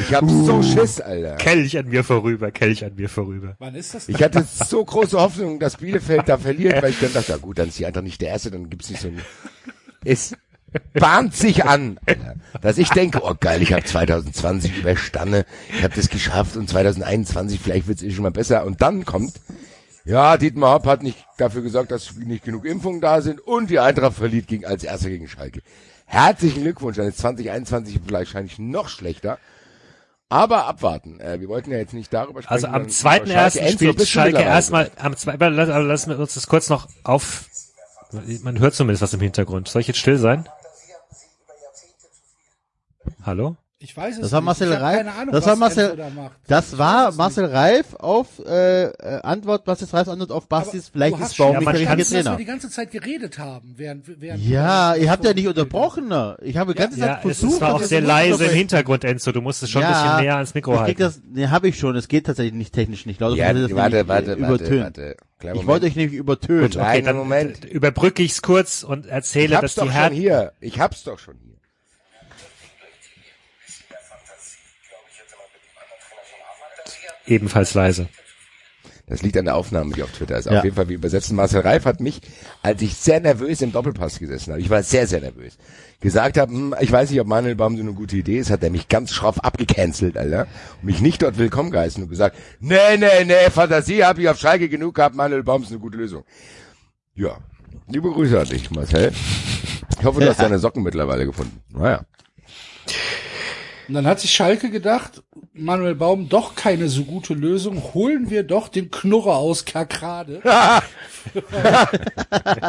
[0.00, 1.36] Ich hab so Schiss, Alter.
[1.36, 3.56] Kelch an mir vorüber, Kelch an mir vorüber.
[3.58, 4.08] Wann ist das?
[4.08, 7.58] Ich hatte so große Hoffnung, dass Bielefeld da verliert, weil ich dann dachte, ja gut,
[7.58, 9.20] dann ist sie einfach nicht der Erste, dann gibt's nicht so ein...
[10.04, 10.34] Es
[10.94, 15.94] bahnt sich an, Alter, dass ich denke, oh geil, ich habe 2020 überstanden, ich habe
[15.94, 18.64] das geschafft und 2021, vielleicht wird's eh schon mal besser.
[18.64, 19.34] Und dann kommt,
[20.04, 23.78] ja, Dietmar Hopp hat nicht dafür gesorgt, dass nicht genug Impfungen da sind und die
[23.78, 25.62] Eintracht verliert gegen, als Erster gegen Schalke.
[26.06, 29.38] Herzlichen Glückwunsch, dann ist 2021 wahrscheinlich noch schlechter.
[30.28, 31.20] Aber abwarten.
[31.20, 32.64] Äh, wir wollten ja jetzt nicht darüber sprechen.
[32.64, 36.88] Also am zweiten ersten spielt Schalke erstmal am zweiten, lassen wir uns das kurz noch
[37.04, 37.44] auf,
[38.42, 39.68] man hört zumindest was im Hintergrund.
[39.68, 40.48] Soll ich jetzt still sein?
[43.24, 43.56] Hallo?
[43.84, 44.46] Ich weiß es Das war nicht.
[44.46, 44.96] Marcel ich Reif.
[44.98, 45.96] Keine Ahnung, das was war Marcel.
[46.14, 46.32] Macht.
[46.46, 50.88] Das Ich war es Marcel Reif auf äh, äh, Antwort, ist Reifs Antwort auf Bastis.
[50.88, 52.36] Vielleicht ist Baum nicht der richtige verstanden, dass wir Trainer.
[52.36, 55.50] die ganze Zeit geredet haben, während, während Ja, ihr habt ja nicht Ja.
[55.50, 56.06] unterbrochen.
[56.06, 56.36] Ne?
[56.42, 57.60] Ich habe die ganze Ja, Zeit es versucht.
[57.60, 58.50] war auch sehr leise im.
[58.52, 59.32] Hintergrund, Enzo.
[59.32, 61.00] Du musstest schon ein bisschen näher ans Mikro ich halten.
[61.00, 61.96] das, ne, habe ich schon.
[61.96, 63.20] Es geht tatsächlich nicht technisch nicht.
[63.20, 64.84] Laut Ja, warte, warte, warte, übertönen.
[64.84, 65.16] warte.
[65.40, 65.66] Kleinen Ich Moment.
[65.66, 66.62] wollte euch nämlich übertönen.
[66.70, 67.64] Gut, okay, einen dann Moment.
[67.64, 70.52] überbrücke ich's kurz und Ich erzähle, dass hab's die doch schon Herren hier.
[70.60, 71.51] Ich hab's doch schon hier.
[77.26, 78.08] Ebenfalls leise.
[79.06, 80.46] Das liegt an der Aufnahme, die auf Twitter ist.
[80.46, 80.58] Ja.
[80.58, 81.36] Auf jeden Fall, wir übersetzen.
[81.36, 82.20] Marcel Reif hat mich,
[82.62, 85.58] als ich sehr nervös im Doppelpass gesessen habe, ich war sehr, sehr nervös,
[86.00, 88.62] gesagt habe, hm, ich weiß nicht, ob Manuel Baum so eine gute Idee ist, hat
[88.62, 90.46] er mich ganz schroff abgecancelt, Alter.
[90.80, 94.38] Und mich nicht dort willkommen geheißen und gesagt, nee, nee, nee, Fantasie habe ich auf
[94.38, 96.24] Schalke genug gehabt, Manuel Baum ist eine gute Lösung.
[97.14, 97.38] Ja.
[97.88, 99.12] Liebe Grüße an dich, Marcel.
[99.98, 101.60] Ich hoffe, du hast deine Socken mittlerweile gefunden.
[101.68, 102.06] Naja.
[103.92, 108.42] Und dann hat sich Schalke gedacht, Manuel Baum, doch keine so gute Lösung, holen wir
[108.42, 110.40] doch den Knurrer aus Kerkrade.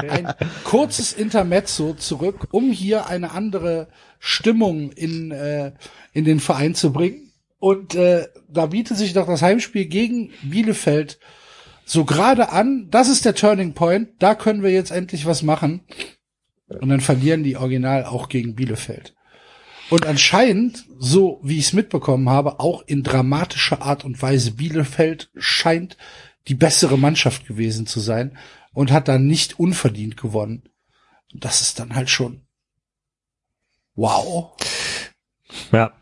[0.09, 0.33] Ein
[0.65, 3.87] kurzes Intermezzo zurück, um hier eine andere
[4.19, 5.71] Stimmung in, äh,
[6.11, 7.31] in den Verein zu bringen.
[7.57, 11.19] Und äh, da bietet sich doch das Heimspiel gegen Bielefeld
[11.85, 12.89] so gerade an.
[12.91, 14.09] Das ist der Turning Point.
[14.19, 15.85] Da können wir jetzt endlich was machen.
[16.67, 19.13] Und dann verlieren die Original auch gegen Bielefeld.
[19.93, 25.29] Und anscheinend, so wie ich es mitbekommen habe, auch in dramatischer Art und Weise, Bielefeld
[25.37, 25.97] scheint
[26.47, 28.35] die bessere Mannschaft gewesen zu sein
[28.73, 30.63] und hat dann nicht unverdient gewonnen.
[31.31, 32.41] Und das ist dann halt schon
[33.93, 34.57] wow.
[35.71, 35.93] Ja.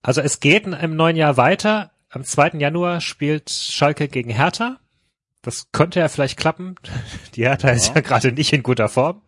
[0.00, 1.90] Also es geht im neuen Jahr weiter.
[2.08, 2.52] Am 2.
[2.58, 4.80] Januar spielt Schalke gegen Hertha.
[5.42, 6.76] Das könnte ja vielleicht klappen.
[7.34, 9.20] Die Hertha ist ja gerade nicht in guter Form.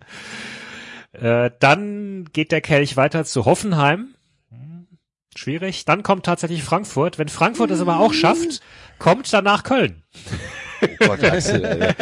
[1.12, 4.08] Äh, dann geht der Kelch weiter zu Hoffenheim.
[5.34, 5.84] Schwierig.
[5.86, 7.18] Dann kommt tatsächlich Frankfurt.
[7.18, 8.60] Wenn Frankfurt es aber auch schafft,
[8.98, 10.02] kommt danach Köln.
[10.82, 11.94] Oh Gott, Axel, Alter.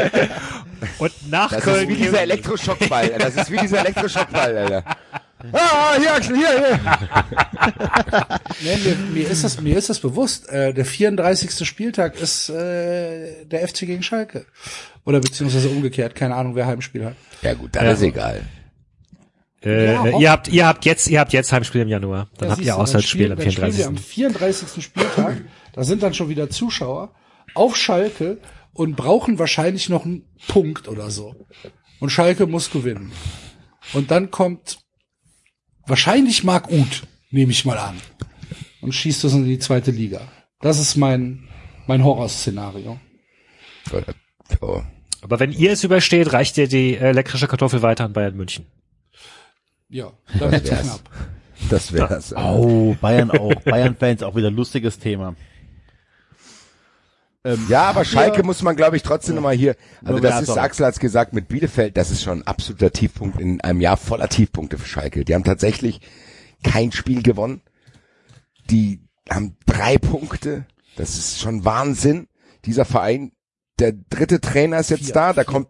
[0.98, 3.10] Und nach Das Köln ist wie dieser Elektroschockball.
[3.18, 4.84] Das ist wie dieser Elektroschockball, Alter.
[5.54, 6.80] Ah, hier, Axel, hier, hier.
[8.62, 10.50] Nee, mir, mir ist das, mir ist das bewusst.
[10.50, 11.66] Äh, der 34.
[11.66, 14.44] Spieltag ist äh, der FC gegen Schalke.
[15.06, 17.14] Oder beziehungsweise umgekehrt, keine Ahnung, wer Heimspiel hat.
[17.40, 17.92] Ja gut, dann Ja.
[17.92, 18.42] ist egal.
[19.62, 22.30] Äh, Ja, ihr habt, ihr habt jetzt, ihr habt jetzt Heimspiel im Januar.
[22.38, 23.78] Dann Ja, habt ihr Auswärtsspiel am dann spielen 34.
[23.78, 24.84] wir am 34.
[24.84, 25.42] Spieltag.
[25.72, 27.14] Da sind dann schon wieder Zuschauer
[27.54, 28.38] auf Schalke
[28.72, 31.34] und brauchen wahrscheinlich noch einen Punkt oder so.
[32.00, 33.12] Und Schalke muss gewinnen.
[33.92, 34.78] Und dann kommt
[35.86, 37.96] wahrscheinlich Marc Uth, nehme ich mal an.
[38.80, 40.22] Und schießt das in die zweite Liga.
[40.60, 41.48] Das ist mein,
[41.86, 42.98] mein Horrorszenario.
[45.22, 48.66] Aber wenn ihr es übersteht, reicht dir die äh, elektrische Kartoffel weiter an Bayern München.
[49.90, 50.82] Ja, wird's wär's.
[50.82, 51.10] knapp.
[51.68, 52.34] Das wär's.
[52.34, 53.54] Oh, Bayern auch.
[53.62, 55.34] Bayern-Fans auch wieder ein lustiges Thema.
[57.44, 59.76] Ähm, Ja, aber Schalke ihr- muss man, glaube ich, trotzdem nochmal hier.
[60.04, 60.56] Also Ja, das ist.
[60.56, 64.28] Axel hat's gesagt, mit Bielefeld, das ist schon ein absoluter Tiefpunkt in einem Jahr voller
[64.28, 65.24] Tiefpunkte für Schalke.
[65.24, 66.00] Die haben tatsächlich
[66.62, 67.62] kein Spiel gewonnen.
[68.70, 69.00] Die
[69.30, 70.66] haben drei Punkte.
[70.96, 72.28] Das ist schon Wahnsinn.
[72.66, 73.32] Dieser Verein,
[73.78, 75.68] der dritte Trainer ist jetzt Vier, da, da vier, kommt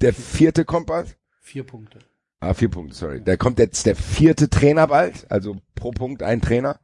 [0.00, 1.16] der vierte kommt bald.
[1.40, 1.98] Vier Punkte.
[2.40, 3.22] Ah, vier Punkte, sorry.
[3.22, 6.80] Da kommt jetzt der vierte Trainer bald, also pro Punkt ein Trainer.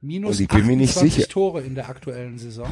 [0.00, 1.28] Minus Und ich bin mir nicht 28 sicher.
[1.28, 2.68] Tore in der aktuellen Saison.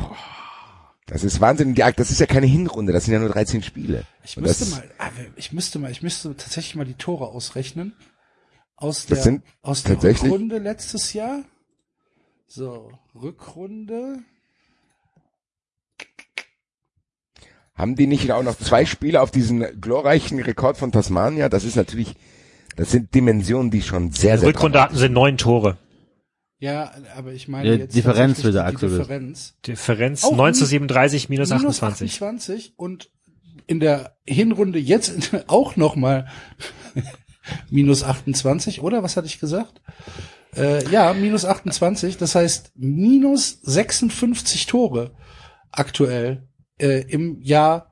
[1.07, 1.74] Das ist Wahnsinn.
[1.74, 4.05] Das ist ja keine Hinrunde, das sind ja nur 13 Spiele.
[4.24, 7.94] Ich Und müsste mal, ah, ich müsste mal, ich müsste tatsächlich mal die Tore ausrechnen.
[8.77, 11.44] Aus der, aus der Rückrunde letztes Jahr.
[12.49, 14.19] So, Rückrunde.
[17.82, 21.48] Haben die nicht auch noch zwei Spiele auf diesen glorreichen Rekord von Tasmania?
[21.48, 22.14] Das ist natürlich,
[22.76, 25.78] das sind Dimensionen, die schon sehr, sehr Rückrunde hatten sie neun Tore.
[26.60, 28.98] Ja, aber ich meine jetzt Differenz wieder die aktuell.
[28.98, 29.56] Differenz.
[29.66, 32.12] Differenz Auch 9 zu mi- 37, minus 28.
[32.12, 33.10] 28 und
[33.66, 36.28] in der Hinrunde jetzt auch noch mal
[37.68, 39.02] minus 28, oder?
[39.02, 39.82] Was hatte ich gesagt?
[40.54, 45.16] Äh, ja, minus 28, das heißt minus 56 Tore
[45.72, 46.46] aktuell
[46.81, 47.90] äh, im Jahr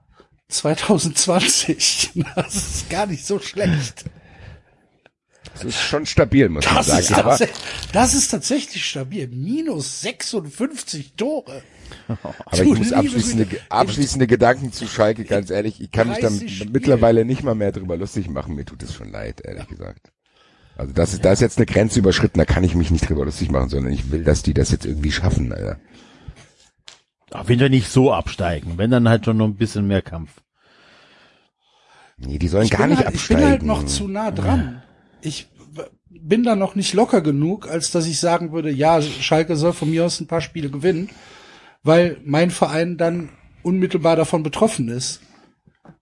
[0.49, 2.11] 2020.
[2.35, 4.05] Das ist gar nicht so schlecht.
[5.55, 7.45] Das ist schon stabil, muss man Das sagen.
[7.45, 7.49] ist,
[7.93, 9.29] das ist tatsächlich stabil.
[9.29, 11.63] Minus 56 Tore.
[12.09, 16.41] Aber Du ich muss abschließende, abschließende Gedanken zu Schalke, ganz ehrlich, ich kann mich 30
[16.41, 16.71] dann Spiele.
[16.73, 18.55] mittlerweile nicht mal mehr drüber lustig machen.
[18.55, 20.13] Mir tut es schon leid, ehrlich gesagt.
[20.77, 23.25] Also das ist, da ist jetzt eine Grenze überschritten, da kann ich mich nicht drüber
[23.25, 25.79] lustig machen, sondern ich will, dass die das jetzt irgendwie schaffen, Alter.
[27.33, 28.73] Auf jeden Fall nicht so absteigen.
[28.77, 30.31] Wenn dann halt schon noch ein bisschen mehr Kampf.
[32.19, 33.41] Nee, die sollen Ich gar nicht halt, Ich absteigen.
[33.41, 34.83] bin halt noch zu nah dran.
[35.23, 35.49] Ich
[36.09, 39.91] bin da noch nicht locker genug, als dass ich sagen würde, ja, Schalke soll von
[39.91, 41.09] mir aus ein paar Spiele gewinnen,
[41.83, 43.31] weil mein Verein dann
[43.63, 45.21] unmittelbar davon betroffen ist.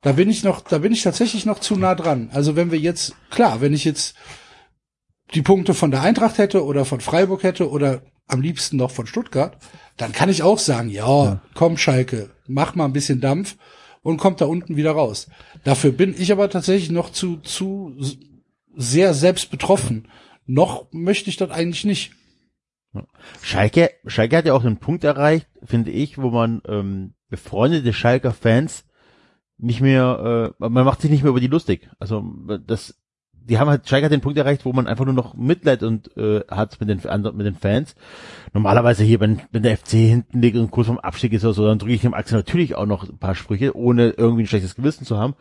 [0.01, 2.31] Da bin ich noch, da bin ich tatsächlich noch zu nah dran.
[2.33, 4.17] Also wenn wir jetzt, klar, wenn ich jetzt
[5.35, 9.07] die Punkte von der Eintracht hätte oder von Freiburg hätte oder am liebsten noch von
[9.07, 9.57] Stuttgart,
[9.97, 13.57] dann kann ich auch sagen, ja, komm Schalke, mach mal ein bisschen Dampf
[14.03, 15.29] und kommt da unten wieder raus.
[15.65, 17.97] Dafür bin ich aber tatsächlich noch zu, zu
[18.77, 20.09] sehr selbst betroffen.
[20.47, 22.13] Noch möchte ich das eigentlich nicht.
[23.43, 28.33] Schalke, Schalke hat ja auch einen Punkt erreicht, finde ich, wo man ähm, befreundete Schalker
[28.33, 28.85] Fans
[29.59, 31.91] nicht mehr, äh, man macht sich nicht mehr über die lustig.
[31.99, 32.25] Also
[32.67, 32.99] das,
[33.49, 36.17] die haben halt Schalke hat den Punkt erreicht, wo man einfach nur noch Mitleid und
[36.17, 37.95] äh, hat mit den anderen, mit den Fans.
[38.53, 41.67] Normalerweise hier, wenn, wenn der FC hinten liegt und kurz vom Abstieg ist oder so,
[41.67, 44.75] dann drücke ich dem Axel natürlich auch noch ein paar Sprüche, ohne irgendwie ein schlechtes
[44.75, 45.35] Gewissen zu haben.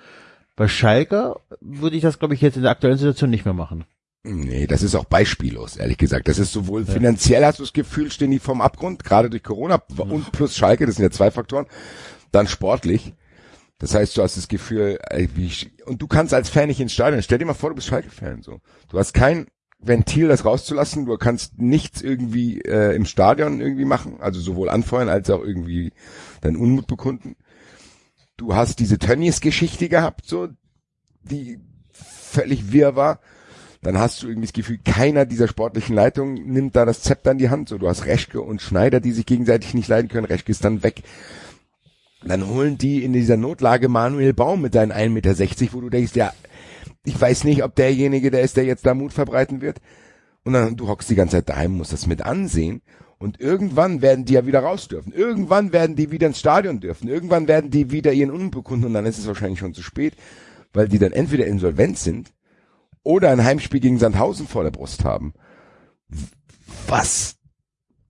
[0.56, 3.86] Bei Schalke würde ich das, glaube ich, jetzt in der aktuellen Situation nicht mehr machen.
[4.24, 6.28] Nee, das ist auch beispiellos, ehrlich gesagt.
[6.28, 9.82] Das ist sowohl finanziell hast du das Gefühl, stehen die vom Abgrund, gerade durch Corona
[9.98, 11.66] und plus Schalke, das sind ja zwei Faktoren,
[12.32, 13.14] dann sportlich.
[13.80, 15.52] Das heißt, du hast das Gefühl, ey, wie
[15.86, 17.22] und du kannst als Fan nicht ins Stadion.
[17.22, 18.60] Stell dir mal vor, du bist Schalke-Fan, so.
[18.90, 19.48] Du hast kein
[19.80, 21.06] Ventil, das rauszulassen.
[21.06, 25.94] Du kannst nichts irgendwie äh, im Stadion irgendwie machen, also sowohl anfeuern als auch irgendwie
[26.42, 27.36] deinen Unmut bekunden.
[28.36, 30.48] Du hast diese Tönnies-Geschichte gehabt, so,
[31.24, 31.60] die
[31.92, 33.20] völlig wirr war.
[33.84, 37.38] Dann hast du irgendwie das Gefühl, keiner dieser sportlichen Leitungen nimmt da das Zepter in
[37.38, 37.70] die Hand.
[37.70, 40.26] So, du hast Reschke und Schneider, die sich gegenseitig nicht leiden können.
[40.26, 41.04] Reschke ist dann weg.
[42.24, 46.16] Dann holen die in dieser Notlage Manuel Baum mit seinen 1,60 Meter, wo du denkst,
[46.16, 46.34] ja,
[47.06, 49.80] ich weiß nicht, ob derjenige der ist, der jetzt da Mut verbreiten wird.
[50.44, 52.82] Und dann, du hockst die ganze Zeit daheim, musst das mit ansehen.
[53.20, 55.12] Und irgendwann werden die ja wieder raus dürfen.
[55.12, 57.08] Irgendwann werden die wieder ins Stadion dürfen.
[57.08, 60.14] Irgendwann werden die wieder ihren Unmut bekunden und dann ist es wahrscheinlich schon zu spät,
[60.74, 62.32] weil die dann entweder insolvent sind
[63.04, 65.34] oder ein Heimspiel gegen Sandhausen vor der Brust haben.
[66.88, 67.37] Was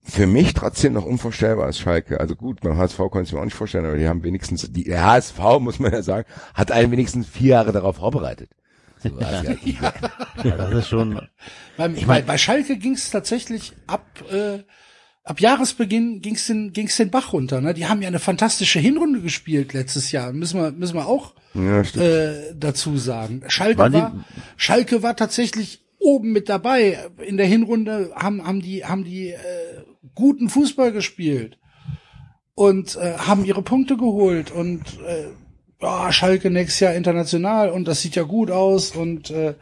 [0.08, 2.18] für mich trotzdem noch unvorstellbar ist Schalke.
[2.20, 4.84] Also gut, beim HSV konnte ich mir auch nicht vorstellen, aber die haben wenigstens, die
[4.84, 8.50] der HSV, muss man ja sagen, hat einen wenigstens vier Jahre darauf vorbereitet.
[9.02, 9.92] So, also, Ja,
[10.56, 11.20] das ist schon,
[11.76, 14.58] Beim, bei, bei Schalke ging es tatsächlich ab, äh,
[15.24, 17.60] ab Jahresbeginn ging's den, ging's den Bach runter.
[17.60, 17.74] Ne?
[17.74, 20.32] Die haben ja eine fantastische Hinrunde gespielt letztes Jahr.
[20.32, 23.42] Müssen wir, müssen wir auch ja, äh, dazu sagen.
[23.48, 24.24] Schalke die- war,
[24.56, 26.98] Schalke war tatsächlich oben mit dabei.
[27.24, 29.36] In der Hinrunde haben, haben die, haben die äh,
[30.18, 31.58] guten Fußball gespielt
[32.56, 35.28] und äh, haben ihre Punkte geholt und äh,
[35.80, 39.54] ja, Schalke nächstes Jahr international und das sieht ja gut aus und äh,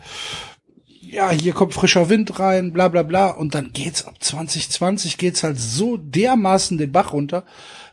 [1.02, 3.30] ja, hier kommt frischer Wind rein, bla bla bla.
[3.30, 7.44] Und dann geht's ab 2020 geht's halt so dermaßen den Bach runter,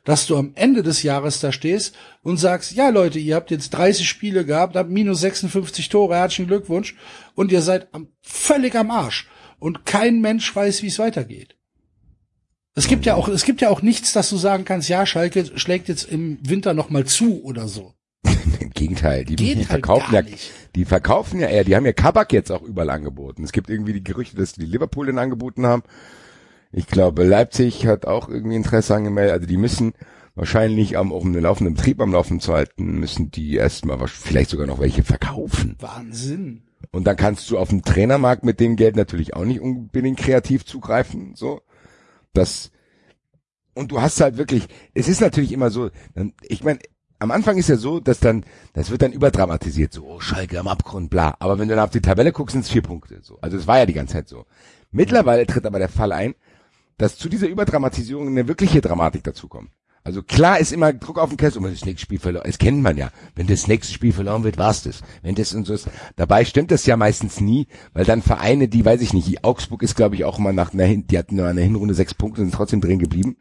[0.05, 3.71] dass du am Ende des Jahres da stehst und sagst, ja Leute, ihr habt jetzt
[3.71, 6.95] 30 Spiele gehabt, habt minus 56 Tore, herzlichen Glückwunsch
[7.35, 9.27] und ihr seid am, völlig am Arsch.
[9.59, 11.55] Und kein Mensch weiß, wie es weitergeht.
[12.75, 15.45] Es gibt ja auch, es gibt ja auch nichts, dass du sagen kannst, ja, Schalke
[15.57, 17.93] schlägt jetzt im Winter noch mal zu oder so.
[18.59, 20.51] Im Gegenteil, die, die halt verkaufen ja, nicht.
[20.75, 23.43] die verkaufen ja eher, die haben ja Kabak jetzt auch überall angeboten.
[23.43, 25.83] Es gibt irgendwie die Gerüchte, dass die Liverpool den angeboten haben.
[26.71, 29.33] Ich glaube, Leipzig hat auch irgendwie Interesse angemeldet.
[29.33, 29.93] Also die müssen
[30.33, 34.65] wahrscheinlich am, um den laufenden Betrieb am Laufen zu halten, müssen die erstmal vielleicht sogar
[34.65, 35.75] noch welche verkaufen.
[35.79, 36.63] Wahnsinn.
[36.91, 40.65] Und dann kannst du auf dem Trainermarkt mit dem Geld natürlich auch nicht unbedingt kreativ
[40.65, 41.61] zugreifen, so.
[42.33, 42.71] Das,
[43.73, 45.89] und du hast halt wirklich, es ist natürlich immer so,
[46.41, 46.79] ich meine,
[47.19, 50.67] am Anfang ist ja so, dass dann, das wird dann überdramatisiert, so, oh, Schalke am
[50.67, 51.35] Abgrund, bla.
[51.39, 53.37] Aber wenn du dann auf die Tabelle guckst, sind es vier Punkte, so.
[53.41, 54.45] Also es war ja die ganze Zeit so.
[54.91, 56.35] Mittlerweile tritt aber der Fall ein,
[56.97, 59.71] dass zu dieser Überdramatisierung eine wirkliche Dramatik dazukommt.
[60.05, 62.81] Also klar ist immer Druck auf den Kessel, wenn das nächste Spiel verloren, das kennt
[62.81, 63.09] man ja.
[63.35, 65.01] Wenn das nächste Spiel verloren wird, war's das.
[65.21, 65.87] Wenn das und so ist.
[66.17, 69.95] Dabei stimmt das ja meistens nie, weil dann Vereine, die, weiß ich nicht, Augsburg ist
[69.95, 72.47] glaube ich auch mal nach einer, Hin- die hatten nur eine Hinrunde sechs Punkte und
[72.47, 73.37] sind trotzdem drin geblieben.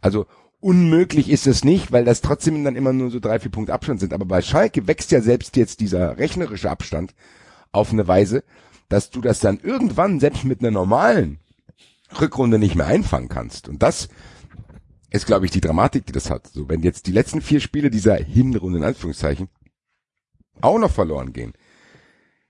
[0.00, 0.26] Also
[0.60, 4.00] unmöglich ist es nicht, weil das trotzdem dann immer nur so drei, vier Punkte Abstand
[4.00, 4.12] sind.
[4.12, 7.14] Aber bei Schalke wächst ja selbst jetzt dieser rechnerische Abstand
[7.72, 8.44] auf eine Weise,
[8.88, 11.40] dass du das dann irgendwann selbst mit einer normalen
[12.20, 13.68] Rückrunde nicht mehr einfangen kannst.
[13.68, 14.08] Und das
[15.14, 16.48] ist, glaube ich, die Dramatik, die das hat.
[16.48, 19.48] So, wenn jetzt die letzten vier Spiele dieser Hinrunde, in Anführungszeichen,
[20.60, 21.52] auch noch verloren gehen,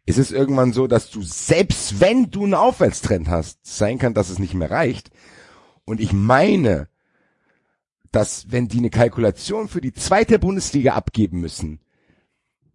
[0.06, 4.30] ist es irgendwann so, dass du, selbst wenn du einen Aufwärtstrend hast, sein kann, dass
[4.30, 5.10] es nicht mehr reicht.
[5.84, 6.88] Und ich meine,
[8.12, 11.80] dass wenn die eine Kalkulation für die zweite Bundesliga abgeben müssen,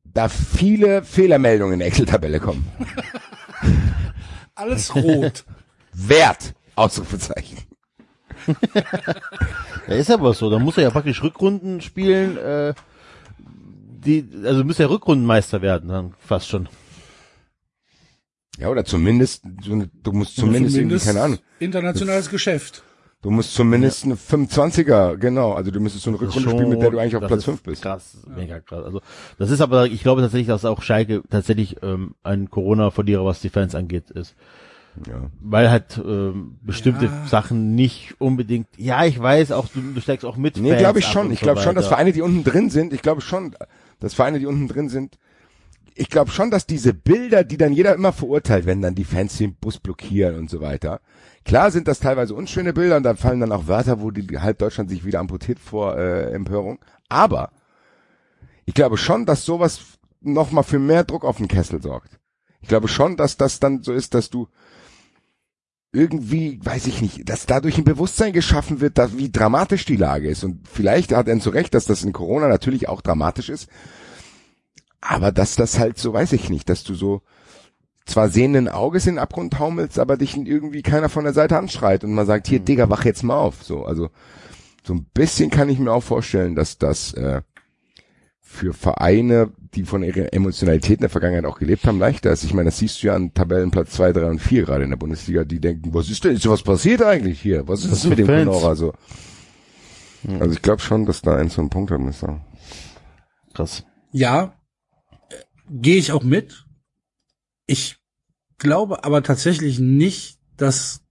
[0.03, 2.67] da viele Fehlermeldungen in der Excel-Tabelle kommen.
[4.55, 5.45] Alles rot.
[5.93, 6.53] Wert!
[6.75, 7.57] Ausrufezeichen.
[9.87, 10.49] Ja, ist aber so.
[10.49, 12.73] Da muss er ja praktisch Rückrunden spielen, äh,
[14.05, 16.69] die, also muss er Rückrundenmeister werden, dann fast schon.
[18.57, 22.83] Ja, oder zumindest, du musst zumindest, irgendwie, keine Ahnung, internationales Geschäft.
[23.21, 26.81] du musst zumindest eine 25er, genau, also du müsstest so eine Das Rückrunde spielen, mit
[26.81, 27.81] der du eigentlich auf das Platz ist 5 bist.
[27.81, 28.83] Krass, mega krass.
[28.83, 29.01] Also
[29.37, 33.49] das ist aber, ich glaube tatsächlich, dass auch Schalke tatsächlich ähm, ein Corona-Verlierer, was die
[33.49, 34.35] Fans angeht, ist.
[35.07, 35.29] Ja.
[35.39, 37.25] Weil halt ähm, bestimmte Ja.
[37.27, 38.67] Sachen nicht unbedingt.
[38.77, 40.57] Ja, ich weiß auch, du, du steigst auch mit.
[40.57, 41.31] Nee, glaube ich schon.
[41.31, 41.87] Ich so glaube schon, dass.
[41.87, 43.55] Vereine, die unten drin sind, ich glaube schon,
[43.99, 45.17] dass Vereine, die unten drin sind,
[45.95, 49.37] ich glaube schon, dass diese Bilder, die dann jeder immer verurteilt, wenn dann die Fans
[49.37, 51.01] den Bus blockieren und so weiter.
[51.43, 54.59] Klar sind das teilweise unschöne Bilder und da fallen dann auch Wörter, wo die halb
[54.59, 56.79] Deutschland sich wieder amputiert vor äh, Empörung.
[57.09, 57.51] Aber
[58.65, 59.81] ich glaube schon, dass sowas
[60.21, 62.19] nochmal für mehr Druck auf den Kessel sorgt.
[62.61, 64.47] Ich glaube schon, dass das dann so ist, dass du
[65.91, 70.29] irgendwie, weiß ich nicht, dass dadurch ein Bewusstsein geschaffen wird, dass, wie dramatisch die Lage
[70.29, 70.43] ist.
[70.43, 73.69] Und vielleicht hat Enzo recht, dass das in Corona natürlich auch dramatisch ist.
[75.01, 77.21] Aber dass das halt so, weiß ich nicht, dass du so
[78.05, 82.03] zwar sehenden Auges in den Abgrund taumelst, aber dich irgendwie keiner von der Seite anschreit
[82.03, 83.63] und man sagt, hier, Digga, wach jetzt mal auf.
[83.63, 84.09] So, also
[84.83, 87.41] so ein bisschen kann ich mir auch vorstellen, dass das äh,
[88.51, 92.43] für Vereine, die von ihrer Emotionalität in der Vergangenheit auch gelebt haben, leichter ist.
[92.43, 94.97] Ich meine, das siehst du ja an Tabellenplatz 2, 3 und 4 gerade in der
[94.97, 97.67] Bundesliga, die denken, was ist denn, ist was passiert eigentlich hier?
[97.67, 98.45] Was ist Das das mit dem Fans.
[98.45, 98.93] Conora so?
[100.39, 102.43] Also ich glaube schon, dass da ein so ein Punkt hat, muss ich sagen.
[103.53, 103.85] Krass.
[104.11, 104.55] Ja,
[105.69, 106.65] gehe ich auch mit.
[107.67, 107.97] Ich
[108.57, 111.01] glaube aber tatsächlich nicht, dass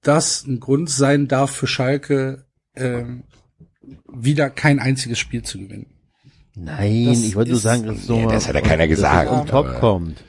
[0.00, 2.46] das ein Grund sein darf für Schalke,
[2.76, 3.24] ähm,
[4.08, 5.93] wieder kein einziges Spiel zu gewinnen.
[6.56, 9.40] Nein, Das ich wollte nur sagen, dass so mal- das hat ja keiner gesagt, Das
[9.40, 10.22] on top kommt.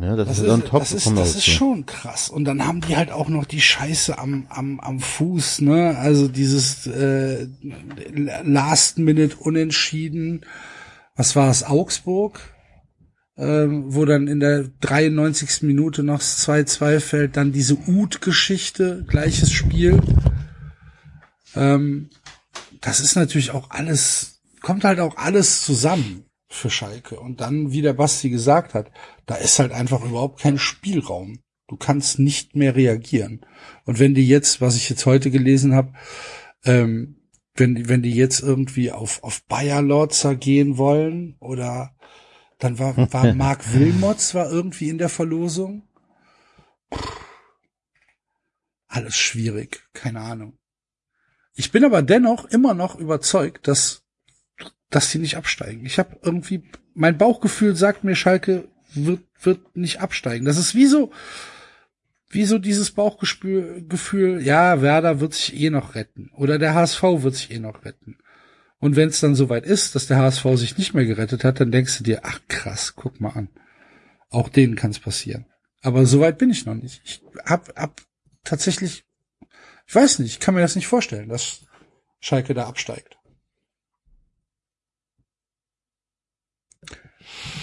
[0.00, 2.30] Ja, das, Das ist ist, top das ist, das ist schon krass.
[2.30, 5.96] Und dann haben die halt auch noch die Scheiße am, am, am Fuß, ne?
[5.98, 7.46] Also dieses äh,
[8.42, 10.46] Last Minute Unentschieden.
[11.16, 11.64] Was war es?
[11.64, 12.40] Augsburg?
[13.36, 15.62] Ähm, wo dann in der 93.
[15.62, 20.00] Minute noch das 2-2 fällt, dann diese Ut-Geschichte, gleiches Spiel.
[21.54, 22.10] Ähm,
[22.80, 27.18] das ist natürlich auch alles, kommt halt auch alles zusammen für Schalke.
[27.20, 28.90] Und dann, wie der Basti gesagt hat,
[29.26, 31.40] da ist halt einfach überhaupt kein Spielraum.
[31.68, 33.46] Du kannst nicht mehr reagieren.
[33.84, 35.92] Und wenn die jetzt, was ich jetzt heute gelesen habe,
[36.64, 37.16] ähm,
[37.54, 41.94] wenn, die- wenn die jetzt irgendwie auf, auf Bayer Lorzer gehen wollen oder
[42.58, 45.82] dann war, war Marc Wilmots war irgendwie in der Verlosung.
[48.88, 50.58] Alles schwierig, keine Ahnung.
[51.54, 53.99] Ich bin aber dennoch immer noch überzeugt, dass,
[54.90, 55.86] dass die nicht absteigen.
[55.86, 56.64] Ich habe irgendwie,
[56.94, 60.44] mein Bauchgefühl sagt mir, Schalke wird, wird nicht absteigen.
[60.44, 61.12] Das ist wie so,
[62.28, 66.30] wie so dieses Bauchgefühl, Gefühl, ja, Werder wird sich eh noch retten.
[66.36, 68.18] Oder der HSV wird sich eh noch retten.
[68.78, 71.70] Und wenn es dann soweit ist, dass der HSV sich nicht mehr gerettet hat, dann
[71.70, 73.48] denkst du dir, ach krass, guck mal an.
[74.30, 75.46] Auch denen kann es passieren.
[75.82, 77.02] Aber soweit bin ich noch nicht.
[77.04, 78.00] Ich hab, hab
[78.44, 79.04] tatsächlich,
[79.86, 81.66] ich weiß nicht, ich kann mir das nicht vorstellen, dass
[82.20, 83.18] Schalke da absteigt.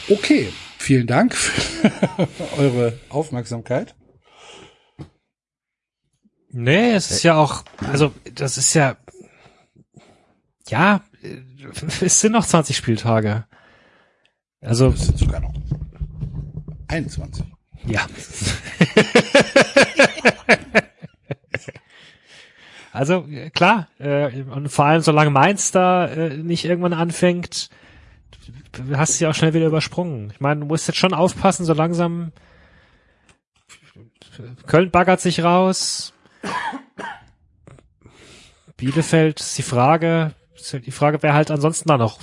[0.10, 1.92] Okay, vielen Dank für
[2.58, 3.94] eure Aufmerksamkeit.
[6.50, 8.96] Nee, es ist ja auch, also das ist ja,
[10.70, 11.02] ja,
[12.02, 13.46] es sind noch 20 Spieltage.
[14.62, 15.54] Also, Das sind sogar noch
[16.88, 17.44] 21.
[17.86, 18.08] ja.
[22.94, 27.70] also, klar, äh, und vor allem solange Mainz da äh, nicht irgendwann anfängt,
[28.96, 30.32] hast du ja auch schnell wieder übersprungen.
[30.32, 32.32] Ich meine, du musst jetzt schon aufpassen, so langsam
[34.66, 36.14] Köln baggert sich raus.
[38.78, 40.34] Bielefeld ist die Frage,
[40.72, 42.20] halt die Frage, wer halt ansonsten da noch,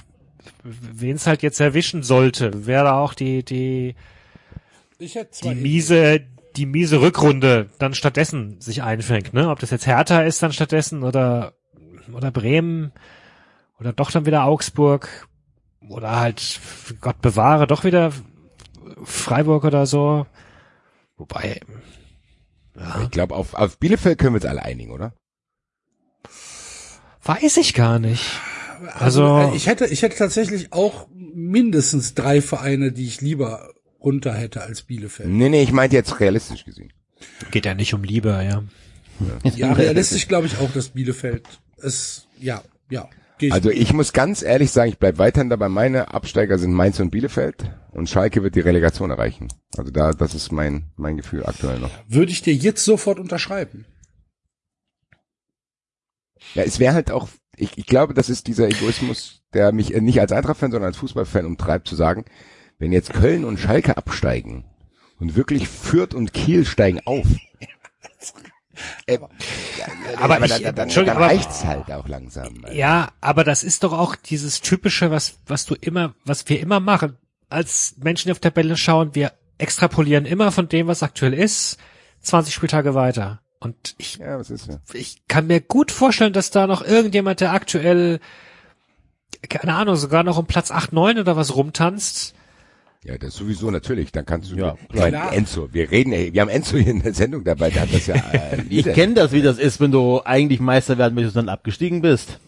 [0.62, 3.97] wen es halt jetzt erwischen sollte, wer da auch die, die,
[5.01, 6.21] die miese,
[6.57, 9.51] die miese Rückrunde dann stattdessen sich einfängt, ne?
[9.51, 11.55] Ob das jetzt Hertha ist dann stattdessen oder,
[12.12, 12.93] oder Bremen
[13.81, 15.27] oder doch dann wieder Augsburg
[15.89, 16.61] oder halt,
[17.01, 18.12] Gott bewahre, doch wieder
[19.05, 20.27] Freiburg oder so.
[21.16, 21.61] Wobei,
[23.05, 25.15] Ich glaube, auf, auf Bielefeld können wir uns alle einigen, oder?
[27.23, 28.24] weiß ich gar nicht.
[28.94, 33.70] Also, Also- äh, ich hätte, ich hätte tatsächlich auch mindestens drei Vereine, die ich lieber
[34.01, 35.28] runter hätte als Bielefeld.
[35.31, 36.93] Nee, nee, ich meinte jetzt realistisch gesehen.
[37.51, 38.62] Geht ja nicht um Liebe, ja.
[39.55, 41.47] Ja, realistisch glaube ich auch, dass Bielefeld
[41.81, 43.09] es, ja, ja.
[43.51, 45.69] Also ich muss ganz ehrlich sagen, ich bleib weiterhin dabei.
[45.69, 49.48] Meine Absteiger sind Mainz und Bielefeld und Schalke wird die Relegation erreichen.
[49.77, 51.90] Also da, das ist mein, mein Gefühl aktuell noch.
[52.09, 53.86] würde ich dir jetzt sofort unterschreiben.
[56.55, 60.20] Ja, es wäre halt auch, ich, ich glaube, das ist dieser Egoismus, der mich nicht
[60.20, 62.24] als Eintracht-Fan, sondern als Fußballfan umtreibt, zu sagen,
[62.78, 64.65] wenn jetzt Köln und Schalke absteigen
[65.19, 67.27] Und wirklich Fürth und Kiel steigen auf.
[69.07, 69.19] Äh,
[70.17, 72.65] Aber ich- dann, dann, dann aber- reicht's halt auch langsam.
[72.73, 76.81] Ja, aber das ist doch auch dieses typische, was, was du immer, was wir immer
[76.81, 77.17] machen.
[77.51, 81.79] Als Menschen, die auf Tabelle schauen, wir extrapolieren immer von dem, was aktuell ist,
[82.23, 83.41] 20 Spieltage weiter.
[83.61, 84.43] Und ich, Ja, ja?
[84.93, 88.21] ich kann mir gut vorstellen, dass da noch irgendjemand, der aktuell,
[89.49, 92.35] keine Ahnung, sogar noch um Platz 8, 9 oder was rumtanzt.
[93.05, 94.13] Ja, das sowieso natürlich.
[94.13, 95.33] Dann kannst du, Ja, ich meine, klar.
[95.35, 98.07] Enzo, wir reden, ey, wir haben Enzo hier in der Sendung dabei, der hat das
[98.07, 101.47] ja, äh, Ich kenne das, wie das ist, wenn du eigentlich Meister werden möchtest und
[101.47, 102.41] dann abgestiegen bist.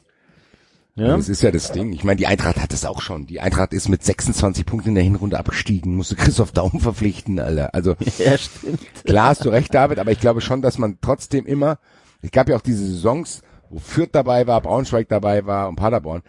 [0.95, 1.09] Ja?
[1.09, 1.93] Das ist ja das Ding.
[1.93, 3.27] Ich meine, die Eintracht hat das auch schon.
[3.27, 7.74] Die Eintracht ist mit 26 Punkten in der Hinrunde abgestiegen, musste Christoph Daum verpflichten, Alter.
[7.74, 8.81] Also ja, stimmt.
[9.05, 11.78] klar hast du recht, David, aber ich glaube schon, dass man trotzdem immer,
[12.23, 16.23] es gab ja auch diese Saisons, wo Fürth dabei war, Braunschweig dabei war und Paderborn.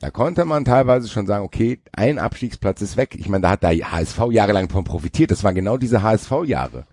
[0.00, 3.16] Da konnte man teilweise schon sagen, okay, ein Abstiegsplatz ist weg.
[3.18, 5.30] Ich meine, da hat der HSV jahrelang von profitiert.
[5.30, 6.86] Das waren genau diese HSV-Jahre.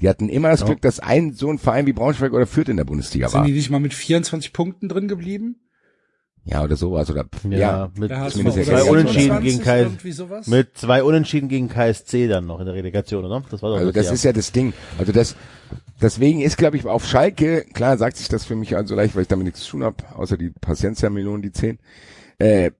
[0.00, 2.76] Die hatten immer das Glück, dass ein so ein Verein wie Braunschweig oder Fürth in
[2.76, 3.46] der Bundesliga Sind war.
[3.46, 5.56] die nicht mal mit 24 Punkten drin geblieben?
[6.44, 7.10] Ja, oder sowas.
[7.10, 7.90] Oder, Ja, ja.
[7.96, 10.46] mit zwei Unentschieden 26, gegen KS irgendwie sowas?
[10.46, 13.42] Mit zwei Unentschieden gegen KSC dann noch in der Relegation, oder?
[13.50, 14.72] Das war doch Also das ist ja das Ding.
[14.98, 15.34] Also das,
[16.00, 19.22] deswegen ist, glaube ich, auf Schalke, klar sagt sich das für mich also leicht, weil
[19.22, 21.78] ich damit nichts zu tun habe, außer die Paciencia-Millionen, die zehn.
[22.38, 22.72] Äh,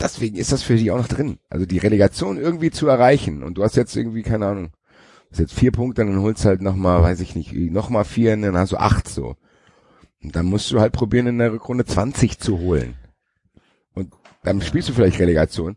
[0.00, 1.38] deswegen ist das für die auch noch drin.
[1.48, 3.42] Also die Relegation irgendwie zu erreichen.
[3.42, 4.70] Und du hast jetzt irgendwie, keine Ahnung,
[5.30, 8.36] hast jetzt vier Punkte, dann holst halt noch mal, weiß ich nicht, noch mal vier,
[8.36, 9.36] dann hast du acht so.
[10.22, 12.96] Und dann musst du halt probieren, in der Rückrunde 20 zu holen.
[13.94, 14.12] Und
[14.42, 15.76] dann spielst du vielleicht Relegation.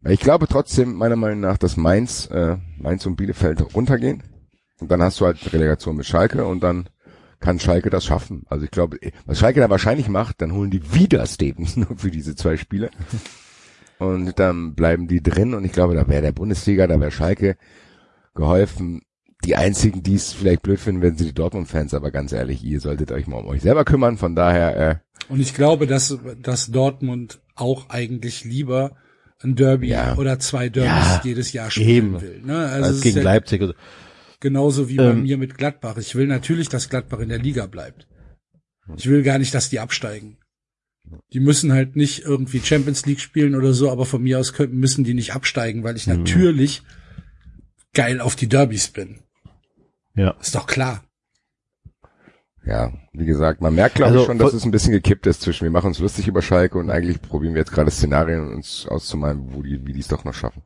[0.00, 4.22] Weil Ich glaube trotzdem, meiner Meinung nach, dass Mainz, äh, Mainz und Bielefeld runtergehen.
[4.80, 6.88] Und dann hast du halt Relegation mit Schalke und dann
[7.40, 8.44] kann Schalke das schaffen.
[8.48, 12.10] Also ich glaube, was Schalke da wahrscheinlich macht, dann holen die wieder Stevens nur für
[12.10, 12.90] diese zwei Spiele.
[13.98, 17.56] Und dann bleiben die drin und ich glaube, da wäre der Bundesliga, da wäre Schalke
[18.34, 19.02] geholfen.
[19.44, 22.80] Die einzigen, die es vielleicht blöd finden, werden sie die Dortmund-Fans, aber ganz ehrlich, ihr
[22.80, 24.16] solltet euch mal um euch selber kümmern.
[24.16, 24.96] Von daher, äh,
[25.32, 28.96] Und ich glaube, dass, dass Dortmund auch eigentlich lieber
[29.42, 30.16] ein Derby Ja.
[30.16, 32.20] oder zwei Derbys Ja, jedes Jahr spielen eben.
[32.20, 32.40] will.
[32.44, 32.56] Ne?
[32.58, 33.62] Also als es ist gegen ja Leipzig.
[34.40, 35.96] Genauso wie bei Ähm, mir mit Gladbach.
[35.98, 38.06] Ich will natürlich, dass Gladbach in der Liga bleibt.
[38.96, 40.38] Ich will gar nicht, dass die absteigen.
[41.32, 44.76] Die müssen halt nicht irgendwie Champions League spielen oder so, aber von mir aus können,
[44.76, 46.82] müssen die nicht absteigen, weil ich natürlich
[47.94, 49.20] geil auf die Derbys bin.
[50.14, 50.32] Ja.
[50.40, 51.04] Ist doch klar.
[52.64, 55.42] ja, wie gesagt, man merkt glaube Also, ich schon, dass es ein bisschen gekippt ist
[55.42, 58.86] zwischen, wir machen uns lustig über Schalke und eigentlich probieren wir jetzt gerade Szenarien uns
[58.88, 60.62] auszumalen, wo die, wie die es doch noch schaffen.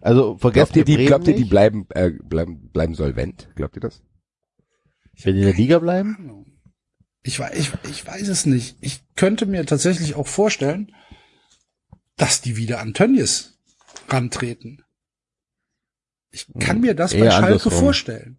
[0.00, 3.48] Also vergesst Glaubt ihr, die, Bremen glaubt ihr, die bleiben, äh, bleiben, bleiben solvent?
[3.54, 4.02] Glaubt ihr das?
[5.22, 6.46] wenn die in der Liga bleiben?
[7.22, 8.78] Ich, wei- ich, ich weiß es nicht.
[8.80, 10.94] Ich könnte mir tatsächlich auch vorstellen,
[12.16, 13.58] dass die wieder an Tönnies
[14.08, 14.82] rantreten.
[16.30, 17.72] Ich kann mir das bei Schalke andersrum.
[17.72, 18.38] vorstellen.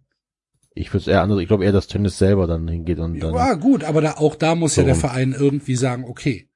[0.74, 1.38] Ich würde es eher anders.
[1.40, 3.34] Ich glaube eher, dass Tennis selber dann hingeht und dann.
[3.34, 4.94] Ja, gut, aber da, auch da muss ja der?
[4.96, 6.48] Verein irgendwie sagen, okay,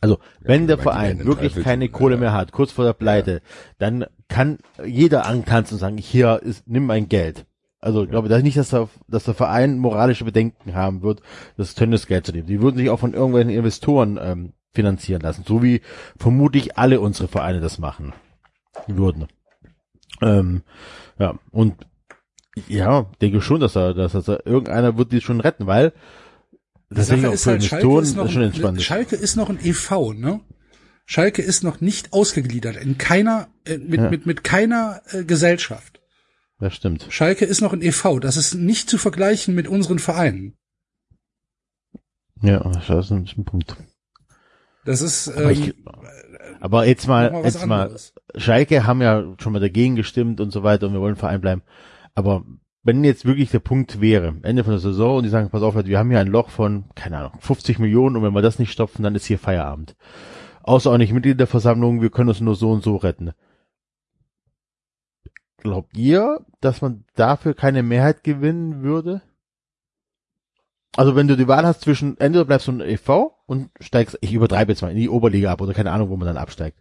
[0.00, 2.20] Also, wenn der Verein wirklich keine Kohle ja.
[2.20, 3.42] mehr hat, kurz vor der Pleite,
[3.78, 7.46] dann kann jeder antanzen und sagen, hier ist, nimm mein Geld.
[7.80, 11.22] Also, ich glaube das nicht, dass der, dass der Verein moralische Bedenken haben wird,
[11.56, 12.46] das Tennisgeld zu nehmen.
[12.46, 15.80] Die würden sich auch von irgendwelchen Investoren ähm, finanzieren lassen, so wie
[16.18, 18.12] vermutlich alle unsere Vereine das machen
[18.86, 19.26] würden.
[20.22, 20.62] Ähm,
[21.18, 21.74] ja, und
[22.68, 25.92] ja, denke schon, dass er, dass er irgendeiner wird die schon retten, weil
[26.90, 28.82] ist auch für halt, Schalke Investoren ist, noch schon ein, entspannt.
[28.82, 30.40] Schalke ist noch ein EV, ne?
[31.04, 34.10] Schalke ist noch nicht ausgegliedert in keiner, äh, mit, Ja.
[34.10, 36.00] mit, mit keiner äh, Gesellschaft.
[36.58, 37.06] Das stimmt.
[37.10, 38.18] Schalke ist noch ein EV.
[38.20, 40.56] Das ist nicht zu vergleichen mit unseren Vereinen.
[42.42, 43.76] Ja, das ist ein, ein Punkt.
[44.84, 45.74] Das ist, Aber, ähm, ich,
[46.60, 48.14] aber jetzt mal, mal jetzt mal, anderes.
[48.36, 51.62] Schalke haben ja schon mal dagegen gestimmt und so weiter und wir wollen Verein bleiben.
[52.14, 52.44] Aber
[52.86, 55.74] wenn jetzt wirklich der Punkt wäre, Ende von der Saison und die sagen, pass auf,
[55.74, 58.60] Leute, wir haben hier ein Loch von, keine Ahnung, 50 Millionen und wenn wir das
[58.60, 59.96] nicht stopfen, dann ist hier Feierabend.
[60.62, 63.32] Außer auch nicht Mitglied der Versammlung, wir können uns nur so und so retten.
[65.56, 69.20] Glaubt ihr, dass man dafür keine Mehrheit gewinnen würde?
[70.96, 74.32] Also wenn du die Wahl hast zwischen, entweder bleibst du ein EV und steigst, ich
[74.32, 76.78] übertreibe jetzt mal, in die Oberliga ab oder keine Ahnung, wo man dann absteigt.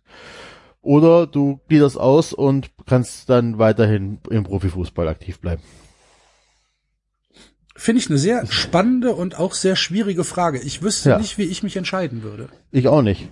[0.84, 5.64] Oder du gliederst aus und kannst dann weiterhin im Profifußball aktiv bleiben.
[7.77, 10.61] Finde ich eine sehr spannende und auch sehr schwierige Frage.
[10.61, 11.18] Ich wüsste Ja.
[11.19, 12.49] nicht, wie ich mich entscheiden würde.
[12.72, 13.30] Ich auch nicht.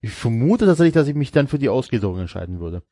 [0.00, 2.82] Ich vermute tatsächlich, dass ich mich dann für die Ausgliederung entscheiden würde.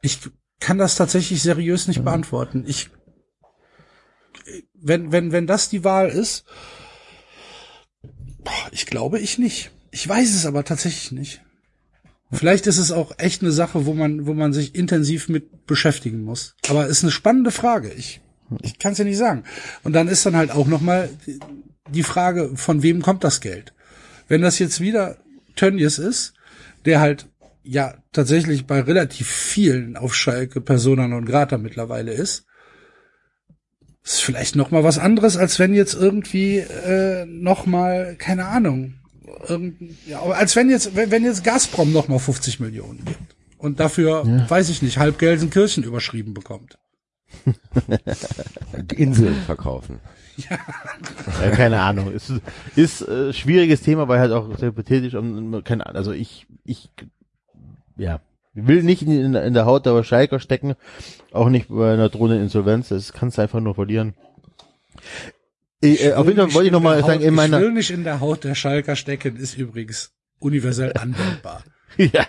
[0.00, 0.18] Ich
[0.60, 2.64] kann das tatsächlich seriös nicht beantworten.
[2.66, 2.90] Ich,
[4.74, 6.44] wenn, wenn, wenn das die Wahl ist,
[8.72, 9.70] ich glaube ich nicht.
[9.90, 11.42] Ich weiß es aber tatsächlich nicht.
[12.30, 16.22] Vielleicht ist es auch echt eine Sache, wo man, wo man sich intensiv mit beschäftigen
[16.22, 16.56] muss.
[16.68, 17.90] Aber ist eine spannende Frage.
[17.90, 18.20] Ich,
[18.62, 19.44] ich kann es ja nicht sagen.
[19.82, 21.08] Und dann ist dann halt auch noch mal
[21.90, 23.72] die Frage, von wem kommt das Geld?
[24.28, 25.16] Wenn das jetzt wieder
[25.56, 26.34] Tönnies ist,
[26.84, 27.26] der halt
[27.62, 32.44] ja tatsächlich bei relativ vielen auf Schalke Persona non grata mittlerweile ist,
[34.04, 38.97] ist vielleicht noch mal was anderes, als wenn jetzt irgendwie äh, noch mal keine Ahnung,
[39.46, 43.36] irgend, ja, aber als wenn jetzt wenn, wenn jetzt Gazprom noch mal 50 Millionen gibt
[43.58, 46.78] und dafür weiß ich nicht halb Gelsenkirchen überschrieben bekommt.
[48.90, 50.00] Die Insel verkaufen.
[50.36, 52.12] Ja, keine Ahnung.
[52.12, 52.32] Ist,
[52.76, 55.96] ist äh, schwieriges Thema, weil halt auch sehr hypothetisch und keine Ahnung.
[55.96, 56.90] Also ich, ich,
[57.96, 58.20] ja,
[58.54, 60.74] will nicht in, in der Haut der Schalker stecken,
[61.32, 62.88] auch nicht bei einer drohenden Insolvenz.
[62.88, 64.14] Das kannst du einfach nur verlieren.
[65.80, 67.90] Ich, äh, auf jeden Fall wollte ich noch mal sagen, in Ich meiner, will nicht
[67.90, 71.62] in der Haut der Schalker stecken, ist übrigens universell anwendbar.
[71.96, 72.26] ja.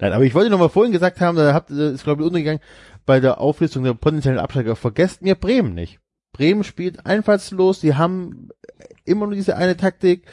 [0.00, 2.26] Nein, aber ich wollte noch mal vorhin gesagt haben, da habt, äh, ist glaube ich
[2.26, 2.60] untergegangen,
[3.06, 5.98] bei der Auflistung der potenziellen Absteiger, vergesst mir Bremen nicht.
[6.32, 8.48] Bremen spielt einfallslos, die haben
[9.04, 10.26] immer nur diese eine Taktik.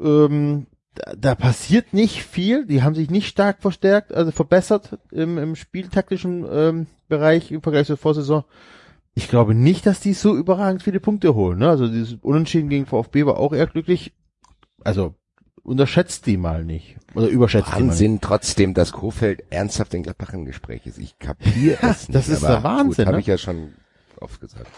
[0.00, 5.38] Ähm, da, da passiert nicht viel, die haben sich nicht stark verstärkt, also verbessert im,
[5.38, 8.44] im spieltaktischen ähm, Bereich im Vergleich zur Vorsaison.
[9.18, 11.58] Ich glaube nicht, dass die so überragend viele Punkte holen.
[11.58, 11.68] Ne?
[11.68, 14.12] Also dieses Unentschieden gegen VfB war auch eher glücklich.
[14.84, 15.16] Also
[15.64, 16.96] unterschätzt die mal nicht.
[17.16, 17.88] Oder überschätzt die mal nicht.
[17.90, 20.98] Wahnsinn trotzdem, dass Kofeld ernsthaft in Gladbach im Gespräch ist.
[20.98, 22.14] Ich kapiere Ja, es nicht.
[22.14, 23.20] das ist aber der Wahnsinn, Gut, Habe ne?
[23.20, 23.74] ich ja schon
[24.20, 24.68] oft gesagt.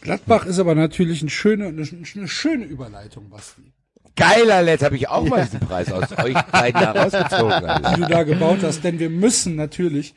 [0.00, 1.82] Gladbach ist aber natürlich eine schöne, eine,
[2.16, 3.72] eine schöne Überleitung, Basti.
[4.16, 7.62] Geiler Letzt habe ich auch mal diesen Preis aus euch beiden herausgezogen.
[7.94, 10.14] die du da gebaut hast, denn wir müssen natürlich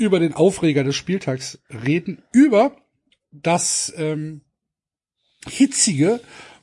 [0.00, 2.76] über den Aufreger des Spieltags reden, über
[3.30, 4.40] das ähm,
[5.46, 6.20] hitzige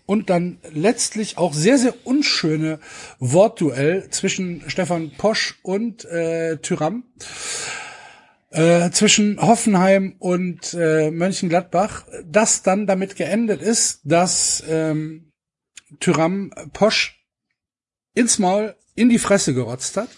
[0.08, 2.80] und dann letztlich auch sehr, sehr unschöne
[3.20, 7.04] Wortduell zwischen Stefan Posch und äh, Tyram,
[8.50, 15.32] äh, zwischen Hoffenheim und äh, Mönchengladbach, das dann damit geendet ist, dass ähm,
[16.00, 17.24] Tyram Posch
[18.16, 20.10] ins Maul, in die Fresse gerotzt hat.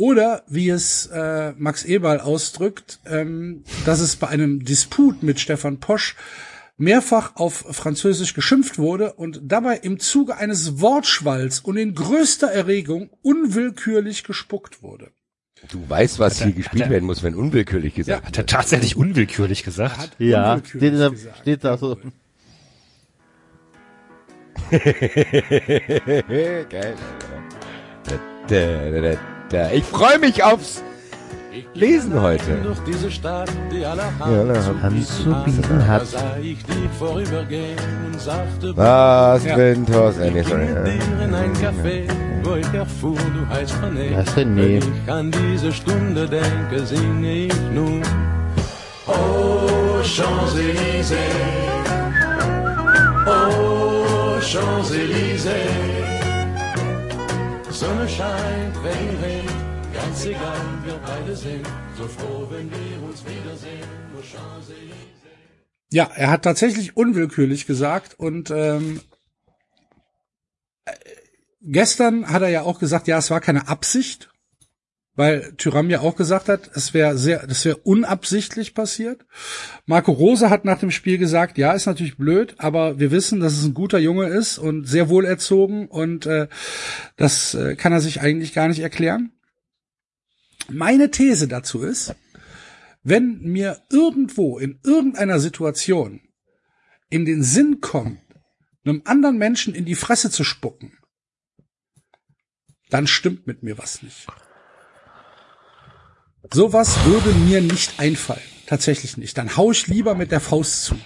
[0.00, 5.78] Oder wie es äh, Max Eberl ausdrückt, ähm, dass es bei einem Disput mit Stefan
[5.80, 6.14] Posch
[6.76, 13.10] mehrfach auf Französisch geschimpft wurde und dabei im Zuge eines Wortschwalls und in größter Erregung
[13.22, 15.10] unwillkürlich gespuckt wurde.
[15.72, 18.94] Du weißt, was er- hier gespielt er- werden muss, wenn unwillkürlich gesagt Hat er tatsächlich
[18.96, 19.98] unwillkürlich gesagt?
[19.98, 21.38] Hat Ja, unwillkürlich steht, der, gesagt.
[21.38, 21.98] steht da so.
[26.70, 26.94] Geil.
[29.50, 29.70] Da.
[29.70, 30.82] Ich freue mich aufs
[31.74, 32.56] Lesen heute.
[32.62, 36.02] Durch diese Stadt, die aller Ja, na, Hand Hand zu zu bieten bieten hat.
[36.02, 36.14] Was,
[39.86, 40.68] Thorsten, äh, nee, sorry.
[44.22, 44.80] ist René.
[44.80, 48.02] Wenn ich an diese Stunde denke, singe ich nun.
[49.06, 51.16] Oh, Champs-Élysées.
[53.26, 55.97] Oh, Champs-Élysées.
[57.70, 59.54] Sonne scheint, Regen regnet,
[59.92, 61.66] ganz egal, wir beide sind
[61.96, 63.88] so froh, wenn wir uns wiedersehen.
[64.16, 65.08] Oh, Champs-Élysées.
[65.90, 69.00] Ja, er hat tatsächlich unwillkürlich gesagt und ähm,
[70.84, 70.92] äh,
[71.60, 74.27] gestern hat er ja auch gesagt, ja, es war keine Absicht,
[75.18, 79.26] weil Tyram ja auch gesagt hat, es wäre sehr, das wäre unabsichtlich passiert.
[79.84, 83.54] Marco Rose hat nach dem Spiel gesagt, ja, ist natürlich blöd, aber wir wissen, dass
[83.54, 86.46] es ein guter Junge ist und sehr wohlerzogen und äh,
[87.16, 89.32] das äh, kann er sich eigentlich gar nicht erklären.
[90.70, 92.14] Meine These dazu ist,
[93.02, 96.20] wenn mir irgendwo in irgendeiner Situation
[97.10, 98.20] in den Sinn kommt,
[98.84, 100.92] einem anderen Menschen in die Fresse zu spucken,
[102.88, 104.28] dann stimmt mit mir was nicht.
[106.52, 108.40] Sowas würde mir nicht einfallen.
[108.66, 109.36] Tatsächlich nicht.
[109.38, 110.98] Dann hau ich lieber mit der Faust zu.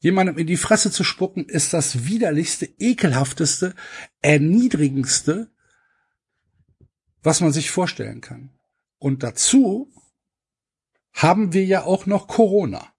[0.00, 3.74] Jemandem in die Fresse zu spucken, ist das widerlichste, ekelhafteste,
[4.20, 5.50] erniedrigendste,
[7.22, 8.50] was man sich vorstellen kann.
[8.98, 9.92] Und dazu
[11.12, 12.92] haben wir ja auch noch Corona.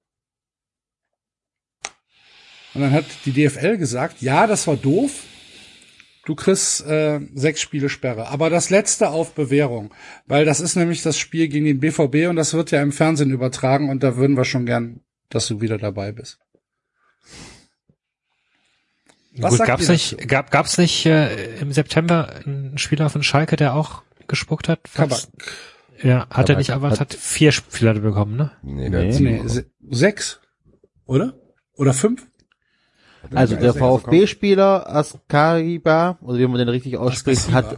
[2.74, 5.24] Und dann hat die DFL gesagt, ja, das war doof.
[6.30, 8.28] Du kriegst äh, sechs Spiele Sperre.
[8.28, 9.92] Aber das letzte auf Bewährung.
[10.28, 13.32] Weil das ist nämlich das Spiel gegen den BVB und das wird ja im Fernsehen
[13.32, 15.00] übertragen und da würden wir schon gern,
[15.30, 16.38] dass du wieder dabei bist.
[19.38, 23.74] Was Gut, gab's nicht, gab, gab's nicht äh, im September einen Spieler von Schalke, der
[23.74, 24.82] auch gespuckt hat?
[24.94, 25.22] Kabak.
[26.04, 28.52] Ja, hat er Kabak nicht, aber hat- hat vier Spieler bekommen, ne?
[28.62, 29.20] Nee, Nee.
[29.20, 29.40] nee.
[29.42, 30.40] Nee, se sechs.
[31.06, 31.34] Oder?
[31.74, 32.28] Oder fünf?
[33.34, 37.78] Also der Also, also VfB-Spieler Askariba, oder wie man den richtig ausspricht, hat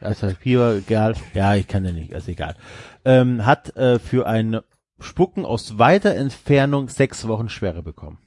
[0.00, 2.56] Askariba, egal, ja, ich kann den nicht, ist egal,
[3.04, 4.60] ähm, hat äh, für ein
[4.98, 8.18] Spucken aus weiter Entfernung sechs Wochen Schwere bekommen.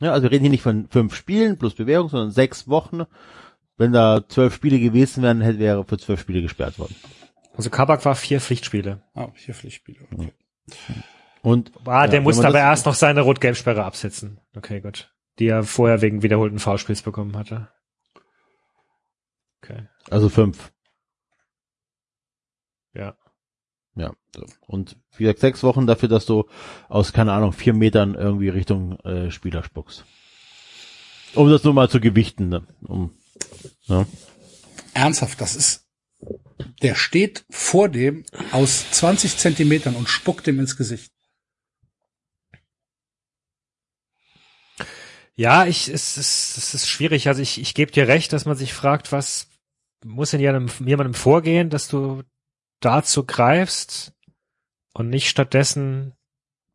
[0.00, 3.04] Ja, also wir reden hier nicht von fünf Spielen plus Bewährung, sondern sechs Wochen.
[3.78, 6.94] Wenn da zwölf Spiele gewesen wären, hätte wäre für zwölf Spiele gesperrt worden.
[7.56, 9.02] Also Kabak war vier Pflichtspiele.
[9.14, 10.00] Ah, hier Pflichtspiele.
[10.12, 10.32] Okay.
[11.46, 14.40] Und Ah, ja, der man aber das- erst noch seine Rot-Gelb-Sperre absetzen.
[14.56, 15.14] Okay, gut.
[15.38, 17.68] Die er vorher wegen wiederholten Foulspiels bekommen hatte.
[19.62, 19.86] Okay.
[20.10, 20.72] Also fünf.
[22.94, 23.16] Ja.
[23.94, 24.12] Ja.
[24.34, 24.44] So.
[24.66, 26.48] Und wie gesagt, sechs Wochen dafür, dass du
[26.88, 30.04] aus, keine Ahnung, vier Metern irgendwie Richtung äh, Spieler spuckst.
[31.36, 32.48] Um das nur mal zu gewichten.
[32.48, 32.66] Ne?
[32.82, 33.16] Um,
[33.86, 34.04] ne?
[34.94, 35.86] Ernsthaft, das ist,
[36.82, 41.12] der steht vor dem aus 20 Zentimetern und spuckt dem ins Gesicht.
[45.36, 47.28] Ja, ich, es ist, es ist schwierig.
[47.28, 49.48] Also ich, ich gebe dir recht, dass man sich fragt, was
[50.04, 52.22] muss in jemandem, jemandem vorgehen, dass du
[52.80, 54.12] dazu greifst
[54.94, 56.14] und nicht stattdessen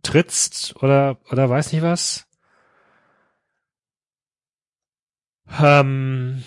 [0.03, 2.27] trittst oder, oder weiß nicht was.
[5.59, 6.43] Ähm,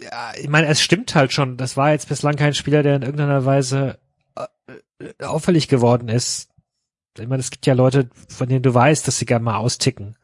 [0.00, 1.56] ja, ich meine, es stimmt halt schon.
[1.56, 3.98] Das war jetzt bislang kein Spieler, der in irgendeiner Weise
[4.36, 6.53] äh, auffällig geworden ist.
[7.18, 10.16] Ich meine, es gibt ja Leute, von denen du weißt, dass sie gerne mal austicken.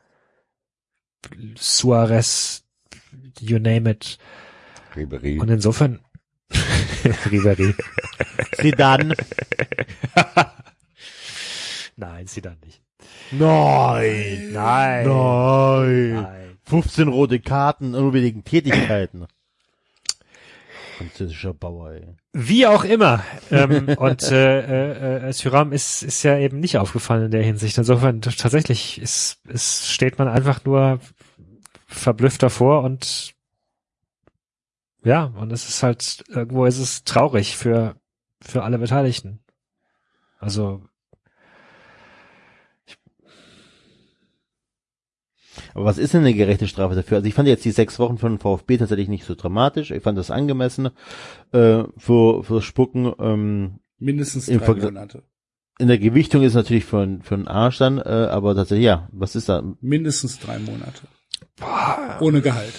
[1.57, 2.65] Suarez,
[3.39, 4.19] you name it.
[4.97, 5.39] Ribery.
[5.39, 6.01] Und insofern,
[7.31, 7.75] Ribery.
[8.61, 9.15] Sie dann.
[11.97, 12.83] Nein, sie dann nicht.
[13.31, 14.53] Nein.
[14.53, 15.07] Nein.
[15.07, 16.13] Nein.
[16.15, 16.59] Nein.
[16.65, 19.27] 15 rote Karten, unbedingt Tätigkeiten.
[21.01, 22.07] Französischer Bauer, ey.
[22.35, 23.25] Wie auch immer.
[23.51, 27.79] ähm, und äh, äh, Syram ist, ist ja eben nicht aufgefallen in der Hinsicht.
[27.79, 31.01] Insofern tatsächlich ist, ist, steht man einfach nur
[31.87, 33.35] verblüfft davor und
[35.03, 37.97] ja, und es ist halt, irgendwo ist es traurig für,
[38.43, 39.41] für alle Beteiligten.
[40.39, 40.83] Also,
[45.75, 47.19] Aber was ist denn eine gerechte Strafe dafür?
[47.19, 49.91] Also ich fand jetzt die sechs Wochen von VfB tatsächlich nicht so dramatisch.
[49.91, 50.91] Ich fand das angemessen
[51.53, 53.13] äh, für für Spucken.
[53.19, 55.23] Ähm, Mindestens drei Vergl- Monate.
[55.79, 59.37] in der Gewichtung ist natürlich für, für einen Arsch dann, äh, aber tatsächlich, ja, was
[59.37, 59.63] ist da?
[59.81, 61.03] Mindestens drei Monate.
[62.21, 62.73] Ohne Gehalt.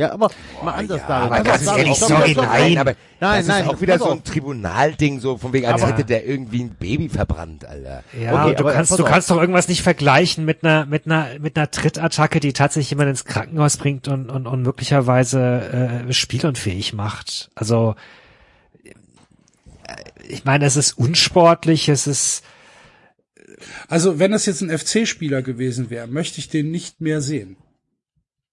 [0.00, 0.30] Ja, aber
[0.64, 1.18] mal anders da.
[1.24, 5.20] Aber ganz ehrlich, sorry, nein, aber nein, das nein, ist auch wieder so ein Tribunalding,
[5.20, 8.02] so von wegen, als Aber- hätte der irgendwie ein Baby verbrannt, Alter.
[8.18, 9.10] ja, Okay, du aber kannst, du auf.
[9.10, 13.10] kannst doch irgendwas nicht vergleichen mit einer, mit einer, mit einer Trittattacke, die tatsächlich jemand
[13.10, 17.50] ins Krankenhaus bringt und, und, und möglicherweise äh, spielunfähig macht.
[17.54, 17.94] Also,
[18.84, 19.94] äh,
[20.28, 22.42] ich meine, es ist unsportlich, es ist,
[23.88, 27.56] Also, wenn das jetzt ein FC-Spieler gewesen wäre, möchte ich den nicht mehr sehen.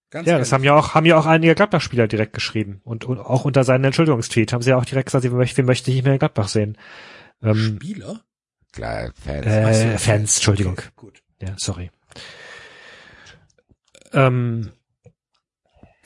[0.10, 2.80] Ganz Ja, das haben ja auch, haben ja auch einige Gladbach-Spieler direkt geschrieben.
[2.84, 5.64] Und, und auch unter seinen Entschuldigungstweet haben sie ja auch direkt gesagt, wir möchten, wir
[5.66, 6.78] möchten nicht mehr in Gladbach sehen.
[7.44, 8.22] Ähm, Spieler?
[8.72, 9.46] Klar, Fans.
[9.46, 10.74] äh, so, Fans, Entschuldigung.
[10.74, 11.22] Okay, gut.
[11.42, 11.92] Ja, sorry.
[14.14, 14.72] Ähm,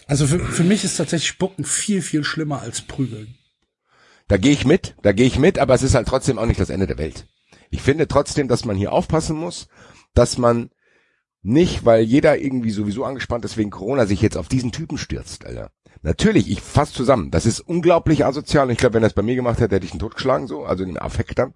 [0.08, 3.36] Also für, für mich ist tatsächlich Spucken viel, viel schlimmer als Prügeln.
[4.28, 6.60] Da gehe ich mit, da gehe ich mit, aber es ist halt trotzdem auch nicht
[6.60, 7.28] das Ende der Welt.
[7.70, 9.68] Ich finde trotzdem, dass man hier aufpassen muss,
[10.14, 10.70] dass man
[11.44, 15.46] nicht, weil jeder irgendwie sowieso angespannt ist wegen Corona, sich jetzt auf diesen Typen stürzt,
[15.46, 15.72] Alter.
[16.04, 17.30] Natürlich, ich fass zusammen.
[17.30, 18.66] Das ist unglaublich asozial.
[18.66, 20.66] Und ich glaube, wenn er es bei mir gemacht hätte, hätte ich ihn totgeschlagen, so,
[20.66, 21.54] also den Affekt dann.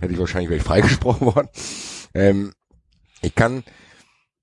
[0.00, 1.48] Hätte ich wahrscheinlich wäre ich freigesprochen worden.
[2.12, 2.52] Ähm,
[3.22, 3.64] ich kann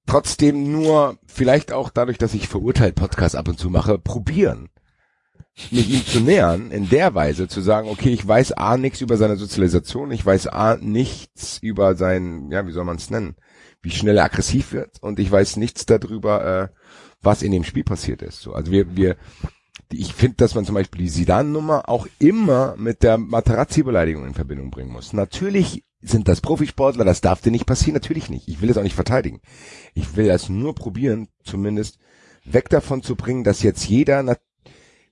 [0.07, 4.69] trotzdem nur, vielleicht auch dadurch, dass ich verurteilt Podcast ab und zu mache, probieren
[5.71, 9.17] mich ihm zu nähern, in der Weise zu sagen, okay, ich weiß A nichts über
[9.17, 13.35] seine Sozialisation, ich weiß A nichts über sein, ja, wie soll man es nennen,
[13.83, 16.67] wie schnell er aggressiv wird und ich weiß nichts darüber, äh,
[17.21, 18.41] was in dem Spiel passiert ist.
[18.41, 19.17] So, also wir, wir,
[19.91, 24.71] ich finde, dass man zum Beispiel die Sidan-Nummer auch immer mit der Materazzi-Beleidigung in Verbindung
[24.71, 25.13] bringen muss.
[25.13, 28.47] Natürlich sind das Profisportler, das darf dir nicht passieren, natürlich nicht.
[28.47, 29.41] Ich will es auch nicht verteidigen.
[29.93, 31.99] Ich will es nur probieren, zumindest
[32.45, 34.23] weg davon zu bringen, dass jetzt jeder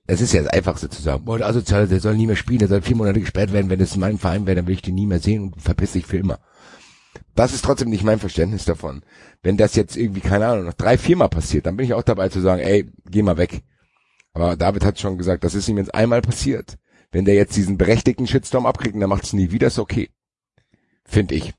[0.06, 2.58] es ist ja das Einfachste zu sagen, boah, der Asoziale, der soll nie mehr spielen,
[2.58, 4.82] der soll vier Monate gesperrt werden, wenn es in meinem Verein wäre, dann will ich
[4.82, 6.40] den nie mehr sehen und verpiss dich für immer.
[7.34, 9.02] Das ist trotzdem nicht mein Verständnis davon.
[9.42, 12.28] Wenn das jetzt irgendwie, keine Ahnung, noch drei, viermal passiert, dann bin ich auch dabei
[12.28, 13.62] zu sagen, ey, geh mal weg.
[14.34, 16.78] Aber David hat schon gesagt, das ist ihm jetzt einmal passiert.
[17.10, 20.10] Wenn der jetzt diesen berechtigten Shitstorm abkriegt und der macht es nie wieder, ist okay.
[21.04, 21.52] Finde ich.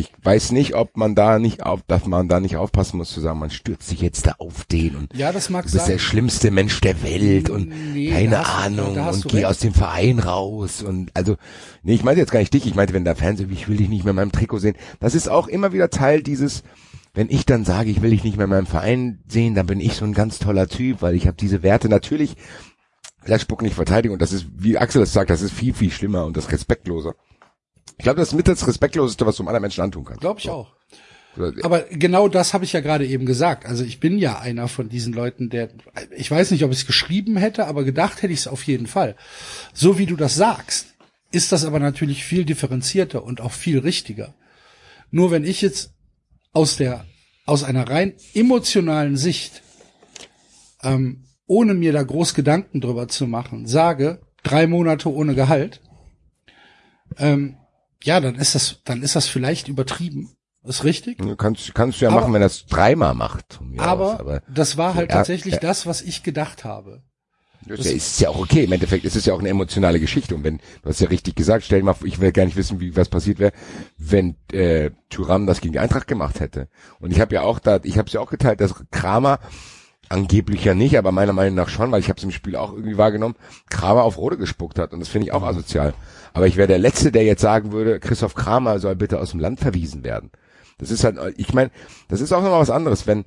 [0.00, 3.20] Ich weiß nicht, ob man da nicht auf, dass man da nicht aufpassen muss zu
[3.20, 5.92] sagen, man stürzt sich jetzt da auf den und Ja, das mag du bist sein.
[5.92, 9.46] der schlimmste Mensch der Welt und Nee, keine hast Ahnung und geh recht.
[9.46, 11.36] aus dem Verein raus und also
[11.82, 13.88] nee, ich meinte jetzt gar nicht dich, ich meinte, wenn der Fernseher, ich will dich
[13.88, 14.76] nicht mehr in meinem Trikot sehen.
[15.00, 16.62] Das ist auch immer wieder Teil dieses
[17.12, 19.80] wenn ich dann sage, ich will dich nicht mehr in meinem Verein sehen, dann bin
[19.80, 22.36] ich so ein ganz toller Typ, weil ich habe diese Werte natürlich
[23.22, 26.24] vielleicht spucken nicht Verteidigung, das ist, wie Axel das sagt, das ist viel, viel schlimmer
[26.24, 27.14] und das respektloser.
[28.00, 30.20] Ich glaube, das ist mit das Respektloseste, was du einem anderen Menschen antun kannst.
[30.20, 30.74] Glaube ich auch.
[31.36, 33.66] Oder- Aber genau das habe ich ja gerade eben gesagt.
[33.66, 35.68] Also ich bin ja einer von diesen Leuten, der,
[36.16, 38.86] ich weiß nicht, ob ich es geschrieben hätte, aber gedacht hätte ich es auf jeden
[38.86, 39.16] Fall.
[39.74, 40.94] So wie du das sagst,
[41.30, 44.34] ist das aber natürlich viel differenzierter und auch viel richtiger.
[45.10, 45.92] Nur wenn ich jetzt
[46.52, 47.04] aus der,
[47.46, 49.62] aus einer rein emotionalen Sicht,
[50.82, 55.80] ähm, ohne mir da groß Gedanken drüber zu machen, sage, drei Monate ohne Gehalt,
[57.18, 57.56] ähm,
[58.02, 60.30] ja, dann ist das, dann ist das vielleicht übertrieben.
[60.62, 61.18] Ist richtig.
[61.18, 63.60] Du kannst, kannst du ja Aber- machen, wenn er es dreimal macht.
[63.78, 65.60] Aber, aus, das war halt Ja, tatsächlich ja.
[65.60, 67.02] das, was ich gedacht habe.
[67.66, 68.64] Das ist ja auch okay.
[68.64, 70.34] Im Endeffekt ist es ja auch eine emotionale Geschichte.
[70.34, 72.56] Und wenn, du hast ja richtig gesagt, stell dir mal vor, ich will gar nicht
[72.56, 73.52] wissen, wie was passiert wäre,
[73.98, 76.68] wenn äh, Thuram das gegen die Eintracht gemacht hätte.
[77.00, 79.40] Und ich habe ja auch da, ich habe es ja auch geteilt, dass Kramer
[80.08, 82.72] angeblich ja nicht, aber meiner Meinung nach schon, weil ich habe es im Spiel auch
[82.72, 83.36] irgendwie wahrgenommen,
[83.68, 84.92] Kramer auf Rode gespuckt hat.
[84.92, 85.94] Und das finde ich auch asozial.
[86.32, 89.40] Aber ich wäre der Letzte, der jetzt sagen würde, Christoph Kramer soll bitte aus dem
[89.40, 90.30] Land verwiesen werden.
[90.78, 91.70] Das ist halt, ich meine,
[92.08, 93.24] das ist auch nochmal was anderes, wenn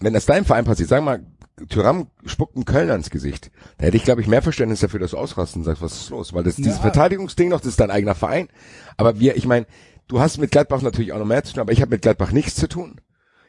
[0.00, 1.24] wenn das deinem Verein passiert, sag mal,
[1.68, 3.50] Tyram spuckt einen Kölner ins Gesicht.
[3.78, 6.10] Da hätte ich, glaube ich, mehr Verständnis dafür, dass du ausrasten und sagst, was ist
[6.10, 6.34] los?
[6.34, 6.82] Weil das, dieses Ja.
[6.82, 8.48] Verteidigungsding noch, das ist dein eigener Verein.
[8.96, 9.66] Aber wir, ich meine,
[10.08, 12.32] du hast mit Gladbach natürlich auch noch mehr zu tun, aber ich habe mit Gladbach
[12.32, 13.00] nichts zu tun.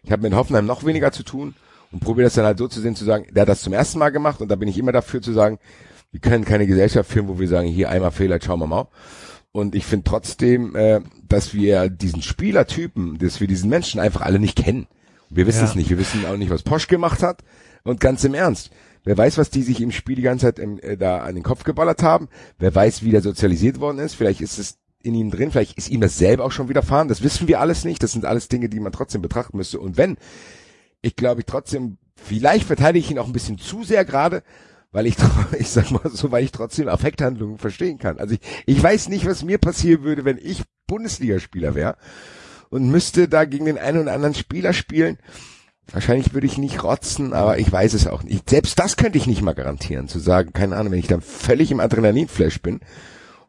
[0.03, 1.55] Ich habe mit Hoffenheim noch weniger zu tun
[1.91, 3.97] und probiere das dann halt so zu sehen, zu sagen, der hat das zum ersten
[3.97, 5.57] Mal gemacht und da bin ich immer dafür zu sagen,
[6.15, 8.87] wir können keine Gesellschaft führen, wo wir sagen, hier einmal Fehler, schauen wir mal.
[9.51, 14.39] Und ich finde trotzdem, äh, dass wir diesen Spielertypen, dass wir diesen Menschen einfach alle
[14.39, 14.87] nicht kennen.
[15.29, 15.65] Wir wissen Ja.
[15.65, 15.89] es nicht.
[15.89, 17.43] Wir wissen auch nicht, was Posch gemacht hat.
[17.83, 18.69] Und ganz im Ernst.
[19.03, 21.43] Wer weiß, was die sich im Spiel die ganze Zeit im, äh, da an den
[21.43, 22.29] Kopf geballert haben.
[22.59, 24.13] Wer weiß, wie der sozialisiert worden ist.
[24.15, 25.51] Vielleicht ist es in ihm drin.
[25.51, 27.09] Vielleicht ist ihm das selber auch schon widerfahren.
[27.09, 28.01] Das wissen wir alles nicht.
[28.01, 29.81] Das sind alles Dinge, die man trotzdem betrachten müsste.
[29.81, 30.15] Und wenn,
[31.01, 34.43] ich glaube ich trotzdem, vielleicht verteidige ich ihn auch ein bisschen zu sehr gerade,
[34.95, 35.15] weil ich,
[35.59, 38.17] ich sag mal so, weil ich trotzdem Affekthandlungen verstehen kann.
[38.17, 41.97] Also ich, ich weiß nicht, was mir passieren würde, wenn ich Bundesligaspieler wäre
[42.69, 45.17] und müsste da gegen den einen oder anderen Spieler spielen.
[45.91, 48.49] Wahrscheinlich würde ich nicht rotzen, aber ich weiß es auch nicht.
[48.49, 51.72] Selbst das könnte ich nicht mal garantieren, zu sagen, keine Ahnung, wenn ich dann völlig
[51.72, 52.80] im Adrenalinflash bin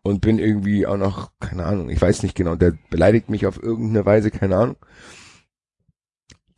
[0.02, 3.62] und bin irgendwie auch noch, keine Ahnung, ich weiß nicht genau, der beleidigt mich auf
[3.62, 4.77] irgendeine Weise, keine Ahnung.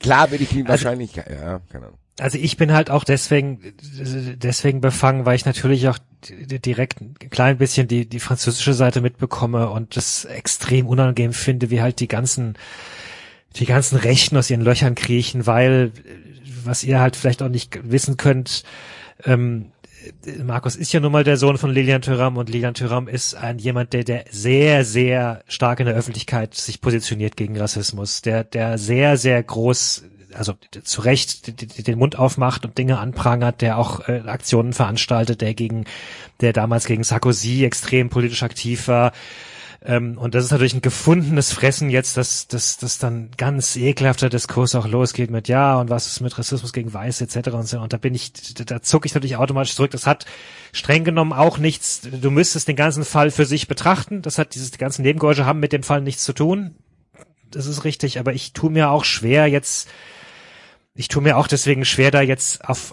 [0.01, 1.99] Klar würde ich ihn Also- wahrscheinlich, ja, keine Ahnung.
[2.19, 7.59] Also ich bin halt auch deswegen deswegen befangen, weil ich natürlich auch direkt ein klein
[7.59, 12.57] bisschen die die französische Seite mitbekomme und das extrem unangenehm finde, wie halt die ganzen
[13.57, 15.93] die ganzen Rechten aus ihren Löchern kriechen, weil
[16.65, 18.65] was ihr halt vielleicht auch nicht wissen könnt,
[19.25, 19.73] ähm,
[20.27, 23.35] äh, Markus ist ja nun mal der Sohn von Lilian Thuram und Lilian Thuram ist
[23.35, 28.45] ein jemand, der, der sehr, sehr stark in der Öffentlichkeit sich positioniert gegen Rassismus, der,
[28.45, 34.09] der sehr, sehr groß, also zu Recht den Mund aufmacht und Dinge anprangert, der auch
[34.09, 35.85] äh, Aktionen veranstaltet, der gegen,
[36.41, 39.13] der damals gegen Sarkozy extrem politisch aktiv war.
[39.85, 44.29] Ähm, und das ist natürlich ein gefundenes Fressen jetzt, dass, dass, dass dann ganz ekelhafter
[44.29, 47.51] Diskurs auch losgeht mit ja und was ist mit Rassismus gegen Weiß etc.
[47.51, 47.79] und so.
[47.79, 49.93] Und da bin ich, da, da zucke ich natürlich automatisch zurück.
[49.93, 50.27] Das hat
[50.73, 54.21] streng genommen auch nichts, du müsstest den ganzen Fall für sich betrachten.
[54.21, 56.75] Das hat dieses, die ganzen Nebengeräusche haben mit dem Fall nichts zu tun.
[57.51, 59.89] Das ist richtig, aber ich tue mir auch schwer jetzt,
[60.99, 62.93] ich tue mir auch deswegen schwer, da jetzt auf,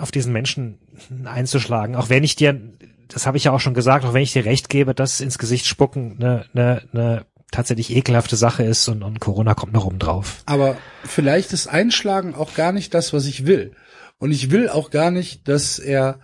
[0.00, 0.78] auf diesen Menschen
[1.24, 1.94] einzuschlagen.
[1.94, 2.60] Auch wenn ich dir,
[3.06, 5.38] das habe ich ja auch schon gesagt, auch wenn ich dir recht gebe, dass ins
[5.38, 10.00] Gesicht spucken eine, eine, eine tatsächlich ekelhafte Sache ist und, und Corona kommt noch oben
[10.00, 10.42] drauf.
[10.46, 13.76] Aber vielleicht ist Einschlagen auch gar nicht das, was ich will.
[14.18, 16.18] Und ich will auch gar nicht, dass er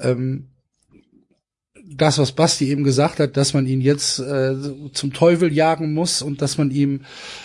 [0.00, 0.48] ähm,
[1.96, 4.54] das, was Basti eben gesagt hat, dass man ihn jetzt äh,
[4.92, 7.04] zum Teufel jagen muss und dass man ihm,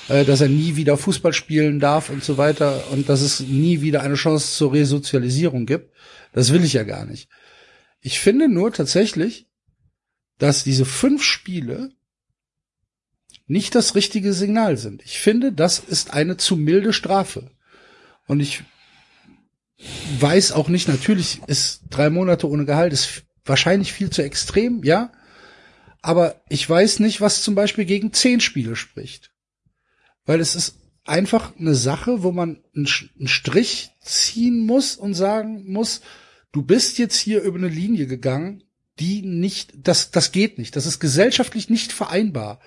[0.09, 3.81] äh, dass er nie wieder Fußball spielen darf und so weiter und dass es nie
[3.81, 5.93] wieder eine Chance zur Resozialisierung gibt.
[6.33, 7.29] Das will ich ja gar nicht.
[8.01, 9.47] Ich finde nur tatsächlich,
[10.39, 11.91] dass diese fünf Spiele
[13.47, 15.03] nicht das richtige Signal sind.
[15.03, 17.51] Ich finde, das ist eine zu milde Strafe.
[18.27, 18.63] Und ich
[20.19, 25.11] weiß auch nicht, natürlich ist drei Monate ohne Gehalt ist wahrscheinlich viel zu extrem, ja.
[26.01, 29.31] Aber ich weiß nicht, was zum Beispiel gegen zehn Spiele spricht.
[30.25, 30.75] Weil es ist
[31.05, 36.01] einfach eine Sache, wo man einen Strich ziehen muss und sagen muss,
[36.51, 38.63] du bist jetzt hier über eine Linie gegangen,
[38.99, 40.75] die nicht, das, das geht nicht.
[40.75, 42.59] Das ist gesellschaftlich nicht vereinbar.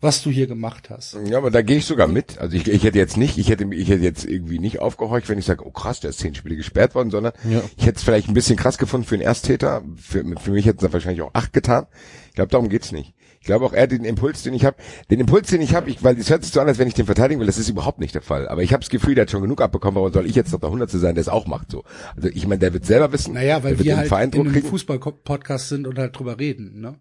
[0.00, 1.16] Was du hier gemacht hast.
[1.26, 2.38] Ja, aber da gehe ich sogar mit.
[2.38, 5.38] Also ich, ich hätte jetzt nicht, ich hätte, ich hätte jetzt irgendwie nicht aufgehorcht, wenn
[5.38, 7.60] ich sage, oh krass, der ist zehn Spiele gesperrt worden, sondern Ja.
[7.76, 9.82] ich hätte es vielleicht ein bisschen krass gefunden für einen Ersttäter.
[9.96, 11.86] Für, für mich hätte es wahrscheinlich auch acht getan.
[12.28, 13.14] Ich glaube, darum geht's nicht.
[13.42, 14.76] Ich glaube auch eher den Impuls, den ich habe,
[15.10, 16.92] den Impuls, den ich habe, ich, weil es hört sich so an, als wenn ich
[16.94, 18.46] den verteidigen will, das ist überhaupt nicht der Fall.
[18.48, 20.60] Aber ich habe das Gefühl, der hat schon genug abbekommen, warum soll ich jetzt noch
[20.60, 21.84] der Hundertste sein, der es auch macht so.
[22.14, 24.62] Also ich meine, der wird selber wissen, Naja, weil wir halt kriegen.
[24.62, 26.96] Fußball-Podcast sind und halt drüber reden, ne?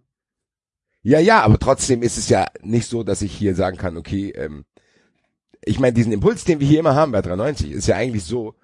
[1.02, 4.32] Ja, ja, aber trotzdem ist es ja nicht so, dass ich hier sagen kann, okay,
[4.32, 4.66] ähm,
[5.64, 8.56] ich meine, diesen Impuls, den wir hier immer haben bei 93, ist ja eigentlich so,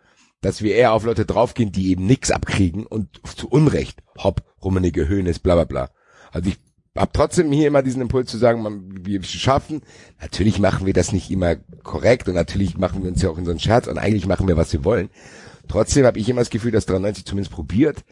[0.41, 5.07] dass wir eher auf Leute draufgehen, die eben nix abkriegen und zu Unrecht, hopp, Rummenigge,
[5.07, 5.89] Höhnes, bla bla bla.
[6.31, 6.57] Also ich
[6.95, 9.81] hab trotzdem hier immer diesen Impuls zu sagen, man, wir schaffen,
[10.21, 13.45] natürlich machen wir das nicht immer korrekt und natürlich machen wir uns ja auch in
[13.45, 15.09] so einen Scherz und eigentlich machen wir, was wir wollen.
[15.67, 18.03] Trotzdem habe ich immer das Gefühl, dass 93 zumindest probiert,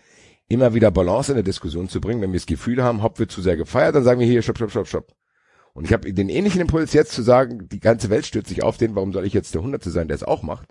[0.54, 2.22] immer wieder Balance in der Diskussion zu bringen.
[2.22, 4.58] Wenn wir das Gefühl haben, Hopp wird zu sehr gefeiert, dann sagen wir hier, stopp,
[4.58, 5.14] stopp, stopp, stopp.
[5.74, 8.78] Und ich habe den ähnlichen Impuls jetzt zu sagen, die ganze Welt stürzt sich auf
[8.78, 10.70] den, warum soll ich jetzt der Hunderte sein, der es auch macht?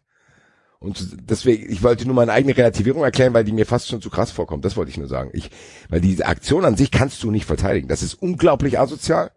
[0.79, 4.11] Und deswegen, ich wollte nur meine eigene Relativierung erklären, weil die mir fast schon zu
[4.11, 4.65] krass vorkommt.
[4.65, 5.31] Das wollte ich nur sagen.
[5.33, 5.51] Ich,
[5.89, 7.87] weil diese Aktion an sich kannst du nicht verteidigen.
[7.87, 9.31] Das ist unglaublich asozial.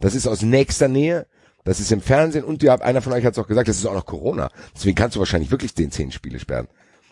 [0.00, 1.26] Das ist aus nächster Nähe.
[1.64, 3.76] Das ist im Fernsehen und ihr habt, einer von euch hat es auch gesagt, das
[3.76, 4.50] ist auch noch Corona.
[4.74, 6.66] Deswegen kannst du wahrscheinlich wirklich den zehn Spiele sperren.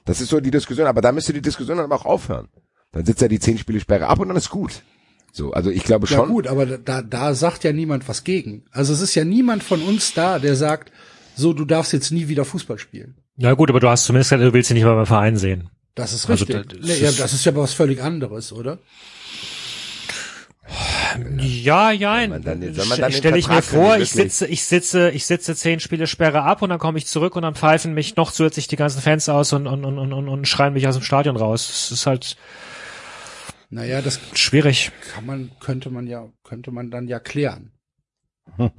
[0.05, 2.49] Das ist so die Diskussion, aber da müsste die Diskussion dann aber auch aufhören.
[2.97, 4.83] Dann sitzt er die zehn Spiele Sperre ab und dann ist gut.
[5.33, 6.29] So, also ich glaube Ja schon.
[6.29, 8.65] gut, aber da, da sagt ja niemand was gegen.
[8.73, 10.93] Also es ist ja niemand von uns da, der sagt,
[11.35, 13.17] so, du darfst jetzt nie wieder Fußball spielen.
[13.37, 15.69] Ja gut, aber du hast zumindest gesagt, du willst sie nicht mal beim Verein sehen.
[15.95, 16.69] Das ist Also richtig.
[16.71, 18.79] da- das nee, ja, ist- das ist ja was völlig anderes, oder?
[21.39, 22.21] Ja, ja.
[23.11, 26.71] Stelle ich mir vor, ich sitze, ich sitze, ich sitze zehn Spiele Sperre ab und
[26.71, 29.67] dann komme ich zurück und dann pfeifen mich noch zusätzlich die ganzen Fans aus und,
[29.67, 31.69] und, und, und, und schreien mich aus dem Stadion raus.
[31.69, 32.37] Das ist halt
[33.77, 34.91] Naja, das schwierig.
[35.13, 37.73] kann man, könnte man ja, könnte man dann ja klären.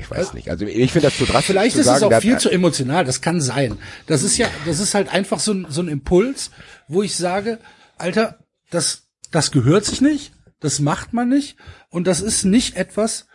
[0.00, 0.50] Ich weiß nicht.
[0.50, 3.04] Also ich finde das zu drastisch Vielleicht zu ist sagen, es auch viel zu emotional,
[3.04, 3.78] das kann sein.
[4.08, 6.50] Das ist ja, das ist halt einfach so ein, so ein Impuls,
[6.88, 7.60] wo ich sage,
[7.96, 11.56] Alter, das, das gehört sich nicht, das macht man nicht
[11.88, 13.28] und das ist nicht etwas,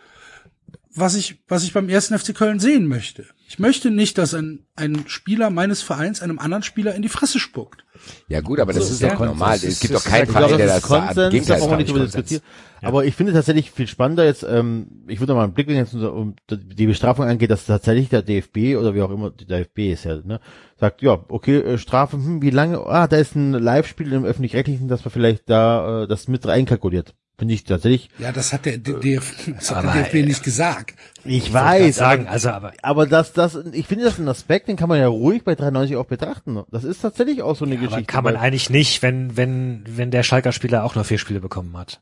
[0.94, 3.24] was ich, was ich beim ersten FC Köln sehen möchte.
[3.52, 7.38] Ich möchte nicht, dass ein, ein Spieler meines Vereins einem anderen Spieler in die Fresse
[7.38, 7.84] spuckt.
[8.26, 9.56] Ja gut, aber das So, ist ja, doch normal.
[9.56, 10.82] das Es ist- gibt doch keinen Verein, der das ist.
[10.84, 12.12] Konsens, da Gegenteil brauchen nicht ist Konsens.
[12.14, 12.42] diskutieren.
[12.80, 16.14] Aber ich finde tatsächlich viel spannender jetzt, ähm, ich würde mal einen Blick jetzt unter-
[16.14, 20.04] um die Bestrafung angeht, dass tatsächlich der DFB oder wie auch immer, der DFB ist
[20.04, 20.40] ja, ne,
[20.80, 24.88] sagt, ja, okay, äh, Strafe, hm, wie lange, ah, da ist ein Live-Spiel im Öffentlich-Rechtlichen,
[24.88, 27.14] dass man vielleicht da äh, das mit reinkalkuliert.
[27.38, 30.94] Finde ich tatsächlich, Ja, das hat der, der, DF das hat der DFB nicht gesagt.
[31.24, 34.68] ich Ich weiß, sagen, aber, also aber aber das, das, ich finde das ein Aspekt,
[34.68, 36.62] den kann man ja ruhig bei 93 auch betrachten.
[36.70, 38.04] Das ist tatsächlich auch so eine aber Geschichte.
[38.04, 41.76] kann man eigentlich nicht, wenn wenn wenn der Schalker Spieler auch nur vier Spiele bekommen
[41.76, 42.00] hat.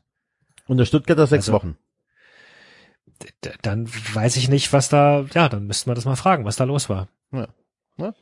[0.67, 1.77] und der Stuttgarter sechs Also, Wochen.
[3.61, 6.63] Dann weiß ich nicht, was da, ja, dann müssten wir das mal fragen, was da
[6.63, 7.07] los war.
[7.31, 7.47] Ja.
[7.97, 8.13] Ja.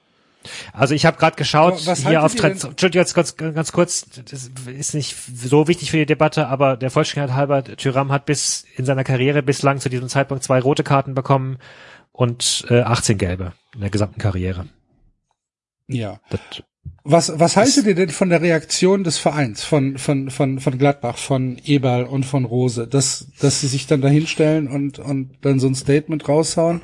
[0.72, 4.50] Also ich habe gerade geschaut, was hier auf Trans Entschuldigung, jetzt ganz, ganz kurz, das
[4.68, 8.86] ist nicht so wichtig für die Debatte, aber der Vollständigkeit halber, Tyram hat bis in
[8.86, 11.58] seiner Karriere bislang zu diesem Zeitpunkt zwei rote Karten bekommen
[12.12, 14.68] und äh, 18 gelbe in der gesamten Karriere.
[15.88, 16.20] Ja.
[16.30, 16.40] Das,
[17.04, 21.18] Was, was haltet ihr denn von der Reaktion des Vereins, von, von, von, von Gladbach,
[21.18, 25.68] von Eberl und von Rose, dass, dass sie sich dann dahinstellen und, und dann so
[25.68, 26.82] ein Statement raushauen?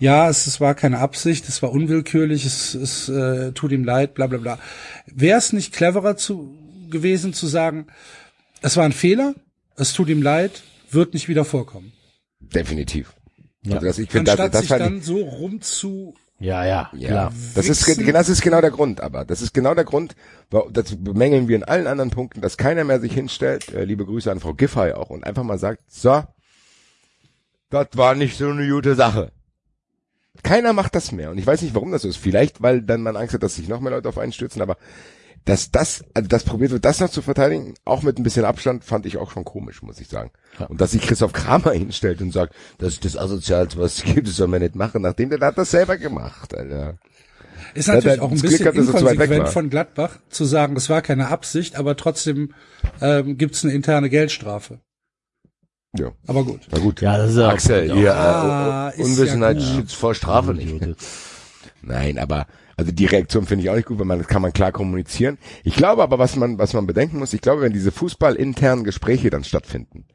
[0.00, 4.14] Ja, es, es war keine Absicht, es war unwillkürlich, es, es äh, tut ihm leid,
[4.14, 4.58] bla bla bla.
[5.06, 6.56] Wäre es nicht cleverer zu,
[6.90, 7.86] gewesen zu sagen,
[8.60, 9.34] es war ein Fehler,
[9.76, 11.92] es tut ihm leid, wird nicht wieder vorkommen.
[12.40, 13.14] Definitiv.
[13.66, 16.90] Also das, ich finde, das, Anstatt das sich fand ich, dann so rumzu Ja, ja,
[16.94, 17.32] Ja, klar.
[17.54, 20.14] das ist, ge- das ist genau der Grund, aber das ist genau der Grund,
[20.72, 24.30] das bemängeln wir in allen anderen Punkten, dass keiner mehr sich hinstellt, äh, liebe Grüße
[24.30, 26.24] an Frau Giffey auch, und einfach mal sagt, so,
[27.70, 29.32] das war nicht so eine gute Sache.
[30.42, 32.16] Keiner macht das mehr und ich weiß nicht, warum das so ist.
[32.16, 34.76] Vielleicht, weil dann man Angst hat, dass sich noch mehr Leute auf einen stürzen, aber
[35.44, 38.82] dass das, also das probiert wird, das noch zu verteidigen, auch mit ein bisschen Abstand,
[38.84, 40.30] fand ich auch schon komisch, muss ich sagen.
[40.68, 44.26] Und dass sich Christoph Kramer hinstellt und sagt, das ist das Asozialste, was es gibt,
[44.26, 46.98] das soll man nicht machen, nachdem der hat das selber gemacht, Alter.
[47.74, 49.46] Ist Ja, natürlich auch ein bisschen hat, inkonsequent war.
[49.52, 52.54] von Gladbach zu sagen, das war keine Absicht, aber trotzdem
[53.00, 54.80] ähm, gibt's eine interne Geldstrafe.
[55.96, 56.12] Ja.
[56.26, 56.60] Aber gut.
[56.70, 57.00] Na gut.
[57.00, 57.94] Ja, das ist ja Axel, ja.
[57.94, 60.82] hier, Ah, äh, Unwissenheit ja schützt vor Strafe nicht.
[61.82, 62.46] Nein, aber
[62.76, 65.38] also die Reaktion finde ich auch nicht gut, weil man das kann man klar kommunizieren.
[65.62, 69.30] Ich glaube aber, was man was man bedenken muss, ich glaube, wenn diese fußballinternen Gespräche
[69.30, 70.06] dann stattfinden,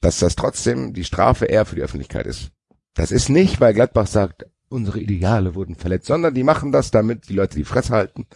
[0.00, 2.50] dass das trotzdem die Strafe eher für die Öffentlichkeit ist.
[2.94, 7.28] Das ist nicht, weil Gladbach sagt, unsere Ideale wurden verletzt, sondern die machen das, damit
[7.28, 8.26] die Leute die Fresse halten.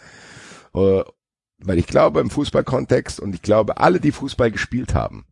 [0.73, 1.03] Äh,
[1.59, 5.25] weil ich glaube, im Fußballkontext und ich glaube, alle, die Fußball gespielt haben,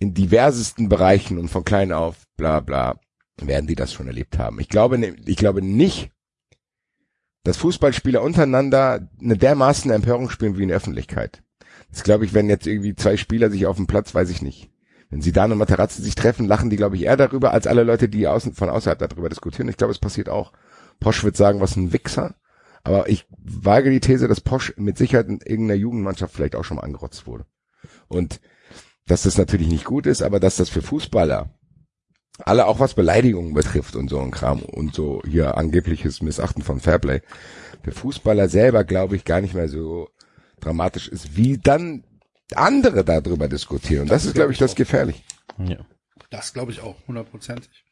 [0.00, 2.98] in diversesten Bereichen und von klein auf, bla bla,
[3.40, 4.58] werden die das schon erlebt haben.
[4.58, 6.10] Ich glaube, ne- ich glaube nicht,
[7.44, 11.42] dass Fußballspieler untereinander eine dermaßen Empörung spielen wie in der Öffentlichkeit.
[11.90, 14.70] Das glaube ich, wenn jetzt irgendwie zwei Spieler sich auf dem Platz, weiß ich nicht.
[15.10, 18.08] Wenn Zidane und Materazzi sich treffen, lachen die, glaube ich, eher darüber, als alle Leute,
[18.08, 19.68] die außen, von außerhalb darüber diskutieren.
[19.68, 20.52] Ich glaube, es passiert auch.
[21.00, 22.36] Posch wird sagen, was ein Wichser.
[22.84, 26.76] Aber ich wage die These, dass Posch mit Sicherheit in irgendeiner Jugendmannschaft vielleicht auch schon
[26.76, 27.44] mal angerotzt wurde.
[28.08, 28.40] Und
[29.10, 31.50] dass das natürlich nicht gut ist, aber dass das für Fußballer
[32.38, 36.80] alle auch was Beleidigungen betrifft und so ein Kram und so hier angebliches Missachten von
[36.80, 37.20] Fairplay
[37.82, 40.08] für Fußballer selber glaube ich gar nicht mehr so
[40.60, 42.04] dramatisch ist, wie dann
[42.54, 44.02] andere darüber diskutieren.
[44.02, 45.22] Und das, ist, glaube ich, das gefährlich.
[45.58, 45.78] Ja.
[46.30, 47.84] Das glaube ich auch, hundertprozentig.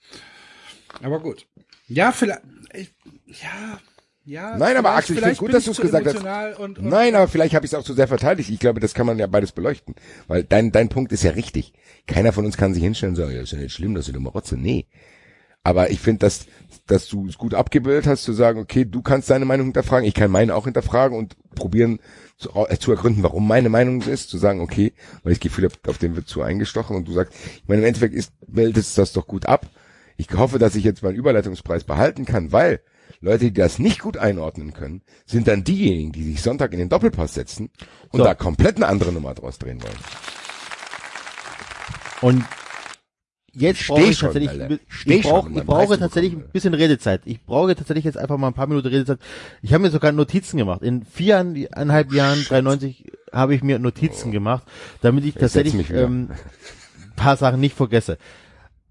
[1.02, 1.46] Aber gut.
[1.86, 2.42] Ja, vielleicht,
[2.74, 2.94] ich,
[3.26, 3.80] ja,
[4.28, 4.56] ja.
[4.56, 6.58] Nein, aber Axel, ich finde gut, dass du es gesagt hast.
[6.58, 8.50] Und, und Nein, aber vielleicht habe ich es auch zu sehr verteidigt.
[8.50, 9.94] Ich glaube, das kann man ja beides beleuchten.
[10.26, 11.72] Weil dein, dein Punkt ist ja richtig.
[12.06, 14.16] Keiner von uns kann sich hinstellen und sagen, ja, ist ja nicht schlimm, dass du
[14.16, 14.56] eine Rotze.
[14.56, 14.86] Nee.
[15.64, 16.46] Aber ich finde, dass,
[16.86, 20.14] dass du es gut abgebildet hast, zu sagen, okay, du kannst deine Meinung hinterfragen, ich
[20.14, 21.98] kann meine auch hinterfragen und probieren
[22.36, 24.92] zu, äh, zu ergründen, warum meine Meinung so ist, zu sagen, okay,
[25.22, 27.82] weil ich das Gefühl habe, auf den wird zu eingestochen und du sagst, ich meine,
[27.82, 29.66] im Endeffekt ist, bildest das doch gut ab.
[30.16, 32.80] Ich hoffe, dass ich jetzt meinen Überleitungspreis behalten kann, weil
[33.20, 36.88] Leute, die das nicht gut einordnen können, sind dann diejenigen, die sich Sonntag in den
[36.88, 37.70] Doppelpass setzen
[38.10, 38.24] und So.
[38.24, 39.96] da komplett eine andere Nummer draus drehen wollen.
[42.20, 42.44] Und
[43.52, 44.74] jetzt Steh brauche ich schon, tatsächlich, Alter.
[44.74, 47.22] ich, Steh schon, brauch, um ich brauche tatsächlich bekommen, ein bisschen Redezeit.
[47.24, 49.18] Ich brauche tatsächlich jetzt einfach mal ein paar Minuten Redezeit.
[49.62, 50.82] Ich habe mir sogar Notizen gemacht.
[50.82, 54.64] In viereinhalb Jahren, 93, habe ich mir Notizen gemacht,
[55.00, 55.36] damit ich Oh.
[55.38, 56.30] Ich tatsächlich ähm,
[57.16, 58.16] paar Sachen nicht vergesse.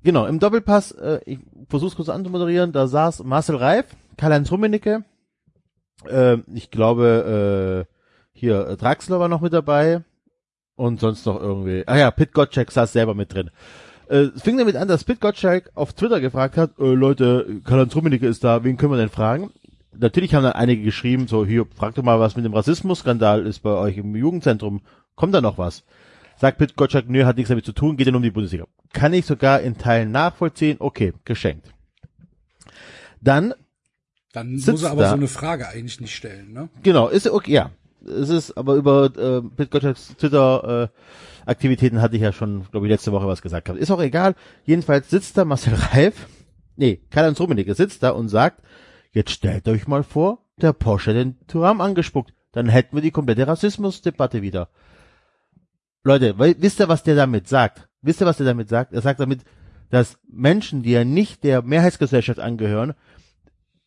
[0.03, 1.39] Genau, im Doppelpass, äh, ich
[1.69, 3.85] versuche es kurz anzumoderieren, da saß Marcel Reif,
[4.17, 5.03] Karl-Heinz Rummenigge,
[6.09, 7.93] äh, ich glaube, äh,
[8.33, 10.03] hier, äh, Draxler war noch mit dabei
[10.75, 13.49] und sonst noch irgendwie, ah ja, Pit Gottschalk saß selber mit drin.
[14.09, 17.95] Äh, es fing damit an, dass Pit Gottschalk auf Twitter gefragt hat, äh, Leute, Karl-Heinz
[17.95, 19.51] Rummenigge ist da, wen können wir denn fragen?
[19.99, 23.59] Natürlich haben dann einige geschrieben, so, hier, frag doch mal, was mit dem Rassismusskandal ist
[23.59, 24.81] bei euch im Jugendzentrum.
[25.15, 25.83] Kommt da noch was?
[26.39, 28.65] Sagt Pit Gottschalk, nö, hat nichts damit zu tun, geht ja nur um die Bundesliga.
[28.93, 31.73] Kann ich sogar in Teilen nachvollziehen, okay, geschenkt.
[33.21, 33.55] Dann,
[34.37, 35.09] dann muss sitzt er aber da.
[35.09, 36.69] so eine Frage eigentlich nicht stellen, ne?
[36.83, 37.71] genau, ist okay, ja.
[38.05, 42.85] Es ist aber über äh, Pit Gottschalks Twitter äh, Aktivitäten hatte ich ja schon, glaube
[42.85, 43.81] ich, letzte Woche was gesagt gehabt.
[43.81, 44.35] Ist auch egal.
[44.65, 46.27] Jedenfalls sitzt da Marcel Reif,
[46.75, 48.61] nee, Karl-Heinz Rummenigge sitzt da und sagt,
[49.11, 52.33] jetzt stellt euch mal vor, der Porsche hat den Turam angespuckt.
[52.51, 54.69] Dann hätten wir die komplette Rassismusdebatte wieder.
[56.03, 57.87] Leute, weil, wisst ihr, was der damit sagt?
[58.01, 58.93] Wisst ihr, was der damit sagt?
[58.93, 59.41] Er sagt damit,
[59.89, 62.93] dass Menschen, die ja nicht der Mehrheitsgesellschaft angehören,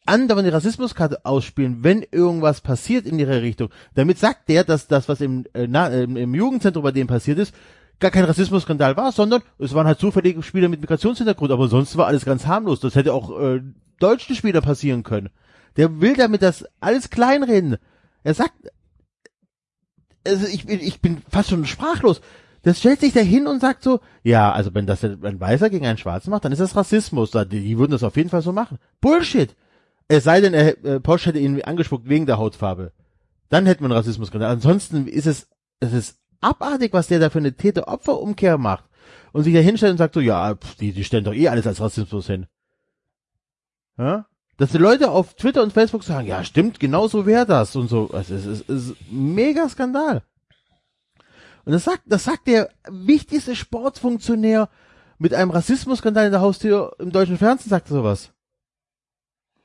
[0.06, 3.70] anderen die Rassismuskarte ausspielen, wenn irgendwas passiert in ihre Richtung.
[3.94, 7.54] Damit sagt der, dass das, was im, äh, na, im, Jugendzentrum bei dem passiert ist,
[8.00, 12.06] gar kein Rassismusskandal war, sondern es waren halt zufällige Spieler mit Migrationshintergrund, aber sonst war
[12.06, 12.80] alles ganz harmlos.
[12.80, 13.60] Das hätte auch äh,
[13.98, 15.28] deutschen Spieler passieren können.
[15.76, 17.76] Der will damit das alles kleinreden.
[18.24, 18.54] Er sagt,
[20.26, 22.20] also ich, bin- ich bin fast schon sprachlos.
[22.62, 25.86] Das stellt sich da hin und sagt so, ja, also wenn das ein Weißer gegen
[25.86, 27.30] einen Schwarzen macht, dann ist das Rassismus.
[27.30, 28.78] Die würden das auf jeden Fall so machen.
[29.00, 29.54] Bullshit.
[30.10, 32.92] Es sei denn, er, äh, Porsche hätte ihn angespuckt wegen der Hautfarbe.
[33.48, 34.50] Dann hätten wir einen Rassismusskandal.
[34.50, 35.46] Ansonsten ist es,
[35.78, 38.84] es ist abartig, was der da für eine Täter-Opfer-Umkehr macht.
[39.30, 41.64] Und sich da hinstellt und sagt so, ja, pff, die, die stellen doch eh alles
[41.68, 42.46] als Rassismus hin.
[43.98, 44.26] Ja?
[44.56, 47.86] Dass die Leute auf Twitter und Facebook sagen, ja, stimmt, genau so wäre das und
[47.86, 48.10] so.
[48.12, 50.24] Es ist, es ist mega Skandal.
[51.64, 54.70] Und das sagt, das sagt der wichtigste Sportfunktionär
[55.18, 58.32] mit einem Rassismusskandal in der Haustür im deutschen Fernsehen, sagt sowas.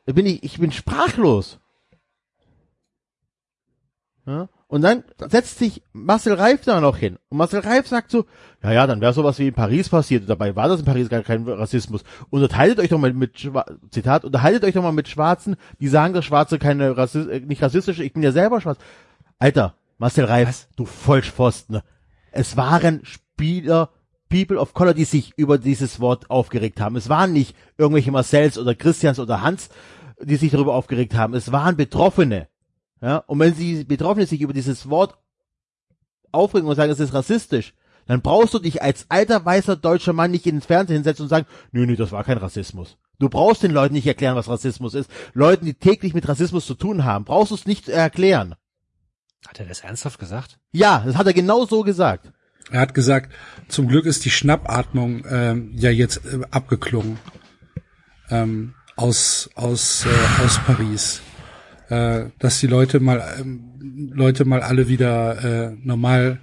[0.06, 1.60] Da bin ich, ich bin sprachlos.
[4.26, 4.50] Ja?
[4.68, 7.18] Und dann setzt sich Marcel Reif da noch hin.
[7.30, 8.26] Und Marcel Reif sagt so,
[8.64, 10.24] ja, ja, dann wäre sowas wie in Paris passiert.
[10.24, 12.04] Und dabei war das in Paris gar kein Rassismus.
[12.32, 16.14] Unterhaltet euch doch mal mit, Schwa Zitat, unterhaltet euch doch mal mit Schwarzen, die sagen,
[16.14, 18.80] dass Schwarze keine Rassis äh, nicht rassistisch, ich bin ja selber schwarz.
[19.38, 21.82] Alter, Marcel Reif, du Vollpfosten.
[22.32, 23.92] Es waren Spieler,
[24.30, 26.96] People of Color, die sich über dieses Wort aufgeregt haben.
[26.96, 29.70] Es waren nicht irgendwelche Marcells oder Christians oder Hans,
[30.22, 31.34] die sich darüber aufgeregt haben.
[31.34, 32.48] Es waren Betroffene.
[33.02, 35.18] Ja, und wenn sie Betroffene sich über dieses Wort
[36.32, 37.74] aufregen und sagen, es ist rassistisch,
[38.08, 41.48] dann brauchst du dich als alter weißer deutscher Mann nicht ins Fernsehen hinsetzen und sagen,
[41.72, 42.98] nö, nö, das war kein Rassismus.
[43.20, 45.10] Du brauchst den Leuten nicht erklären, was Rassismus ist.
[45.34, 48.56] Leuten, die täglich mit Rassismus zu tun haben, brauchst du es nicht erklären.
[49.48, 50.60] Hat er das ernsthaft gesagt?
[50.72, 52.32] Ja, das hat er genau so gesagt.
[52.72, 53.32] Er hat gesagt,
[53.68, 57.20] zum Glück ist die Schnappatmung ähm, ja jetzt äh, abgeklungen
[58.30, 61.22] ähm, aus aus äh, aus Paris,
[61.90, 66.40] äh, dass die Leute mal ähm, Leute mal alle wieder äh, normal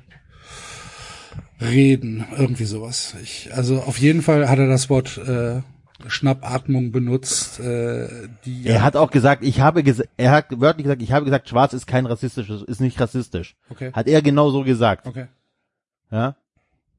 [1.60, 3.14] reden, irgendwie sowas.
[3.22, 5.62] Ich, also auf jeden Fall hat er das Wort äh,
[6.08, 8.08] Schnappatmung benutzt, äh,
[8.44, 11.48] die Er hat auch gesagt, ich habe gesagt, er hat wörtlich gesagt, ich habe gesagt,
[11.48, 13.56] schwarz ist kein rassistisches, ist nicht rassistisch.
[13.70, 13.92] Okay.
[13.92, 15.06] Hat er genau so gesagt.
[15.06, 15.26] Okay.
[16.12, 16.36] Ja.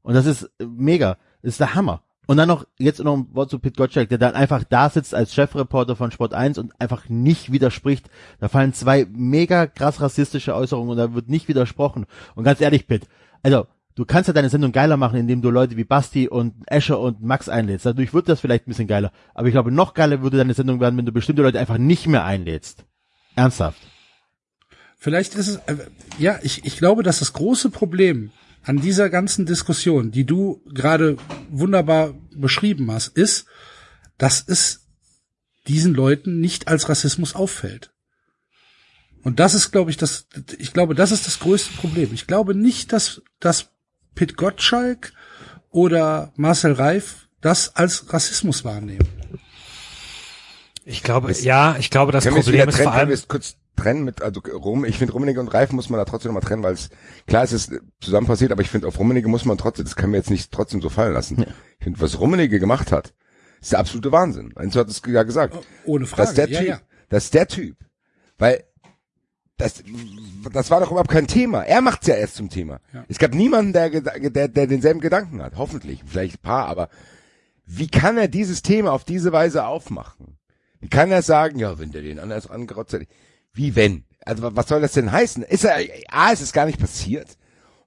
[0.01, 1.17] Und das ist äh, mega.
[1.41, 2.01] Das ist der Hammer.
[2.25, 5.13] Und dann noch, jetzt noch ein Wort zu Pete Gottschalk, der dann einfach da sitzt
[5.13, 8.09] als Chefreporter von Sport 1 und einfach nicht widerspricht.
[8.39, 12.05] Da fallen zwei mega krass rassistische Äußerungen und da wird nicht widersprochen.
[12.35, 13.07] Und ganz ehrlich, Pitt,
[13.43, 16.99] also, du kannst ja deine Sendung geiler machen, indem du Leute wie Basti und Escher
[16.99, 17.85] und Max einlädst.
[17.85, 19.11] Dadurch wird das vielleicht ein bisschen geiler.
[19.33, 22.07] Aber ich glaube, noch geiler würde deine Sendung werden, wenn du bestimmte Leute einfach nicht
[22.07, 22.85] mehr einlädst.
[23.35, 23.81] Ernsthaft.
[24.95, 25.75] Vielleicht ist es, äh,
[26.17, 28.31] ja, ich, ich glaube, dass das große Problem
[28.63, 31.17] an dieser ganzen Diskussion, die du gerade
[31.49, 33.45] wunderbar beschrieben hast, ist,
[34.17, 34.87] dass es
[35.67, 37.91] diesen Leuten nicht als Rassismus auffällt.
[39.23, 40.27] Und das ist, glaube ich, das,
[40.57, 42.13] ich glaube, das ist das größte Problem.
[42.13, 43.69] Ich glaube nicht, dass, dass
[44.15, 45.13] Pit Gottschalk
[45.69, 49.07] oder Marcel Reif das als Rassismus wahrnehmen.
[50.85, 54.39] Ich glaube, ja, ich glaube, das Problem ist vor allem, es kurz trennen mit, also
[54.41, 56.89] Rum, ich finde Rummenigge und Reif muss man da trotzdem nochmal trennen, weil es,
[57.27, 60.13] klar es ist zusammen passiert, aber ich finde auf Rummenigge muss man trotzdem, das können
[60.13, 61.45] wir jetzt nicht trotzdem so fallen lassen.
[61.79, 63.13] Ich finde, was Rummenigge gemacht hat,
[63.61, 64.53] ist der absolute Wahnsinn.
[64.57, 65.57] Enzo hat es ja gesagt.
[65.85, 66.29] Ohne Das Frage.
[66.29, 66.67] ist der ja, Typ.
[66.69, 66.81] ja.
[67.09, 67.77] Das ist der Typ.
[68.37, 68.63] Weil
[69.57, 69.83] das,
[70.51, 71.61] das war doch überhaupt kein Thema.
[71.61, 72.79] Er macht's ja erst zum Thema.
[72.93, 73.05] Ja.
[73.07, 75.53] Es gab niemanden, der, der, der denselben Gedanken hat.
[75.57, 76.03] Hoffentlich.
[76.05, 76.89] Vielleicht ein paar, aber
[77.65, 80.37] wie kann er dieses Thema auf diese Weise aufmachen?
[80.81, 83.03] Wie kann er sagen, ja, wenn der den anders angerotzt hat,
[83.53, 84.05] wie wenn?
[84.25, 85.43] Also wa- was soll das denn heißen?
[85.43, 85.77] Ist er,
[86.09, 87.37] A, ist es gar nicht passiert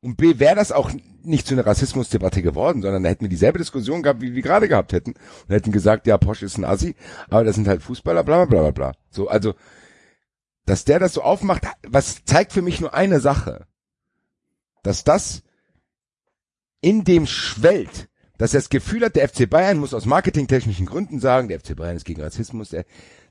[0.00, 0.90] und B, wäre das auch
[1.22, 4.68] nicht zu einer Rassismusdebatte geworden, sondern da hätten wir dieselbe Diskussion gehabt, wie wir gerade
[4.68, 6.94] gehabt hätten und hätten gesagt, ja, Porsche ist ein Assi,
[7.28, 8.92] aber das sind halt Fußballer, bla bla bla bla bla.
[9.10, 9.54] So, also,
[10.66, 13.66] dass der das so aufmacht, was zeigt für mich nur eine Sache.
[14.82, 15.42] Dass das
[16.80, 21.18] in dem schwellt, dass er das Gefühl hat, der FC Bayern muss aus marketingtechnischen Gründen
[21.18, 22.84] sagen, der FC Bayern ist gegen Rassismus, der,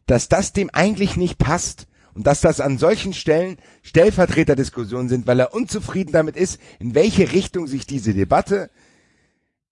[0.05, 5.39] dass das dem eigentlich nicht passt und dass das an solchen Stellen Stellvertreterdiskussionen sind, weil
[5.39, 8.71] er unzufrieden damit ist, in welche Richtung sich diese Debatte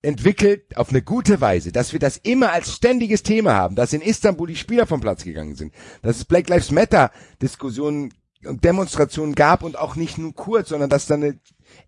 [0.01, 4.01] entwickelt auf eine gute Weise, dass wir das immer als ständiges Thema haben, dass in
[4.01, 7.11] Istanbul die Spieler vom Platz gegangen sind, dass es Black Lives Matter
[7.41, 8.13] Diskussionen
[8.45, 11.39] und Demonstrationen gab und auch nicht nur kurz, sondern dass dann eine,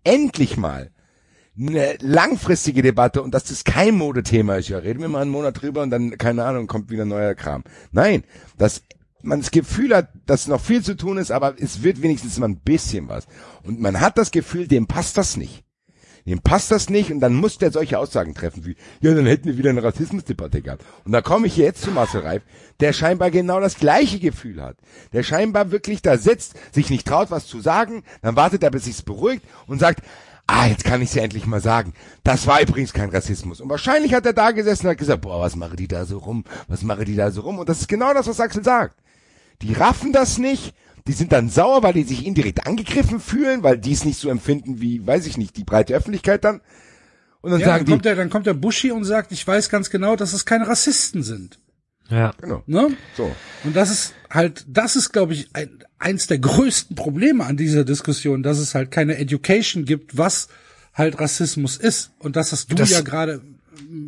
[0.02, 0.90] endlich mal
[1.58, 4.68] eine langfristige Debatte und dass das kein Modethema ist.
[4.68, 7.64] Ja, reden wir mal einen Monat drüber und dann, keine Ahnung, kommt wieder neuer Kram.
[7.92, 8.24] Nein,
[8.56, 8.82] dass
[9.26, 12.48] man das Gefühl hat, dass noch viel zu tun ist, aber es wird wenigstens mal
[12.48, 13.26] ein bisschen was.
[13.62, 15.64] Und man hat das Gefühl, dem passt das nicht.
[16.26, 19.46] Dem passt das nicht und dann muss der solche Aussagen treffen wie, ja, dann hätten
[19.46, 20.84] wir wieder eine Rassismusdebatte gehabt.
[21.04, 22.42] Und da komme ich jetzt zu Marcel Reif,
[22.80, 24.76] der scheinbar genau das gleiche Gefühl hat.
[25.12, 28.86] Der scheinbar wirklich da sitzt, sich nicht traut, was zu sagen, dann wartet er, bis
[28.86, 30.02] sich's beruhigt und sagt,
[30.48, 31.92] ah, jetzt kann ich's ja endlich mal sagen.
[32.24, 33.60] Das war übrigens kein Rassismus.
[33.60, 36.18] Und wahrscheinlich hat er da gesessen und hat gesagt, boah, was mache die da so
[36.18, 36.42] rum?
[36.66, 37.60] Was mache die da so rum?
[37.60, 38.96] Und das ist genau das, was Axel sagt.
[39.62, 40.74] Die raffen das nicht.
[41.06, 44.28] Die sind dann sauer, weil die sich indirekt angegriffen fühlen, weil die es nicht so
[44.28, 46.60] empfinden wie, weiß ich nicht, die breite Öffentlichkeit dann.
[47.42, 49.46] Und dann Ja, sagen dann die, kommt, der, dann kommt der Buschi und sagt, ich
[49.46, 51.60] weiß ganz genau, dass es keine Rassisten sind.
[52.10, 52.32] ja.
[52.40, 52.88] genau, Ne?
[53.16, 53.30] so.
[53.62, 57.84] Und das ist halt, das ist, glaube ich, ein, eins der größten Probleme an dieser
[57.84, 60.48] Diskussion, dass es halt keine Education gibt, was
[60.92, 62.10] halt Rassismus ist.
[62.18, 63.42] Und das hast du Das- ja gerade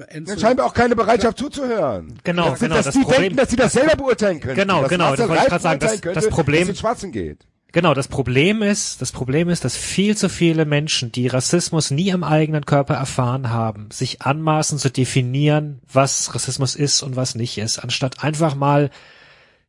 [0.09, 2.19] Enzo, Dann scheinbar auch keine Bereitschaft zuzuhören.
[2.24, 4.57] Genau, dass, genau, Dass das die Problem- denken, dass sie das selber beurteilen können.
[4.57, 6.74] Genau, dass genau, das wollte ich gerade sagen, das- beurteilen das könnte, Problem- dass es
[6.77, 7.47] den Schwarzen geht.
[7.70, 12.09] Genau, das Problem ist, das Problem ist, dass viel zu viele Menschen, die Rassismus nie
[12.09, 17.59] im eigenen Körper erfahren haben, sich anmaßen zu definieren, was Rassismus ist und was nicht
[17.59, 18.89] ist, anstatt einfach mal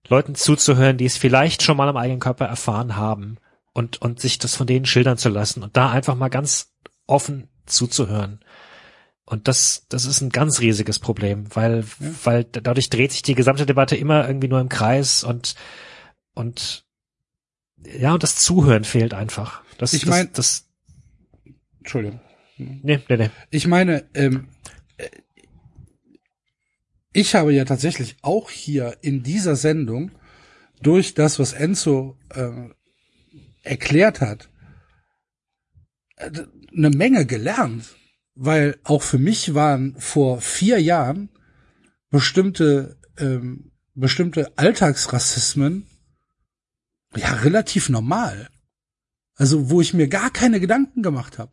[0.08, 3.36] Leuten zuzuhören, die es vielleicht schon mal im eigenen Körper erfahren haben
[3.74, 6.72] und, und sich das von denen schildern zu lassen und da einfach mal ganz
[7.06, 8.40] offen zuzuhören.
[9.30, 11.86] Und das, das ist ein ganz riesiges Problem, weil,
[12.24, 15.54] weil dadurch dreht sich die gesamte Debatte immer irgendwie nur im Kreis und,
[16.34, 16.84] und,
[17.86, 19.62] ja, und das Zuhören fehlt einfach.
[19.78, 20.68] Das, Ich das- mein- das,
[21.78, 22.20] Entschuldigung.
[22.58, 23.30] nee, nee, nee.
[23.52, 24.48] Ich meine, ähm,
[24.98, 25.08] äh,
[27.14, 30.12] ich habe ja tatsächlich auch hier in dieser Sendung
[30.82, 32.50] durch das, was Enzo äh,
[33.62, 34.50] erklärt hat,
[36.16, 36.32] äh,
[36.76, 37.96] eine Menge gelernt,
[38.40, 41.30] weil auch für mich waren vor vier Jahren
[42.10, 45.88] bestimmte ähm, bestimmte Alltagsrassismen
[47.16, 48.50] ja relativ normal.
[49.36, 51.52] Also wo ich mir gar keine Gedanken gemacht habe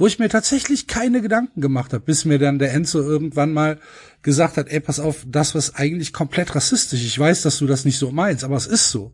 [0.00, 3.78] wo ich mir tatsächlich keine Gedanken gemacht habe, bis mir dann der Enzo irgendwann mal
[4.22, 7.04] gesagt hat, ey, pass auf, das was eigentlich komplett rassistisch.
[7.04, 9.12] Ich weiß, dass du das nicht so meinst, aber es ist so.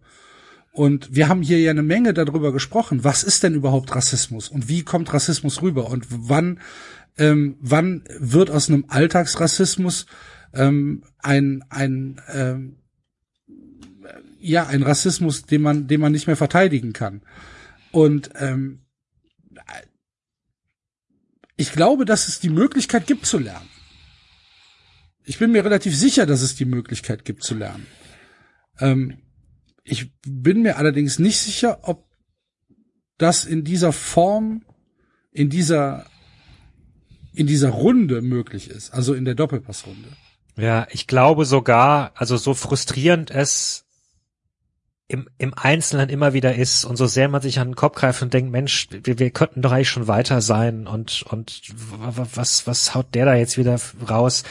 [0.71, 4.69] Und wir haben hier ja eine Menge darüber gesprochen, was ist denn überhaupt Rassismus und
[4.69, 6.61] wie kommt Rassismus rüber und wann,
[7.19, 10.07] ähm, wann wird aus einem Alltagsrassismus
[10.53, 12.77] ähm, ein, ein ähm,
[14.39, 17.23] ja ein Rassismus, den man, den man nicht mehr verteidigen kann.
[17.91, 18.87] Und ähm,
[21.57, 23.69] ich glaube, dass es die Möglichkeit gibt zu lernen.
[25.25, 27.87] Ich bin mir relativ sicher, dass es die Möglichkeit gibt zu lernen.
[28.79, 29.19] Ähm,
[29.83, 32.07] ich bin mir allerdings nicht sicher, ob
[33.19, 34.65] das in dieser Form,
[35.33, 36.07] in dieser,
[37.37, 40.09] in dieser Runde möglich ist, also in der Doppelpassrunde.
[40.57, 43.85] Ja, ich glaube sogar, also so frustrierend es
[45.09, 48.23] im, im Einzelnen immer wieder ist und so sehr man sich an den Kopf greift
[48.23, 51.63] und denkt, Mensch, wir, wir könnten doch eigentlich schon weiter sein und, und
[51.99, 54.43] was, was haut der da jetzt wieder raus?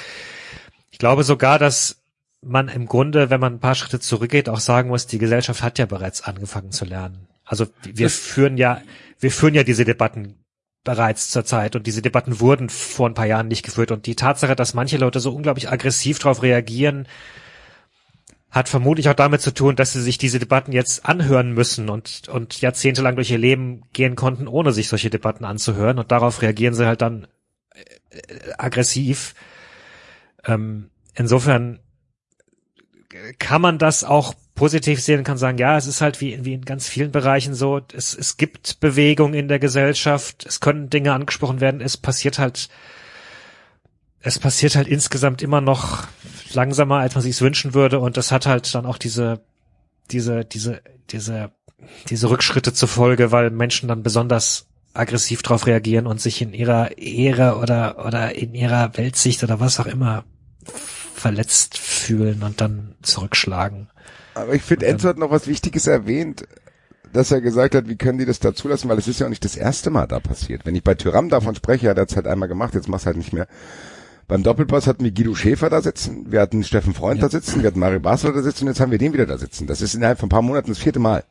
[0.92, 1.98] Ich glaube sogar, dass
[2.42, 5.80] man im Grunde, wenn man ein paar Schritte zurückgeht, auch sagen muss, die Gesellschaft hat
[5.80, 7.28] ja bereits angefangen zu lernen.
[7.44, 8.82] Also wir führen ja,
[9.20, 10.36] wir führen ja diese Debatten
[10.86, 14.16] bereits zur Zeit und diese Debatten wurden vor ein paar Jahren nicht geführt und die
[14.16, 17.08] Tatsache, dass manche Leute so unglaublich aggressiv darauf reagieren,
[18.52, 22.30] hat vermutlich auch damit zu tun, dass sie sich diese Debatten jetzt anhören müssen und,
[22.30, 26.76] und jahrzehntelang durch ihr Leben gehen konnten, ohne sich solche Debatten anzuhören und darauf reagieren
[26.76, 27.28] sie halt dann
[27.72, 28.22] äh,
[28.58, 29.34] aggressiv.
[30.46, 31.80] Ähm, insofern
[33.40, 36.64] kann man das auch positiv sehen, kann sagen, ja, es ist halt wie, wie in
[36.64, 41.60] ganz vielen Bereichen so, es, es gibt Bewegung in der Gesellschaft, es können Dinge angesprochen
[41.60, 42.70] werden, es passiert halt,
[44.22, 46.08] es passiert halt insgesamt immer noch
[46.54, 49.42] langsamer, als man sich wünschen würde und das hat halt dann auch diese,
[50.10, 51.52] diese, diese, diese,
[52.10, 56.98] diese Rückschritte zur Folge, weil Menschen dann besonders aggressiv darauf reagieren und sich in ihrer
[56.98, 60.24] Ehre oder, oder in ihrer Weltsicht oder was auch immer
[61.14, 63.90] verletzt fühlen und dann zurückschlagen.
[64.36, 66.46] Aber ich finde, Enzo hat noch was Wichtiges erwähnt,
[67.14, 69.30] dass er gesagt hat, wie können die das da zulassen, weil es ist ja auch
[69.30, 70.66] nicht das erste Mal da passiert.
[70.66, 73.18] Wenn ich bei Tyram davon spreche, hat er es halt einmal gemacht, jetzt mach's halt
[73.18, 73.48] nicht mehr.
[74.28, 77.68] Beim Doppelpass hatten wir Guido Schäfer da sitzen, wir hatten Steffen Freund da sitzen, wir
[77.68, 79.68] hatten Mario Basler da sitzen und jetzt haben wir den wieder da sitzen.
[79.68, 81.24] Das ist innerhalb von ein paar Monaten das vierte Mal.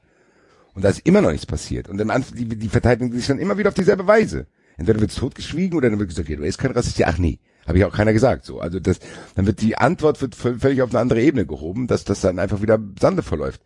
[0.74, 1.88] Und da ist immer noch nichts passiert.
[1.88, 4.46] Und Anfang, die, die verteidigen sich dann immer wieder auf dieselbe Weise.
[4.76, 6.98] Entweder wird's totgeschwiegen oder dann wird gesagt, ja, du bist kein Rassist.
[6.98, 8.44] Ja, ach nee, habe ich auch keiner gesagt.
[8.44, 8.98] So, also das,
[9.34, 12.38] dann wird die Antwort wird völ- völlig auf eine andere Ebene gehoben, dass das dann
[12.38, 13.62] einfach wieder Sande verläuft.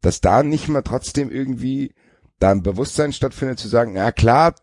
[0.00, 1.94] Dass da nicht mal trotzdem irgendwie
[2.38, 4.54] da ein Bewusstsein stattfindet, zu sagen, ja klar,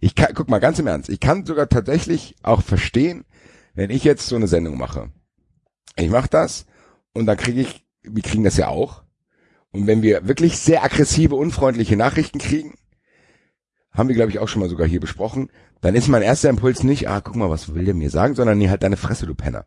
[0.00, 3.24] ich kann, guck mal, ganz im Ernst, ich kann sogar tatsächlich auch verstehen,
[3.74, 5.10] wenn ich jetzt so eine Sendung mache.
[5.96, 6.66] Ich mache das
[7.14, 9.02] und dann kriege ich, wir kriegen das ja auch.
[9.70, 12.74] Und wenn wir wirklich sehr aggressive, unfreundliche Nachrichten kriegen,
[13.92, 15.50] haben wir, glaube ich, auch schon mal sogar hier besprochen,
[15.80, 18.58] dann ist mein erster Impuls nicht, ah, guck mal, was will der mir sagen, sondern
[18.58, 19.66] nee, halt deine Fresse, du Penner.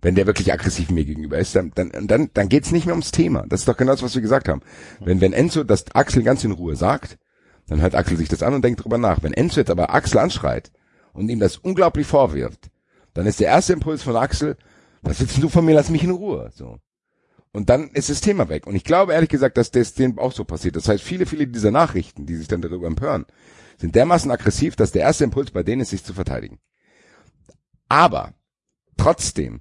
[0.00, 3.10] Wenn der wirklich aggressiv mir gegenüber ist, dann, dann, dann, dann geht's nicht mehr ums
[3.10, 3.44] Thema.
[3.48, 4.62] Das ist doch genau das, was wir gesagt haben.
[5.00, 7.18] Wenn, wenn Enzo das Axel ganz in Ruhe sagt,
[7.66, 9.22] dann hört Axel sich das an und denkt drüber nach.
[9.22, 10.70] Wenn Enzo jetzt aber Axel anschreit
[11.12, 12.70] und ihm das unglaublich vorwirft,
[13.12, 14.56] dann ist der erste Impuls von Axel,
[15.02, 16.78] was willst du von mir, lass mich in Ruhe, so.
[17.52, 18.66] Und dann ist das Thema weg.
[18.66, 20.76] Und ich glaube ehrlich gesagt, dass das denen auch so passiert.
[20.76, 23.26] Das heißt, viele, viele dieser Nachrichten, die sich dann darüber empören,
[23.78, 26.58] sind dermaßen aggressiv, dass der erste Impuls bei denen ist, sich zu verteidigen.
[27.88, 28.34] Aber
[28.96, 29.60] trotzdem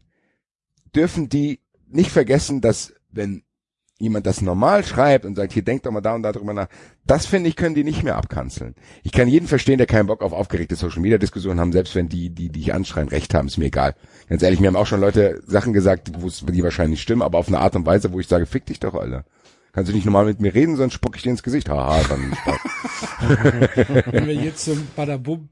[0.96, 3.44] dürfen die nicht vergessen, dass wenn
[4.00, 6.68] jemand das normal schreibt und sagt, hier denkt doch mal da und da drüber nach,
[7.06, 8.76] das finde ich, können die nicht mehr abkanzeln.
[9.04, 12.10] Ich kann jeden verstehen, der keinen Bock auf aufgeregte Social Media Diskussionen haben, selbst wenn
[12.10, 13.96] die, die, die ich anschreien, recht haben, ist mir egal.
[14.30, 17.40] Ganz ehrlich, mir haben auch schon Leute Sachen gesagt, wo es, die wahrscheinlich stimmen, aber
[17.40, 19.26] auf eine Art und Weise, wo ich sage, fick dich doch, Alter.
[19.78, 21.70] Kannst du nicht normal mit mir reden, sonst spuck ich dir ins Gesicht.
[21.70, 24.06] Haha, dann Spaß.
[24.12, 25.50] Wenn wir jetzt so ein Badabum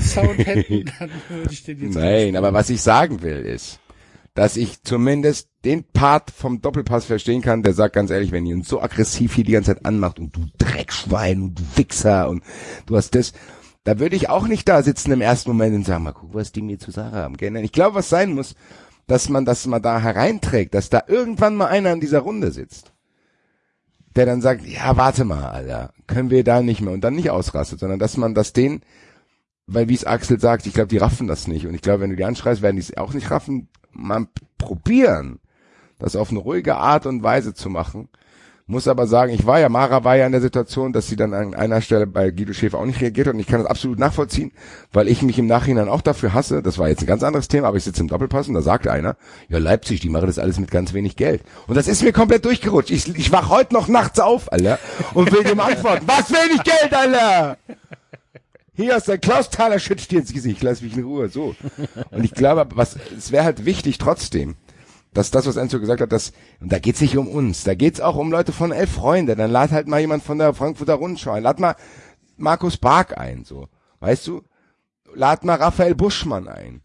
[0.00, 3.80] Sound hätten, dann würde ich den jetzt Nein, aber was ich sagen will ist,
[4.34, 8.54] dass ich zumindest den Part vom Doppelpass verstehen kann, der sagt ganz ehrlich, wenn ihr
[8.54, 12.44] uns so aggressiv hier die ganze Zeit anmacht und du Dreckschwein und du Wichser und
[12.86, 13.32] du hast das,
[13.82, 16.52] da würde ich auch nicht da sitzen im ersten Moment und sagen, mal guck, was
[16.52, 17.36] die mir zu sagen haben.
[17.36, 17.56] Gell?
[17.56, 18.54] Ich glaube, was sein muss,
[19.08, 22.92] dass man das mal da hereinträgt, dass da irgendwann mal einer in dieser Runde sitzt,
[24.16, 27.30] der dann sagt, ja, warte mal, Alter, können wir da nicht mehr und dann nicht
[27.30, 28.80] ausrastet, sondern dass man das den
[29.66, 31.66] weil wie es Axel sagt, ich glaube, die raffen das nicht.
[31.66, 33.68] Und ich glaube, wenn du die anschreist, werden die es auch nicht raffen.
[33.90, 34.28] Man
[34.58, 35.40] probieren,
[35.98, 38.08] das auf eine ruhige Art und Weise zu machen.
[38.68, 41.34] Muss aber sagen, ich war ja, Mara war ja in der Situation, dass sie dann
[41.34, 43.34] an einer Stelle bei Guido Schäfer auch nicht reagiert hat.
[43.34, 44.50] Und ich kann das absolut nachvollziehen,
[44.92, 46.64] weil ich mich im Nachhinein auch dafür hasse.
[46.64, 48.88] Das war jetzt ein ganz anderes Thema, aber ich sitze im Doppelpass und da sagt
[48.88, 49.16] einer,
[49.48, 51.42] ja, Leipzig, die machen das alles mit ganz wenig Geld.
[51.68, 52.90] Und das ist mir komplett durchgerutscht.
[52.90, 54.80] Ich, ich wach heute noch nachts auf, Alter,
[55.14, 57.58] und will dem antworten, was wenig Geld, Alter?
[58.74, 61.54] Hier ist der Klaus Thaler schützt dir ins Gesicht, lass mich in Ruhe, so.
[62.10, 64.56] Und ich glaube, was, es wäre halt wichtig trotzdem,
[65.16, 68.00] dass das, was Enzo gesagt hat, dass, und da geht's nicht um uns, da geht's
[68.00, 71.32] auch um Leute von Elf Freunde, dann lad halt mal jemand von der Frankfurter Rundschau
[71.32, 71.76] ein, lad mal
[72.36, 73.68] Markus Bark ein, so,
[74.00, 74.42] weißt du,
[75.14, 76.82] lad mal Raphael Buschmann ein.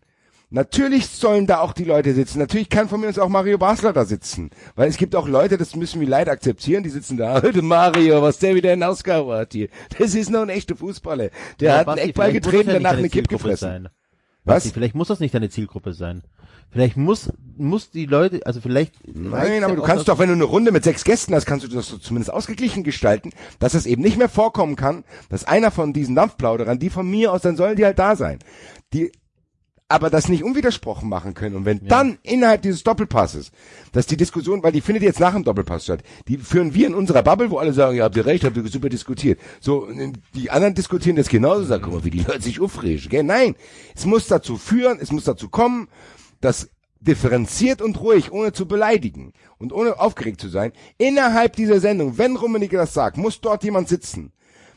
[0.54, 2.40] Natürlich sollen da auch die Leute sitzen.
[2.40, 4.50] Natürlich kann von mir aus auch Mario Basler da sitzen.
[4.76, 7.42] Weil es gibt auch Leute, das müssen wir leider akzeptieren, die sitzen da.
[7.42, 9.70] Heute Mario, was der wieder hinausgehauen hat hier.
[9.98, 11.30] Das ist noch ein echter Fußballer.
[11.62, 13.70] Der Ja, hat Basti, einen Eckball getreten, danach eine Kipp gefressen.
[13.70, 13.90] Sein.
[14.44, 14.56] Was?
[14.56, 16.22] Basti, vielleicht muss das nicht deine Zielgruppe sein.
[16.72, 18.94] Vielleicht muss, muss die Leute, also vielleicht.
[19.06, 21.70] Nein, aber du kannst doch, wenn du eine Runde mit sechs Gästen hast, kannst du
[21.70, 25.92] das so zumindest ausgeglichen gestalten, dass es eben nicht mehr vorkommen kann, dass einer von
[25.92, 28.40] diesen Dampfplauderern, die von mir aus, dann sollen die halt da sein.
[28.94, 29.12] Die
[29.92, 31.56] aber das nicht unwidersprochen machen können.
[31.58, 33.52] Und wenn dann innerhalb dieses Doppelpasses,
[33.92, 36.96] dass die Diskussion, weil die findet jetzt nach dem Doppelpass statt, die führen wir in
[36.96, 39.40] unserer Bubble, wo alle sagen, ja, habt ihr recht, habt ihr super diskutiert.
[39.60, 39.90] So,
[40.34, 43.10] die anderen diskutieren das genauso, sagen, guck mal, wie die Leute sich aufregen.
[43.10, 43.24] Gell?
[43.24, 43.56] Nein,
[43.94, 45.90] es muss dazu führen, es muss dazu kommen,
[46.42, 46.70] dass
[47.00, 52.36] differenziert und ruhig, ohne zu beleidigen und ohne aufgeregt zu sein, innerhalb dieser Sendung, wenn
[52.36, 54.32] Rummenigge das sagt, muss dort jemand sitzen,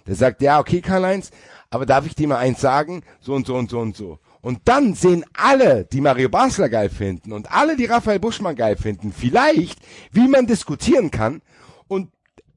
[0.06, 1.30] der sagt, ja, okay, Karl-Heinz,
[1.70, 3.02] aber darf ich dir mal eins sagen?
[3.20, 4.18] So und so und so und so.
[4.40, 8.76] Und dann sehen alle, die Mario Basler geil finden und alle, die Raphael Buschmann geil
[8.76, 9.78] finden, vielleicht,
[10.12, 11.40] wie man diskutieren kann
[11.88, 12.10] und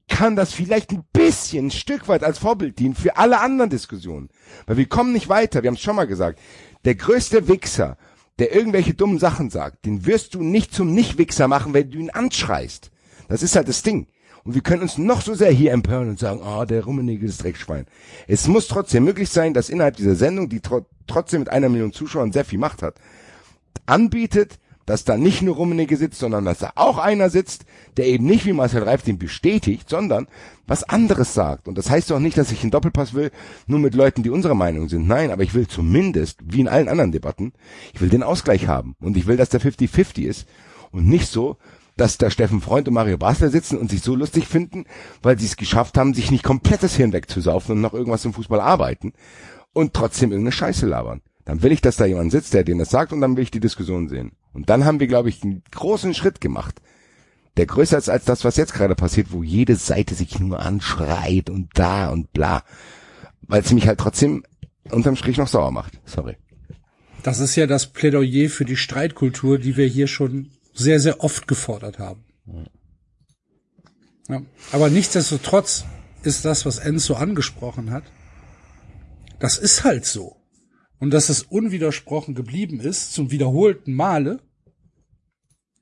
[0.10, 4.30] kann das vielleicht ein bisschen, ein Stück weit als Vorbild dienen für alle anderen Diskussionen.
[4.66, 6.40] Weil wir kommen nicht weiter, wir haben es schon mal gesagt.
[6.86, 7.98] Der größte Wichser,
[8.40, 12.10] der irgendwelche dummen Sachen sagt, den wirst du nicht zum Nicht-Wichser machen, wenn du ihn
[12.10, 12.92] anschreist.
[13.28, 14.08] Das ist halt das Ding.
[14.44, 17.44] Und wir können uns noch so sehr hier empören und sagen, ah, der Rummenigge ist
[17.44, 17.86] Dreckschwein.
[18.28, 21.92] Es muss trotzdem möglich sein, dass innerhalb dieser Sendung, die tro trotzdem mit einer Million
[21.92, 22.96] Zuschauern sehr viel Macht hat,
[23.86, 27.66] anbietet, dass da nicht nur Rummenigge sitzt, sondern dass da auch einer sitzt,
[27.98, 30.28] der eben nicht wie Marcel Reif den bestätigt, sondern
[30.66, 31.68] was anderes sagt.
[31.68, 33.32] Und das heißt doch nicht, dass ich einen Doppelpass will,
[33.68, 35.06] nur mit Leuten, die unserer Meinung sind.
[35.06, 37.52] Nein, aber ich will zumindest, wie in allen anderen Debatten,
[37.94, 38.96] ich will den Ausgleich haben.
[39.02, 40.48] Und ich will, dass der 50-50 ist.
[40.92, 41.58] Und nicht so,
[41.98, 44.86] dass da Steffen Freund und Mario Basler sitzen und sich so lustig finden,
[45.22, 48.32] weil sie es geschafft haben, sich nicht komplett das Hirn wegzusaufen und noch irgendwas im
[48.32, 49.12] Fußball arbeiten
[49.74, 51.22] und trotzdem irgendeine Scheiße labern.
[51.44, 53.52] Dann will ich, dass da jemand sitzt, der denen das sagt und dann will ich
[53.52, 54.32] die Diskussion sehen.
[54.58, 56.82] Und dann haben wir, glaube ich, einen großen Schritt gemacht.
[57.58, 61.52] Der größer ist als das, was jetzt gerade passiert, wo jede Seite sich nur anschreit
[61.52, 62.64] und da und bla.
[63.42, 64.44] Weil es mich halt trotzdem
[64.90, 66.00] unterm Strich noch sauer macht.
[66.06, 66.38] Sorry.
[67.22, 71.48] Das ist ja das Plädoyer für die Streitkultur, die wir hier schon sehr, sehr oft
[71.48, 72.26] gefordert haben.
[74.28, 74.42] Ja.
[74.72, 75.86] Aber nichtsdestotrotz
[76.24, 78.06] ist das, was Enzo angesprochen hat,
[79.38, 80.36] das ist halt so.
[80.98, 84.40] Und dass es unwidersprochen geblieben ist, zum wiederholten Male,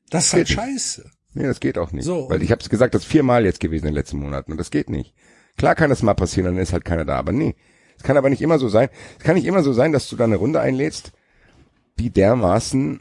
[0.09, 0.55] das ist halt nicht.
[0.55, 1.09] scheiße.
[1.33, 2.05] Nee, das geht auch nicht.
[2.05, 2.29] So.
[2.29, 4.57] Weil ich habe es gesagt, das ist viermal jetzt gewesen in den letzten Monaten und
[4.57, 5.13] das geht nicht.
[5.57, 7.55] Klar kann das mal passieren, dann ist halt keiner da, aber nee.
[7.97, 8.89] Es kann aber nicht immer so sein.
[9.17, 11.11] Es kann nicht immer so sein, dass du da eine Runde einlädst,
[11.97, 12.99] die dermaßen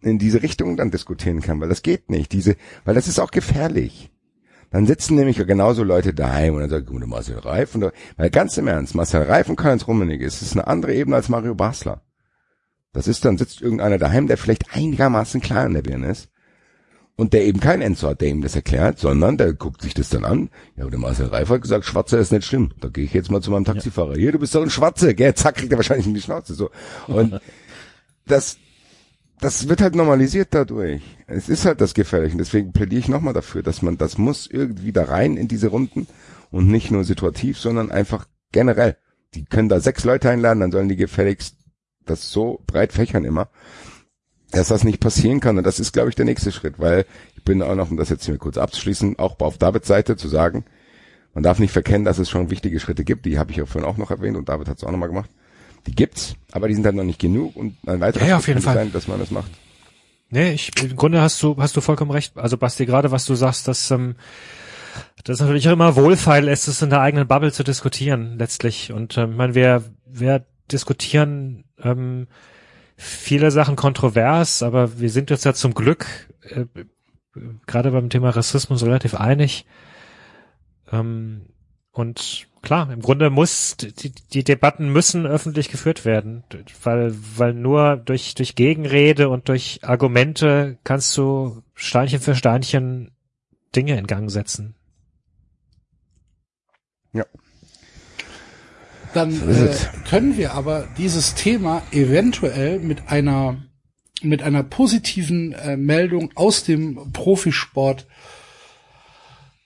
[0.00, 2.32] in diese Richtung dann diskutieren kann, weil das geht nicht.
[2.32, 4.10] Diese, weil das ist auch gefährlich.
[4.70, 7.74] Dann sitzen nämlich genauso Leute daheim und dann sagen, gute Marcel Reif.
[7.74, 11.16] Und, weil ganz im Ernst, Marcel Reif und Karl-Heinz Rummenigge, es ist eine andere Ebene
[11.16, 12.02] als Mario Basler.
[12.94, 16.28] Das ist, dann sitzt irgendeiner daheim, der vielleicht einigermaßen klar in der Birne ist.
[17.22, 20.08] Und der eben kein Enzo hat, der ihm das erklärt, sondern der guckt sich das
[20.08, 20.50] dann an.
[20.74, 22.72] Ja, der Marcel Reif hat gesagt, Schwarzer ist nicht schlimm.
[22.80, 24.16] Da gehe ich jetzt mal zu meinem Taxifahrer.
[24.16, 25.32] Hier, du bist doch ein Schwarzer, gell?
[25.36, 26.54] Zack, kriegt er wahrscheinlich in die Schnauze.
[26.54, 26.70] So.
[27.06, 27.40] Und
[28.26, 28.56] das,
[29.38, 31.00] das wird halt normalisiert dadurch.
[31.28, 32.32] Es ist halt das Gefährliche.
[32.32, 35.68] Und deswegen plädiere ich nochmal dafür, dass man, das muss irgendwie da rein in diese
[35.68, 36.08] Runden
[36.50, 38.96] und nicht nur situativ, sondern einfach generell.
[39.36, 41.54] Die können da sechs Leute einladen, dann sollen die gefälligst
[42.04, 43.48] das so breit fächern immer,
[44.52, 45.58] dass das nicht passieren kann.
[45.58, 47.04] Und das ist, glaube ich, der nächste Schritt, weil
[47.36, 50.28] ich bin auch noch, um das jetzt hier kurz abzuschließen, auch auf Davids Seite zu
[50.28, 50.64] sagen,
[51.34, 53.24] man darf nicht verkennen, dass es schon wichtige Schritte gibt.
[53.26, 55.30] Die habe ich ja vorhin auch noch erwähnt und David hat es auch nochmal gemacht.
[55.86, 58.48] Die gibt's, aber die sind halt noch nicht genug und ein weiterer Ja, Schritt auf
[58.48, 58.74] jeden Fall.
[58.74, 59.50] sein, dass man das macht.
[60.30, 62.36] Nee, ich, im Grunde hast du, hast du vollkommen recht.
[62.36, 64.14] Also Basti, gerade was du sagst, dass, ähm,
[65.24, 68.92] das natürlich auch immer wohlfeil ist, es in der eigenen Bubble zu diskutieren, letztlich.
[68.92, 72.26] Und ähm, ich meine, wir, wir diskutieren ähm,
[73.02, 76.06] viele Sachen kontrovers, aber wir sind uns ja zum Glück
[76.42, 76.66] äh,
[77.66, 79.66] gerade beim Thema Rassismus relativ einig.
[80.90, 81.46] Ähm,
[81.90, 86.44] und klar, im Grunde muss die, die Debatten müssen öffentlich geführt werden,
[86.84, 93.10] weil weil nur durch durch Gegenrede und durch Argumente kannst du Steinchen für Steinchen
[93.74, 94.74] Dinge in Gang setzen.
[97.12, 97.26] Ja.
[99.14, 99.74] Dann äh,
[100.08, 103.62] können wir aber dieses Thema eventuell mit einer
[104.22, 108.06] mit einer positiven äh, Meldung aus dem Profisport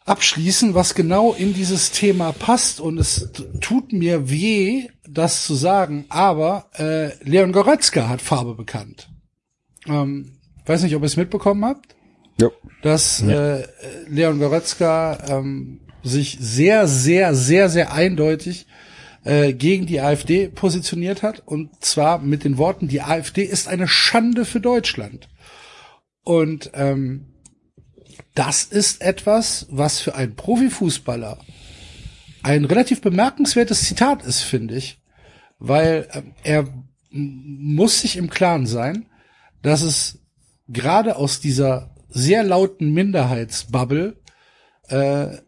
[0.07, 2.81] abschließen, was genau in dieses Thema passt.
[2.81, 9.09] Und es tut mir weh, das zu sagen, aber äh, Leon Goretzka hat Farbe bekannt.
[9.87, 11.95] Ähm, weiß nicht, ob ihr es mitbekommen habt,
[12.41, 12.49] Ja.
[12.83, 13.65] dass äh,
[14.09, 18.67] Leon Goretzka ähm, sich sehr, sehr, sehr, sehr eindeutig
[19.27, 21.43] äh, gegen die AfD positioniert hat.
[21.45, 25.29] Und zwar mit den Worten, die AfD ist eine Schande für Deutschland.
[26.23, 27.35] Und ähm,
[28.35, 31.39] das ist etwas, was für einen Profifußballer
[32.45, 35.03] ein relativ bemerkenswertes Zitat ist, finde ich.
[35.59, 36.69] Weil ähm, er
[37.11, 39.07] muss sich im Klaren sein,
[39.63, 40.21] dass es
[40.69, 44.21] gerade aus dieser sehr lauten Minderheitsbubble
[44.89, 45.39] äh,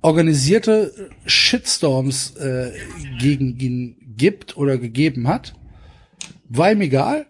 [0.00, 2.72] organisierte Shitstorms äh,
[3.18, 5.54] gegen ihn gibt oder gegeben hat.
[6.48, 7.26] War ihm egal.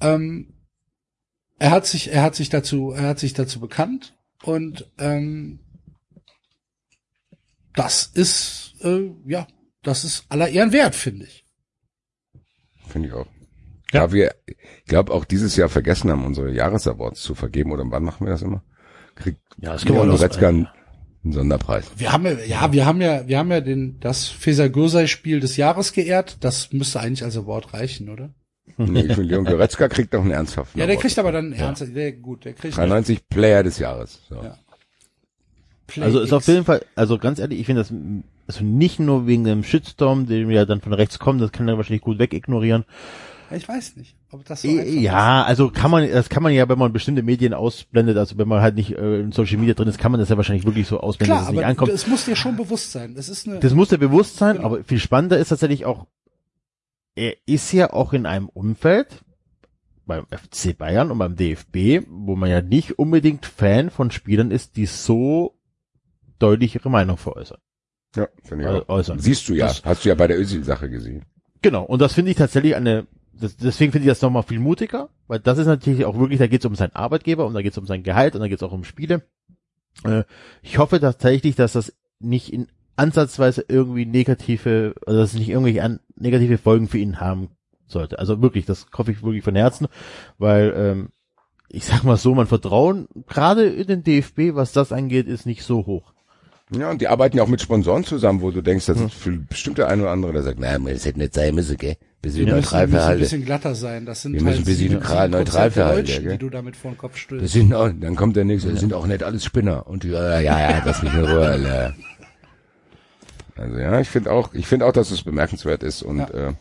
[0.00, 0.54] Ähm,
[1.58, 5.60] er hat sich, er hat sich dazu, er hat sich dazu bekannt und ähm,
[7.74, 9.46] das ist äh, ja,
[9.82, 11.46] das ist aller Ehren wert, finde ich.
[12.88, 13.26] Finde ich auch.
[13.92, 14.06] Ja.
[14.06, 17.72] Ja, wir, ich glaube, auch dieses Jahr vergessen haben, unsere Jahresawards zu vergeben.
[17.72, 18.62] Oder wann machen wir das immer?
[19.14, 20.68] Kriegt Ja, das wir Leon auch Goretzka einen,
[21.24, 21.86] einen Sonderpreis.
[21.96, 25.40] Wir haben ja, ja, wir haben ja, wir haben ja den das Feser Gürsey Spiel
[25.40, 26.38] des Jahres geehrt.
[26.40, 28.30] Das müsste eigentlich als Award reichen, oder?
[28.76, 31.02] Nee, ich finde, Leon Goretzka kriegt noch einen ernsthaften Ja, der Award.
[31.06, 34.20] kriegt aber dann ernst, der gut, der kriegt 93 Player des Jahres.
[34.28, 34.36] So.
[34.36, 34.56] Ja.
[35.86, 36.32] Play Also ist X.
[36.32, 37.92] auf jeden Fall, also ganz ehrlich, ich finde das,
[38.46, 41.76] also nicht nur wegen dem Shitstorm, den ja dann von rechts kommt, das kann er
[41.76, 42.84] wahrscheinlich gut wegignorieren.
[43.54, 46.68] Ich weiß nicht, ob das so Eh, Ja, also kann man, das kann man ja,
[46.68, 49.88] wenn man bestimmte Medien ausblendet, also wenn man halt nicht äh, in Social Media drin
[49.88, 51.02] ist, kann man das ja wahrscheinlich wirklich so ist.
[51.02, 51.90] ausblenden, Klar, dass es nicht aber ankommt.
[51.92, 53.14] es muss dir schon bewusst sein.
[53.14, 53.60] Das ist eine.
[53.60, 54.66] Das muss dir bewusst sein, Genau.
[54.68, 56.06] aber viel spannender ist tatsächlich auch,
[57.14, 59.22] er ist ja auch in einem Umfeld,
[60.06, 64.76] beim FC Bayern und beim DFB, wo man ja nicht unbedingt Fan von Spielern ist,
[64.76, 65.54] die so
[66.38, 67.58] deutlich ihre Meinung veräußern.
[68.16, 68.88] Ja, finde ich Äh, auch.
[68.88, 69.18] äußern.
[69.20, 69.68] Siehst du ja.
[69.68, 71.24] Das- Hast du ja bei der Özil-Sache gesehen.
[71.62, 75.08] Genau, und das finde ich tatsächlich eine, das, deswegen finde ich das nochmal viel mutiger,
[75.26, 77.72] weil das ist natürlich auch wirklich, da geht es um seinen Arbeitgeber und da geht
[77.72, 79.22] es um sein Gehalt und da geht es auch um Spiele.
[80.04, 80.24] Äh,
[80.62, 86.00] ich hoffe tatsächlich, dass das nicht in ansatzweise irgendwie negative, also dass es nicht irgendwelche
[86.14, 87.48] negative Folgen für ihn haben
[87.86, 88.18] sollte.
[88.18, 89.88] Also wirklich, das hoffe ich wirklich von Herzen,
[90.38, 91.08] weil ähm,
[91.68, 95.62] ich sag mal so, mein Vertrauen gerade in den DFB, was das angeht, ist nicht
[95.62, 96.12] so hoch.
[96.78, 99.06] Ja, und die arbeiten ja auch mit Sponsoren zusammen, wo du denkst, das Hm.
[99.06, 101.76] ist für bestimmt der eine oder andere, der sagt, na, das hätte nicht sein müssen,
[101.76, 101.96] gell?
[102.22, 103.20] Bisschen Wir müssen, neutral müssen ein verhalten.
[103.20, 104.06] bisschen glatter sein.
[104.06, 106.32] Das sind Wir müssen ein bisschen sieben- neutral- neutral verhalten, Deutschen, gell?
[106.32, 107.52] die du damit vor den Kopf Das stößt.
[107.52, 109.86] sind auch, dann kommt der nächste, das sind auch nicht alles Spinner.
[109.86, 111.94] Und die, ja, ja, ja, das nicht in Ruhe.
[113.56, 116.28] Also ja, ich finde auch, ich finde auch, dass es bemerkenswert ist und Ja.
[116.30, 116.52] äh,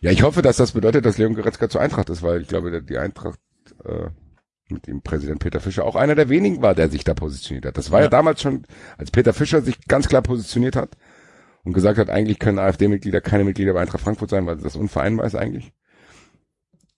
[0.00, 2.82] ja, ich hoffe, dass das bedeutet, dass Leon Goretzka zur Eintracht ist, weil ich glaube,
[2.82, 3.38] die Eintracht
[3.84, 4.08] äh,
[4.68, 7.78] mit dem Präsident Peter Fischer auch einer der wenigen war, der sich da positioniert hat.
[7.78, 8.64] Das war ja, damals schon,
[8.98, 10.96] als Peter Fischer sich ganz klar positioniert hat
[11.64, 15.26] und gesagt hat, eigentlich können AfD-Mitglieder keine Mitglieder bei Eintracht Frankfurt sein, weil das unvereinbar
[15.26, 15.72] ist eigentlich.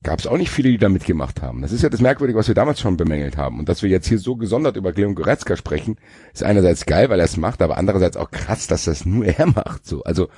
[0.05, 1.61] Gab es auch nicht viele, die da mitgemacht haben.
[1.61, 3.59] Das ist ja das Merkwürdige, was wir damals schon bemängelt haben.
[3.59, 5.97] Und dass wir jetzt hier so gesondert über Leon Goretzka sprechen,
[6.33, 9.47] ist einerseits geil, weil er es macht, aber andererseits auch krass, dass das nur er
[9.47, 9.87] macht.
[9.87, 10.29] So, also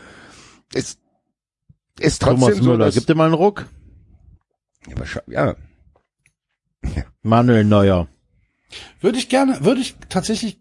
[0.75, 0.99] es
[1.99, 3.67] ist trotzdem Thomas so, Müller, dass, gib dir mal einen Ruck.
[4.89, 5.55] ja, wahrscheinlich- ja,
[7.23, 8.09] Manuel Neuer.
[9.01, 10.61] Würde ich gerne, würde ich tatsächlich,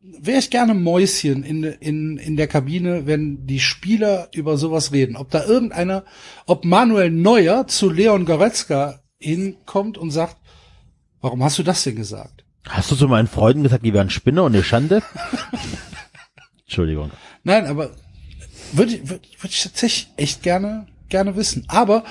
[0.00, 5.16] wäre ich gerne Mäuschen in, in, in der Kabine, wenn die Spieler über sowas reden.
[5.16, 6.04] Ob da irgendeiner,
[6.46, 10.36] ob Manuel Neuer zu Leon Goretzka hinkommt und sagt,
[11.20, 12.44] warum hast du das denn gesagt?
[12.68, 15.02] Hast du zu meinen Freunden gesagt, die wären Spinner und eine Schande?
[16.64, 17.10] Entschuldigung.
[17.42, 17.90] Nein, aber
[18.72, 21.64] würde ich, würde, würde ich tatsächlich echt gerne, gerne wissen.
[21.68, 22.04] Aber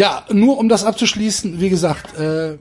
[0.00, 2.56] ja, nur um das abzuschließen, wie gesagt, äh,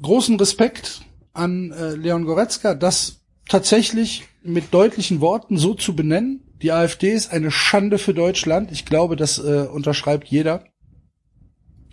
[0.00, 1.02] großen Respekt
[1.34, 6.50] an äh, Leon Goretzka, das tatsächlich mit deutlichen Worten so zu benennen.
[6.62, 8.72] Die AfD ist eine Schande für Deutschland.
[8.72, 10.64] Ich glaube, das äh, unterschreibt jeder.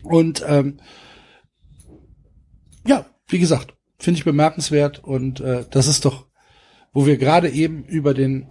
[0.01, 0.79] Und ähm,
[2.87, 6.27] ja, wie gesagt, finde ich bemerkenswert und äh, das ist doch,
[6.93, 8.47] wo wir gerade eben über den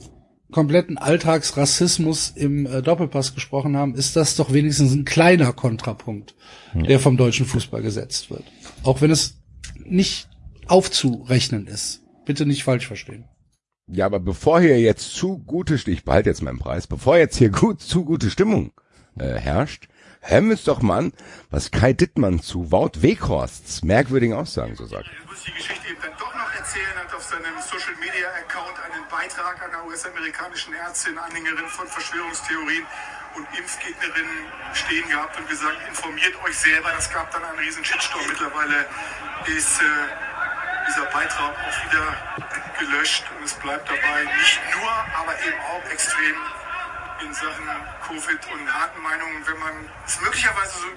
[0.54, 6.36] kompletten Alltagsrassismus im äh, Doppelpass gesprochen haben, ist das doch wenigstens ein kleiner Kontrapunkt,
[6.74, 8.44] der vom deutschen Fußball gesetzt wird.
[8.84, 9.42] Auch wenn es
[9.84, 10.28] nicht
[10.68, 12.02] aufzurechnen ist.
[12.24, 13.24] Bitte nicht falsch verstehen.
[13.88, 17.50] Ja, aber bevor hier jetzt zu gute, ich behalte jetzt meinen Preis, bevor jetzt hier
[17.50, 18.70] gut, zu gute Stimmung
[19.18, 19.88] äh, herrscht,
[20.20, 21.12] hören wir uns doch mal an,
[21.50, 25.06] was Kai Dittmann zu Wout Weghorsts merkwürdigen Aussagen so sagt.
[25.06, 29.06] Er muss die Geschichte eben dann doch noch erzählen, auf seinem Social Media Account einen
[29.08, 32.84] Beitrag einer US-amerikanischen Ärztin, Anhängerin von Verschwörungstheorien
[33.34, 34.26] und Impfgegnerin
[34.72, 36.90] stehen gehabt und gesagt, informiert euch selber.
[36.90, 38.26] Das gab dann einen riesen Shitstorm.
[38.26, 38.86] Mittlerweile
[39.46, 39.84] ist äh,
[40.88, 42.16] dieser Beitrag auch wieder
[42.78, 46.36] gelöscht und es bleibt dabei nicht nur, aber eben auch extrem
[47.22, 47.68] in Sachen
[48.08, 50.88] Covid und harten Meinungen, wenn man es möglicherweise so,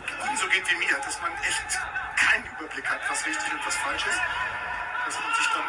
[0.41, 1.79] so geht wie mir, dass man echt
[2.17, 4.19] keinen Überblick hat, was richtig und was falsch ist,
[5.07, 5.63] dass man sich dann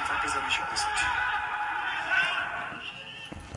[0.00, 0.98] einfach besser nicht äußert.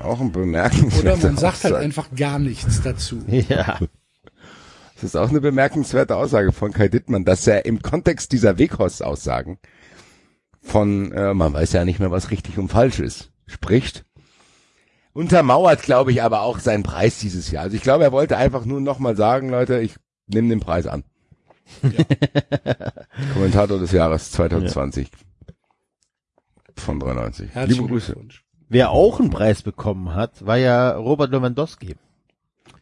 [0.06, 1.86] Auch ein bemerkenswerter Oder man sagt halt Aussage.
[1.86, 3.24] einfach gar nichts dazu.
[3.28, 3.80] Ja.
[4.96, 9.58] Das ist auch eine bemerkenswerte Aussage von Kai Dittmann, dass er im Kontext dieser Weghorst-Aussagen
[10.62, 14.04] von, äh, man weiß ja nicht mehr, was richtig und falsch ist, spricht.
[15.14, 17.64] Untermauert, glaube ich, aber auch seinen Preis dieses Jahr.
[17.64, 19.96] Also ich glaube, er wollte einfach nur nochmal sagen, Leute, ich
[20.28, 21.06] nehme den Preis an.
[23.34, 25.10] Kommentator des Jahres 2020
[26.76, 27.50] von 93.
[27.54, 28.16] Herzlichen Liebe Grüße.
[28.70, 31.96] Wer auch einen Preis bekommen hat, war ja Robert Lewandowski.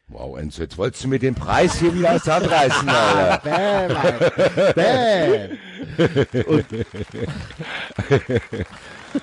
[0.10, 3.42] Wow, Enzo, jetzt wolltest du mir den Preis hier wieder aus der Hand reißen, Alter.
[3.44, 5.58] Bam, bam.
[6.48, 6.66] Und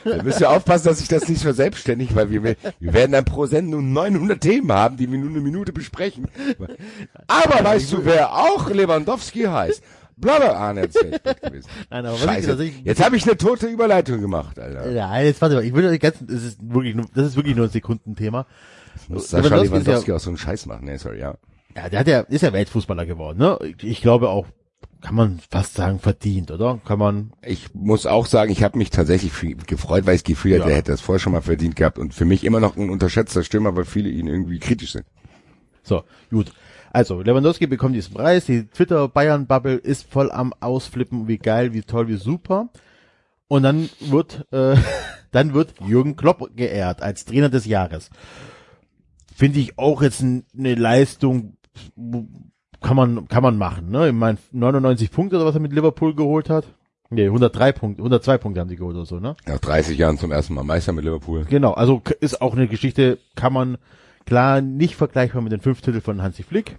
[0.05, 2.57] Da müsst ihr aufpassen, dass ich das nicht verselbstständigt, weil wir, wir
[2.93, 6.27] werden dann pro Sendung 900 Themen haben, die wir nur eine Minute besprechen.
[7.27, 9.83] Aber weißt du, wer auch Lewandowski heißt?
[10.17, 10.95] Blabber, ah, ne, gut
[11.43, 11.69] gewesen.
[11.91, 12.47] Nein, aber was ich Scheiße.
[12.49, 14.91] tatsächlich- Jetzt habe ich eine tote Überleitung gemacht, Alter.
[14.93, 17.67] Ja, jetzt warte mal, ich will ganz, das ist wirklich nur, das ist wirklich nur
[17.67, 18.47] ein Sekundenthema.
[19.09, 20.85] Muss Sascha Lewandowski Lewandowski ja- auch so einen Scheiß machen.
[20.85, 21.35] Nee, sorry, ja.
[21.75, 23.59] Ja, der hat ja, ist ja Weltfußballer geworden, ne?
[23.83, 24.47] Ich glaube auch,
[25.01, 26.81] kann man fast sagen, verdient, oder?
[26.85, 29.33] Kann man, Ich muss auch sagen, ich habe mich tatsächlich
[29.67, 30.71] gefreut, weil ich das Gefühl hatte, Ja.
[30.71, 33.43] er hätte das vorher schon mal verdient gehabt und für mich immer noch ein unterschätzter
[33.43, 35.05] Stürmer, weil viele ihn irgendwie kritisch sind.
[35.83, 36.53] so, gut.
[36.93, 42.07] Also, Lewandowski bekommt diesen Preis, die Twitter-Bayern-Bubble ist voll am Ausflippen, wie geil, wie toll,
[42.07, 42.69] wie super.
[43.49, 44.77] Und dann wird, äh,
[45.33, 48.11] dann wird Jürgen Klopp geehrt als Trainer des Jahres.
[49.35, 51.57] Finde ich auch jetzt eine Leistung,
[52.85, 54.09] kann man, kann man machen, ne?
[54.09, 56.67] Ich meine, 99 Punkte oder was er mit Liverpool geholt hat.
[57.11, 59.37] Nee, 103 Punkte, 102 Punkte haben sie geholt oder so, ne?
[59.47, 61.47] Nach 30 Jahren zum ersten Mal Meister mit Liverpool.
[61.49, 63.79] Genau, also ist auch eine Geschichte, kann man
[64.27, 66.77] klar nicht vergleichbar mit den fünf Titel von Hansi Flick.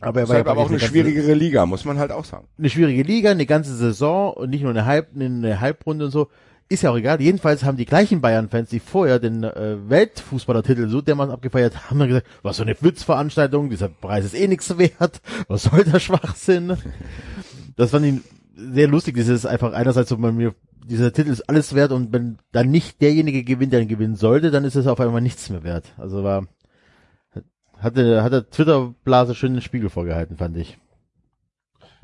[0.00, 2.48] Aber er war halt aber auch eine schwierigere Liga, muss man halt auch sagen.
[2.58, 6.28] eine schwierige Liga, eine ganze Saison und nicht nur eine, Halb, eine Halbrunde und so.
[6.72, 7.20] Ist ja auch egal.
[7.20, 12.08] Jedenfalls haben die gleichen Bayern-Fans, die vorher den äh, Weltfußballertitel so dermaßen abgefeiert haben, dann
[12.08, 16.78] gesagt, was für eine Witzveranstaltung, dieser Preis ist eh nichts wert, was soll der Schwachsinn?
[17.76, 18.20] Das fand ich
[18.56, 20.54] sehr lustig, dieses einfach einerseits so bei mir,
[20.86, 24.50] dieser Titel ist alles wert und wenn dann nicht derjenige gewinnt, der ihn gewinnen sollte,
[24.50, 25.92] dann ist es auf einmal nichts mehr wert.
[25.98, 26.46] Also war,
[27.76, 30.78] hatte, hat der Twitter-Blase schön den Spiegel vorgehalten, fand ich.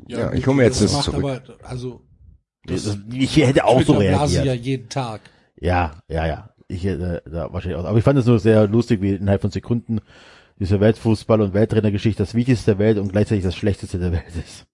[0.06, 1.24] Ja, ich hole mir jetzt das zurück.
[1.24, 2.02] Aber, also,
[2.68, 4.44] Das, ich hätte auch so reagiert.
[4.44, 5.20] ja jeden Tag.
[5.60, 6.50] Ja, ja, ja.
[6.68, 7.84] Ich hätte da wahrscheinlich auch.
[7.86, 10.00] Aber ich fand es nur sehr lustig, wie innerhalb von Sekunden
[10.58, 14.66] diese Weltfußball- und Welttrainergeschichte das Wichtigste der Welt und gleichzeitig das Schlechteste der Welt ist.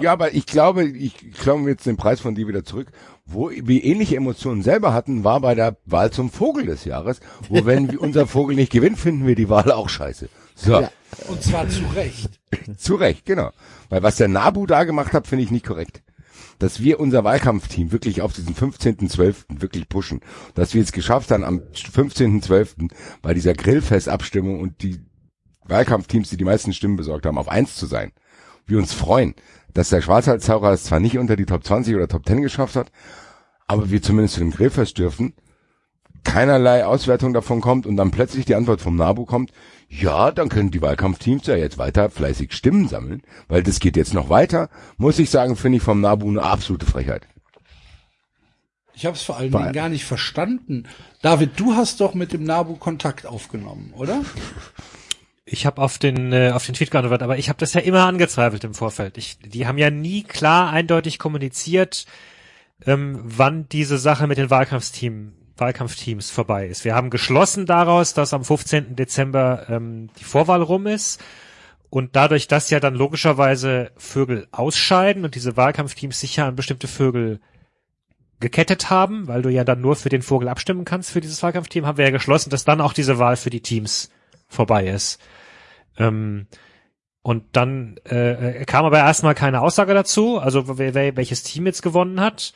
[0.00, 0.12] Ja.
[0.12, 2.92] aber ich glaube, ich klaue jetzt den Preis von dir wieder zurück.
[3.26, 7.64] Wo wir ähnliche Emotionen selber hatten, war bei der Wahl zum Vogel des Jahres, wo
[7.66, 10.28] wenn unser Vogel nicht gewinnt, finden wir die Wahl auch scheiße.
[10.54, 10.90] So, Ja.
[11.28, 12.40] Und zwar zu Recht.
[12.78, 13.50] zu Recht, genau.
[13.90, 16.01] Weil was der Nabu da gemacht hat, finde ich nicht korrekt.
[16.62, 19.60] Dass wir unser Wahlkampfteam wirklich auf diesen 15.12.
[19.60, 20.20] wirklich pushen.
[20.54, 22.88] Dass wir es geschafft haben, am 15.12.
[23.20, 25.00] bei dieser Grillfestabstimmung und die
[25.64, 28.12] Wahlkampfteams, die die meisten Stimmen besorgt haben, auf eins zu sein.
[28.64, 29.34] Wir uns freuen,
[29.74, 32.92] dass der Schwarzwaldzauberer es zwar nicht unter die Top 20 oder Top 10 geschafft hat,
[33.66, 35.34] aber wir zumindest zu dem Grillfest dürfen,
[36.22, 39.50] keinerlei Auswertung davon kommt und dann plötzlich die Antwort vom NABU kommt,
[40.00, 44.14] ja, dann können die Wahlkampfteams ja jetzt weiter fleißig Stimmen sammeln, weil das geht jetzt
[44.14, 47.26] noch weiter, muss ich sagen, finde ich vom NABU eine absolute Frechheit.
[48.94, 50.84] Ich habe es vor allen Dingen gar nicht verstanden.
[51.22, 54.22] David, du hast doch mit dem Nabu Kontakt aufgenommen, oder?
[55.44, 58.06] Ich habe auf den äh, auf den Tweet geantwortet, aber ich habe das ja immer
[58.06, 59.18] angezweifelt im Vorfeld.
[59.18, 62.06] Ich, die haben ja nie klar eindeutig kommuniziert,
[62.86, 65.32] ähm, wann diese Sache mit den Wahlkampfteam,
[65.62, 66.84] Wahlkampfteams vorbei ist.
[66.84, 68.96] Wir haben geschlossen daraus, dass am 15.
[68.96, 71.22] Dezember ähm, die Vorwahl rum ist
[71.88, 77.40] und dadurch, dass ja dann logischerweise Vögel ausscheiden und diese Wahlkampfteams sicher an bestimmte Vögel
[78.40, 81.86] gekettet haben, weil du ja dann nur für den Vogel abstimmen kannst für dieses Wahlkampfteam,
[81.86, 84.10] haben wir ja geschlossen, dass dann auch diese Wahl für die Teams
[84.48, 85.20] vorbei ist.
[85.96, 86.48] Ähm,
[87.22, 91.82] und dann äh, kam aber erstmal keine Aussage dazu, also wer, wer, welches Team jetzt
[91.82, 92.52] gewonnen hat,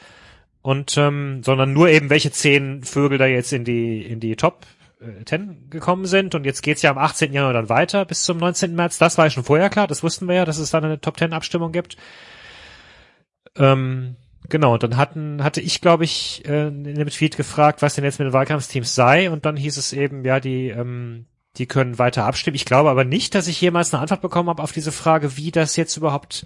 [0.67, 4.67] und ähm, sondern nur eben welche zehn Vögel da jetzt in die in die Top
[5.01, 6.35] äh, 10 gekommen sind.
[6.35, 7.33] Und jetzt geht's ja am 18.
[7.33, 8.75] Januar dann weiter bis zum 19.
[8.75, 8.99] März.
[8.99, 11.19] Das war ja schon vorher klar, das wussten wir ja, dass es dann eine Top
[11.19, 11.97] 10 Abstimmung gibt.
[13.55, 14.17] Ähm,
[14.49, 18.03] genau, und dann hatten, hatte ich, glaube ich, äh, in dem Tweet gefragt, was denn
[18.03, 19.31] jetzt mit den Wahlkampfteams sei.
[19.31, 21.27] Und dann hieß es eben, ja, die, ähm,
[21.59, 22.57] die können weiter abstimmen.
[22.57, 25.53] Ich glaube aber nicht, dass ich jemals eine Antwort bekommen habe auf diese Frage, wie
[25.53, 26.45] das jetzt überhaupt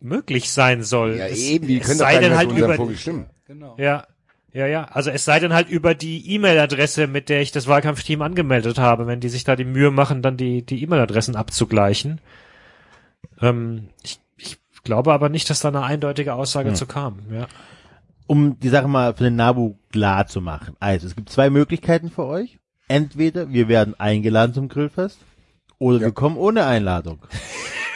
[0.00, 1.16] möglich sein soll.
[1.16, 3.26] Ja, Es- eben, die es können doch sei denn halt über, Vogel stimmen.
[3.46, 3.74] Genau.
[3.78, 4.04] ja,
[4.52, 4.84] Ja, ja.
[4.84, 9.06] Also es sei denn halt über die E-Mail-Adresse, mit der ich das Wahlkampfteam angemeldet habe,
[9.06, 12.20] wenn die sich da die Mühe machen, dann die die E-Mail-Adressen abzugleichen.
[13.40, 16.74] Ähm, ich, ich glaube aber nicht, dass da eine eindeutige Aussage Hm.
[16.74, 17.20] zu kam.
[17.30, 17.46] Ja.
[18.26, 20.76] Um die Sache mal für den Nabu klar zu machen.
[20.80, 22.58] Also, es gibt zwei Möglichkeiten für euch.
[22.88, 25.18] Entweder wir werden eingeladen zum Grillfest
[25.78, 27.20] oder wir kommen ohne Einladung.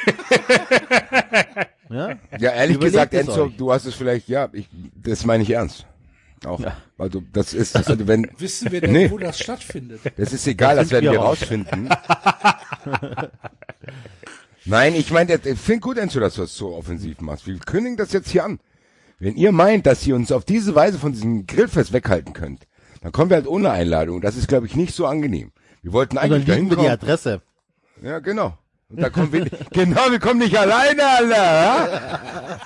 [1.90, 2.16] ja?
[2.38, 3.56] Ja, ehrlich Überlegt gesagt, es Enzo, euch.
[3.56, 4.68] du hast es vielleicht, ja, ich,
[5.02, 5.86] das meine ich ernst.
[6.44, 6.60] Auch.
[6.98, 9.10] Also, das ist, also wenn, Wissen wir denn, Nee.
[9.10, 10.00] wo das stattfindet?
[10.16, 11.40] das ist egal, das, Das werden wir wir raus.
[11.40, 11.88] rausfinden.
[14.66, 17.46] Nein, ich meine, ich finde gut, Enzo, dass du das so offensiv machst.
[17.46, 18.60] Wir kündigen das jetzt hier an.
[19.18, 22.66] Wenn ihr meint, dass ihr uns auf diese Weise von diesem Grillfest weghalten könnt,
[23.02, 24.20] dann kommen wir halt ohne Einladung.
[24.20, 25.52] Das ist, glaube ich, nicht so angenehm.
[25.82, 26.88] Wir wollten Also eigentlich dann dahin wir die.
[26.88, 27.42] Adresse.
[28.02, 28.56] Ja, genau.
[28.88, 32.60] Und da kommen wir, genau, wir kommen nicht alleine, Alter.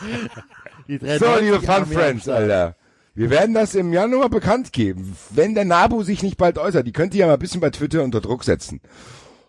[0.88, 2.28] So, 93 liebe Fun Friends.
[2.28, 2.76] Alter.
[3.14, 5.16] Wir werden das im Januar bekannt geben.
[5.30, 7.70] Wenn der Nabu sich nicht bald äußert, die könnt ihr ja mal ein bisschen bei
[7.70, 8.80] Twitter unter Druck setzen.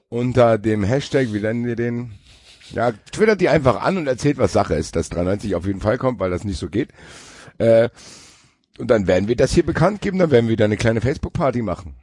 [0.09, 2.13] Unter dem Hashtag, wie nennen wir den?
[2.71, 5.97] Ja, twittert die einfach an und erzählt, was Sache ist, dass 93 auf jeden Fall
[5.97, 6.89] kommt, weil das nicht so geht.
[7.59, 7.89] Äh,
[8.79, 11.61] und dann werden wir das hier bekannt geben, dann werden wir da eine kleine Facebook-Party
[11.61, 11.95] machen.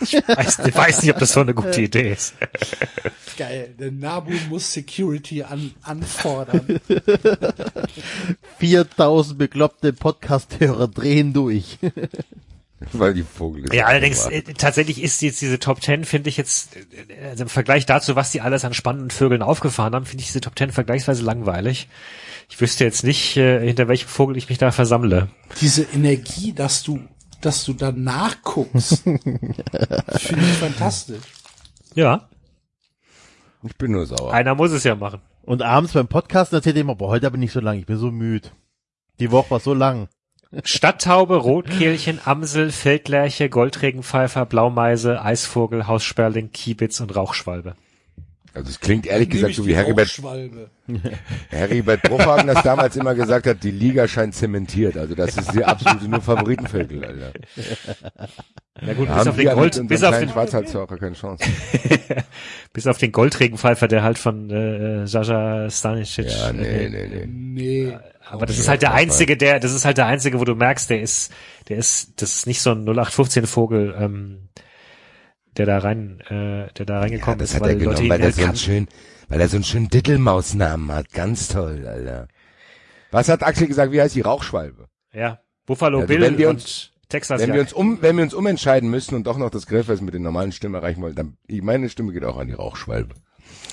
[0.00, 2.34] Weiß, ich weiß nicht, ob das so eine gute Idee ist.
[3.36, 6.80] Geil, der Nabu muss Security an, anfordern.
[8.58, 11.78] 4000 bekloppte Podcast-Hörer drehen durch.
[12.92, 16.38] Weil die Vogel ist Ja, allerdings äh, tatsächlich ist jetzt diese Top Ten, finde ich
[16.38, 20.22] jetzt, äh, also im Vergleich dazu, was die alles an spannenden Vögeln aufgefahren haben, finde
[20.22, 21.88] ich diese Top Ten vergleichsweise langweilig.
[22.48, 25.28] Ich wüsste jetzt nicht, äh, hinter welchem Vogel ich mich da versammle.
[25.60, 27.00] Diese Energie, dass du,
[27.40, 29.50] dass du da nachguckst, finde
[30.42, 31.22] ich fantastisch.
[31.94, 32.28] Ja,
[33.62, 34.32] Ich bin nur sauer.
[34.32, 35.20] einer muss es ja machen.
[35.42, 37.96] Und abends beim Podcast erzählt er immer, boah, heute aber nicht so lang, ich bin
[37.96, 38.48] so müde.
[39.18, 40.08] Die Woche war so lang.
[40.64, 47.76] Stadttaube, Rotkehlchen, Amsel, Feldlerche, Goldregenpfeifer, Blaumeise, Eisvogel, Haussperling, Kiebitz und Rauchschwalbe.
[48.52, 50.20] Also es klingt ehrlich gesagt so wie Heribert.
[51.50, 54.96] Heribert Bruchhagen das damals immer gesagt hat, die Liga scheint zementiert.
[54.96, 57.32] Also das ist die absolute nur Favoritenvögel, Alter.
[58.86, 61.44] Ja gut, Da bis auf den Gold, bis auf den, Schwarzhalsraucher keine Chance.
[62.72, 66.30] bis auf den Goldregenpfeifer, der halt von äh, Sascha Stanisic.
[66.30, 67.26] Ja, nee, äh, nee, nee.
[67.26, 67.98] Nee.
[68.30, 70.88] Aber das ist halt der einzige, der, das ist halt der einzige, wo du merkst,
[70.88, 71.32] der ist,
[71.68, 74.48] der ist, das ist nicht so ein 0815 Vogel, ähm,
[75.56, 78.32] der da rein, äh, der da reingekommen das ist, hat weil er genommen, weil er
[78.32, 78.88] so einen schönen,
[79.28, 81.12] weil er so einen schönen Dittelmausnamen hat.
[81.12, 82.28] Ganz toll, Alter.
[83.10, 83.92] Was hat Axel gesagt?
[83.92, 84.86] Wie heißt die Rauchschwalbe?
[85.12, 88.22] Ja, Buffalo Also Bill wenn wir und uns- Texas Wenn wir uns um, wenn wir
[88.22, 91.36] uns umentscheiden müssen und doch noch das Grillfest mit den normalen Stimmen erreichen wollen, dann,
[91.48, 93.16] ich- meine Stimme geht auch an die Rauchschwalbe.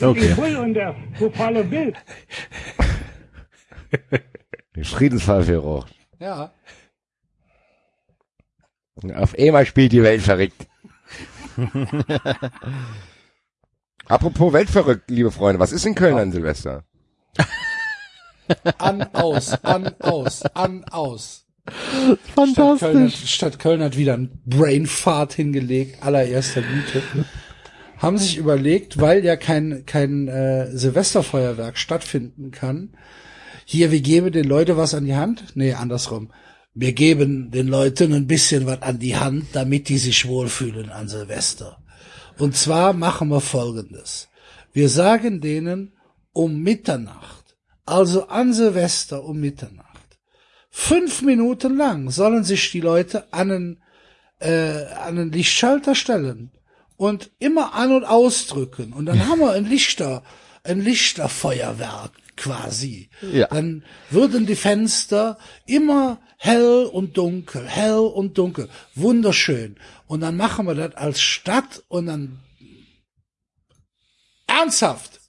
[0.02, 0.34] Okay.
[0.58, 1.94] und der Buffalo Bill.
[4.76, 5.88] Den Friedensfall für Rauch.
[6.20, 6.52] Ja.
[9.16, 10.68] Auf einmal spielt die Welt verrückt.
[14.08, 16.84] Apropos Weltverrückt, liebe Freunde, was ist in Köln an Silvester?
[18.78, 21.46] An, aus, an, aus, an, aus.
[21.68, 23.22] Stadt Köln, Fantastisch.
[23.22, 27.04] hat, Stadt Köln hat wieder einen Brainfart hingelegt, allererster Güte.
[27.98, 32.94] Haben sich überlegt, weil ja kein, kein äh, Silvesterfeuerwerk stattfinden kann,
[33.70, 35.44] hier, wir geben den Leuten was an die Hand?
[35.56, 36.30] Nee, andersrum.
[36.80, 41.08] Wir geben den Leuten ein bisschen was an die Hand, damit die sich wohlfühlen an
[41.08, 41.80] Silvester.
[42.38, 44.28] Und zwar machen wir Folgendes.
[44.74, 45.94] Wir sagen denen
[46.34, 50.20] um Mitternacht, also an Silvester um Mitternacht,
[50.70, 53.82] fünf Minuten lang sollen sich die Leute an einen,
[54.40, 56.52] äh, an einen Lichtschalter stellen
[56.96, 58.94] und immer an und ausdrücken.
[58.94, 60.22] Und dann haben wir ein Lichter,
[60.64, 63.10] ein Lichterfeuerwerk quasi.
[63.34, 63.48] Ja.
[63.48, 68.70] Dann würden die Fenster immer hell und dunkel, hell und dunkel.
[68.96, 69.76] Wunderschön.
[70.06, 72.40] Und dann machen wir das als Stadt und dann
[74.48, 75.20] ernsthaft.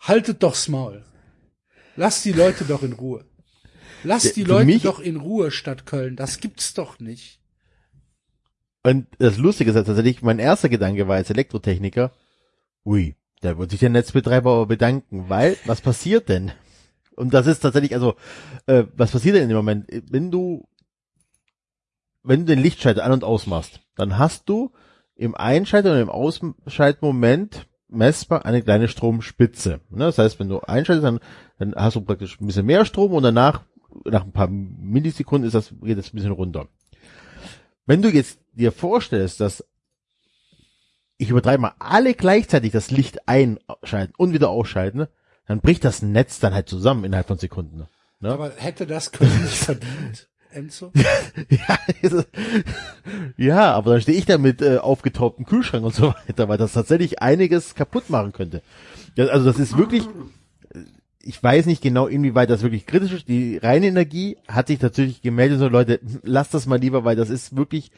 [0.00, 1.04] Haltet doch's Maul.
[1.96, 3.24] Lasst die Leute doch in Ruhe.
[4.04, 6.14] Lasst die Leute mich- doch in Ruhe, Stadt Köln.
[6.14, 7.40] Das gibt's doch nicht.
[8.84, 12.12] Und das Lustige ist tatsächlich, mein erster Gedanke war als Elektrotechniker,
[12.84, 16.52] ui, da wird sich der Netzbetreiber aber bedanken, weil, was passiert denn?
[17.14, 18.14] Und das ist tatsächlich, also,
[18.66, 19.86] äh, was passiert denn in dem Moment?
[20.10, 20.68] Wenn du,
[22.22, 24.72] wenn du den Lichtschalter an- und ausmachst, dann hast du
[25.16, 29.80] im Einschalter und im Ausschaltmoment messbar eine kleine Stromspitze.
[29.90, 30.04] Ne?
[30.04, 31.20] Das heißt, wenn du einschaltest, dann,
[31.58, 33.62] dann hast du praktisch ein bisschen mehr Strom und danach,
[34.04, 36.68] nach ein paar Millisekunden ist das, geht das ein bisschen runter.
[37.86, 39.64] Wenn du jetzt dir vorstellst, dass
[41.18, 45.08] ich übertreibe mal alle gleichzeitig das Licht einschalten und wieder ausschalten,
[45.46, 47.86] dann bricht das Netz dann halt zusammen innerhalb von Sekunden.
[48.20, 48.32] Ne?
[48.32, 50.92] Aber hätte das Köln nicht verdient, Enzo?
[51.50, 51.78] ja,
[53.36, 56.72] ja, aber dann stehe ich da mit äh, aufgetaubtem Kühlschrank und so weiter, weil das
[56.72, 58.62] tatsächlich einiges kaputt machen könnte.
[59.16, 60.04] Ja, also das ist wirklich,
[60.72, 60.78] äh,
[61.20, 63.28] ich weiß nicht genau, inwieweit das wirklich kritisch ist.
[63.28, 67.28] Die reine Energie hat sich natürlich gemeldet, so Leute, lasst das mal lieber, weil das
[67.28, 67.90] ist wirklich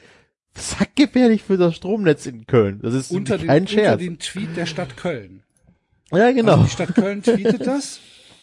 [0.56, 2.80] sackgefährlich für das Stromnetz in Köln.
[2.82, 3.98] Das ist unter, den, kein unter Scherz.
[4.00, 5.42] den Tweet der Stadt Köln.
[6.12, 6.52] ja, genau.
[6.52, 8.00] Also die Stadt Köln tweetet das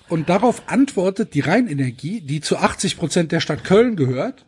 [0.10, 4.45] und darauf antwortet die Rheinenergie, die zu 80 Prozent der Stadt Köln gehört.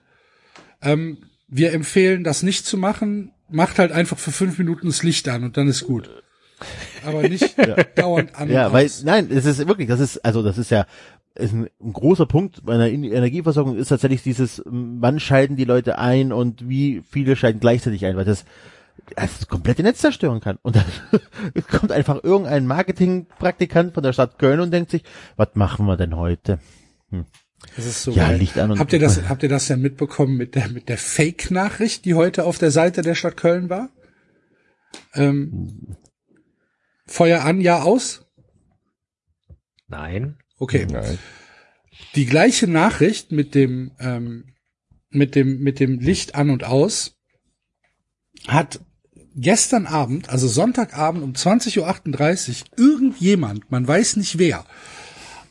[0.81, 3.31] Ähm, wir empfehlen, das nicht zu machen.
[3.49, 6.09] Macht halt einfach für fünf Minuten das Licht an und dann ist gut.
[7.05, 7.55] Aber nicht
[7.95, 8.49] dauernd an.
[8.49, 10.85] Ja, weil, nein, es ist wirklich, das ist, also das ist ja,
[11.35, 15.56] ist ein, ein großer Punkt bei einer En- Energieversorgung ist tatsächlich dieses, ähm, wann schalten
[15.56, 18.45] die Leute ein und wie viele schalten gleichzeitig ein, weil das,
[19.16, 20.58] das komplette Netz zerstören kann.
[20.61, 20.85] Und dann
[21.69, 25.03] kommt einfach irgendein Marketingpraktikant von der Stadt Köln und denkt sich,
[25.38, 26.59] was machen wir denn heute?
[27.75, 28.40] Das ist so Ja, geil.
[28.40, 30.98] Licht an und- habt ihr das, habt ihr das denn mitbekommen mit der, mit der
[30.98, 33.90] Fake-Nachricht, die heute auf der Seite der Stadt Köln war?
[35.14, 35.95] Ähm,
[37.06, 38.25] Feuer an, ja aus?
[39.88, 40.38] Nein.
[40.59, 40.85] Okay.
[40.91, 41.17] Nein.
[42.15, 44.53] Die gleiche Nachricht mit dem, ähm,
[45.09, 47.17] mit dem, mit dem Licht an und aus
[48.47, 48.79] hat
[49.35, 54.65] gestern Abend, also Sonntagabend um 20.38 Uhr, irgendjemand, man weiß nicht wer,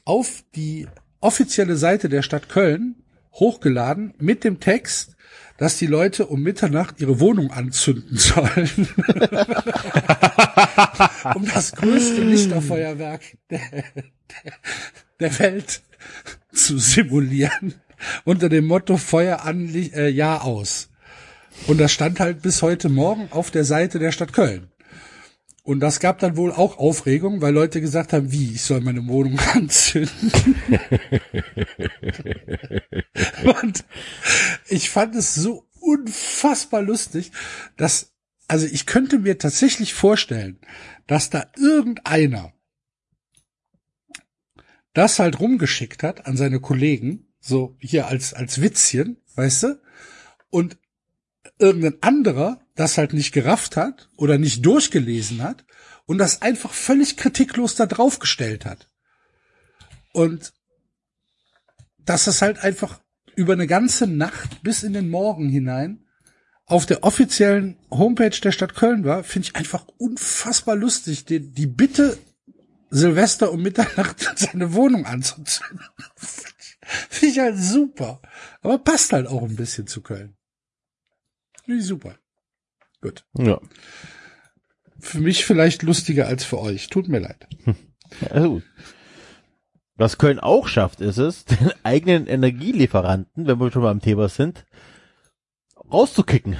[0.05, 0.87] auf die
[1.20, 2.97] offizielle Seite der Stadt Köln
[3.33, 5.17] hochgeladen mit dem Text,
[5.59, 8.70] dass die Leute um Mitternacht ihre Wohnung anzünden sollen.
[11.35, 13.20] um das größte Lichterfeuerwerk
[13.51, 14.53] der, der,
[15.20, 15.83] der Welt
[16.53, 17.75] zu simulieren.
[18.25, 20.89] Unter dem Motto Feuer an, äh, Jahr aus.
[21.67, 24.69] Und das stand halt bis heute Morgen auf der Seite der Stadt Köln.
[25.69, 29.07] Und das gab dann wohl auch Aufregung, weil Leute gesagt haben, wie, ich soll meine
[29.07, 30.33] Wohnung anzünden.
[33.61, 33.85] Und
[34.71, 37.33] ich fand es so unfassbar lustig,
[37.77, 38.15] dass,
[38.47, 40.59] also ich könnte mir tatsächlich vorstellen,
[41.07, 42.55] dass da irgendeiner
[44.95, 49.83] das halt rumgeschickt hat an seine Kollegen, so hier als, als Witzchen, weißt du?
[50.49, 50.79] Und
[51.59, 55.65] irgendein anderer das halt nicht gerafft hat oder nicht durchgelesen hat
[56.07, 58.89] und das einfach völlig kritiklos da draufgestellt hat.
[60.13, 60.53] Und
[61.99, 63.01] dass es halt einfach
[63.35, 66.05] über eine ganze Nacht bis in den Morgen hinein
[66.67, 71.25] auf der offiziellen Homepage der Stadt Köln war, finde ich einfach unfassbar lustig.
[71.25, 72.17] Die, die Bitte,
[72.91, 75.81] Silvester um Mitternacht seine Wohnung anzuzünden.
[77.11, 78.23] finde ich halt super.
[78.61, 80.37] Aber passt halt auch ein bisschen zu Köln.
[81.65, 82.17] Finde ich super.
[83.01, 83.25] Gut.
[83.36, 83.60] Ja.
[84.99, 86.89] Für mich vielleicht lustiger als für euch.
[86.89, 87.49] Tut mir leid.
[88.31, 88.62] Also.
[89.97, 94.31] Was Köln auch schafft, ist es, den eigenen Energielieferanten, wenn wir schon mal am Thema
[94.31, 94.65] sind,
[95.93, 96.57] rauszukicken.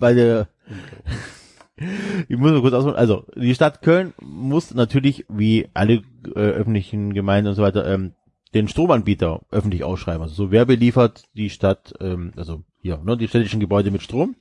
[0.00, 0.48] Weil der,
[2.28, 2.96] ich muss mal kurz ausholen.
[2.96, 6.02] Also, die Stadt Köln muss natürlich, wie alle
[6.34, 8.14] äh, öffentlichen Gemeinden und so weiter, ähm,
[8.54, 10.22] den Stromanbieter öffentlich ausschreiben.
[10.22, 14.36] Also so wer beliefert die Stadt, ähm, also hier, ne, die städtischen Gebäude mit Strom.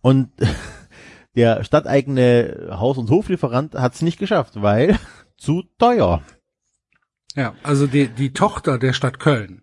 [0.00, 0.30] Und
[1.36, 4.98] der stadteigene Haus- und Hoflieferant hat es nicht geschafft, weil
[5.36, 6.22] zu teuer.
[7.36, 9.62] Ja, also die, die Tochter der Stadt Köln.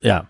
[0.00, 0.28] Ja.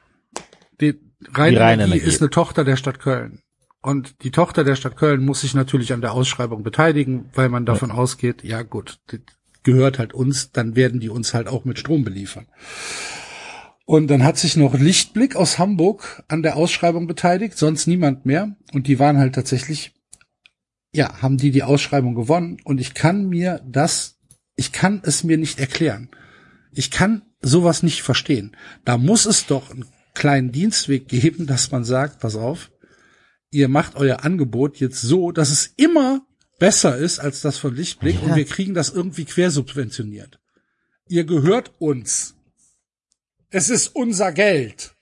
[0.81, 1.01] Die
[1.33, 1.99] Rheinenergie Rheinenergie.
[1.99, 3.41] ist eine Tochter der Stadt Köln.
[3.81, 7.65] Und die Tochter der Stadt Köln muss sich natürlich an der Ausschreibung beteiligen, weil man
[7.65, 9.21] davon ausgeht, ja gut, das
[9.63, 12.47] gehört halt uns, dann werden die uns halt auch mit Strom beliefern.
[13.87, 18.57] Und dann hat sich noch Lichtblick aus Hamburg an der Ausschreibung beteiligt, sonst niemand mehr.
[18.73, 19.95] Und die waren halt tatsächlich,
[20.93, 22.59] ja, haben die die Ausschreibung gewonnen.
[22.65, 24.19] Und ich kann mir das,
[24.57, 26.11] ich kann es mir nicht erklären.
[26.73, 28.57] Ich kann sowas nicht verstehen.
[28.85, 29.85] Da muss es doch einen
[30.15, 32.73] kleinen Dienstweg geben, dass man sagt, pass auf,
[33.53, 36.27] ihr macht euer Angebot jetzt so, dass es immer
[36.59, 40.41] besser ist als das von Lichtblick und wir kriegen das irgendwie quersubventioniert.
[41.09, 42.36] Ihr gehört uns.
[43.57, 44.95] Es ist unser Geld.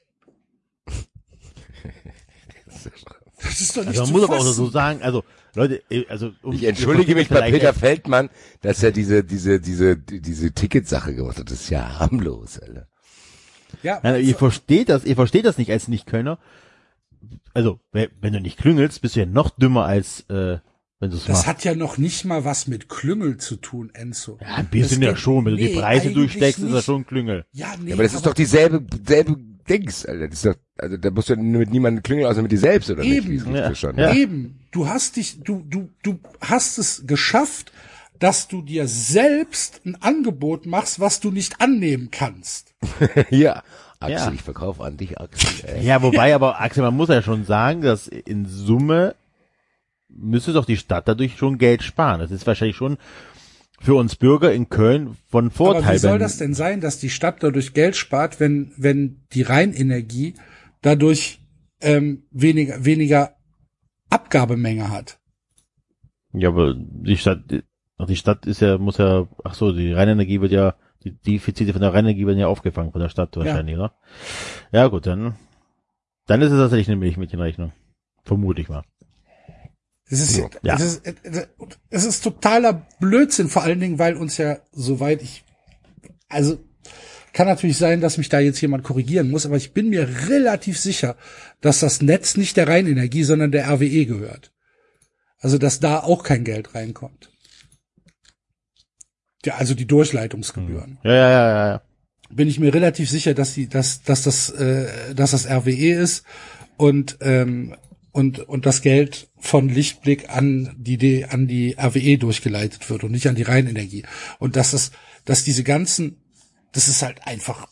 [3.43, 5.25] Das ist doch nicht Also man muss aber auch so sagen, also
[5.57, 8.31] Leute, äh, also um, Ich entschuldige mich bei Peter Feldmann,
[8.63, 11.51] dass er diese, diese, diese, diese Ticketsache gemacht hat.
[11.51, 12.87] Das ist ja harmlos, Alter.
[13.83, 16.39] Ja, Nein, ihr versteht das, ihr versteht das nicht als Nicht-Kölner.
[17.55, 20.59] Also, wenn wenn du nicht klüngelst, bist du ja noch dümmer als äh,
[21.05, 21.47] wenn du es das machst.
[21.47, 24.39] hat ja noch nicht mal was mit Klüngel zu tun, Enzo.
[24.41, 26.85] Ja, ein bisschen Das ja schon, wenn du die nee, Preise durchsteckst, ist das nicht.
[26.87, 27.45] schon Klüngel.
[27.53, 29.37] Ja, nee, Ja, aber das ist doch dieselbe, selbe
[29.69, 30.29] Dings, Alter.
[30.29, 32.59] Das ist doch, also da musst du ja nur mit niemandem klingeln, außer mit dir
[32.59, 33.29] selbst, oder Eben.
[33.35, 33.47] nicht?
[33.47, 33.69] Ja.
[33.69, 34.13] das schon, Ja.
[34.13, 34.59] Eben.
[34.73, 37.73] Du hast dich, du, du, du hast es geschafft,
[38.19, 42.75] dass du dir selbst ein Angebot machst, was du nicht annehmen kannst.
[43.31, 43.63] ja.
[44.01, 44.33] Axel, Ja.
[44.33, 45.49] ich verkaufe an dich, Axel.
[45.69, 45.85] Ey.
[45.87, 49.15] Ja, wobei aber, Axel, man muss ja schon sagen, dass in Summe
[50.17, 52.21] müsste doch die Stadt dadurch schon Geld sparen.
[52.21, 52.99] Das ist wahrscheinlich schon
[53.81, 55.83] für uns Bürger in Köln von Vorteil.
[55.83, 59.43] Aber wie soll das denn sein, dass die Stadt dadurch Geld spart, wenn, wenn die
[59.43, 60.35] Rheinenergie
[60.81, 61.41] dadurch
[61.83, 63.37] ähm, weniger, weniger
[64.11, 65.19] Abgabemenge hat?
[66.33, 70.53] Ja, aber die Stadt, die Stadt ist ja, muss ja, ach so, die Rheinenergie wird
[70.53, 73.95] ja, die Defizite von der Rheinenergie werden ja aufgefangen von der Stadt wahrscheinlich, oder?
[74.73, 75.37] Ja, gut, dann,
[76.27, 77.73] dann ist es tatsächlich eine Milchmädchenrechnung.
[78.23, 78.85] Vermute ich mal.
[80.21, 80.77] Das ist, Ja.
[80.77, 81.03] das ist,
[81.91, 85.45] es ist totaler Blödsinn, vor allen Dingen, weil uns ja, soweit ich,
[86.29, 86.59] also,
[87.33, 90.79] kann natürlich sein, dass mich da jetzt jemand korrigieren muss, aber ich bin mir relativ
[90.79, 91.17] sicher,
[91.61, 94.53] dass das Netz nicht der Rheinenergie, sondern der RWE gehört.
[95.41, 97.31] Also, dass da auch kein Geld reinkommt.
[99.45, 100.99] Ja, also die Durchleitungsgebühren.
[101.03, 101.83] Ja, ja, ja, ja, ja.
[102.31, 106.25] Bin ich mir relativ sicher, dass die, dass, dass das, äh, dass das RWE ist
[106.77, 107.75] und ähm,
[108.15, 113.27] und und das Geld von Lichtblick an die an die RWE durchgeleitet wird und nicht
[113.27, 114.07] an die Rheinenergie
[114.39, 114.93] und dass das,
[115.25, 116.23] dass diese ganzen,
[116.71, 117.69] das ist halt einfach,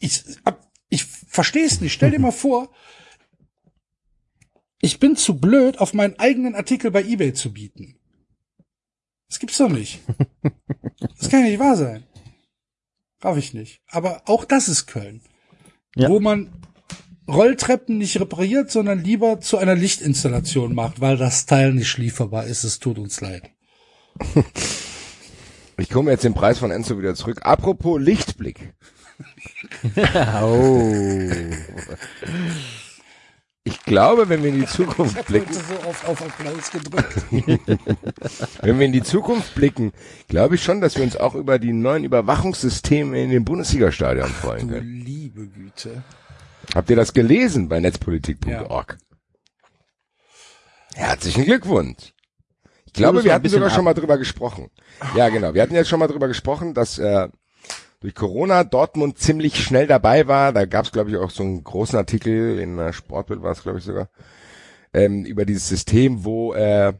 [0.00, 0.24] ich
[0.88, 1.92] ich verstehe es nicht.
[1.92, 2.74] Stell dir mal vor,
[4.80, 8.00] ich bin zu blöd, auf meinen eigenen Artikel bei eBay zu bieten.
[9.28, 10.00] Das gibt's doch nicht.
[11.18, 12.04] Das kann ja nicht wahr sein.
[13.22, 13.80] Raff ich nicht.
[13.88, 15.22] Aber auch das ist Köln.
[15.94, 16.10] Ja.
[16.10, 16.65] Wo man
[17.28, 22.64] Rolltreppen nicht repariert, sondern lieber zu einer Lichtinstallation macht, weil das Teil nicht lieferbar ist.
[22.64, 23.42] Es tut uns leid.
[25.78, 27.40] Ich komme jetzt den Preis von Enzo wieder zurück.
[27.42, 28.72] Apropos Lichtblick.
[30.42, 31.30] oh.
[33.62, 37.26] Ich glaube, wenn wir in die Zukunft blicken, so oft auf Applaus gedrückt.
[38.62, 39.92] wenn wir in die Zukunft blicken,
[40.28, 44.68] glaube ich schon, dass wir uns auch über die neuen Überwachungssysteme in den Bundesliga-Stadion freuen
[44.68, 45.02] Du können.
[45.04, 46.02] liebe Güte.
[46.74, 48.98] Habt ihr das gelesen bei netzpolitik.org?
[50.94, 52.12] Herzlichen Glückwunsch.
[52.86, 53.84] Ich glaube, wir hatten sogar schon ab.
[53.84, 54.70] mal drüber gesprochen.
[55.14, 55.52] Ja, genau.
[55.52, 57.28] Wir hatten jetzt schon mal drüber gesprochen, dass äh,
[58.00, 60.52] durch Corona Dortmund ziemlich schnell dabei war.
[60.52, 63.62] Da gab es, glaube ich, auch so einen großen Artikel in der Sportbild war es,
[63.62, 64.08] glaube ich, sogar,
[64.94, 66.94] ähm, über dieses System, wo äh,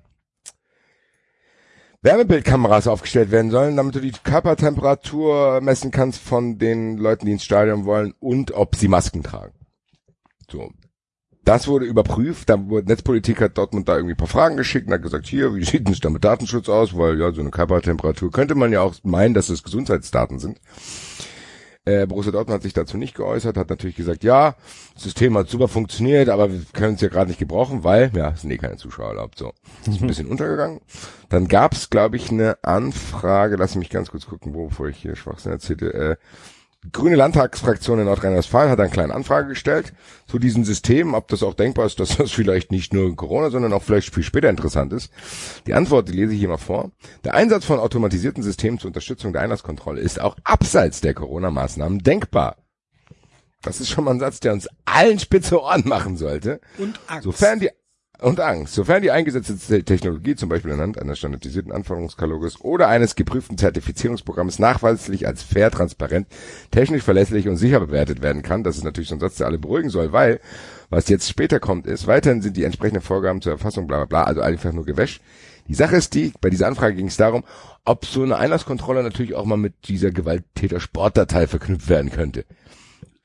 [2.07, 7.43] Wärmebildkameras aufgestellt werden sollen, damit du die Körpertemperatur messen kannst von den Leuten, die ins
[7.43, 9.55] Stadion wollen und ob sie Masken tragen.
[10.49, 10.71] So.
[11.45, 14.95] Das wurde überprüft, da wurde Netzpolitik hat Dortmund da irgendwie ein paar Fragen geschickt und
[14.95, 16.97] hat gesagt, hier, wie sieht denn es da mit Datenschutz aus?
[16.97, 20.61] Weil ja, so eine Körpertemperatur könnte man ja auch meinen, dass es Gesundheitsdaten sind.
[21.87, 24.57] Äh, Borussia Dortmund hat sich dazu nicht geäußert, hat natürlich gesagt, ja,
[24.95, 28.31] das System hat super funktioniert, aber wir können es ja gerade nicht gebrauchen, weil, ja,
[28.31, 29.39] es sind eh keine Zuschauer erlaubt.
[29.39, 29.53] So,
[29.85, 30.81] das ist ein bisschen untergegangen.
[31.29, 34.97] Dann gab es, glaube ich, eine Anfrage, lass mich ganz kurz gucken, wo, bevor ich
[34.97, 36.17] hier Schwachsinn erzählte, äh,
[36.93, 39.93] Grüne Landtagsfraktion in Nordrhein-Westfalen hat eine kleine Anfrage gestellt
[40.27, 43.51] zu diesem System, ob das auch denkbar ist, dass das vielleicht nicht nur in Corona,
[43.51, 45.11] sondern auch vielleicht viel später interessant ist.
[45.67, 46.91] Die Antwort, die lese ich hier mal vor.
[47.25, 52.57] Der Einsatz von automatisierten Systemen zur Unterstützung der Einlasskontrolle ist auch abseits der Corona-Maßnahmen denkbar.
[53.63, 56.61] Das ist schon mal ein Satz, der uns allen spitze Ohren machen sollte.
[56.79, 57.25] Und Angst.
[57.25, 57.71] Sofern die
[58.21, 58.75] und Angst.
[58.75, 64.59] Sofern die eingesetzte Te- Technologie, zum Beispiel anhand eines standardisierten Anforderungskataloges oder eines geprüften Zertifizierungsprogramms
[64.59, 66.27] nachweislich als fair, transparent,
[66.71, 69.59] technisch verlässlich und sicher bewertet werden kann, das ist natürlich so ein Satz, der alle
[69.59, 70.41] beruhigen soll, weil
[70.89, 74.25] was jetzt später kommt ist, weiterhin sind die entsprechenden Vorgaben zur Erfassung bla bla bla,
[74.25, 75.21] also einfach nur Gewäsch.
[75.69, 77.43] Die Sache ist die, bei dieser Anfrage ging es darum,
[77.85, 82.45] ob so eine Einlasskontrolle natürlich auch mal mit dieser Gewalttäter-Sportdatei verknüpft werden könnte.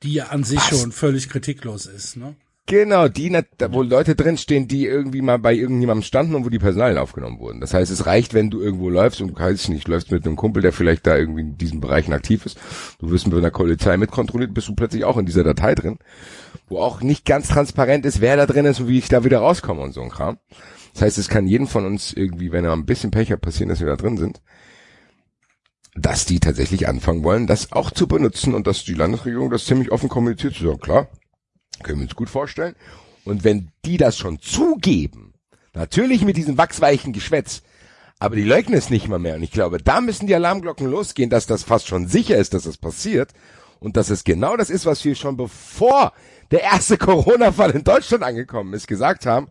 [0.02, 2.34] Die ja an sich schon völlig kritiklos ist, ne?
[2.66, 3.36] Genau, die,
[3.70, 7.60] wo Leute drinstehen, die irgendwie mal bei irgendjemandem standen und wo die Personalien aufgenommen wurden.
[7.60, 10.36] Das heißt, es reicht, wenn du irgendwo läufst und du weißt nicht, läufst mit einem
[10.36, 12.58] Kumpel, der vielleicht da irgendwie in diesen Bereichen aktiv ist.
[13.00, 15.98] Du wirst mit einer Polizei mitkontrolliert, bist du plötzlich auch in dieser Datei drin,
[16.68, 19.40] wo auch nicht ganz transparent ist, wer da drin ist und wie ich da wieder
[19.40, 20.38] rauskomme und so ein Kram.
[20.94, 23.70] Das heißt, es kann jeden von uns irgendwie, wenn er ein bisschen Pech hat, passieren,
[23.70, 24.40] dass wir da drin sind
[25.94, 29.92] dass die tatsächlich anfangen wollen, das auch zu benutzen und dass die Landesregierung das ziemlich
[29.92, 30.54] offen kommuniziert.
[30.54, 31.08] So, klar,
[31.82, 32.74] können wir uns gut vorstellen.
[33.24, 35.34] Und wenn die das schon zugeben,
[35.74, 37.62] natürlich mit diesem wachsweichen Geschwätz,
[38.18, 39.34] aber die leugnen es nicht mal mehr.
[39.34, 42.66] Und ich glaube, da müssen die Alarmglocken losgehen, dass das fast schon sicher ist, dass
[42.66, 43.32] es passiert.
[43.80, 46.12] Und dass es genau das ist, was wir schon bevor
[46.52, 49.48] der erste Corona-Fall in Deutschland angekommen ist, gesagt haben.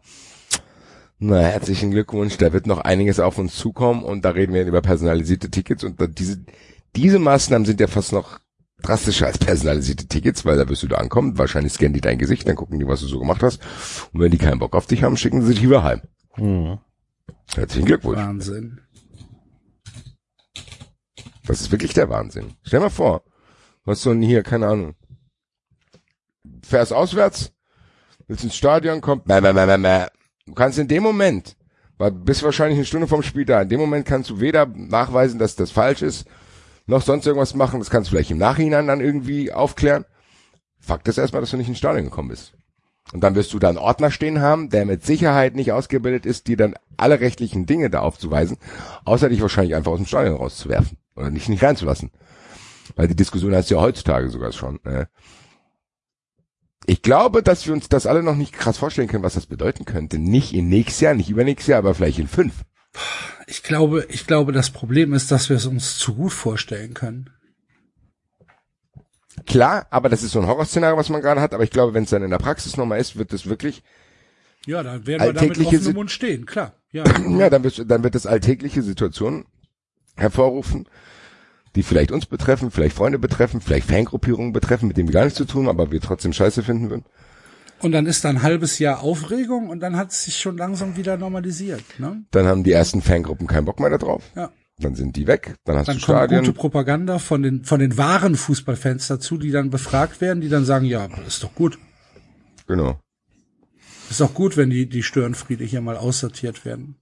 [1.19, 4.81] Na, herzlichen Glückwunsch, da wird noch einiges auf uns zukommen und da reden wir über
[4.81, 6.43] personalisierte Tickets und diese,
[6.95, 8.39] diese Maßnahmen sind ja fast noch
[8.81, 12.47] drastischer als personalisierte Tickets, weil da wirst du da ankommen, wahrscheinlich scannen die dein Gesicht,
[12.47, 13.61] dann gucken die, was du so gemacht hast
[14.13, 16.01] und wenn die keinen Bock auf dich haben, schicken sie dich wieder heim.
[16.37, 16.79] Mhm.
[17.55, 18.17] Herzlichen Glückwunsch.
[18.17, 18.81] Wahnsinn.
[21.45, 22.53] Das ist wirklich der Wahnsinn.
[22.63, 23.23] Stell mal vor,
[23.83, 24.95] du hast so ein hier, keine Ahnung,
[26.63, 27.51] fährst auswärts,
[28.27, 30.05] willst ins Stadion, kommt, mäh, mäh, mäh, mäh, mäh.
[30.45, 31.57] du kannst in dem Moment,
[31.97, 34.65] weil du bist wahrscheinlich eine Stunde vom Spiel da, in dem Moment kannst du weder
[34.65, 36.25] nachweisen, dass das falsch ist,
[36.85, 40.05] noch sonst irgendwas machen, das kannst du vielleicht im Nachhinein dann irgendwie aufklären.
[40.79, 42.53] Fakt ist erstmal, dass du nicht ins Stadion gekommen bist.
[43.13, 46.47] Und dann wirst du da einen Ordner stehen haben, der mit Sicherheit nicht ausgebildet ist,
[46.47, 48.57] dir dann alle rechtlichen Dinge da aufzuweisen,
[49.05, 52.11] außer dich wahrscheinlich einfach aus dem Stadion rauszuwerfen oder nicht, nicht reinzulassen.
[52.95, 54.79] Weil die Diskussion heißt ja heutzutage sogar schon.
[54.85, 55.05] Äh.
[56.85, 59.85] Ich glaube, dass wir uns das alle noch nicht krass vorstellen können, was das bedeuten
[59.85, 60.17] könnte.
[60.17, 62.63] Nicht in nächstes Jahr, nicht übernächstes Jahr, aber vielleicht in fünf.
[63.47, 67.29] Ich glaube, ich glaube, das Problem ist, dass wir es uns zu gut vorstellen können.
[69.45, 71.53] Klar, aber das ist so ein Horrorszenario, was man gerade hat.
[71.53, 73.81] Aber ich glaube, wenn es dann in der Praxis nochmal ist, wird es wirklich,
[74.65, 76.73] Ja, dann werden wir da mit Alltägliche offenem Sit- Mund stehen, klar.
[76.91, 77.03] Ja.
[77.39, 79.45] ja, dann wird, dann wird es alltägliche Situationen
[80.15, 80.87] hervorrufen,
[81.75, 85.37] die vielleicht uns betreffen, vielleicht Freunde betreffen, vielleicht Fangruppierungen betreffen, mit denen wir gar nichts
[85.37, 87.05] zu tun haben, aber wir trotzdem scheiße finden würden.
[87.81, 90.95] Und dann ist da ein halbes Jahr Aufregung und dann hat es sich schon langsam
[90.97, 91.83] wieder normalisiert.
[91.99, 92.23] Ne?
[92.31, 94.23] Dann haben die ersten Fangruppen keinen Bock mehr da drauf.
[94.35, 94.51] Ja.
[94.79, 96.39] Dann sind die weg, dann hast Dann du kommt Stadien.
[96.41, 100.65] gute Propaganda von den, von den wahren Fußballfans dazu, die dann befragt werden, die dann
[100.65, 101.77] sagen, ja, ist doch gut.
[102.67, 102.99] Genau,
[104.09, 106.95] Ist doch gut, wenn die, die Störenfriede hier mal aussortiert werden.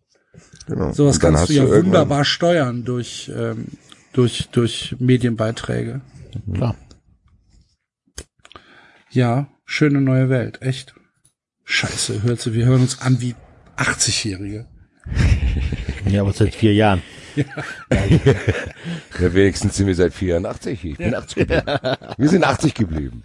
[0.67, 0.91] genau.
[0.91, 3.67] Sowas kannst du ja irgendwann- wunderbar steuern durch, ähm,
[4.14, 6.01] durch, durch Medienbeiträge.
[6.53, 6.75] Klar.
[9.11, 10.95] Ja, schöne neue Welt, echt.
[11.64, 13.35] Scheiße, hört sie, wir hören uns an wie
[13.77, 14.65] 80-Jährige.
[16.07, 17.01] Ja, aber seit vier Jahren.
[17.35, 17.45] Ja,
[19.33, 20.83] wenigstens sind wir seit 84.
[20.85, 21.80] Ich bin 80 geblieben.
[22.17, 23.23] Wir sind 80 geblieben.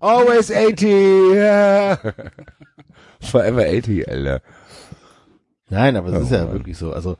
[0.00, 0.82] Always 80.
[1.34, 1.98] Yeah.
[3.20, 4.42] Forever 80, Alter.
[5.68, 6.52] Nein, aber das Oh ist ja Mann.
[6.54, 6.92] wirklich so.
[6.92, 7.16] Also,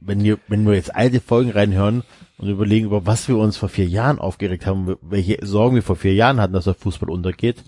[0.00, 2.02] wenn wir, wenn wir jetzt alte Folgen reinhören
[2.38, 5.96] und überlegen, über was wir uns vor vier Jahren aufgeregt haben, welche Sorgen wir vor
[5.96, 7.64] vier Jahren hatten, dass der Fußball untergeht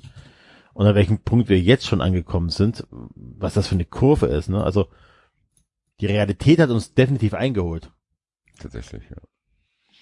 [0.73, 4.49] und an welchem Punkt wir jetzt schon angekommen sind, was das für eine Kurve ist,
[4.49, 4.63] ne?
[4.63, 4.89] Also,
[6.01, 7.91] die Realität hat uns definitiv eingeholt.
[8.59, 9.17] Tatsächlich, ja.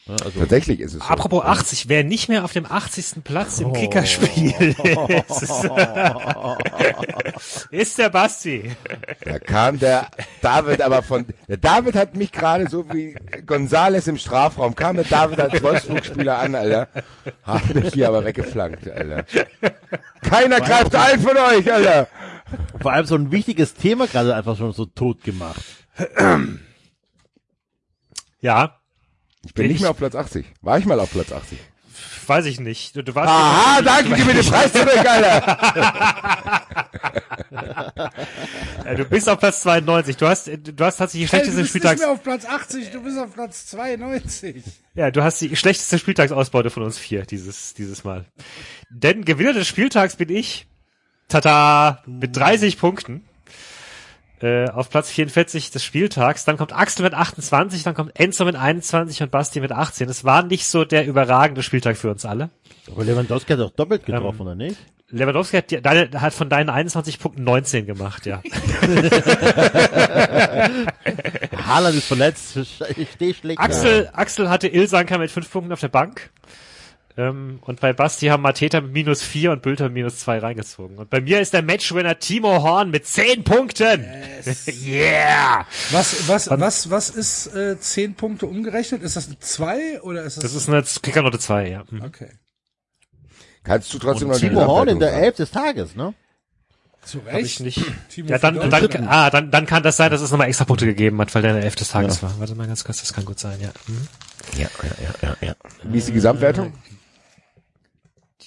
[0.09, 1.09] Ja, also, Tatsächlich ist es so.
[1.09, 3.25] Apropos 80, wer nicht mehr auf dem 80.
[3.25, 4.55] Platz im Kickerspiel
[5.29, 5.71] ist,
[7.71, 8.71] ist der Basti.
[9.23, 10.07] Da kam der
[10.41, 15.05] David aber von, der David hat mich gerade so wie Gonzales im Strafraum, kam der
[15.05, 16.89] David als Wolfsburg-Spieler an, Alter.
[17.43, 19.27] Hat mich hier aber weggeflankt, Alter.
[20.23, 22.09] Keiner greift ein von euch, Alter.
[22.81, 25.63] vor allem so ein wichtiges Thema gerade einfach schon so tot gemacht.
[28.41, 28.78] Ja,
[29.49, 30.45] Ich bin nicht mehr auf Platz 80.
[30.63, 31.59] War ich mal auf Platz 80?
[32.29, 32.95] weiß ich nicht.
[32.95, 36.61] Du, du warst Aha, danke, gib mir den Preis zurück, Alter.
[38.85, 40.17] Äh, Du bist auf Platz 92.
[40.17, 42.45] Du hast, du hast tatsächlich die Hey, du schlechteste bist nicht Spieltags, mehr auf Platz
[42.45, 44.63] 80, du bist auf Platz 92.
[44.95, 48.27] ja, du hast die schlechteste Spieltagsausbeute von uns vier dieses, dieses Mal.
[48.91, 50.67] Denn Gewinner des Spieltags bin ich.
[51.29, 52.03] Tata!
[52.07, 53.25] Mit 30 Punkten.
[54.41, 56.45] Äh, auf Platz 44 des Spieltags.
[56.45, 60.09] Dann kommt Axel mit 28, dann kommt Enzo mit 21 und Basti mit 18.
[60.09, 62.51] Es war nicht so der überragende Spieltag für uns alle.
[62.91, 64.77] Aber Lewandowski hat doch doppelt getroffen, oder nicht?
[65.11, 68.43] Lewandowski hat, die- deine, hat von deinen 21 Punkten 19 gemacht, ja.
[71.67, 72.59] Haaland ist verletzt,
[73.15, 73.61] Stehschläger.
[73.61, 76.31] Axel, Axel hatte Ilsanker mit fünf Punkten auf der Bank.
[77.19, 80.99] Ähm, und bei Basti haben Mateta mit minus vier und Bülter minus zwei reingezogen.
[80.99, 84.07] Und bei mir ist der Matchwinner Timo Horn mit zehn Punkten.
[84.87, 85.67] yeah!
[85.91, 89.03] Was, was, was, was ist äh, 10 Punkte umgerechnet?
[89.03, 91.83] Ist das eine 2 oder ist das, Das ist eine Kickernote zwei, ja.
[91.91, 92.03] Mhm.
[92.03, 92.31] Okay.
[93.65, 95.13] Kannst du trotzdem noch die Timo Horn in der?
[95.13, 96.15] Elf des Tages, ne?
[97.03, 97.61] Zu Hab ich Recht.
[97.61, 97.85] nicht.
[98.11, 100.87] Timo Ja, dann, dann, ah, dann, dann kann das sein, dass es nochmal extra Punkte
[100.87, 102.39] gegeben hat, weil der in der Elf des Tages war.
[102.39, 103.71] Warte mal ganz kurz, das kann gut sein, ja.
[103.89, 104.07] Mhm.
[104.57, 105.55] Ja, ja, ja, ja, ja.
[105.83, 106.73] Wie ist die Gesamtwertung?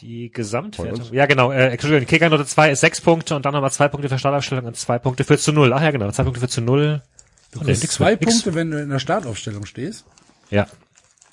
[0.01, 1.13] Die Gesamtwertung.
[1.13, 1.51] Ja, genau.
[1.51, 4.75] Äh, Entschuldigung, Kickernote 2 ist sechs Punkte und dann nochmal zwei Punkte für Startaufstellung und
[4.75, 5.71] zwei Punkte für zu null.
[5.73, 6.09] Ach ja, genau.
[6.11, 7.01] Zwei Punkte für zu null.
[7.51, 8.33] Du nee, kriegst nix zwei mehr, nix.
[8.33, 10.05] Punkte, wenn du in der Startaufstellung stehst.
[10.49, 10.67] Ja.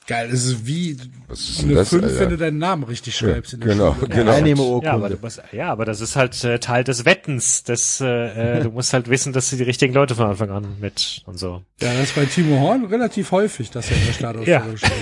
[0.06, 0.96] Geil, das ist wie
[1.28, 2.20] Was ist denn eine das, 5, Alter?
[2.20, 3.52] wenn du deinen Namen richtig schreibst.
[3.52, 4.08] in der Genau, Schule.
[4.08, 4.80] genau.
[4.82, 7.62] Ja, aber, du musst, ja, aber das ist halt äh, Teil des Wettens.
[7.64, 10.76] Das, äh, äh, du musst halt wissen, dass du die richtigen Leute von Anfang an
[10.80, 11.62] mit und so.
[11.82, 14.76] Ja, das ist bei Timo Horn relativ häufig, dass er in der Startaufstellung Ja.
[14.78, 14.92] steht.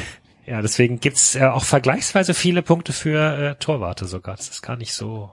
[0.46, 4.36] Ja, deswegen gibt's äh, auch vergleichsweise viele Punkte für äh, Torwarte sogar.
[4.36, 5.32] Das ist gar nicht so.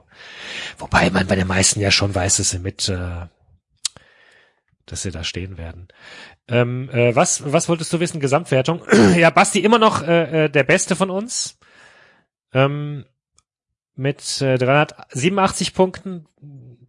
[0.76, 3.26] Wobei man bei den meisten ja schon weiß, dass sie mit, äh,
[4.86, 5.86] dass sie da stehen werden.
[6.48, 8.18] Ähm, äh, was, was wolltest du wissen?
[8.18, 8.82] Gesamtwertung?
[9.16, 11.60] ja, Basti immer noch äh, äh, der Beste von uns.
[12.52, 13.04] Ähm,
[13.94, 16.26] mit äh, 387 Punkten,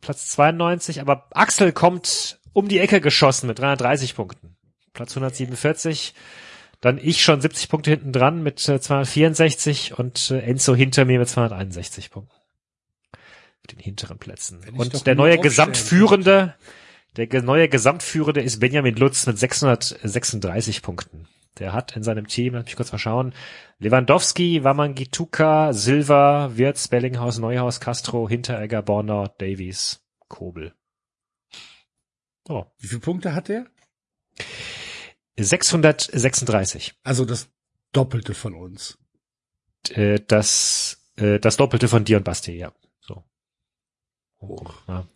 [0.02, 4.56] Platz 92, aber Axel kommt um die Ecke geschossen mit 330 Punkten.
[4.94, 6.16] Platz 147.
[6.86, 11.18] Dann ich schon 70 Punkte hinten dran mit äh, 264 und äh, Enzo hinter mir
[11.18, 12.36] mit 261 Punkten.
[13.12, 14.60] Auf den hinteren Plätzen.
[14.78, 16.54] Und der neue Gesamtführende,
[17.18, 21.28] der ge neue Gesamtführende ist Benjamin Lutz mit 636 Punkten.
[21.58, 23.34] Der hat in seinem Team, lass mich kurz mal schauen,
[23.80, 30.76] Lewandowski, Wamangituka, Silva, Wirtz, Bellinghaus, Neuhaus, Castro, Hinteregger, Borner, Davies, Kobel.
[32.48, 32.66] Oh.
[32.78, 33.66] Wie viele Punkte hat der?
[35.38, 36.96] 636.
[37.04, 37.50] Also das
[37.92, 38.98] Doppelte von uns.
[39.90, 42.74] Äh, das, äh, das Doppelte von dir und Basti, ja.
[43.02, 43.24] So.
[44.42, 44.74] Hoch.
[44.88, 45.08] Ja.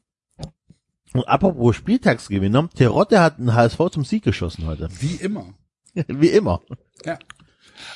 [1.13, 4.89] Und apropos Spieltagsgewinner, Terodde hat einen HSV zum Sieg geschossen heute.
[4.99, 5.53] Wie immer.
[6.07, 6.61] Wie immer.
[7.03, 7.17] Ja.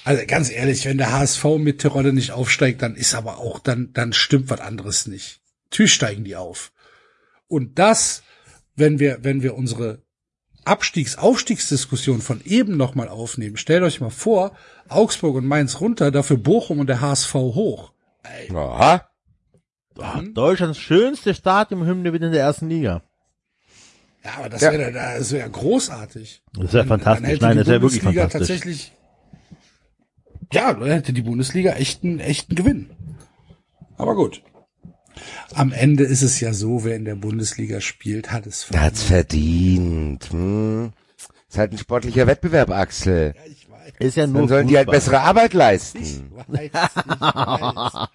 [0.03, 3.91] Also ganz ehrlich, wenn der HSV mit Terodde nicht aufsteigt, dann ist aber auch, dann,
[3.93, 5.41] dann stimmt was anderes nicht.
[5.65, 6.71] Natürlich steigen die auf.
[7.47, 8.23] Und das,
[8.75, 10.01] wenn wir, wenn wir unsere
[10.65, 14.51] Abstiegs-Aufstiegsdiskussion von eben nochmal aufnehmen, stellt euch mal vor,
[14.89, 17.91] Augsburg und Mainz runter, dafür Bochum und der HSV hoch.
[18.53, 19.07] Aha.
[19.99, 23.03] Ah, Deutschlands schönste Stadionhymne wieder in der ersten Liga.
[24.23, 24.71] Ja, aber das Ja.
[24.71, 26.41] wäre das wäre großartig.
[26.53, 27.39] Das wäre fantastisch.
[27.41, 28.47] Nein, das wäre wirklich Bundesliga fantastisch.
[28.47, 28.91] tatsächlich.
[30.51, 32.89] Ja, dann hätte die Bundesliga echten, echten Gewinn.
[33.97, 34.41] Aber gut.
[35.55, 39.03] Am Ende ist es ja so, wer in der Bundesliga spielt, hat es Der hat's
[39.03, 40.29] verdient.
[40.31, 40.91] Hm.
[41.49, 43.35] Ist halt ein sportlicher Wettbewerb, Axel.
[43.99, 44.99] Ist ja nur Dann sollen die halt Fußball.
[44.99, 46.01] bessere Arbeit leisten.
[46.01, 46.71] Ich weiß,
[47.05, 48.07] ich weiß.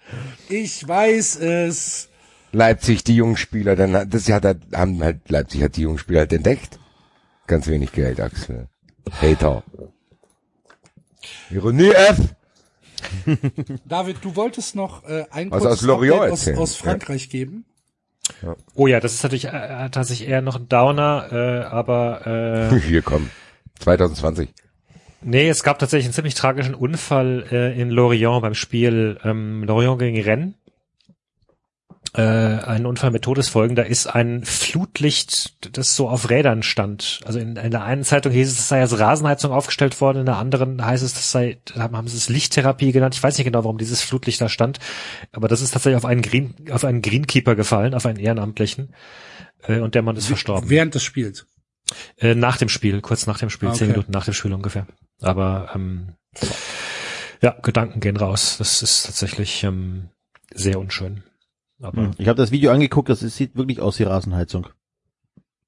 [0.49, 2.09] Ich weiß es.
[2.51, 5.99] Leipzig, die jungen Spieler, dann hat, das hat, halt- haben halt, Leipzig hat die jungen
[5.99, 6.79] Spieler halt entdeckt.
[7.47, 8.67] Ganz wenig Geld, Axel.
[9.21, 9.63] Hater.
[11.51, 12.17] Ironie F.
[13.85, 17.65] David, du wolltest noch äh, ein Was kurzes aus aus, aus Frankreich geben.
[18.75, 23.01] Oh ja, das ist natürlich äh, tatsächlich eher noch ein Downer, äh, aber äh, Hier
[23.01, 23.29] komm.
[23.79, 24.49] 2020.
[25.21, 29.99] nee, es gab tatsächlich einen ziemlich tragischen Unfall äh, in Lorient beim Spiel ähm, Lorient
[29.99, 30.53] gegen Rennes.
[32.15, 33.75] Äh, ein Unfall mit Todesfolgen.
[33.75, 37.19] Da ist ein Flutlicht, das so auf Rädern stand.
[37.25, 40.25] Also in, in der einen Zeitung hieß es, es sei als Rasenheizung aufgestellt worden, in
[40.25, 43.13] der anderen heißt es, das sei, haben sie es Lichttherapie genannt.
[43.13, 44.79] Ich weiß nicht genau, warum dieses Flutlicht da stand,
[45.31, 48.95] aber das ist tatsächlich auf einen Green, auf einen Greenkeeper gefallen, auf einen Ehrenamtlichen.
[49.67, 50.69] Äh, und der Mann ist verstorben.
[50.69, 51.45] Während des Spiels.
[52.17, 53.97] Äh, nach dem Spiel, kurz nach dem Spiel, Ah, zehn okay.
[53.97, 54.87] Minuten nach dem Spiel ungefähr.
[55.21, 56.15] Aber ähm,
[57.41, 58.55] ja, Gedanken gehen raus.
[58.57, 60.09] Das ist tatsächlich ähm,
[60.53, 61.23] sehr unschön.
[61.81, 62.11] Aber Hm.
[62.17, 64.67] Ich habe das Video angeguckt, das sieht wirklich aus wie Rasenheizung.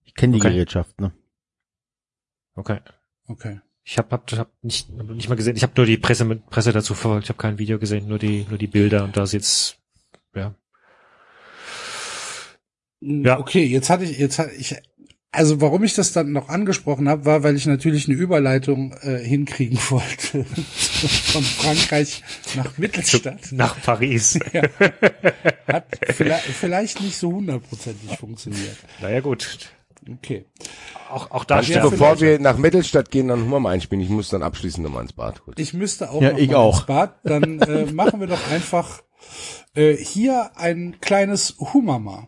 [0.03, 0.51] Ich kenne die Okay.
[0.51, 1.13] Gerätschaft, ne?
[2.55, 2.79] okay.
[3.27, 3.61] Okay.
[3.83, 5.55] Ich habe hab, hab nicht, hab nicht mal gesehen.
[5.55, 7.23] Ich habe nur die Presse mit Presse dazu verfolgt.
[7.23, 9.77] Ich habe kein Video gesehen, nur die nur die Bilder und da sieht's
[10.35, 10.53] ja
[12.99, 13.39] Ja.
[13.39, 14.75] Okay, jetzt hatte ich, jetzt hatte ich,
[15.31, 19.17] also warum ich das dann noch angesprochen habe, war, weil ich natürlich eine Überleitung äh,
[19.19, 22.23] hinkriegen wollte von Frankreich
[22.55, 23.51] nach Mittelstadt.
[23.51, 24.37] nach Paris.
[24.53, 24.63] Ja.
[25.67, 28.75] Hat vielleicht, vielleicht nicht so hundertprozentig funktioniert.
[29.01, 29.69] naja gut.
[30.17, 30.45] Okay.
[31.09, 31.91] Auch auch da Ja, sterben.
[31.91, 34.03] bevor wir nach Mittelstadt gehen, dann Hummer mal einspielen.
[34.03, 35.59] Ich muss dann abschließend nochmal ins Bad kurz.
[35.59, 36.77] Ich müsste auch Ja, noch ich mal auch.
[36.79, 37.15] ins Bad.
[37.23, 39.01] Dann äh, machen wir doch einfach
[39.75, 42.27] äh, hier ein kleines Humama.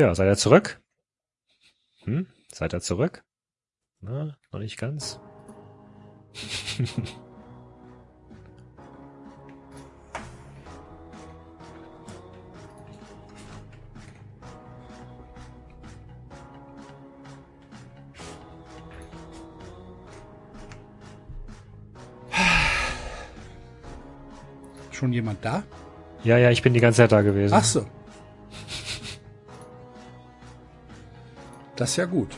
[0.00, 0.80] Ja, seid ihr zurück?
[2.04, 2.26] Hm?
[2.50, 3.22] Seid ihr zurück?
[4.00, 5.20] Na, noch nicht ganz.
[24.90, 25.62] Schon jemand da?
[26.24, 27.52] Ja, ja, ich bin die ganze Zeit da gewesen.
[27.52, 27.86] Ach so.
[31.80, 32.36] Das ist ja gut.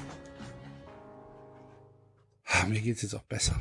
[2.46, 3.60] Ah, Mir geht's jetzt auch besser.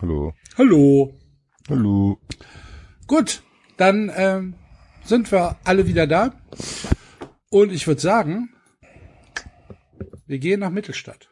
[0.00, 0.32] Hallo.
[0.56, 1.14] Hallo.
[1.68, 2.18] Hallo.
[3.06, 3.42] Gut,
[3.76, 4.54] dann ähm,
[5.04, 6.32] sind wir alle wieder da.
[7.50, 8.54] Und ich würde sagen,
[10.26, 11.31] wir gehen nach Mittelstadt.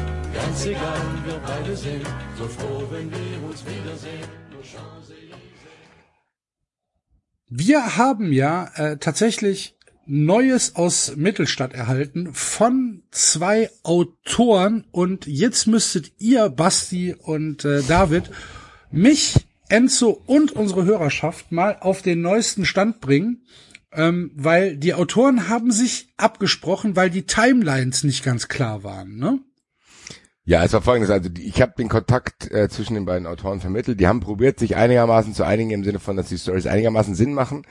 [0.51, 2.05] ganz egal, wir beide sind
[2.37, 4.27] so froh, wenn wir uns wiedersehen.
[7.47, 16.11] Wir haben ja äh, tatsächlich Neues aus Mittelstadt erhalten von zwei Autoren und jetzt müsstet
[16.17, 18.29] ihr, Basti und äh, David,
[18.89, 19.35] mich,
[19.69, 23.45] Enzo und unsere Hörerschaft mal auf den neuesten Stand bringen,
[23.93, 29.39] ähm, weil die Autoren haben sich abgesprochen, weil die Timelines nicht ganz klar waren, ne?
[30.43, 33.99] Ja, es war folgendes, also ich habe den Kontakt äh, zwischen den beiden Autoren vermittelt.
[33.99, 37.33] Die haben probiert, sich einigermaßen zu einigen im Sinne von, dass die Stories einigermaßen Sinn
[37.33, 37.63] machen.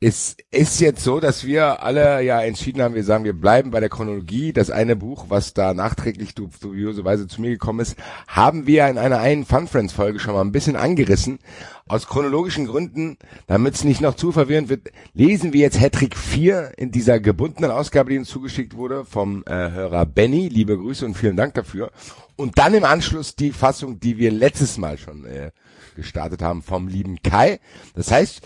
[0.00, 3.80] Es ist jetzt so, dass wir alle ja entschieden haben, wir sagen, wir bleiben bei
[3.80, 4.52] der Chronologie.
[4.52, 7.96] Das eine Buch, was da nachträglich du- dubioserweise zu mir gekommen ist,
[8.28, 11.40] haben wir in einer einen Fun Friends Folge schon mal ein bisschen angerissen.
[11.88, 13.16] Aus chronologischen Gründen,
[13.48, 17.72] damit es nicht noch zu verwirrend wird, lesen wir jetzt Hattrick 4 in dieser gebundenen
[17.72, 20.46] Ausgabe, die uns zugeschickt wurde vom äh, Hörer Benny.
[20.46, 21.90] Liebe Grüße und vielen Dank dafür.
[22.36, 25.50] Und dann im Anschluss die Fassung, die wir letztes Mal schon äh,
[25.96, 27.58] gestartet haben vom lieben Kai.
[27.96, 28.42] Das heißt,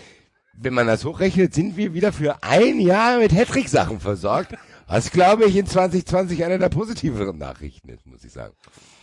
[0.53, 4.55] wenn man das hochrechnet, sind wir wieder für ein Jahr mit Hattrick-Sachen versorgt.
[4.87, 8.53] Was, glaube ich, in 2020 eine der positiveren Nachrichten ist, muss ich sagen.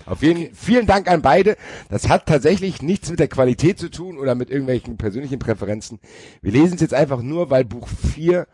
[0.07, 1.57] Auf jeden Fall vielen Dank an beide.
[1.89, 5.99] Das hat tatsächlich nichts mit der Qualität zu tun oder mit irgendwelchen persönlichen Präferenzen.
[6.43, 8.47] Wir lesen es jetzt einfach nur, weil Buch 4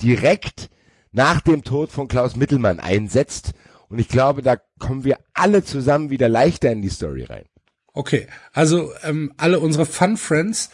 [0.00, 0.70] direkt
[1.12, 3.52] nach dem Tod von Klaus Mittelmann einsetzt.
[3.88, 7.46] Und ich glaube, da kommen wir alle zusammen wieder leichter in die Story rein.
[7.92, 10.70] Okay, also ähm, alle unsere Fun Friends,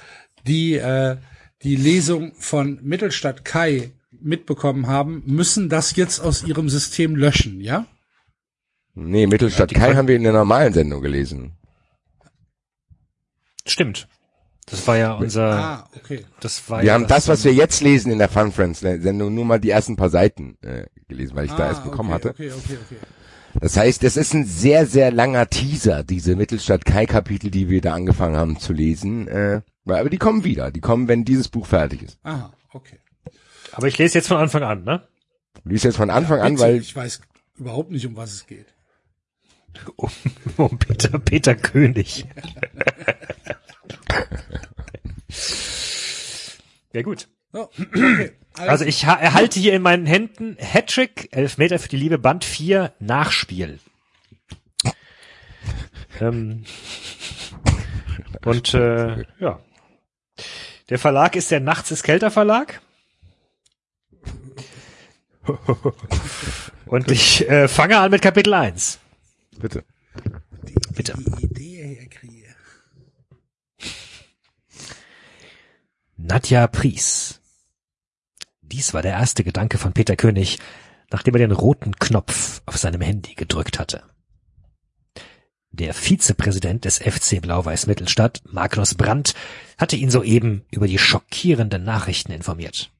[0.47, 1.17] die äh,
[1.65, 7.87] die Lesung von Mittelstadt Kai mitbekommen haben, müssen das jetzt aus ihrem System löschen, ja?
[8.95, 11.53] Nee, Mittelstadt Kai haben wir in der normalen Sendung gelesen.
[13.67, 14.09] Stimmt.
[14.67, 16.25] Das war ja unser, Ah, okay.
[16.41, 19.35] das war Wir ja haben das, was wir jetzt lesen in der Fun Friends Sendung,
[19.35, 22.15] nur mal die ersten paar Seiten äh, gelesen, weil ich da Ah, erst bekommen okay,
[22.15, 22.31] hatte.
[22.31, 22.97] Okay, okay, okay.
[23.61, 27.81] Das heißt, es ist ein sehr, sehr langer Teaser, diese Mittelstadt Kai Kapitel, die wir
[27.81, 29.29] da angefangen haben zu lesen.
[29.29, 30.71] Äh, aber die kommen wieder.
[30.71, 32.19] Die kommen, wenn dieses Buch fertig ist.
[32.23, 32.99] Aha, okay.
[33.73, 35.07] Aber ich lese jetzt von Anfang an, ne?
[35.63, 37.21] Du liest jetzt von Anfang an, Bitte, weil ich weiß
[37.57, 38.67] überhaupt nicht, um was es geht.
[39.97, 40.11] Um,
[40.57, 42.27] um Peter, Peter König.
[46.93, 47.29] ja gut.
[47.53, 48.33] So, okay.
[48.57, 52.93] Also ich ha- erhalte hier in meinen Händen Hattrick, Elfmeter für die Liebe, Band 4,
[53.01, 53.79] Nachspiel.
[56.21, 56.65] ähm,
[58.45, 59.61] und äh, ja.
[60.89, 62.81] Der Verlag ist der Nachts ist Kälter Verlag.
[66.87, 68.99] Und ich äh, fange an mit Kapitel 1.
[69.59, 69.85] bitte.
[70.95, 71.15] Bitte.
[71.17, 72.55] Die Idee herkriege.
[76.17, 77.41] Nadja Pries.
[78.63, 80.59] Dies war der erste Gedanke von Peter König,
[81.11, 84.03] nachdem er den roten Knopf auf seinem Handy gedrückt hatte.
[85.77, 89.35] Der Vizepräsident des FC Blau-Weiß Mittelstadt, Magnus Brandt,
[89.77, 92.93] hatte ihn soeben über die schockierenden Nachrichten informiert.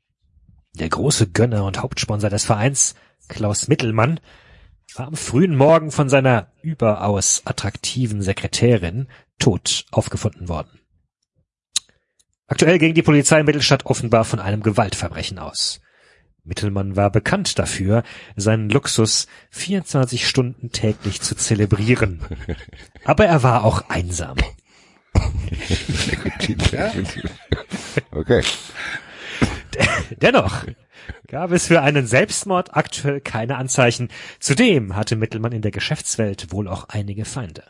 [0.75, 2.97] Der große Gönner und Hauptsponsor des Vereins,
[3.29, 4.19] Klaus Mittelmann,
[4.97, 9.07] war am frühen Morgen von seiner überaus attraktiven Sekretärin
[9.39, 10.81] tot aufgefunden worden.
[12.49, 15.81] Aktuell ging die Polizei in Mittelstadt offenbar von einem Gewaltverbrechen aus.
[16.45, 18.03] Mittelmann war bekannt dafür,
[18.37, 22.21] seinen Luxus 24 Stunden täglich zu zelebrieren.
[23.05, 24.37] Aber er war auch einsam.
[28.11, 28.43] Okay.
[30.21, 30.67] Dennoch
[31.29, 34.09] gab es für einen Selbstmord aktuell keine Anzeichen.
[34.39, 37.65] Zudem hatte Mittelmann in der Geschäftswelt wohl auch einige Feinde.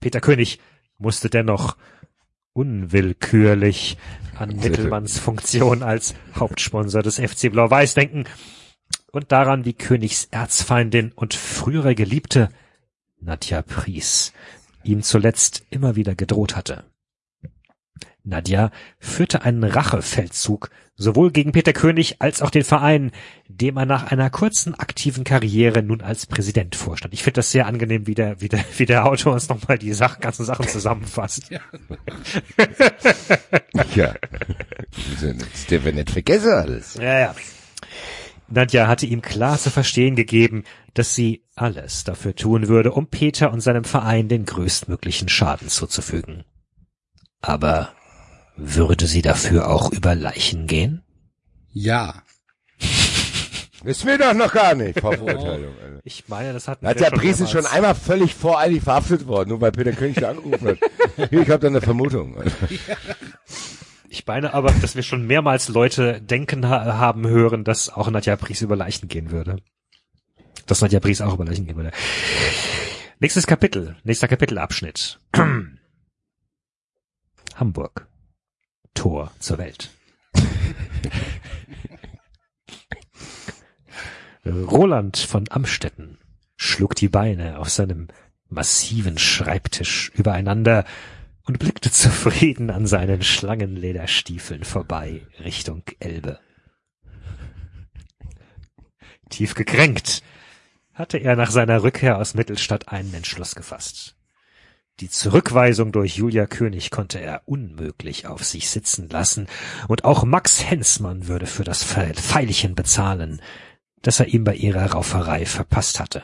[0.00, 0.58] Peter König
[0.98, 1.76] musste dennoch
[2.52, 3.96] unwillkürlich
[4.36, 8.24] an Mittelmanns Funktion als Hauptsponsor des FC Blau-Weiß denken
[9.12, 12.48] und daran, wie Königs Erzfeindin und frühere Geliebte
[13.20, 14.32] Nadja Pries
[14.82, 16.84] ihm zuletzt immer wieder gedroht hatte.
[18.30, 23.10] Nadja führte einen Rachefeldzug sowohl gegen Peter König als auch den Verein,
[23.48, 27.14] dem er nach einer kurzen aktiven Karriere nun als Präsident vorstand.
[27.14, 29.92] Ich finde das sehr angenehm, wie der, wie der, wie der Autor uns nochmal die
[29.92, 31.50] Sach ganzen Sachen zusammenfasst.
[31.50, 31.60] Ja.
[33.94, 34.14] Ja.
[34.92, 36.94] Das dürfen wir nicht vergessen alles.
[36.94, 37.34] Ja, ja.
[38.48, 43.52] Nadja hatte ihm klar zu verstehen gegeben, dass sie alles dafür tun würde, um Peter
[43.52, 46.44] und seinem Verein den größtmöglichen Schaden zuzufügen.
[47.40, 47.92] Aber
[48.62, 51.02] würde sie dafür auch über Leichen gehen?
[51.72, 52.22] Ja.
[53.82, 55.74] Wissen wir doch noch gar nicht, vor Verurteilung.
[55.82, 56.00] Alter.
[56.04, 59.72] Ich meine, das hat Nadja Priest ist schon einmal völlig voreilig verhaftet worden, nur weil
[59.72, 60.78] Peter König da angerufen hat.
[61.30, 62.36] Ich habe da eine Vermutung.
[64.12, 68.34] Ich meine aber, dass wir schon mehrmals Leute denken ha haben hören, dass auch Nadja
[68.34, 69.58] Priest über Leichen gehen würde.
[70.66, 71.92] Dass Nadja Priest auch über Leichen gehen würde.
[73.20, 75.20] Nächstes Kapitel, nächster Kapitelabschnitt.
[77.54, 78.08] Hamburg.
[78.94, 79.90] Tor zur Welt.
[84.46, 86.18] Roland von Amstetten
[86.56, 88.08] schlug die Beine auf seinem
[88.48, 90.84] massiven Schreibtisch übereinander
[91.44, 96.38] und blickte zufrieden an seinen Schlangenlederstiefeln vorbei Richtung Elbe.
[99.30, 100.22] Tief gekränkt
[100.92, 104.16] hatte er nach seiner Rückkehr aus Mittelstadt einen Entschluss gefasst.
[105.00, 109.46] Die Zurückweisung durch Julia König konnte er unmöglich auf sich sitzen lassen,
[109.88, 113.40] und auch Max Hensmann würde für das Pfeilchen bezahlen,
[114.02, 116.22] das er ihm bei ihrer Rauferei verpasst hatte.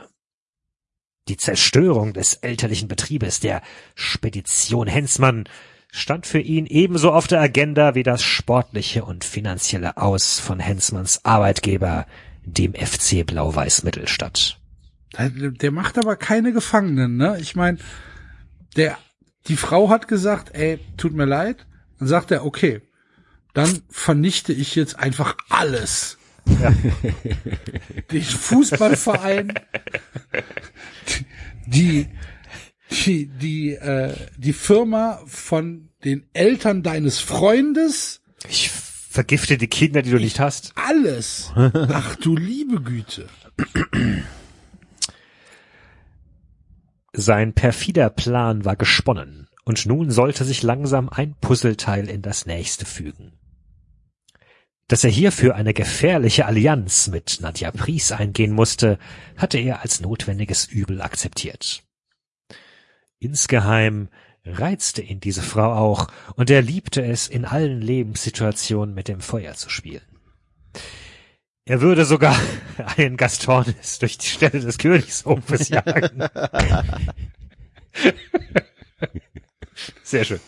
[1.28, 3.62] Die Zerstörung des elterlichen Betriebes der
[3.94, 5.44] Spedition Hensmann
[5.90, 11.24] stand für ihn ebenso auf der Agenda wie das sportliche und finanzielle Aus von Hensmanns
[11.24, 12.06] Arbeitgeber,
[12.44, 14.60] dem FC Blau-Weiß Mittelstadt.
[15.18, 17.38] Der, der macht aber keine Gefangenen, ne?
[17.40, 17.78] Ich meine,
[18.76, 18.98] der,
[19.48, 21.66] die Frau hat gesagt, ey, tut mir leid.
[21.98, 22.82] Dann sagt er, okay,
[23.54, 26.18] dann vernichte ich jetzt einfach alles.
[26.60, 26.72] Ja.
[28.12, 29.54] Den Fußballverein,
[31.66, 32.06] die,
[32.90, 40.10] die, die, äh, die Firma von den Eltern deines Freundes, Ich vergifte die Kinder, die
[40.10, 40.72] du nicht hast.
[40.76, 41.50] alles.
[41.56, 43.26] Ach du liebe Güte.
[47.18, 52.84] Sein perfider Plan war gesponnen, und nun sollte sich langsam ein Puzzleteil in das nächste
[52.84, 53.32] fügen.
[54.86, 58.98] Dass er hierfür eine gefährliche Allianz mit Nadja Pries eingehen musste,
[59.38, 61.82] hatte er als notwendiges Übel akzeptiert.
[63.18, 64.10] Insgeheim
[64.44, 69.54] reizte ihn diese Frau auch, und er liebte es, in allen Lebenssituationen mit dem Feuer
[69.54, 70.04] zu spielen.
[71.66, 72.36] Er würde sogar
[72.96, 76.24] einen Gastornis durch die Stelle des Königshofes jagen.
[80.02, 80.40] Sehr schön.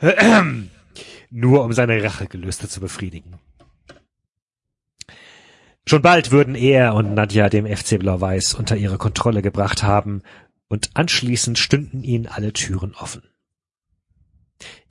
[1.30, 3.38] Nur um seine Rachegelüste zu befriedigen.
[5.86, 10.22] Schon bald würden er und Nadja dem FC Blau-Weiß unter ihre Kontrolle gebracht haben,
[10.68, 13.22] und anschließend stünden ihnen alle Türen offen.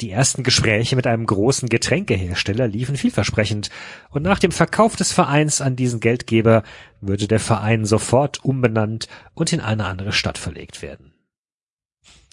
[0.01, 3.69] Die ersten Gespräche mit einem großen Getränkehersteller liefen vielversprechend,
[4.09, 6.63] und nach dem Verkauf des Vereins an diesen Geldgeber
[7.01, 11.13] würde der Verein sofort umbenannt und in eine andere Stadt verlegt werden.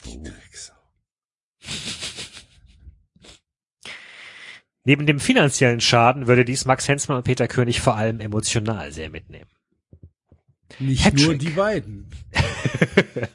[4.84, 9.10] Neben dem finanziellen Schaden würde dies Max Hensmann und Peter König vor allem emotional sehr
[9.10, 9.50] mitnehmen.
[10.78, 11.26] Nicht Hattrick.
[11.26, 12.08] nur die beiden.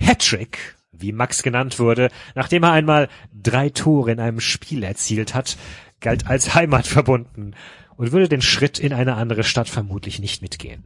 [0.00, 5.56] Hattrick, wie Max genannt wurde, nachdem er einmal drei Tore in einem Spiel erzielt hat,
[6.00, 7.54] galt als heimatverbunden
[7.96, 10.84] und würde den Schritt in eine andere Stadt vermutlich nicht mitgehen.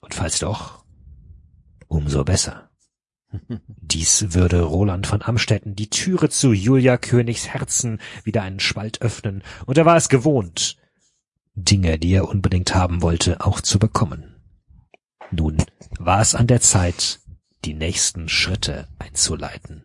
[0.00, 0.84] Und falls doch,
[1.88, 2.70] umso besser.
[3.66, 9.42] Dies würde Roland von Amstetten die Türe zu Julia Königs Herzen wieder einen Spalt öffnen,
[9.66, 10.76] und er war es gewohnt,
[11.54, 14.36] Dinge, die er unbedingt haben wollte, auch zu bekommen.
[15.30, 15.58] Nun
[15.98, 17.20] war es an der Zeit,
[17.64, 19.84] die nächsten Schritte einzuleiten.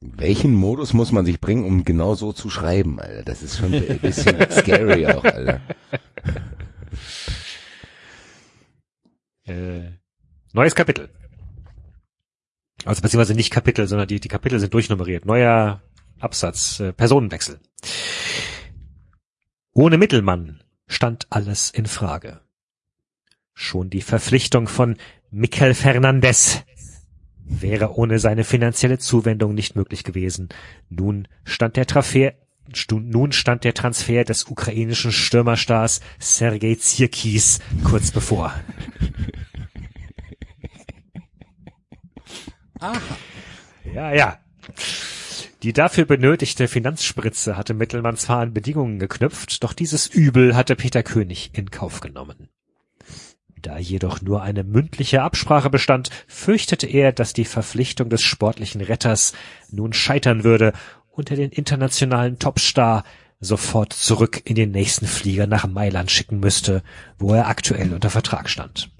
[0.00, 3.22] In welchen Modus muss man sich bringen, um genau so zu schreiben, Alter?
[3.22, 5.60] Das ist schon ein bisschen scary auch, Alter.
[9.44, 9.90] Äh,
[10.52, 11.10] neues Kapitel.
[12.84, 15.26] Also beziehungsweise nicht Kapitel, sondern die, die Kapitel sind durchnummeriert.
[15.26, 15.82] Neuer
[16.20, 17.60] Absatz, äh, Personenwechsel.
[19.72, 22.40] Ohne Mittelmann stand alles in Frage.
[23.54, 24.96] Schon die Verpflichtung von
[25.34, 26.62] Mikel Fernandez
[27.46, 30.50] wäre ohne seine finanzielle Zuwendung nicht möglich gewesen.
[30.90, 32.34] Nun stand der Transfer,
[32.90, 38.52] nun stand der Transfer des ukrainischen Stürmerstars Sergei Zirkis kurz bevor.
[42.78, 43.00] Aha.
[43.94, 44.38] Ja, ja.
[45.62, 51.02] Die dafür benötigte Finanzspritze hatte Mittelmann zwar an Bedingungen geknüpft, doch dieses Übel hatte Peter
[51.02, 52.50] König in Kauf genommen.
[53.62, 59.34] Da jedoch nur eine mündliche Absprache bestand, fürchtete er, dass die Verpflichtung des sportlichen Retters
[59.70, 60.72] nun scheitern würde
[61.12, 63.04] und er den internationalen Topstar
[63.38, 66.82] sofort zurück in den nächsten Flieger nach Mailand schicken müsste,
[67.18, 68.90] wo er aktuell unter Vertrag stand.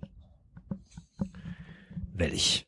[2.15, 2.67] Welch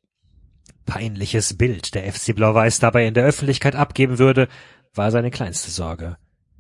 [0.84, 4.48] peinliches Bild der FC Blau-Weiß dabei in der Öffentlichkeit abgeben würde,
[4.94, 6.16] war seine kleinste Sorge.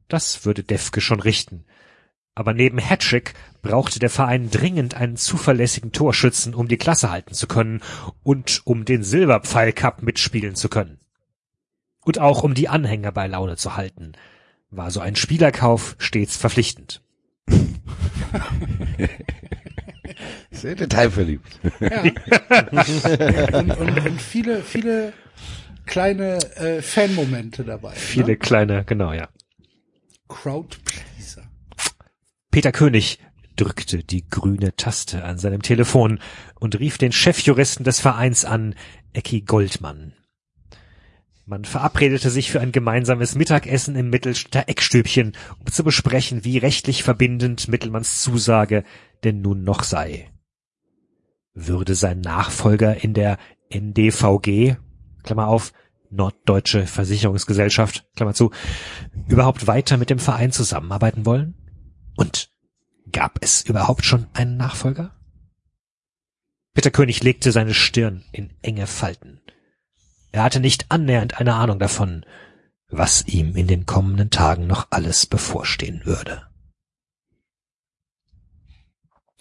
[0.08, 1.64] Das würde Defke schon richten.
[2.34, 7.46] Aber neben Hattrick brauchte der Verein dringend einen zuverlässigen Torschützen, um die Klasse halten zu
[7.46, 7.80] können
[8.22, 10.98] und um den Silberpfeil Cup mitspielen zu können.
[12.00, 14.12] Und auch um die Anhänger bei Laune zu halten,
[14.70, 17.00] war so ein Spielerkauf stets verpflichtend.
[20.50, 21.60] Sehr detailverliebt.
[21.80, 22.02] Ja.
[23.58, 25.12] und, und, und viele, viele
[25.86, 27.92] kleine äh, Fanmomente dabei.
[27.92, 28.36] Viele Ne?
[28.36, 29.28] kleine, genau, ja.
[30.28, 31.43] Crowdpleaser.
[32.54, 33.18] Peter König
[33.56, 36.20] drückte die grüne Taste an seinem Telefon
[36.60, 38.76] und rief den Chefjuristen des Vereins an,
[39.12, 40.12] Ecki Goldmann.
[41.46, 47.02] Man verabredete sich für ein gemeinsames Mittagessen im Mittelstädter Eckstübchen, um zu besprechen, wie rechtlich
[47.02, 48.84] verbindend Mittelmanns Zusage
[49.24, 50.30] denn nun noch sei.
[51.54, 54.76] Würde sein Nachfolger in der NDVG,
[55.24, 55.72] Klammer auf,
[56.08, 58.52] Norddeutsche Versicherungsgesellschaft, Klammer zu,
[59.26, 61.56] überhaupt weiter mit dem Verein zusammenarbeiten wollen?
[62.16, 62.50] Und
[63.10, 65.14] gab es überhaupt schon einen Nachfolger?
[66.74, 69.40] Peter König legte seine Stirn in enge Falten.
[70.32, 72.26] Er hatte nicht annähernd eine Ahnung davon,
[72.88, 76.46] was ihm in den kommenden Tagen noch alles bevorstehen würde.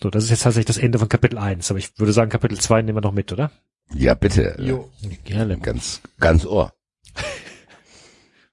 [0.01, 2.59] So, das ist jetzt tatsächlich das Ende von Kapitel 1, aber ich würde sagen, Kapitel
[2.59, 3.51] 2 nehmen wir noch mit, oder?
[3.93, 4.55] Ja, bitte.
[4.59, 4.91] Jo.
[5.23, 5.57] Gerne.
[5.59, 6.73] Ganz, ganz Ohr.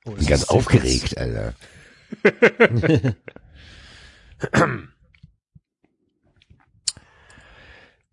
[0.06, 1.52] Oh, Bin ganz aufgeregt, Alter.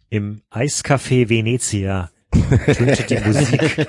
[0.10, 3.62] Im Eiscafé Venezia tönte die Musik.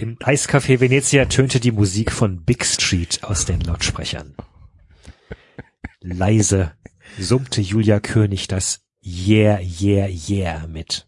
[0.00, 4.34] Im Eiscafé Venezia tönte die Musik von Big Street aus den Lautsprechern.
[6.00, 6.72] Leise
[7.18, 11.06] summte Julia König das Yeah, yeah, yeah mit.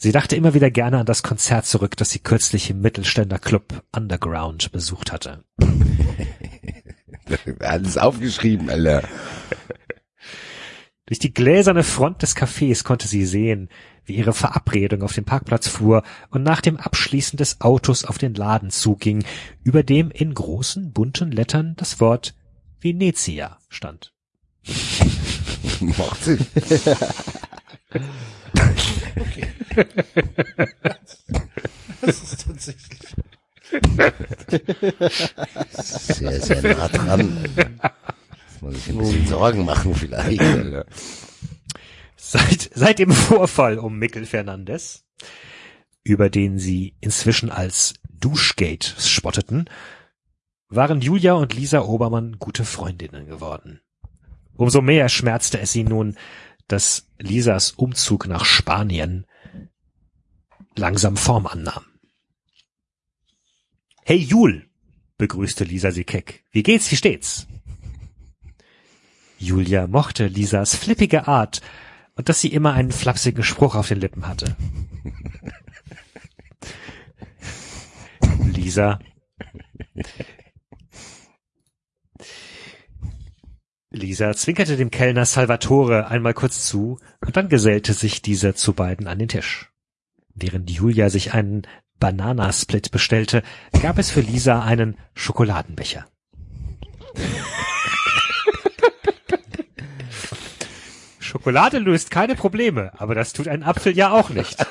[0.00, 3.82] Sie dachte immer wieder gerne an das Konzert zurück, das sie kürzlich im Mittelständer Club
[3.94, 5.44] Underground besucht hatte.
[7.58, 9.02] Alles aufgeschrieben, Alter.
[11.06, 13.70] Durch die gläserne Front des Cafés konnte sie sehen,
[14.04, 18.34] wie ihre Verabredung auf dem Parkplatz fuhr und nach dem Abschließen des Autos auf den
[18.34, 19.24] Laden zuging,
[19.64, 22.36] über dem in großen bunten Lettern das Wort
[22.80, 24.14] Venezia stand.
[25.80, 26.20] Macht
[28.54, 29.86] Sinn.
[32.00, 33.14] Das ist tatsächlich.
[35.70, 37.44] Sehr, sehr nah dran.
[38.52, 40.42] Muss man sich ein bisschen Sorgen machen vielleicht.
[42.16, 45.04] Seit, seit dem Vorfall um Mikkel Fernandes,
[46.02, 49.68] über den sie inzwischen als Duschgate spotteten,
[50.68, 53.80] waren Julia und Lisa Obermann gute Freundinnen geworden.
[54.56, 56.16] Umso mehr schmerzte es sie nun,
[56.68, 59.26] dass Lisas Umzug nach Spanien
[60.76, 61.84] langsam Form annahm.
[64.04, 64.68] Hey Jul,
[65.16, 66.44] begrüßte Lisa sie keck.
[66.52, 67.46] Wie geht's, wie steht's?
[69.38, 71.60] Julia mochte Lisas flippige Art
[72.14, 74.56] und dass sie immer einen flapsigen Spruch auf den Lippen hatte.
[78.52, 78.98] Lisa.
[83.98, 89.06] Lisa zwinkerte dem Kellner Salvatore einmal kurz zu und dann gesellte sich dieser zu beiden
[89.06, 89.70] an den Tisch.
[90.34, 91.66] Während Julia sich einen
[91.98, 93.42] Bananasplit bestellte,
[93.82, 96.06] gab es für Lisa einen Schokoladenbecher.
[101.18, 104.64] Schokolade löst keine Probleme, aber das tut ein Apfel ja auch nicht.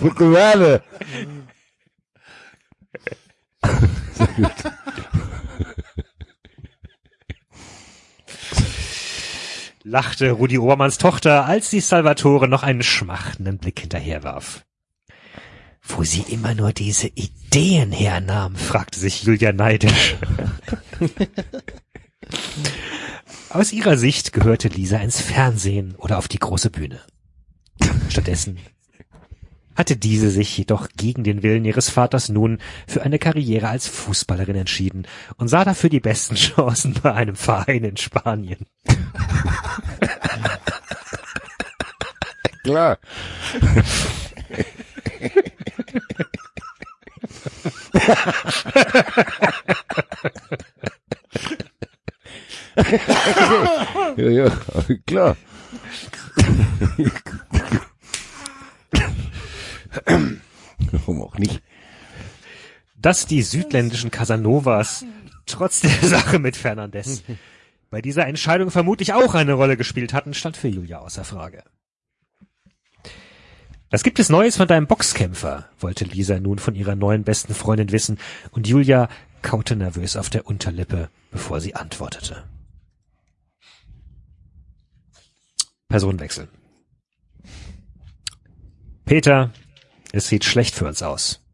[0.00, 0.82] Schokolade.
[9.90, 14.64] Lachte Rudi Obermanns Tochter, als sie Salvatore noch einen schmachtenden Blick hinterherwarf.
[15.82, 20.16] Wo sie immer nur diese Ideen hernahm, fragte sich Julia neidisch.
[23.48, 27.00] Aus ihrer Sicht gehörte Lisa ins Fernsehen oder auf die große Bühne.
[28.08, 28.58] Stattdessen
[29.74, 34.56] hatte diese sich jedoch gegen den Willen ihres Vaters nun für eine Karriere als Fußballerin
[34.56, 38.66] entschieden und sah dafür die besten Chancen bei einem Verein in Spanien.
[42.62, 42.98] Klar.
[54.16, 54.50] ja, ja,
[55.06, 55.36] klar.
[60.92, 61.62] Warum auch nicht?
[62.96, 65.04] Dass die südländischen Casanovas
[65.46, 67.22] trotz der Sache mit Fernandes
[67.90, 71.64] bei dieser Entscheidung vermutlich auch eine Rolle gespielt hatten, stand für Julia außer Frage.
[73.90, 75.68] Was gibt es Neues von deinem Boxkämpfer?
[75.80, 78.18] wollte Lisa nun von ihrer neuen besten Freundin wissen,
[78.52, 79.08] und Julia
[79.42, 82.44] kaute nervös auf der Unterlippe, bevor sie antwortete.
[85.88, 86.46] Personenwechsel.
[89.04, 89.50] Peter,
[90.12, 91.44] es sieht schlecht für uns aus.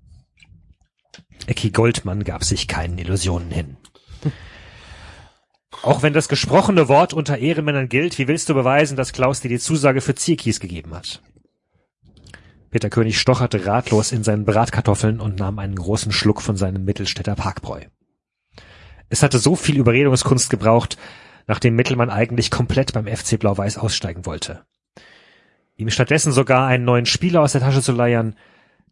[1.46, 3.76] Ecki Goldmann gab sich keinen Illusionen hin.
[5.82, 9.48] Auch wenn das gesprochene Wort unter Ehrenmännern gilt, wie willst du beweisen, dass Klaus dir
[9.48, 11.22] die Zusage für Zierkies gegeben hat?
[12.70, 17.34] Peter König stocherte ratlos in seinen Bratkartoffeln und nahm einen großen Schluck von seinem Mittelstädter
[17.34, 17.82] Parkbräu.
[19.08, 20.98] Es hatte so viel Überredungskunst gebraucht,
[21.46, 24.64] nachdem Mittelmann eigentlich komplett beim FC Blau-Weiß aussteigen wollte.
[25.76, 28.34] Ihm stattdessen sogar einen neuen Spieler aus der Tasche zu leiern,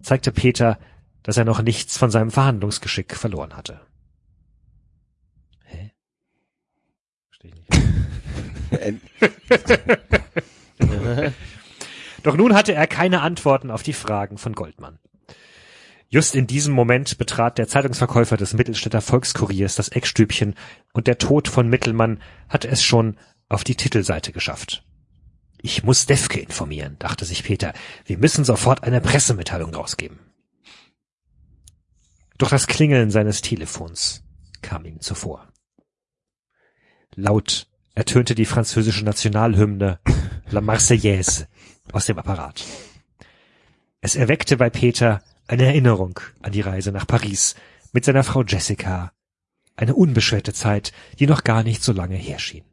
[0.03, 0.79] zeigte Peter,
[1.23, 3.81] dass er noch nichts von seinem Verhandlungsgeschick verloren hatte.
[5.65, 5.93] Hä?
[7.29, 9.01] Verstehe ich nicht.
[12.23, 14.99] Doch nun hatte er keine Antworten auf die Fragen von Goldmann.
[16.09, 20.55] Just in diesem Moment betrat der Zeitungsverkäufer des Mittelstädter Volkskuriers das Eckstübchen
[20.93, 23.17] und der Tod von Mittelmann hatte es schon
[23.49, 24.85] auf die Titelseite geschafft.
[25.67, 27.73] Ich muss Defke informieren, dachte sich Peter.
[28.05, 30.19] Wir müssen sofort eine Pressemitteilung rausgeben.
[32.37, 34.23] Doch das Klingeln seines Telefons
[34.61, 35.49] kam ihm zuvor.
[37.15, 40.01] Laut ertönte die französische Nationalhymne
[40.51, 41.49] La Marseillaise
[41.93, 42.63] aus dem Apparat.
[44.03, 47.55] Es erweckte bei Peter eine Erinnerung an die Reise nach Paris
[47.95, 49.13] mit seiner Frau Jessica,
[49.77, 52.67] eine unbeschwerte Zeit, die noch gar nicht so lange herschien.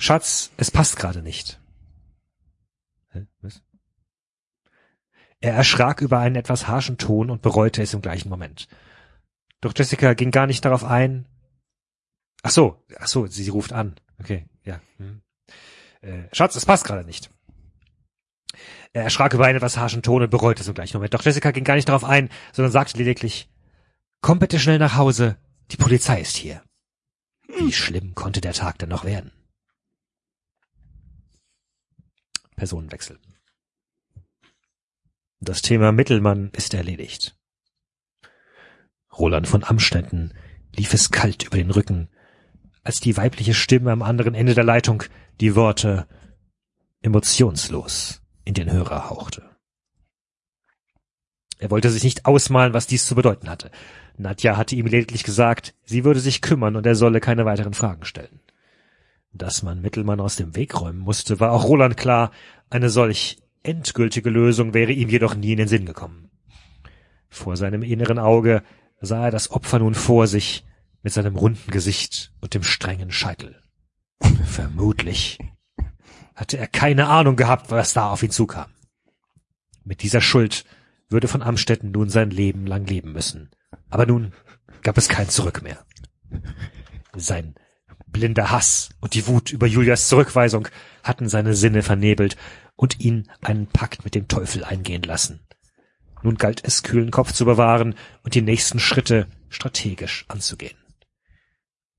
[0.00, 1.60] Schatz, es passt gerade nicht.
[3.10, 3.26] Hä?
[3.42, 3.62] Was?
[5.40, 8.66] Er erschrak über einen etwas harschen Ton und bereute es im gleichen Moment.
[9.60, 11.26] Doch Jessica ging gar nicht darauf ein.
[12.42, 14.00] Ach so, ach so, sie, sie ruft an.
[14.18, 14.80] Okay, ja.
[14.96, 15.20] Hm.
[16.00, 17.28] Äh, Schatz, es passt gerade nicht.
[18.94, 21.12] Er erschrak über einen etwas harschen Ton und bereute es im gleichen Moment.
[21.12, 23.50] Doch Jessica ging gar nicht darauf ein, sondern sagte lediglich,
[24.22, 25.36] komm bitte schnell nach Hause,
[25.72, 26.62] die Polizei ist hier.
[27.48, 29.32] Wie schlimm konnte der Tag denn noch werden?
[32.60, 33.18] Personenwechsel.
[35.40, 37.34] Das Thema Mittelmann ist erledigt.
[39.16, 40.34] Roland von Amstetten
[40.76, 42.10] lief es kalt über den Rücken,
[42.82, 45.04] als die weibliche Stimme am anderen Ende der Leitung
[45.40, 46.06] die Worte
[47.00, 49.48] emotionslos in den Hörer hauchte.
[51.58, 53.70] Er wollte sich nicht ausmalen, was dies zu bedeuten hatte.
[54.18, 58.04] Nadja hatte ihm lediglich gesagt, sie würde sich kümmern und er solle keine weiteren Fragen
[58.04, 58.40] stellen.
[59.32, 62.32] Dass man Mittelmann aus dem Weg räumen musste, war auch Roland klar,
[62.68, 66.30] eine solch endgültige Lösung wäre ihm jedoch nie in den Sinn gekommen.
[67.28, 68.62] Vor seinem inneren Auge
[69.00, 70.64] sah er das Opfer nun vor sich
[71.02, 73.62] mit seinem runden Gesicht und dem strengen Scheitel.
[74.44, 75.38] Vermutlich
[76.34, 78.70] hatte er keine Ahnung gehabt, was da auf ihn zukam.
[79.84, 80.64] Mit dieser Schuld
[81.08, 83.50] würde von Amstetten nun sein Leben lang leben müssen.
[83.88, 84.32] Aber nun
[84.82, 85.84] gab es kein Zurück mehr.
[87.16, 87.54] Sein
[88.12, 90.68] blinder Hass und die Wut über Julias Zurückweisung
[91.02, 92.36] hatten seine Sinne vernebelt
[92.76, 95.40] und ihn einen Pakt mit dem Teufel eingehen lassen.
[96.22, 100.76] Nun galt es, kühlen Kopf zu bewahren und die nächsten Schritte strategisch anzugehen.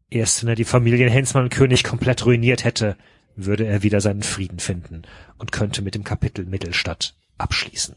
[0.09, 2.97] Erst wenn er die Familien Hensmann König komplett ruiniert hätte,
[3.35, 5.03] würde er wieder seinen Frieden finden
[5.37, 7.95] und könnte mit dem Kapitel Mittelstadt abschließen.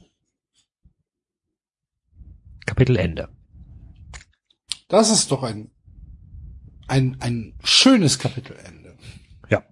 [2.66, 3.28] Kapitel Ende.
[4.88, 5.70] Das ist doch ein,
[6.86, 8.96] ein, ein schönes Kapitelende.
[9.48, 9.64] Ja.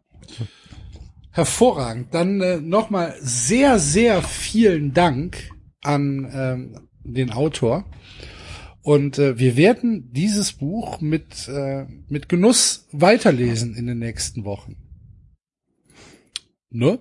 [1.30, 2.14] Hervorragend.
[2.14, 5.50] Dann äh, nochmal sehr, sehr vielen Dank
[5.82, 7.84] an ähm, den Autor.
[8.82, 14.76] Und äh, wir werden dieses Buch mit, äh, mit Genuss weiterlesen in den nächsten Wochen.
[16.70, 16.98] Ne?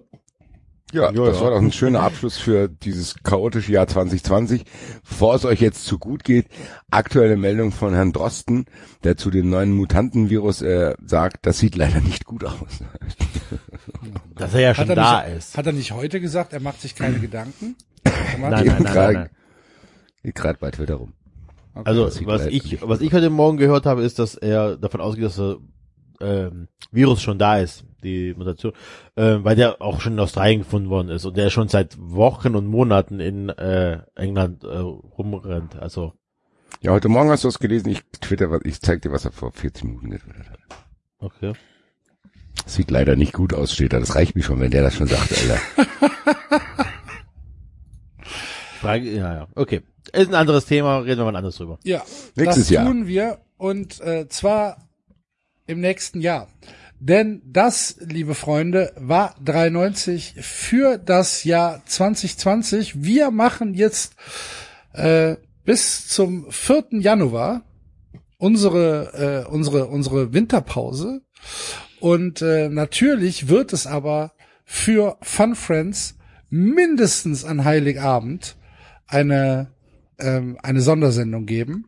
[0.92, 1.44] Ja, Ja, das ja.
[1.44, 4.66] war doch ein schöner Abschluss für dieses chaotische Jahr 2020.
[5.08, 6.48] Bevor es euch jetzt zu gut geht,
[6.90, 8.66] aktuelle Meldung von Herrn Drosten,
[9.04, 12.56] der zu dem neuen Mutantenvirus äh, sagt, das sieht leider nicht gut aus.
[14.36, 15.58] Dass er ja schon er da nicht, ist.
[15.58, 17.76] Hat er nicht heute gesagt, er macht sich keine Gedanken?
[18.04, 19.30] Nein, nein, nein, nein, nein.
[20.24, 21.14] Geht gerade bei Twitter rum.
[21.74, 21.84] Okay.
[21.86, 25.38] Also was ich, was ich heute Morgen gehört habe, ist, dass er davon ausgeht, dass
[25.38, 25.58] der
[26.20, 28.74] ähm, Virus schon da ist, die Mutation,
[29.16, 32.56] ähm, weil der auch schon in Australien gefunden worden ist und der schon seit Wochen
[32.56, 35.76] und Monaten in äh, England äh, rumrennt.
[35.78, 36.14] Also
[36.82, 37.90] Ja, heute Morgen hast du es gelesen.
[37.90, 40.60] Ich twitter, was- ich zeig dir, was er vor 14 Minuten getwittert hat.
[41.20, 41.54] okay.
[42.66, 44.00] Sieht leider nicht gut aus, steht da.
[44.00, 45.60] Das reicht mir schon, wenn der das schon sagt, Alter.
[48.80, 49.82] Frage, ja, ja, okay.
[50.14, 51.80] Ist ein anderes Thema, reden wir mal anders drüber.
[51.84, 52.02] Ja,
[52.36, 52.86] Nächstes das Jahr.
[52.86, 54.78] tun wir und äh, zwar
[55.68, 56.48] im nächsten Jahr.
[57.04, 63.02] Denn das, liebe Freunde, war 93 für das Jahr 2020.
[63.02, 64.14] Wir machen jetzt
[64.94, 67.00] äh, bis zum 4.
[67.00, 67.64] Januar
[68.38, 71.22] unsere äh, unsere unsere Winterpause
[72.00, 76.20] und äh, natürlich wird es aber für Fun Friends
[76.52, 78.58] mindestens an Heiligabend
[79.08, 79.72] eine
[80.20, 81.88] ähm, eine Sondersendung geben.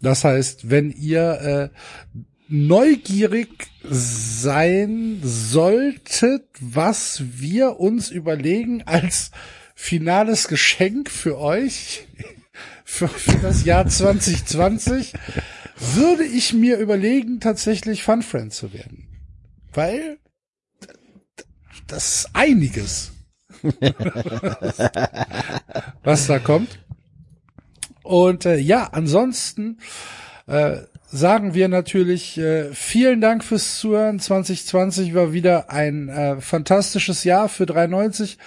[0.00, 2.18] Das heißt, wenn ihr äh,
[2.48, 9.30] neugierig sein solltet, was wir uns überlegen als
[9.74, 12.06] finales Geschenk für euch
[12.84, 15.12] für, für das Jahr 2020,
[15.94, 19.06] würde ich mir überlegen, tatsächlich Fun Friend zu werden.
[19.72, 20.18] Weil
[21.86, 23.12] das ist einiges,
[26.02, 26.80] was da kommt.
[28.02, 29.78] Und äh, ja, ansonsten
[30.46, 30.78] äh,
[31.10, 34.20] sagen wir natürlich äh, vielen Dank fürs Zuhören.
[34.20, 38.38] 2020 war wieder ein äh, fantastisches Jahr für 93.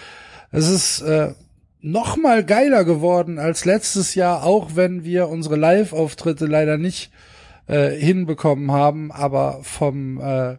[0.52, 1.34] Es ist äh,
[1.82, 7.12] noch mal geiler geworden als letztes Jahr, auch wenn wir unsere Live-Auftritte leider nicht
[7.68, 9.12] äh, hinbekommen haben.
[9.12, 10.58] Aber vom äh,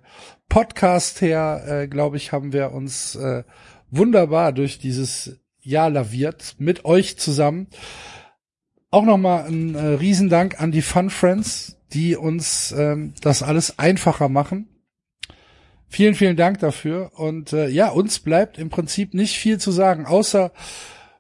[0.48, 3.44] Podcast her, äh, glaube ich, haben wir uns äh,
[3.90, 7.68] wunderbar durch dieses Jahr laviert mit euch zusammen.
[8.90, 14.28] Auch nochmal ein äh, Riesendank an die Fun Friends, die uns ähm, das alles einfacher
[14.28, 14.68] machen.
[15.88, 17.12] Vielen, vielen Dank dafür.
[17.14, 20.52] Und äh, ja, uns bleibt im Prinzip nicht viel zu sagen, außer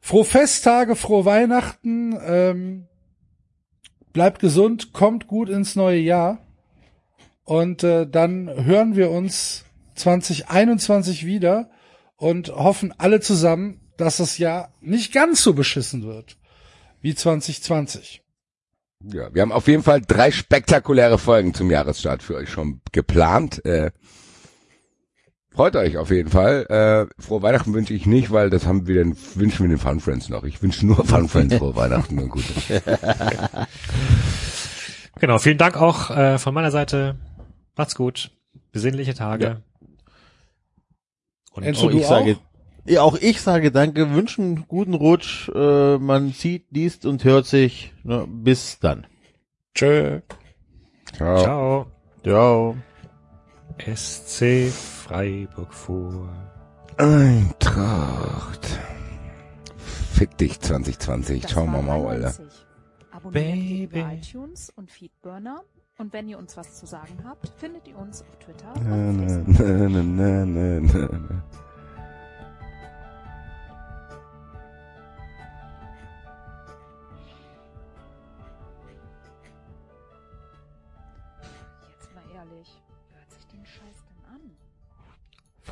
[0.00, 2.86] frohe Festtage, frohe Weihnachten, ähm,
[4.12, 6.38] bleibt gesund, kommt gut ins neue Jahr.
[7.44, 9.64] Und äh, dann hören wir uns
[9.96, 11.70] 2021 wieder
[12.16, 16.38] und hoffen alle zusammen, dass das Jahr nicht ganz so beschissen wird
[17.02, 18.21] wie 2020.
[19.04, 23.64] Ja, wir haben auf jeden Fall drei spektakuläre Folgen zum Jahresstart für euch schon geplant.
[23.64, 23.90] Äh,
[25.50, 26.66] freut euch auf jeden Fall.
[27.18, 30.00] Äh, frohe Weihnachten wünsche ich nicht, weil das haben wir den, wünschen wir den Fun
[30.00, 30.44] Friends noch.
[30.44, 32.52] Ich wünsche nur Fun Friends frohe Weihnachten und gute.
[35.20, 37.16] Genau, vielen Dank auch äh, von meiner Seite.
[37.76, 38.32] Macht's gut.
[38.72, 39.62] Besinnliche Tage.
[41.52, 42.38] Und Enzo, Auch du ich sage,
[42.84, 45.48] ja, auch ich sage Danke, wünschen einen guten Rutsch.
[45.54, 47.92] Äh, man sieht, liest und hört sich.
[48.02, 49.06] Ne, bis dann.
[49.74, 50.20] Tschö.
[51.16, 51.42] Ciao.
[51.42, 51.86] ciao.
[52.24, 52.76] Ciao.
[53.94, 56.28] SC Freiburg vor.
[56.98, 58.66] Eintracht.
[60.12, 61.46] Fick dich 2020.
[61.46, 62.34] Ciao, Mama, Alter.
[63.10, 63.84] Abonniert uns Baby.
[63.84, 65.62] über iTunes und Feedburner.
[65.98, 69.16] Und wenn ihr uns was zu sagen habt, findet ihr uns auf Twitter Na, und
[69.16, 69.58] na, Facebook.
[69.58, 71.44] na, na, na, na, na.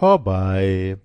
[0.00, 0.96] Vorbei.